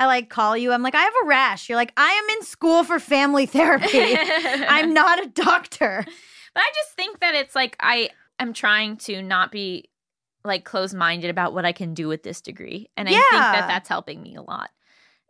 I 0.00 0.06
like 0.06 0.30
call 0.30 0.56
you. 0.56 0.72
I'm 0.72 0.82
like, 0.82 0.94
I 0.94 1.02
have 1.02 1.12
a 1.22 1.26
rash. 1.26 1.68
You're 1.68 1.76
like, 1.76 1.92
I 1.94 2.10
am 2.10 2.36
in 2.36 2.42
school 2.42 2.84
for 2.84 2.98
family 2.98 3.44
therapy. 3.44 4.16
I'm 4.16 4.94
not 4.94 5.22
a 5.22 5.28
doctor. 5.28 6.04
But 6.54 6.60
I 6.60 6.72
just 6.74 6.96
think 6.96 7.20
that 7.20 7.34
it's 7.34 7.54
like 7.54 7.76
I 7.80 8.08
am 8.38 8.54
trying 8.54 8.96
to 8.96 9.20
not 9.20 9.52
be 9.52 9.90
like 10.42 10.64
closed 10.64 10.96
minded 10.96 11.28
about 11.28 11.52
what 11.52 11.66
I 11.66 11.72
can 11.72 11.92
do 11.92 12.08
with 12.08 12.22
this 12.22 12.40
degree. 12.40 12.88
And 12.96 13.10
I 13.10 13.12
think 13.12 13.30
that 13.30 13.68
that's 13.68 13.90
helping 13.90 14.22
me 14.22 14.36
a 14.36 14.42
lot 14.42 14.70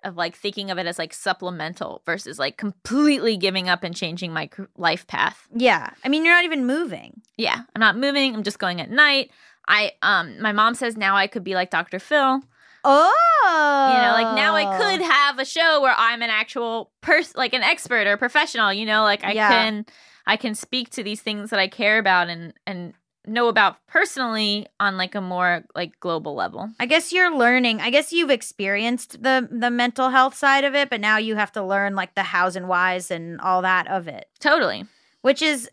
of 0.04 0.16
like 0.16 0.36
thinking 0.36 0.70
of 0.70 0.78
it 0.78 0.86
as 0.86 1.00
like 1.00 1.12
supplemental 1.12 2.00
versus 2.06 2.38
like 2.38 2.56
completely 2.56 3.36
giving 3.36 3.68
up 3.68 3.82
and 3.82 3.94
changing 3.94 4.32
my 4.32 4.48
life 4.76 5.04
path. 5.08 5.48
Yeah. 5.52 5.90
I 6.04 6.08
mean, 6.08 6.24
you're 6.24 6.34
not 6.34 6.44
even 6.44 6.64
moving. 6.64 7.22
Yeah, 7.36 7.60
I'm 7.74 7.80
not 7.80 7.98
moving. 7.98 8.36
I'm 8.36 8.44
just 8.44 8.60
going 8.60 8.80
at 8.80 8.90
night. 8.90 9.32
I 9.66 9.92
um 10.02 10.40
my 10.40 10.52
mom 10.52 10.74
says 10.74 10.96
now 10.96 11.16
I 11.16 11.26
could 11.26 11.42
be 11.42 11.54
like 11.54 11.70
Dr. 11.70 11.98
Phil. 11.98 12.40
Oh. 12.84 13.86
You 13.94 14.00
know, 14.00 14.12
like 14.12 14.30
now 14.30 14.54
I 14.54 14.64
could 14.76 15.00
have 15.02 15.38
a 15.38 15.44
show 15.44 15.80
where 15.80 15.94
I'm 15.96 16.22
an 16.22 16.30
actual 16.30 16.90
person 17.00 17.34
like 17.36 17.54
an 17.54 17.62
expert 17.62 18.06
or 18.06 18.16
professional, 18.16 18.72
you 18.72 18.86
know, 18.86 19.02
like 19.02 19.24
I 19.24 19.32
Yeah. 19.32 19.48
can 19.48 19.86
I 20.26 20.36
can 20.36 20.54
speak 20.54 20.90
to 20.90 21.02
these 21.02 21.22
things 21.22 21.50
that 21.50 21.58
I 21.58 21.68
care 21.68 21.98
about 21.98 22.28
and 22.28 22.52
and 22.66 22.94
know 23.26 23.48
about 23.48 23.76
personally 23.86 24.66
on 24.80 24.96
like 24.96 25.14
a 25.14 25.20
more 25.20 25.64
like 25.74 25.98
global 26.00 26.34
level. 26.34 26.70
I 26.80 26.86
guess 26.86 27.12
you're 27.12 27.34
learning. 27.36 27.80
I 27.80 27.90
guess 27.90 28.12
you've 28.12 28.30
experienced 28.30 29.22
the 29.22 29.48
the 29.50 29.70
mental 29.70 30.10
health 30.10 30.34
side 30.34 30.64
of 30.64 30.74
it, 30.74 30.90
but 30.90 31.00
now 31.00 31.16
you 31.18 31.36
have 31.36 31.52
to 31.52 31.62
learn 31.62 31.94
like 31.94 32.14
the 32.14 32.22
hows 32.22 32.56
and 32.56 32.68
whys 32.68 33.10
and 33.10 33.40
all 33.40 33.62
that 33.62 33.88
of 33.88 34.08
it. 34.08 34.26
Totally. 34.40 34.84
which 35.22 35.42
is 35.42 35.68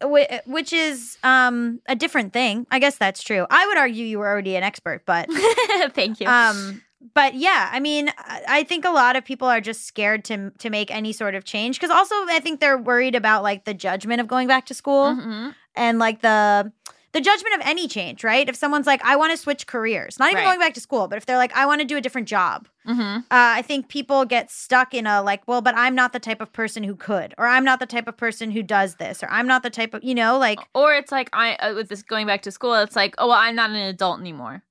which 0.45 0.73
is 0.73 1.17
um 1.23 1.79
a 1.87 1.95
different 1.95 2.33
thing. 2.33 2.65
I 2.71 2.79
guess 2.79 2.97
that's 2.97 3.23
true. 3.23 3.45
I 3.49 3.65
would 3.67 3.77
argue 3.77 4.05
you 4.05 4.19
were 4.19 4.27
already 4.27 4.55
an 4.55 4.63
expert, 4.63 5.03
but 5.05 5.27
Thank 5.93 6.19
you. 6.19 6.27
um 6.27 6.81
but 7.13 7.35
yeah, 7.35 7.69
I 7.71 7.79
mean, 7.79 8.11
I 8.47 8.63
think 8.63 8.85
a 8.85 8.89
lot 8.89 9.15
of 9.15 9.23
people 9.23 9.47
are 9.47 9.61
just 9.61 9.85
scared 9.85 10.23
to 10.25 10.51
to 10.57 10.69
make 10.69 10.89
any 10.91 11.13
sort 11.13 11.35
of 11.35 11.43
change 11.43 11.79
because 11.79 11.91
also 11.95 12.15
I 12.27 12.39
think 12.41 12.59
they're 12.59 12.77
worried 12.77 13.15
about 13.15 13.43
like 13.43 13.65
the 13.65 13.73
judgment 13.73 14.21
of 14.21 14.27
going 14.27 14.47
back 14.47 14.65
to 14.67 14.73
school 14.73 15.15
Mhm. 15.15 15.55
and 15.75 15.99
like 15.99 16.21
the 16.21 16.71
the 17.13 17.21
judgment 17.21 17.55
of 17.55 17.61
any 17.65 17.87
change, 17.87 18.23
right? 18.23 18.47
If 18.47 18.55
someone's 18.55 18.85
like, 18.85 19.01
I 19.03 19.15
want 19.15 19.31
to 19.31 19.37
switch 19.37 19.65
careers, 19.65 20.19
not 20.19 20.29
even 20.31 20.43
Right. 20.43 20.49
going 20.49 20.59
back 20.59 20.73
to 20.75 20.81
school, 20.81 21.07
but 21.07 21.17
if 21.17 21.25
they're 21.25 21.37
like, 21.37 21.55
I 21.55 21.65
want 21.65 21.79
to 21.81 21.85
do 21.85 21.97
a 21.97 22.01
different 22.01 22.27
job, 22.27 22.67
Mhm. 22.85 23.19
uh, 23.19 23.23
I 23.31 23.61
think 23.63 23.87
people 23.87 24.25
get 24.25 24.51
stuck 24.51 24.93
in 24.93 25.07
a 25.07 25.23
like, 25.23 25.41
well, 25.47 25.61
but 25.61 25.73
I'm 25.75 25.95
not 25.95 26.11
the 26.13 26.19
type 26.19 26.41
of 26.41 26.51
person 26.53 26.83
who 26.83 26.95
could, 26.95 27.33
or 27.37 27.47
I'm 27.47 27.63
not 27.63 27.79
the 27.79 27.85
type 27.87 28.07
of 28.07 28.17
person 28.17 28.51
who 28.51 28.61
does 28.61 28.95
this, 28.95 29.23
or 29.23 29.29
I'm 29.31 29.47
not 29.47 29.63
the 29.63 29.69
type 29.71 29.93
of, 29.95 30.03
you 30.03 30.13
know, 30.13 30.37
like, 30.37 30.59
Or 30.75 30.93
it's 30.93 31.11
like 31.11 31.29
I 31.33 31.55
uh, 31.55 31.73
with 31.75 31.89
this 31.89 32.03
going 32.03 32.27
back 32.27 32.41
to 32.43 32.51
school, 32.51 32.75
it's 32.75 32.95
like, 32.95 33.15
oh 33.17 33.27
well, 33.29 33.37
I'm 33.37 33.55
not 33.55 33.69
an 33.69 33.77
adult 33.77 34.19
anymore. 34.19 34.63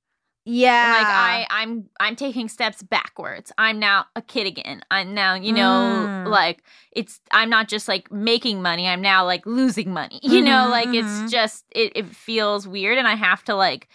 Yeah, 0.49 0.95
Like 0.99 1.07
I 1.09 1.47
I'm 1.51 1.89
I'm 1.99 2.15
taking 2.15 2.49
steps 2.49 2.83
backwards. 2.83 3.53
I'm 3.59 3.79
now 3.81 4.07
a 4.15 4.23
kid 4.23 4.47
again. 4.47 4.83
I'm 4.91 5.13
now, 5.13 5.35
you 5.35 5.53
know, 5.53 6.07
Mm. 6.09 6.27
like 6.29 6.63
it's 6.93 7.21
I'm 7.33 7.51
not 7.51 7.67
just 7.69 7.89
like 7.89 8.11
making 8.13 8.63
money. 8.63 8.87
I'm 8.87 9.03
now 9.03 9.25
like 9.25 9.45
losing 9.45 9.93
money. 9.93 10.21
You 10.23 10.41
know, 10.43 10.67
Mhm, 10.67 10.71
like 10.71 10.89
mhm. 10.89 11.01
it's 11.01 11.33
just 11.33 11.65
it 11.73 11.93
it 11.97 12.07
feels 12.07 12.69
weird 12.69 12.97
and 12.97 13.09
I 13.09 13.17
have 13.17 13.43
to 13.45 13.55
like 13.57 13.89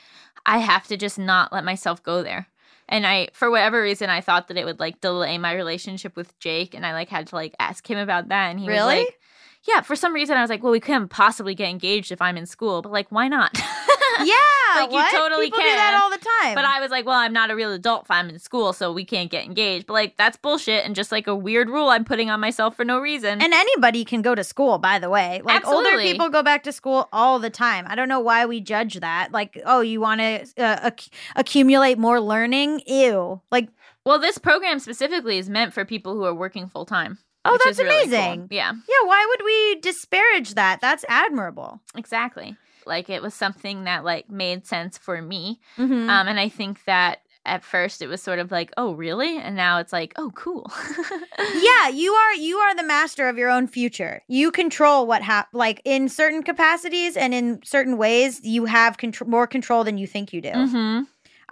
I 0.46 0.58
have 0.58 0.88
to 0.88 0.98
just 0.98 1.18
not 1.18 1.54
let 1.54 1.64
myself 1.64 2.04
go 2.04 2.22
there. 2.22 2.48
And 2.90 3.08
I 3.08 3.30
for 3.32 3.50
whatever 3.50 3.82
reason 3.82 4.10
I 4.10 4.20
thought 4.20 4.50
that 4.50 4.58
it 4.58 4.66
would 4.66 4.80
like 4.82 5.00
delay 5.00 5.38
my 5.38 5.54
relationship 5.54 6.18
with 6.18 6.38
Jake 6.40 6.74
and 6.74 6.86
I 6.86 6.92
like 6.92 7.08
had 7.10 7.28
to 7.28 7.36
like 7.36 7.56
ask 7.60 7.90
him 7.90 7.98
about 7.98 8.28
that 8.28 8.50
and 8.52 8.60
he 8.60 8.68
was 8.68 8.76
like 8.98 9.18
yeah, 9.64 9.82
for 9.82 9.96
some 9.96 10.12
reason 10.14 10.36
I 10.38 10.42
was 10.42 10.50
like, 10.50 10.64
well, 10.64 10.72
we 10.72 10.80
couldn't 10.80 11.10
possibly 11.10 11.54
get 11.56 11.70
engaged 11.70 12.12
if 12.12 12.20
I'm 12.22 12.36
in 12.36 12.48
school, 12.48 12.82
but 12.82 12.92
like, 12.92 13.12
why 13.12 13.28
not? 13.28 13.54
yeah, 14.26 14.82
Like, 14.82 14.90
you 14.92 14.96
what? 14.98 15.12
totally 15.12 15.48
people 15.48 15.60
do 15.60 15.66
that 15.66 16.00
all 16.02 16.10
the 16.10 16.18
time. 16.42 16.56
But 16.56 16.66
I 16.66 16.80
was 16.80 16.92
like, 16.92 17.06
well, 17.06 17.16
I'm 17.16 17.34
not 17.34 17.52
a 17.52 17.56
real 17.56 17.72
adult 17.72 18.04
if 18.04 18.12
I'm 18.12 18.30
in 18.30 18.40
school, 18.40 18.74
so 18.74 18.92
we 18.92 19.06
can't 19.06 19.30
get 19.30 19.46
engaged. 19.46 19.86
But 19.88 19.94
like, 19.94 20.18
that's 20.18 20.38
bullshit 20.38 20.86
and 20.86 20.96
just 20.96 21.12
like 21.12 21.28
a 21.28 21.36
weird 21.36 21.70
rule 21.70 21.90
I'm 21.90 22.06
putting 22.06 22.30
on 22.30 22.40
myself 22.40 22.76
for 22.76 22.86
no 22.86 23.00
reason. 23.00 23.42
and 23.42 23.54
anybody 23.54 24.04
can 24.06 24.22
go 24.22 24.36
to 24.36 24.44
school, 24.44 24.78
by 24.78 25.00
the 25.00 25.10
way. 25.10 25.42
Like 25.44 25.66
older 25.68 25.98
people 26.00 26.30
go 26.30 26.44
back 26.44 26.64
to 26.64 26.72
school 26.72 27.10
all 27.12 27.40
the 27.40 27.50
time. 27.50 27.86
I 27.88 27.96
don't 27.96 28.10
know 28.10 28.20
why 28.20 28.46
we 28.46 28.60
judge 28.62 29.00
that. 29.00 29.32
Like, 29.32 29.62
oh, 29.66 29.82
you 29.82 30.00
want 30.02 30.22
to 30.22 30.42
uh, 30.58 30.80
acc- 30.92 31.10
accumulate 31.36 31.98
more 31.98 32.20
learning? 32.20 32.82
Ew. 32.88 33.42
Like, 33.52 33.70
well, 34.06 34.20
this 34.20 34.38
program 34.38 34.80
specifically 34.80 35.38
is 35.38 35.50
meant 35.50 35.74
for 35.74 35.86
people 35.86 36.14
who 36.16 36.24
are 36.24 36.34
working 36.34 36.68
full 36.68 36.86
time. 36.86 37.20
oh, 37.46 37.52
which 37.54 37.62
that's 37.64 37.80
really 37.80 38.06
cool. 38.10 38.14
amazing. 38.20 38.48
Yeah, 38.52 38.72
Yeah, 38.72 39.06
why 39.08 39.26
would 39.30 39.46
we 39.46 39.80
disparage 39.82 40.56
that? 40.56 40.80
That's 40.82 41.06
admirable. 41.08 41.82
exactly. 41.96 42.56
Like 42.92 43.10
it 43.10 43.22
was 43.22 43.34
something 43.34 43.86
that 43.86 44.04
like 44.04 44.30
made 44.30 44.68
sense 44.68 44.98
for 44.98 45.22
me. 45.22 45.60
Mhm. 45.78 46.10
Um, 46.10 46.28
and 46.28 46.40
I 46.40 46.50
think 46.50 46.84
that 46.86 47.22
at 47.46 47.64
first 47.64 48.02
it 48.02 48.08
was 48.08 48.22
sort 48.22 48.38
of 48.38 48.52
like, 48.52 48.72
oh, 48.78 48.94
really? 48.94 49.38
And 49.40 49.56
now 49.56 49.80
it's 49.80 49.94
like, 49.94 50.14
oh, 50.18 50.30
cool. 50.36 50.70
yeah, 51.40 51.88
you 51.90 52.14
are 52.14 52.34
you 52.36 52.58
are 52.58 52.76
the 52.76 52.84
master 52.84 53.28
of 53.30 53.38
your 53.38 53.50
own 53.50 53.66
future. 53.68 54.22
You 54.28 54.52
control 54.52 55.08
what 55.08 55.22
hap 55.24 55.48
like 55.54 55.82
in 55.86 56.10
certain 56.10 56.44
capacities 56.44 57.16
and 57.18 57.34
in 57.34 57.62
certain 57.64 57.98
ways 57.98 58.42
you 58.44 58.66
have 58.66 58.98
contr- 58.98 59.26
more 59.28 59.48
control 59.48 59.84
than 59.84 59.98
you 59.98 60.06
think 60.08 60.34
you 60.34 60.42
do. 60.42 60.52
hmm 60.52 61.02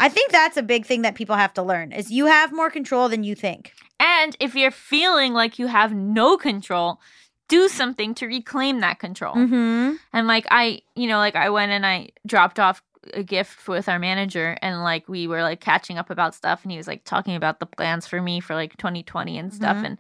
I 0.02 0.08
think 0.08 0.32
that's 0.32 0.56
a 0.56 0.64
big 0.64 0.86
thing 0.86 1.02
that 1.02 1.16
people 1.16 1.36
have 1.36 1.54
to 1.56 1.62
learn 1.64 1.92
is 1.92 2.10
you 2.10 2.28
have 2.28 2.54
more 2.54 2.70
control 2.70 3.10
than 3.10 3.26
you 3.26 3.36
think. 3.36 3.74
And 4.00 4.34
if 4.40 4.56
you're 4.56 4.72
feeling 4.72 5.34
like 5.34 5.60
you 5.60 5.68
have 5.68 5.94
no 5.94 6.38
control, 6.38 7.02
do 7.50 7.68
something 7.68 8.14
to 8.16 8.26
reclaim 8.28 8.80
that 8.80 9.00
control. 9.00 9.36
Mhm. 9.36 9.98
And 10.14 10.28
like 10.28 10.46
I, 10.50 10.82
you 10.96 11.08
know, 11.08 11.18
like 11.18 11.36
I 11.36 11.50
went 11.50 11.72
and 11.72 11.86
I 11.86 12.10
dropped 12.26 12.60
off 12.60 12.82
a 13.14 13.24
gift 13.24 13.68
with 13.68 13.88
our 13.90 13.98
manager 13.98 14.58
and 14.62 14.84
like 14.84 15.08
we 15.10 15.26
were 15.26 15.42
like 15.42 15.60
catching 15.62 15.98
up 15.98 16.10
about 16.10 16.36
stuff 16.36 16.62
and 16.64 16.72
he 16.72 16.78
was 16.78 16.86
like 16.88 17.04
talking 17.06 17.34
about 17.36 17.60
the 17.60 17.66
plans 17.66 18.06
for 18.06 18.22
me 18.22 18.40
for 18.42 18.54
like 18.56 18.76
2020 18.78 19.38
and 19.38 19.54
stuff 19.54 19.78
Mhm. 19.78 19.86
and 19.86 19.98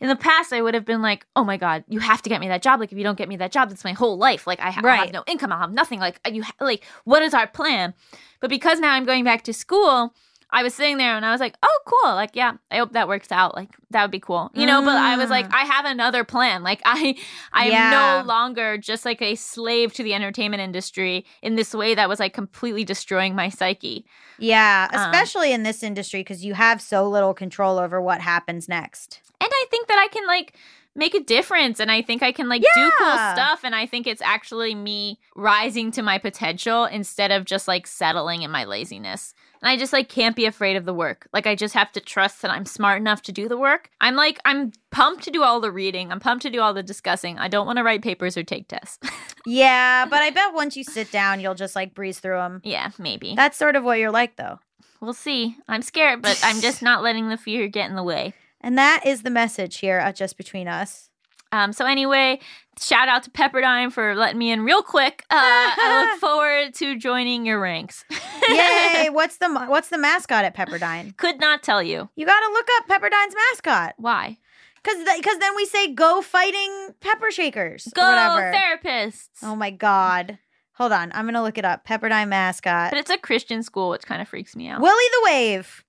in 0.00 0.08
the 0.08 0.16
past 0.16 0.52
I 0.52 0.62
would 0.62 0.72
have 0.74 0.86
been 0.86 1.02
like 1.02 1.26
oh 1.36 1.44
my 1.44 1.58
god 1.58 1.84
you 1.88 2.00
have 2.00 2.22
to 2.22 2.28
get 2.30 2.40
me 2.40 2.48
that 2.48 2.62
job 2.62 2.80
like 2.80 2.90
if 2.90 2.96
you 2.96 3.04
don't 3.04 3.18
get 3.18 3.28
me 3.28 3.36
that 3.36 3.52
job 3.52 3.68
that's 3.68 3.84
my 3.84 3.92
whole 3.92 4.16
life 4.16 4.46
like 4.46 4.60
I 4.60 4.70
ha- 4.70 4.80
Right. 4.82 4.96
have 5.00 5.12
no 5.12 5.24
income 5.28 5.52
I'll 5.52 5.60
have 5.60 5.72
nothing 5.72 6.00
like 6.00 6.20
you 6.32 6.42
ha- 6.42 6.52
like 6.58 6.84
what 7.04 7.22
is 7.22 7.34
our 7.34 7.46
plan 7.46 7.92
but 8.40 8.48
because 8.48 8.80
now 8.80 8.94
I'm 8.94 9.04
going 9.04 9.24
back 9.24 9.42
to 9.44 9.52
school 9.52 10.14
I 10.50 10.62
was 10.62 10.74
sitting 10.74 10.96
there 10.96 11.14
and 11.14 11.26
I 11.26 11.30
was 11.30 11.40
like, 11.40 11.56
oh, 11.62 11.78
cool. 11.84 12.14
Like, 12.14 12.30
yeah, 12.34 12.54
I 12.70 12.78
hope 12.78 12.92
that 12.92 13.06
works 13.06 13.30
out. 13.30 13.54
Like, 13.54 13.68
that 13.90 14.00
would 14.02 14.10
be 14.10 14.18
cool. 14.20 14.50
You 14.54 14.64
know, 14.64 14.82
but 14.82 14.96
I 14.96 15.16
was 15.18 15.28
like, 15.28 15.46
Mm. 15.48 15.54
I 15.54 15.64
have 15.64 15.84
another 15.84 16.24
plan. 16.24 16.62
Like, 16.62 16.80
I, 16.86 17.16
I 17.52 17.66
am 17.66 17.70
Yeah. 17.70 17.90
no 18.22 18.26
longer 18.26 18.78
just 18.78 19.04
like 19.04 19.20
a 19.20 19.34
slave 19.34 19.92
to 19.94 20.02
the 20.02 20.14
entertainment 20.14 20.62
industry 20.62 21.26
in 21.42 21.56
this 21.56 21.74
way 21.74 21.94
that 21.94 22.08
was 22.08 22.18
like 22.18 22.32
completely 22.32 22.84
destroying 22.84 23.34
my 23.34 23.50
psyche. 23.50 24.06
Yeah, 24.38 24.88
Um, 24.92 25.00
especially 25.00 25.52
in 25.52 25.64
this 25.64 25.82
industry 25.82 26.20
because 26.20 26.44
you 26.44 26.54
have 26.54 26.80
so 26.80 27.06
little 27.08 27.34
control 27.34 27.78
over 27.78 28.00
what 28.00 28.20
happens 28.22 28.68
next. 28.68 29.20
And 29.40 29.50
I 29.52 29.64
think 29.70 29.86
that 29.88 29.98
I 29.98 30.08
can 30.12 30.26
like 30.26 30.54
make 30.94 31.14
a 31.14 31.20
difference 31.20 31.78
and 31.78 31.92
I 31.92 32.02
think 32.02 32.22
I 32.22 32.32
can 32.32 32.48
like 32.48 32.62
do 32.62 32.92
cool 32.98 33.12
stuff. 33.34 33.60
And 33.64 33.74
I 33.74 33.84
think 33.86 34.06
it's 34.06 34.22
actually 34.22 34.74
me 34.74 35.20
rising 35.36 35.90
to 35.92 36.02
my 36.02 36.18
potential 36.18 36.86
instead 36.86 37.30
of 37.30 37.44
just 37.44 37.68
like 37.68 37.86
settling 37.86 38.42
in 38.42 38.50
my 38.50 38.64
laziness. 38.64 39.34
And 39.60 39.68
I 39.68 39.76
just 39.76 39.92
like 39.92 40.08
can't 40.08 40.36
be 40.36 40.46
afraid 40.46 40.76
of 40.76 40.84
the 40.84 40.94
work. 40.94 41.28
Like 41.32 41.46
I 41.46 41.54
just 41.54 41.74
have 41.74 41.90
to 41.92 42.00
trust 42.00 42.42
that 42.42 42.50
I'm 42.50 42.64
smart 42.64 43.00
enough 43.00 43.22
to 43.22 43.32
do 43.32 43.48
the 43.48 43.56
work. 43.58 43.90
I'm 44.00 44.14
like 44.14 44.38
I'm 44.44 44.72
pumped 44.90 45.24
to 45.24 45.30
do 45.30 45.42
all 45.42 45.60
the 45.60 45.72
reading. 45.72 46.12
I'm 46.12 46.20
pumped 46.20 46.42
to 46.42 46.50
do 46.50 46.60
all 46.60 46.72
the 46.74 46.82
discussing. 46.82 47.38
I 47.38 47.48
don't 47.48 47.66
want 47.66 47.78
to 47.78 47.84
write 47.84 48.02
papers 48.02 48.36
or 48.36 48.42
take 48.42 48.68
tests. 48.68 48.98
Yeah, 49.46 50.04
but 50.04 50.20
I 50.20 50.28
bet 50.28 50.52
once 50.52 50.76
you 50.76 50.84
sit 50.84 51.10
down, 51.10 51.40
you'll 51.40 51.54
just 51.54 51.74
like 51.74 51.94
breeze 51.94 52.18
through 52.20 52.36
them. 52.36 52.60
yeah, 52.64 52.90
maybe. 52.98 53.34
That's 53.34 53.56
sort 53.56 53.76
of 53.76 53.84
what 53.84 53.98
you're 53.98 54.10
like, 54.10 54.36
though. 54.36 54.58
We'll 55.00 55.14
see. 55.14 55.56
I'm 55.66 55.80
scared, 55.80 56.20
but 56.20 56.38
I'm 56.44 56.60
just 56.60 56.82
not 56.88 57.02
letting 57.02 57.30
the 57.30 57.38
fear 57.38 57.66
get 57.68 57.88
in 57.88 57.96
the 57.96 58.02
way. 58.02 58.34
And 58.60 58.76
that 58.76 59.06
is 59.06 59.22
the 59.22 59.30
message 59.30 59.78
here 59.78 59.96
at 59.98 60.16
Just 60.16 60.36
Between 60.36 60.68
Us. 60.68 61.07
Um, 61.52 61.72
so 61.72 61.86
anyway, 61.86 62.40
shout 62.80 63.08
out 63.08 63.22
to 63.24 63.30
Pepperdine 63.30 63.90
for 63.92 64.14
letting 64.14 64.38
me 64.38 64.50
in 64.50 64.64
real 64.64 64.82
quick. 64.82 65.24
Uh, 65.30 65.36
I 65.40 66.10
look 66.10 66.20
forward 66.20 66.74
to 66.74 66.96
joining 66.98 67.46
your 67.46 67.58
ranks. 67.60 68.04
Yay! 68.48 69.08
what's 69.10 69.38
the 69.38 69.48
what's 69.66 69.88
the 69.88 69.98
mascot 69.98 70.44
at 70.44 70.54
Pepperdine? 70.56 71.16
Could 71.16 71.40
not 71.40 71.62
tell 71.62 71.82
you 71.82 72.08
You 72.16 72.26
got 72.26 72.40
to 72.40 72.52
look 72.52 72.66
up 72.78 72.88
Pepperdine's 72.88 73.34
mascot 73.52 73.94
why. 73.98 74.38
because 74.82 74.96
because 75.16 75.38
then 75.38 75.54
we 75.56 75.64
say 75.66 75.92
go 75.92 76.22
fighting 76.22 76.94
pepper 77.00 77.30
shakers 77.30 77.88
Go 77.94 78.02
therapists. 78.02 79.28
Oh 79.42 79.56
my 79.56 79.70
god! 79.70 80.38
Hold 80.74 80.92
on, 80.92 81.10
I'm 81.14 81.24
gonna 81.26 81.42
look 81.42 81.58
it 81.58 81.64
up. 81.64 81.84
Pepperdine 81.86 82.28
mascot. 82.28 82.90
But 82.90 82.98
it's 83.00 83.10
a 83.10 83.18
Christian 83.18 83.62
school, 83.62 83.90
which 83.90 84.02
kind 84.06 84.22
of 84.22 84.28
freaks 84.28 84.54
me 84.54 84.68
out. 84.68 84.80
Willie 84.80 85.10
the 85.12 85.20
Wave. 85.24 85.84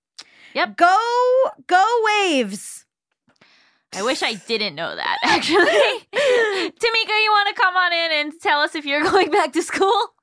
Yep. 0.56 0.78
Go 0.78 0.98
go 1.68 1.86
waves. 2.06 2.86
I 3.96 4.04
wish 4.04 4.22
I 4.24 4.34
didn't 4.36 4.76
know 4.76 4.96
that, 4.96 5.18
actually. 5.24 5.58
Tamika, 5.66 7.24
you 7.24 7.32
want 7.32 7.56
to 7.56 7.62
come 7.62 7.76
on 7.76 7.94
in 7.94 8.12
and 8.12 8.34
tell 8.42 8.62
us 8.62 8.76
if 8.76 8.86
you're 8.86 9.04
going 9.04 9.32
back 9.32 9.54
to 9.54 9.62
school? 9.64 10.14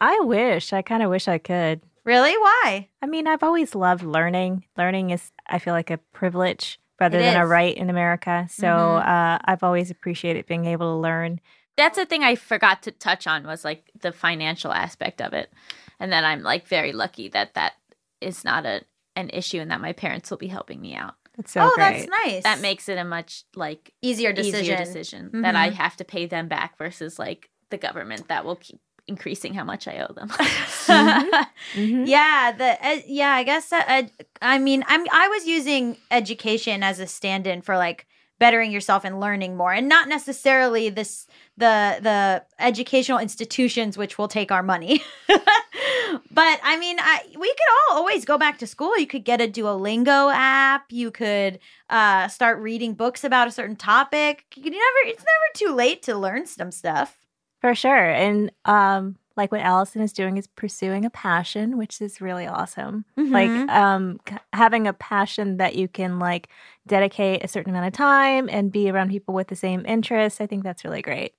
I 0.00 0.20
wish. 0.20 0.72
I 0.72 0.82
kind 0.82 1.02
of 1.02 1.10
wish 1.10 1.26
I 1.28 1.38
could. 1.38 1.80
Really? 2.04 2.36
Why? 2.36 2.88
I 3.02 3.06
mean, 3.06 3.26
I've 3.26 3.42
always 3.42 3.74
loved 3.74 4.04
learning. 4.04 4.64
Learning 4.76 5.10
is, 5.10 5.32
I 5.48 5.58
feel 5.58 5.74
like, 5.74 5.90
a 5.90 5.98
privilege 6.12 6.78
rather 7.00 7.18
It 7.18 7.22
than 7.22 7.36
a 7.40 7.46
right 7.46 7.76
in 7.76 7.90
America. 7.90 8.46
So 8.50 8.66
Mhm. 8.66 9.06
uh, 9.06 9.38
I've 9.44 9.62
always 9.64 9.90
appreciated 9.90 10.46
being 10.46 10.66
able 10.66 10.94
to 10.94 11.00
learn. 11.00 11.40
That's 11.76 11.96
the 11.98 12.06
thing 12.06 12.22
I 12.22 12.36
forgot 12.36 12.82
to 12.84 12.90
touch 12.92 13.26
on 13.26 13.44
was 13.46 13.64
like 13.64 13.90
the 14.00 14.12
financial 14.12 14.72
aspect 14.72 15.20
of 15.20 15.32
it. 15.34 15.52
And 15.98 16.10
then 16.12 16.24
I'm 16.24 16.42
like 16.42 16.66
very 16.68 16.92
lucky 16.92 17.28
that 17.28 17.54
that 17.54 17.74
is 18.20 18.44
not 18.44 18.64
a 18.64 18.82
an 19.14 19.30
issue 19.30 19.60
and 19.60 19.70
that 19.70 19.80
my 19.80 19.92
parents 19.94 20.30
will 20.30 20.36
be 20.36 20.46
helping 20.48 20.80
me 20.80 20.94
out. 20.94 21.14
It's 21.38 21.52
so 21.52 21.62
oh, 21.62 21.72
great. 21.74 22.06
that's 22.06 22.08
nice. 22.24 22.42
That 22.42 22.60
makes 22.60 22.88
it 22.88 22.98
a 22.98 23.04
much 23.04 23.44
like 23.54 23.92
easier 24.02 24.32
decision. 24.32 24.60
easier 24.60 24.76
decision 24.76 25.26
mm-hmm. 25.26 25.42
that 25.42 25.54
I 25.54 25.70
have 25.70 25.96
to 25.96 26.04
pay 26.04 26.26
them 26.26 26.48
back 26.48 26.78
versus 26.78 27.18
like 27.18 27.50
the 27.70 27.78
government 27.78 28.28
that 28.28 28.44
will 28.44 28.56
keep 28.56 28.80
increasing 29.08 29.54
how 29.54 29.64
much 29.64 29.86
I 29.86 29.98
owe 29.98 30.12
them. 30.12 30.28
Mhm. 30.28 31.46
Yeah, 32.06 32.52
the 32.52 32.84
ed- 32.84 33.04
yeah, 33.06 33.30
I 33.30 33.44
guess 33.44 33.68
that 33.68 33.88
ed- 33.88 34.10
I 34.40 34.58
mean, 34.58 34.84
I'm 34.88 35.06
I 35.12 35.28
was 35.28 35.46
using 35.46 35.96
education 36.10 36.82
as 36.82 36.98
a 37.00 37.06
stand-in 37.06 37.62
for 37.62 37.76
like 37.76 38.06
bettering 38.38 38.70
yourself 38.70 39.04
and 39.04 39.20
learning 39.20 39.56
more 39.56 39.72
and 39.72 39.88
not 39.88 40.08
necessarily 40.08 40.90
this 40.90 41.26
the 41.56 41.98
the 42.02 42.44
educational 42.58 43.18
institutions 43.18 43.96
which 43.96 44.18
will 44.18 44.28
take 44.28 44.52
our 44.52 44.62
money. 44.62 45.02
but 45.28 46.60
I 46.62 46.76
mean, 46.78 46.98
I 47.00 47.20
we 47.38 47.48
could 47.48 47.90
all 47.90 47.98
always 47.98 48.24
go 48.24 48.38
back 48.38 48.58
to 48.58 48.66
school. 48.66 48.96
You 48.98 49.06
could 49.06 49.24
get 49.24 49.40
a 49.40 49.48
Duolingo 49.48 50.32
app, 50.34 50.92
you 50.92 51.10
could 51.10 51.58
uh 51.88 52.28
start 52.28 52.58
reading 52.60 52.94
books 52.94 53.24
about 53.24 53.48
a 53.48 53.52
certain 53.52 53.76
topic. 53.76 54.44
You 54.54 54.70
never 54.70 54.98
it's 55.06 55.24
never 55.24 55.52
too 55.54 55.74
late 55.74 56.02
to 56.02 56.16
learn 56.16 56.46
some 56.46 56.70
stuff. 56.70 57.18
For 57.60 57.74
sure. 57.74 58.10
And 58.10 58.52
um, 58.64 59.16
like 59.36 59.52
what 59.52 59.60
Allison 59.60 60.00
is 60.02 60.12
doing 60.12 60.36
is 60.38 60.46
pursuing 60.46 61.04
a 61.04 61.10
passion, 61.10 61.76
which 61.76 62.00
is 62.00 62.20
really 62.20 62.46
awesome. 62.46 63.04
Like 63.16 63.48
Mhm. 63.50 63.68
um, 63.70 64.20
c- 64.28 64.36
having 64.52 64.86
a 64.86 64.92
passion 64.92 65.58
that 65.58 65.74
you 65.76 65.88
can 65.88 66.18
like 66.18 66.48
dedicate 66.86 67.44
a 67.44 67.48
certain 67.48 67.70
amount 67.70 67.86
of 67.86 67.92
time 67.92 68.48
and 68.50 68.72
be 68.72 68.88
around 68.90 69.10
people 69.10 69.34
with 69.34 69.48
the 69.48 69.56
same 69.56 69.84
interests. 69.86 70.40
I 70.40 70.46
think 70.46 70.62
that's 70.64 70.84
really 70.84 71.02
great. 71.02 71.34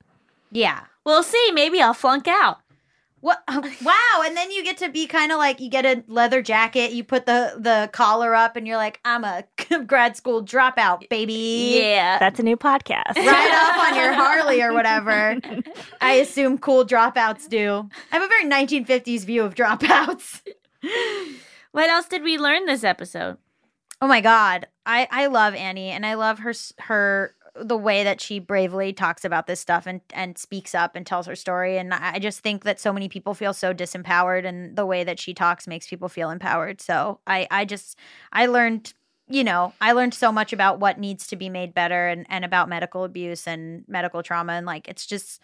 Yeah. 0.51 0.81
we'll 1.05 1.23
see. 1.23 1.51
Maybe 1.53 1.81
I'll 1.81 1.93
flunk 1.93 2.27
out. 2.27 2.59
What? 3.19 3.43
Wow! 3.83 4.21
And 4.23 4.35
then 4.35 4.51
you 4.51 4.63
get 4.63 4.77
to 4.77 4.89
be 4.89 5.07
kind 5.07 5.31
of 5.31 5.37
like 5.37 5.59
you 5.59 5.69
get 5.69 5.85
a 5.85 6.03
leather 6.07 6.41
jacket. 6.41 6.91
You 6.91 7.03
put 7.03 7.25
the 7.25 7.55
the 7.57 7.89
collar 7.91 8.35
up, 8.35 8.55
and 8.55 8.67
you're 8.67 8.77
like, 8.77 8.99
I'm 9.05 9.23
a 9.23 9.43
grad 9.85 10.15
school 10.17 10.43
dropout, 10.43 11.07
baby. 11.09 11.79
Yeah. 11.81 12.19
That's 12.19 12.39
a 12.39 12.43
new 12.43 12.57
podcast. 12.57 13.15
Ride 13.15 13.25
off 13.77 13.87
on 13.91 13.95
your 13.95 14.13
Harley 14.13 14.61
or 14.61 14.73
whatever. 14.73 15.37
I 16.01 16.13
assume 16.13 16.57
cool 16.57 16.85
dropouts 16.85 17.47
do. 17.49 17.89
I 18.11 18.15
have 18.15 18.23
a 18.23 18.27
very 18.27 18.45
1950s 18.45 19.25
view 19.25 19.43
of 19.43 19.55
dropouts. 19.55 20.41
What 21.71 21.89
else 21.89 22.07
did 22.07 22.23
we 22.23 22.37
learn 22.37 22.65
this 22.65 22.83
episode? 22.83 23.37
Oh 24.01 24.07
my 24.07 24.21
god, 24.21 24.67
I 24.85 25.07
I 25.09 25.27
love 25.27 25.55
Annie, 25.55 25.89
and 25.89 26.05
I 26.05 26.13
love 26.15 26.39
her 26.39 26.53
her 26.79 27.35
the 27.61 27.77
way 27.77 28.03
that 28.03 28.21
she 28.21 28.39
bravely 28.39 28.93
talks 28.93 29.25
about 29.25 29.47
this 29.47 29.59
stuff 29.59 29.85
and 29.85 30.01
and 30.13 30.37
speaks 30.37 30.75
up 30.75 30.95
and 30.95 31.05
tells 31.05 31.27
her 31.27 31.35
story. 31.35 31.77
And 31.77 31.93
I 31.93 32.19
just 32.19 32.39
think 32.39 32.63
that 32.63 32.79
so 32.79 32.93
many 32.93 33.09
people 33.09 33.33
feel 33.33 33.53
so 33.53 33.73
disempowered, 33.73 34.45
and 34.45 34.75
the 34.75 34.85
way 34.85 35.03
that 35.03 35.19
she 35.19 35.33
talks 35.33 35.67
makes 35.67 35.87
people 35.87 36.09
feel 36.09 36.29
empowered. 36.29 36.81
So 36.81 37.19
I 37.27 37.47
I 37.51 37.65
just 37.65 37.97
I 38.31 38.45
learned. 38.45 38.93
You 39.29 39.43
know, 39.43 39.73
I 39.81 39.91
learned 39.91 40.13
so 40.13 40.31
much 40.31 40.53
about 40.53 40.79
what 40.79 41.01
needs 41.01 41.27
to 41.27 41.35
be 41.35 41.49
made 41.49 41.73
better 41.73 42.07
and, 42.07 42.25
and 42.29 42.45
about 42.45 42.69
medical 42.69 43.03
abuse 43.03 43.45
and 43.45 43.83
medical 43.85 44.23
trauma. 44.23 44.53
And 44.53 44.65
like, 44.65 44.87
it's 44.87 45.05
just, 45.05 45.41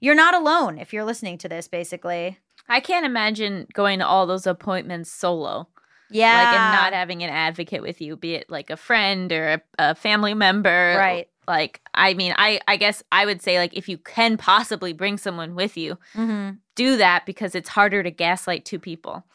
you're 0.00 0.16
not 0.16 0.34
alone 0.34 0.76
if 0.76 0.92
you're 0.92 1.04
listening 1.04 1.38
to 1.38 1.48
this, 1.48 1.68
basically. 1.68 2.36
I 2.68 2.80
can't 2.80 3.06
imagine 3.06 3.68
going 3.74 4.00
to 4.00 4.06
all 4.08 4.26
those 4.26 4.44
appointments 4.44 5.08
solo. 5.08 5.68
Yeah. 6.10 6.36
Like 6.36 6.48
and 6.48 6.72
not 6.72 6.92
having 6.94 7.22
an 7.22 7.30
advocate 7.30 7.82
with 7.82 8.00
you, 8.00 8.16
be 8.16 8.34
it 8.34 8.50
like 8.50 8.70
a 8.70 8.76
friend 8.76 9.30
or 9.30 9.52
a, 9.52 9.62
a 9.78 9.94
family 9.94 10.34
member. 10.34 10.96
Right. 10.98 11.28
Like 11.48 11.80
I 11.94 12.14
mean, 12.14 12.34
I 12.38 12.60
I 12.68 12.76
guess 12.76 13.02
I 13.12 13.26
would 13.26 13.42
say 13.42 13.58
like 13.58 13.74
if 13.74 13.88
you 13.88 13.98
can 13.98 14.36
possibly 14.36 14.92
bring 14.92 15.18
someone 15.18 15.54
with 15.54 15.76
you, 15.76 15.98
hmm 16.14 16.50
do 16.74 16.96
that 16.96 17.26
because 17.26 17.54
it's 17.54 17.68
harder 17.68 18.02
to 18.02 18.10
gaslight 18.10 18.64
two 18.64 18.78
people. 18.78 19.26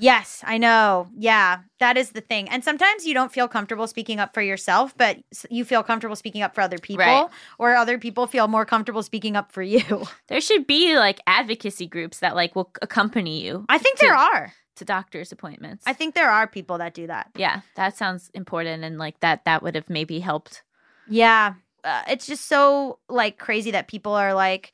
Yes, 0.00 0.42
I 0.46 0.58
know. 0.58 1.08
Yeah, 1.18 1.58
that 1.80 1.96
is 1.98 2.12
the 2.12 2.20
thing. 2.20 2.48
And 2.48 2.62
sometimes 2.62 3.04
you 3.04 3.12
don't 3.14 3.32
feel 3.32 3.48
comfortable 3.48 3.88
speaking 3.88 4.20
up 4.20 4.32
for 4.32 4.40
yourself, 4.40 4.96
but 4.96 5.18
you 5.50 5.64
feel 5.64 5.82
comfortable 5.82 6.14
speaking 6.16 6.40
up 6.40 6.54
for 6.54 6.60
other 6.60 6.78
people, 6.78 7.04
Right. 7.04 7.26
or 7.58 7.74
other 7.74 7.98
people 7.98 8.28
feel 8.28 8.46
more 8.46 8.64
comfortable 8.64 9.02
speaking 9.02 9.34
up 9.36 9.50
for 9.50 9.60
you. 9.62 9.82
There 10.28 10.40
should 10.40 10.66
be 10.68 10.96
like 10.96 11.20
advocacy 11.26 11.88
groups 11.88 12.20
that 12.20 12.36
like 12.36 12.54
will 12.54 12.70
accompany 12.80 13.42
you 13.44 13.66
I 13.68 13.78
think 13.78 13.98
To- 13.98 14.06
there 14.06 14.14
are. 14.16 14.52
to 14.76 14.84
doctor's 14.84 15.32
appointments. 15.32 15.82
I 15.86 15.92
think 15.94 16.14
there 16.14 16.30
are 16.30 16.46
people 16.46 16.78
that 16.78 16.94
do 16.94 17.08
that. 17.08 17.30
yeah, 17.34 17.62
that 17.74 17.96
sounds 17.96 18.30
important 18.34 18.84
and 18.84 18.98
like 18.98 19.18
that 19.20 19.44
that 19.46 19.62
would 19.64 19.74
have 19.74 19.90
maybe 19.90 20.20
helped. 20.20 20.62
Yeah. 21.08 21.54
Uh, 21.84 22.02
it's 22.08 22.26
just 22.26 22.46
so 22.46 22.98
like 23.08 23.38
crazy 23.38 23.70
that 23.70 23.88
people 23.88 24.12
are 24.12 24.34
like 24.34 24.72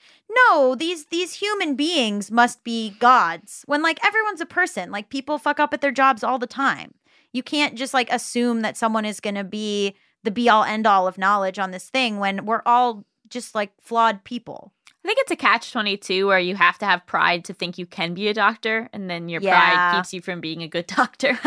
no 0.48 0.74
these 0.74 1.04
these 1.06 1.34
human 1.34 1.76
beings 1.76 2.30
must 2.30 2.64
be 2.64 2.96
gods 2.98 3.62
when 3.66 3.82
like 3.82 4.04
everyone's 4.04 4.40
a 4.40 4.46
person 4.46 4.90
like 4.90 5.10
people 5.10 5.38
fuck 5.38 5.60
up 5.60 5.74
at 5.74 5.82
their 5.82 5.92
jobs 5.92 6.24
all 6.24 6.38
the 6.38 6.46
time 6.46 6.94
you 7.34 7.42
can't 7.42 7.74
just 7.76 7.92
like 7.92 8.10
assume 8.10 8.62
that 8.62 8.76
someone 8.76 9.04
is 9.04 9.20
going 9.20 9.34
to 9.34 9.44
be 9.44 9.94
the 10.24 10.30
be 10.30 10.48
all 10.48 10.64
end 10.64 10.86
all 10.86 11.06
of 11.06 11.18
knowledge 11.18 11.58
on 11.58 11.72
this 11.72 11.90
thing 11.90 12.18
when 12.18 12.46
we're 12.46 12.62
all 12.64 13.04
just 13.28 13.54
like 13.54 13.70
flawed 13.80 14.24
people 14.24 14.72
I 15.04 15.06
think 15.06 15.18
it's 15.20 15.30
a 15.32 15.36
catch 15.36 15.70
22 15.70 16.26
where 16.26 16.38
you 16.38 16.54
have 16.56 16.78
to 16.78 16.86
have 16.86 17.04
pride 17.06 17.44
to 17.44 17.52
think 17.52 17.76
you 17.76 17.84
can 17.84 18.14
be 18.14 18.28
a 18.28 18.34
doctor 18.34 18.88
and 18.94 19.10
then 19.10 19.28
your 19.28 19.42
Yeah. 19.42 19.50
pride 19.90 19.96
keeps 19.98 20.14
you 20.14 20.22
from 20.22 20.40
being 20.40 20.62
a 20.62 20.68
good 20.68 20.86
doctor. 20.96 21.38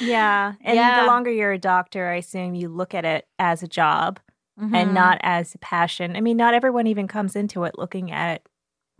Yeah. 0.00 0.52
And 0.60 0.76
Yeah. 0.76 1.00
the 1.00 1.06
longer 1.06 1.30
you're 1.30 1.52
a 1.52 1.58
doctor, 1.58 2.08
I 2.08 2.16
assume 2.16 2.54
you 2.54 2.68
look 2.68 2.94
at 2.94 3.04
it 3.04 3.26
as 3.38 3.62
a 3.62 3.68
job 3.68 4.20
Mhm. 4.60 4.74
and 4.76 4.92
not 4.94 5.18
as 5.22 5.54
a 5.54 5.58
passion. 5.58 6.14
I 6.14 6.20
mean, 6.20 6.36
not 6.36 6.52
everyone 6.54 6.86
even 6.86 7.08
comes 7.08 7.34
into 7.36 7.64
it 7.64 7.78
looking 7.78 8.10
at 8.12 8.36
it 8.36 8.48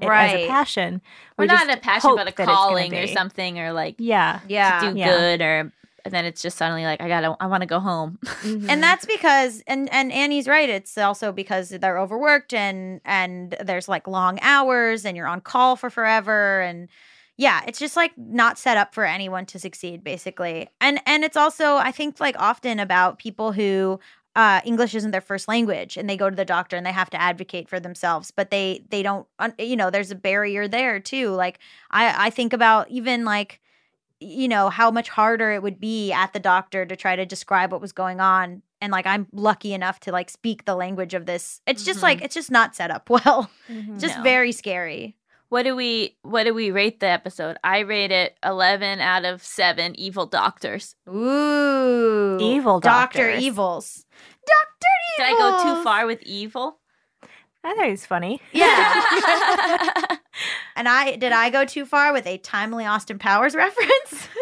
it 0.00 0.04
as 0.04 0.08
Right. 0.08 0.44
a 0.44 0.48
passion. 0.48 1.02
Or 1.36 1.42
We 1.42 1.46
not 1.46 1.68
a 1.68 1.76
passion, 1.76 2.10
but 2.14 2.22
a 2.22 2.24
that 2.26 2.28
it's 2.28 2.36
gonna 2.36 2.52
calling 2.52 2.94
or 2.94 3.06
something, 3.08 3.58
or 3.58 3.72
like 3.72 3.96
Yeah. 3.98 4.38
Yeah. 4.46 4.80
to 4.80 4.92
do 4.92 4.98
Yeah. 4.98 5.06
good, 5.10 5.42
or 5.42 5.72
and 6.08 6.14
then 6.14 6.24
it's 6.24 6.40
just 6.40 6.56
suddenly 6.56 6.84
like 6.84 7.02
I 7.02 7.08
gotta, 7.08 7.36
I 7.38 7.46
want 7.46 7.60
to 7.60 7.66
go 7.66 7.80
home. 7.80 8.18
and 8.44 8.82
that's 8.82 9.04
because 9.04 9.62
and 9.66 9.92
and 9.92 10.10
Annie's 10.10 10.48
right 10.48 10.68
it's 10.68 10.96
also 10.96 11.32
because 11.32 11.68
they're 11.68 11.98
overworked 11.98 12.54
and 12.54 13.02
and 13.04 13.54
there's 13.62 13.88
like 13.88 14.08
long 14.08 14.38
hours 14.40 15.04
and 15.04 15.16
you're 15.16 15.26
on 15.26 15.42
call 15.42 15.76
for 15.76 15.90
forever 15.90 16.62
and 16.62 16.88
yeah 17.36 17.62
it's 17.66 17.78
just 17.78 17.94
like 17.94 18.16
not 18.16 18.58
set 18.58 18.78
up 18.78 18.94
for 18.94 19.04
anyone 19.04 19.44
to 19.46 19.58
succeed 19.58 20.02
basically 20.02 20.68
and 20.80 21.00
and 21.06 21.24
it's 21.24 21.36
also 21.36 21.76
i 21.76 21.92
think 21.92 22.18
like 22.20 22.34
often 22.38 22.80
about 22.80 23.18
people 23.18 23.52
who 23.52 24.00
uh, 24.36 24.60
English 24.64 24.94
isn't 24.94 25.10
their 25.10 25.20
first 25.20 25.48
language, 25.48 25.96
and 25.96 26.08
they 26.08 26.16
go 26.16 26.30
to 26.30 26.36
the 26.36 26.44
doctor 26.44 26.76
and 26.76 26.86
they 26.86 26.92
have 26.92 27.10
to 27.10 27.20
advocate 27.20 27.68
for 27.68 27.80
themselves, 27.80 28.30
but 28.30 28.52
they 28.52 28.84
they 28.88 29.02
don't, 29.02 29.26
you 29.58 29.74
know, 29.74 29.90
there's 29.90 30.12
a 30.12 30.14
barrier 30.14 30.68
there 30.68 31.00
too. 31.00 31.30
Like 31.30 31.58
I 31.90 32.26
I 32.26 32.30
think 32.30 32.52
about 32.52 32.88
even 32.88 33.24
like 33.24 33.60
you 34.20 34.48
know 34.48 34.68
how 34.68 34.90
much 34.90 35.08
harder 35.08 35.52
it 35.52 35.62
would 35.62 35.78
be 35.80 36.12
at 36.12 36.32
the 36.32 36.40
doctor 36.40 36.84
to 36.84 36.96
try 36.96 37.16
to 37.16 37.24
describe 37.26 37.72
what 37.72 37.80
was 37.80 37.92
going 37.92 38.20
on 38.20 38.62
and 38.80 38.92
like 38.92 39.06
i'm 39.06 39.26
lucky 39.32 39.72
enough 39.72 40.00
to 40.00 40.12
like 40.12 40.28
speak 40.30 40.64
the 40.64 40.74
language 40.74 41.14
of 41.14 41.26
this 41.26 41.60
it's 41.66 41.84
just 41.84 42.02
like 42.02 42.18
mm-hmm. 42.18 42.24
it's 42.24 42.34
just 42.34 42.50
not 42.50 42.74
set 42.74 42.90
up 42.90 43.08
well 43.10 43.50
mm-hmm. 43.70 43.98
just 43.98 44.16
No. 44.16 44.22
very 44.22 44.52
scary 44.52 45.16
What 45.50 45.62
do 45.62 45.74
we, 45.74 46.18
what 46.20 46.44
do 46.44 46.52
we 46.52 46.70
rate 46.70 47.00
the 47.00 47.06
episode? 47.08 47.56
I 47.64 47.78
rate 47.78 48.12
it 48.12 48.36
eleven 48.44 49.00
out 49.00 49.24
of 49.24 49.42
seven. 49.42 49.98
Evil 49.98 50.26
doctors. 50.26 50.94
ooh 51.08 52.36
Evil 52.38 52.80
doctor 52.80 53.30
evils 53.30 54.04
doctor 54.46 54.94
evils. 55.08 55.16
Did 55.16 55.24
I 55.24 55.38
go 55.38 55.62
too 55.64 55.82
far 55.82 56.06
with 56.06 56.22
evil? 56.22 56.78
I 57.64 57.74
thought 57.74 57.86
it 57.86 57.90
was 57.90 58.06
funny. 58.06 58.40
yeah 58.52 60.16
and 60.78 60.88
i 60.88 61.16
did 61.16 61.32
i 61.32 61.50
go 61.50 61.64
too 61.64 61.84
far 61.84 62.12
with 62.12 62.26
a 62.26 62.38
timely 62.38 62.84
austin 62.86 63.18
powers 63.18 63.54
reference 63.64 64.28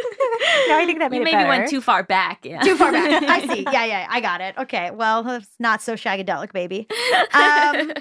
No, 0.68 0.76
I 0.78 0.84
think 0.86 0.98
that 0.98 1.10
made 1.10 1.18
you 1.18 1.24
maybe 1.24 1.36
better. 1.36 1.48
went 1.48 1.68
too 1.70 1.80
far 1.80 2.02
back. 2.02 2.44
Yeah. 2.44 2.60
too 2.60 2.76
far 2.76 2.92
back 2.92 3.22
i 3.28 3.46
see 3.54 3.62
yeah 3.62 3.84
yeah 3.84 4.06
i 4.10 4.20
got 4.20 4.40
it 4.40 4.56
okay 4.58 4.90
well 4.90 5.26
it's 5.28 5.48
not 5.58 5.80
so 5.82 5.94
shagadelic 5.94 6.52
baby 6.52 6.86
Um, 7.32 7.92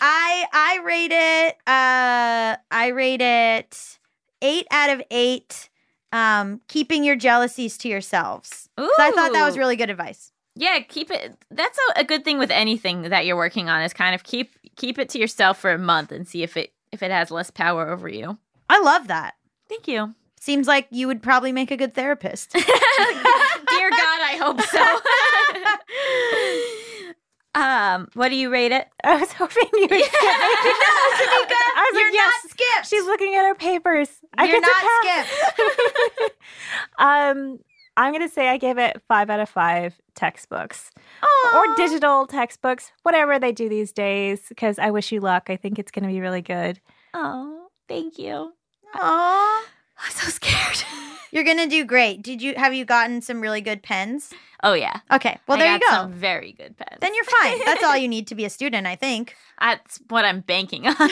I 0.00 0.44
I 0.52 0.80
rate 0.84 1.12
it 1.12 1.56
uh 1.66 2.56
I 2.70 2.88
rate 2.88 3.20
it 3.20 3.98
8 4.42 4.66
out 4.70 4.90
of 4.90 5.02
8 5.10 5.68
um 6.12 6.60
keeping 6.68 7.04
your 7.04 7.16
jealousies 7.16 7.76
to 7.78 7.88
yourselves. 7.88 8.68
So 8.78 8.88
I 8.98 9.10
thought 9.12 9.32
that 9.32 9.44
was 9.44 9.58
really 9.58 9.76
good 9.76 9.90
advice. 9.90 10.32
Yeah, 10.54 10.80
keep 10.80 11.10
it. 11.10 11.36
That's 11.50 11.78
a, 11.96 12.00
a 12.00 12.04
good 12.04 12.24
thing 12.24 12.38
with 12.38 12.50
anything 12.50 13.02
that 13.02 13.26
you're 13.26 13.36
working 13.36 13.68
on 13.68 13.82
is 13.82 13.92
kind 13.92 14.14
of 14.14 14.22
keep 14.24 14.54
keep 14.76 14.98
it 14.98 15.08
to 15.10 15.18
yourself 15.18 15.58
for 15.58 15.72
a 15.72 15.78
month 15.78 16.12
and 16.12 16.26
see 16.26 16.42
if 16.42 16.56
it 16.56 16.72
if 16.92 17.02
it 17.02 17.10
has 17.10 17.30
less 17.30 17.50
power 17.50 17.88
over 17.88 18.08
you. 18.08 18.38
I 18.68 18.80
love 18.80 19.08
that. 19.08 19.34
Thank 19.68 19.86
you, 19.88 20.14
Seems 20.40 20.66
like 20.68 20.86
you 20.90 21.06
would 21.08 21.22
probably 21.22 21.50
make 21.52 21.70
a 21.70 21.76
good 21.76 21.94
therapist. 21.94 22.52
dear 22.52 22.62
God. 22.64 24.20
I 24.22 24.36
hope 24.40 24.60
so. 27.54 27.60
um, 27.60 28.08
what 28.14 28.28
do 28.28 28.36
you 28.36 28.48
rate 28.50 28.70
it? 28.72 28.86
I 29.04 29.16
was 29.16 29.32
hoping 29.32 29.68
you 29.74 29.88
would 29.90 29.90
skip. 30.04 30.10
I 30.12 31.90
was 31.92 32.00
You're 32.00 32.08
like, 32.08 32.14
yes. 32.14 32.32
not 32.44 32.50
skipped. 32.50 32.86
She's 32.88 33.04
looking 33.04 33.34
at 33.34 33.46
her 33.46 33.54
papers. 33.54 34.08
I 34.36 34.44
You're 34.46 34.60
to 34.60 34.66
not 34.66 34.82
pass. 36.98 37.30
um, 37.32 37.58
I'm 37.98 38.12
gonna 38.12 38.28
say 38.28 38.48
I 38.48 38.58
gave 38.58 38.78
it 38.78 39.02
five 39.08 39.28
out 39.28 39.40
of 39.40 39.48
five 39.48 40.00
textbooks 40.14 40.90
or 41.54 41.74
digital 41.76 42.26
textbooks, 42.26 42.92
whatever 43.02 43.38
they 43.38 43.50
do 43.50 43.68
these 43.68 43.92
days. 43.92 44.40
Because 44.48 44.78
I 44.78 44.90
wish 44.90 45.10
you 45.10 45.20
luck. 45.20 45.50
I 45.50 45.56
think 45.56 45.78
it's 45.78 45.90
gonna 45.90 46.06
be 46.08 46.20
really 46.20 46.42
good. 46.42 46.80
Oh, 47.12 47.66
thank 47.88 48.18
you. 48.18 48.52
Aw. 48.94 49.66
I'm 49.98 50.10
so 50.12 50.30
scared. 50.30 50.84
You're 51.32 51.44
going 51.44 51.58
to 51.58 51.66
do 51.66 51.84
great. 51.84 52.22
Did 52.22 52.40
you 52.40 52.54
have 52.56 52.72
you 52.72 52.84
gotten 52.84 53.20
some 53.20 53.40
really 53.40 53.60
good 53.60 53.82
pens? 53.82 54.32
oh 54.62 54.72
yeah. 54.72 55.00
Okay. 55.12 55.38
Well, 55.46 55.58
I 55.58 55.60
there 55.60 55.72
you 55.74 55.80
go. 55.80 55.90
Some 55.90 56.12
very 56.12 56.52
good 56.52 56.76
pens. 56.76 56.98
Then 57.00 57.14
you're 57.14 57.24
fine. 57.24 57.60
That's 57.64 57.84
all 57.84 57.96
you 57.96 58.08
need 58.16 58.26
to 58.28 58.34
be 58.34 58.44
a 58.44 58.50
student, 58.50 58.86
I 58.86 58.96
think. 58.96 59.34
That's 59.60 60.00
what 60.08 60.24
I'm 60.24 60.40
banking 60.40 60.86
on. 60.86 60.96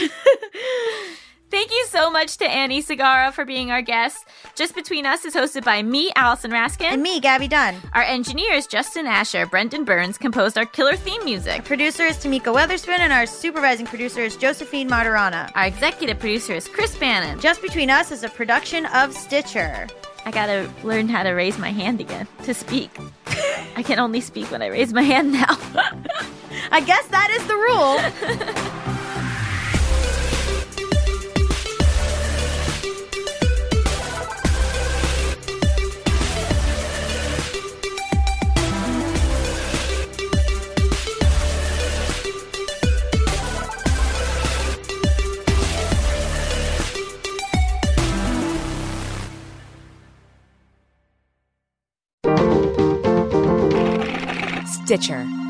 Thank 1.48 1.70
you 1.70 1.86
so 1.86 2.10
much 2.10 2.38
to 2.38 2.44
Annie 2.44 2.82
Segarra 2.82 3.32
for 3.32 3.44
being 3.44 3.70
our 3.70 3.80
guest. 3.80 4.26
Just 4.56 4.74
Between 4.74 5.06
Us 5.06 5.24
is 5.24 5.34
hosted 5.34 5.64
by 5.64 5.80
me, 5.80 6.10
Allison 6.16 6.50
Raskin. 6.50 6.86
And 6.92 7.02
me, 7.02 7.20
Gaby 7.20 7.46
Dunn. 7.46 7.76
Our 7.94 8.02
engineer 8.02 8.52
is 8.52 8.66
Justin 8.66 9.06
Asher. 9.06 9.46
Brendan 9.46 9.84
Burns 9.84 10.18
composed 10.18 10.58
our 10.58 10.66
killer 10.66 10.96
theme 10.96 11.24
music. 11.24 11.58
Our 11.58 11.62
Producer 11.62 12.02
is 12.02 12.16
Tamika 12.16 12.52
Weatherspoon, 12.52 12.98
and 12.98 13.12
our 13.12 13.26
supervising 13.26 13.86
producer 13.86 14.22
is 14.22 14.36
Josephine 14.36 14.90
Martirana. 14.90 15.52
Our 15.54 15.66
executive 15.66 16.18
producer 16.18 16.54
is 16.54 16.66
Chris 16.66 16.96
Bannon. 16.96 17.38
Just 17.38 17.62
Between 17.62 17.90
Us 17.90 18.10
is 18.10 18.24
a 18.24 18.28
production 18.28 18.86
of 18.86 19.12
Stitcher. 19.12 19.86
I 20.24 20.32
gotta 20.32 20.68
learn 20.82 21.08
how 21.08 21.22
to 21.22 21.30
raise 21.30 21.58
my 21.58 21.70
hand 21.70 22.00
again 22.00 22.26
to 22.42 22.54
speak. 22.54 22.90
I 23.76 23.84
can 23.84 24.00
only 24.00 24.20
speak 24.20 24.50
when 24.50 24.62
I 24.62 24.66
raise 24.66 24.92
my 24.92 25.02
hand 25.02 25.32
now. 25.32 25.46
I 26.72 26.80
guess 26.80 27.06
that 27.06 27.30
is 27.30 27.46
the 27.46 27.54
rule. 27.54 28.92
Stitcher. 54.86 55.45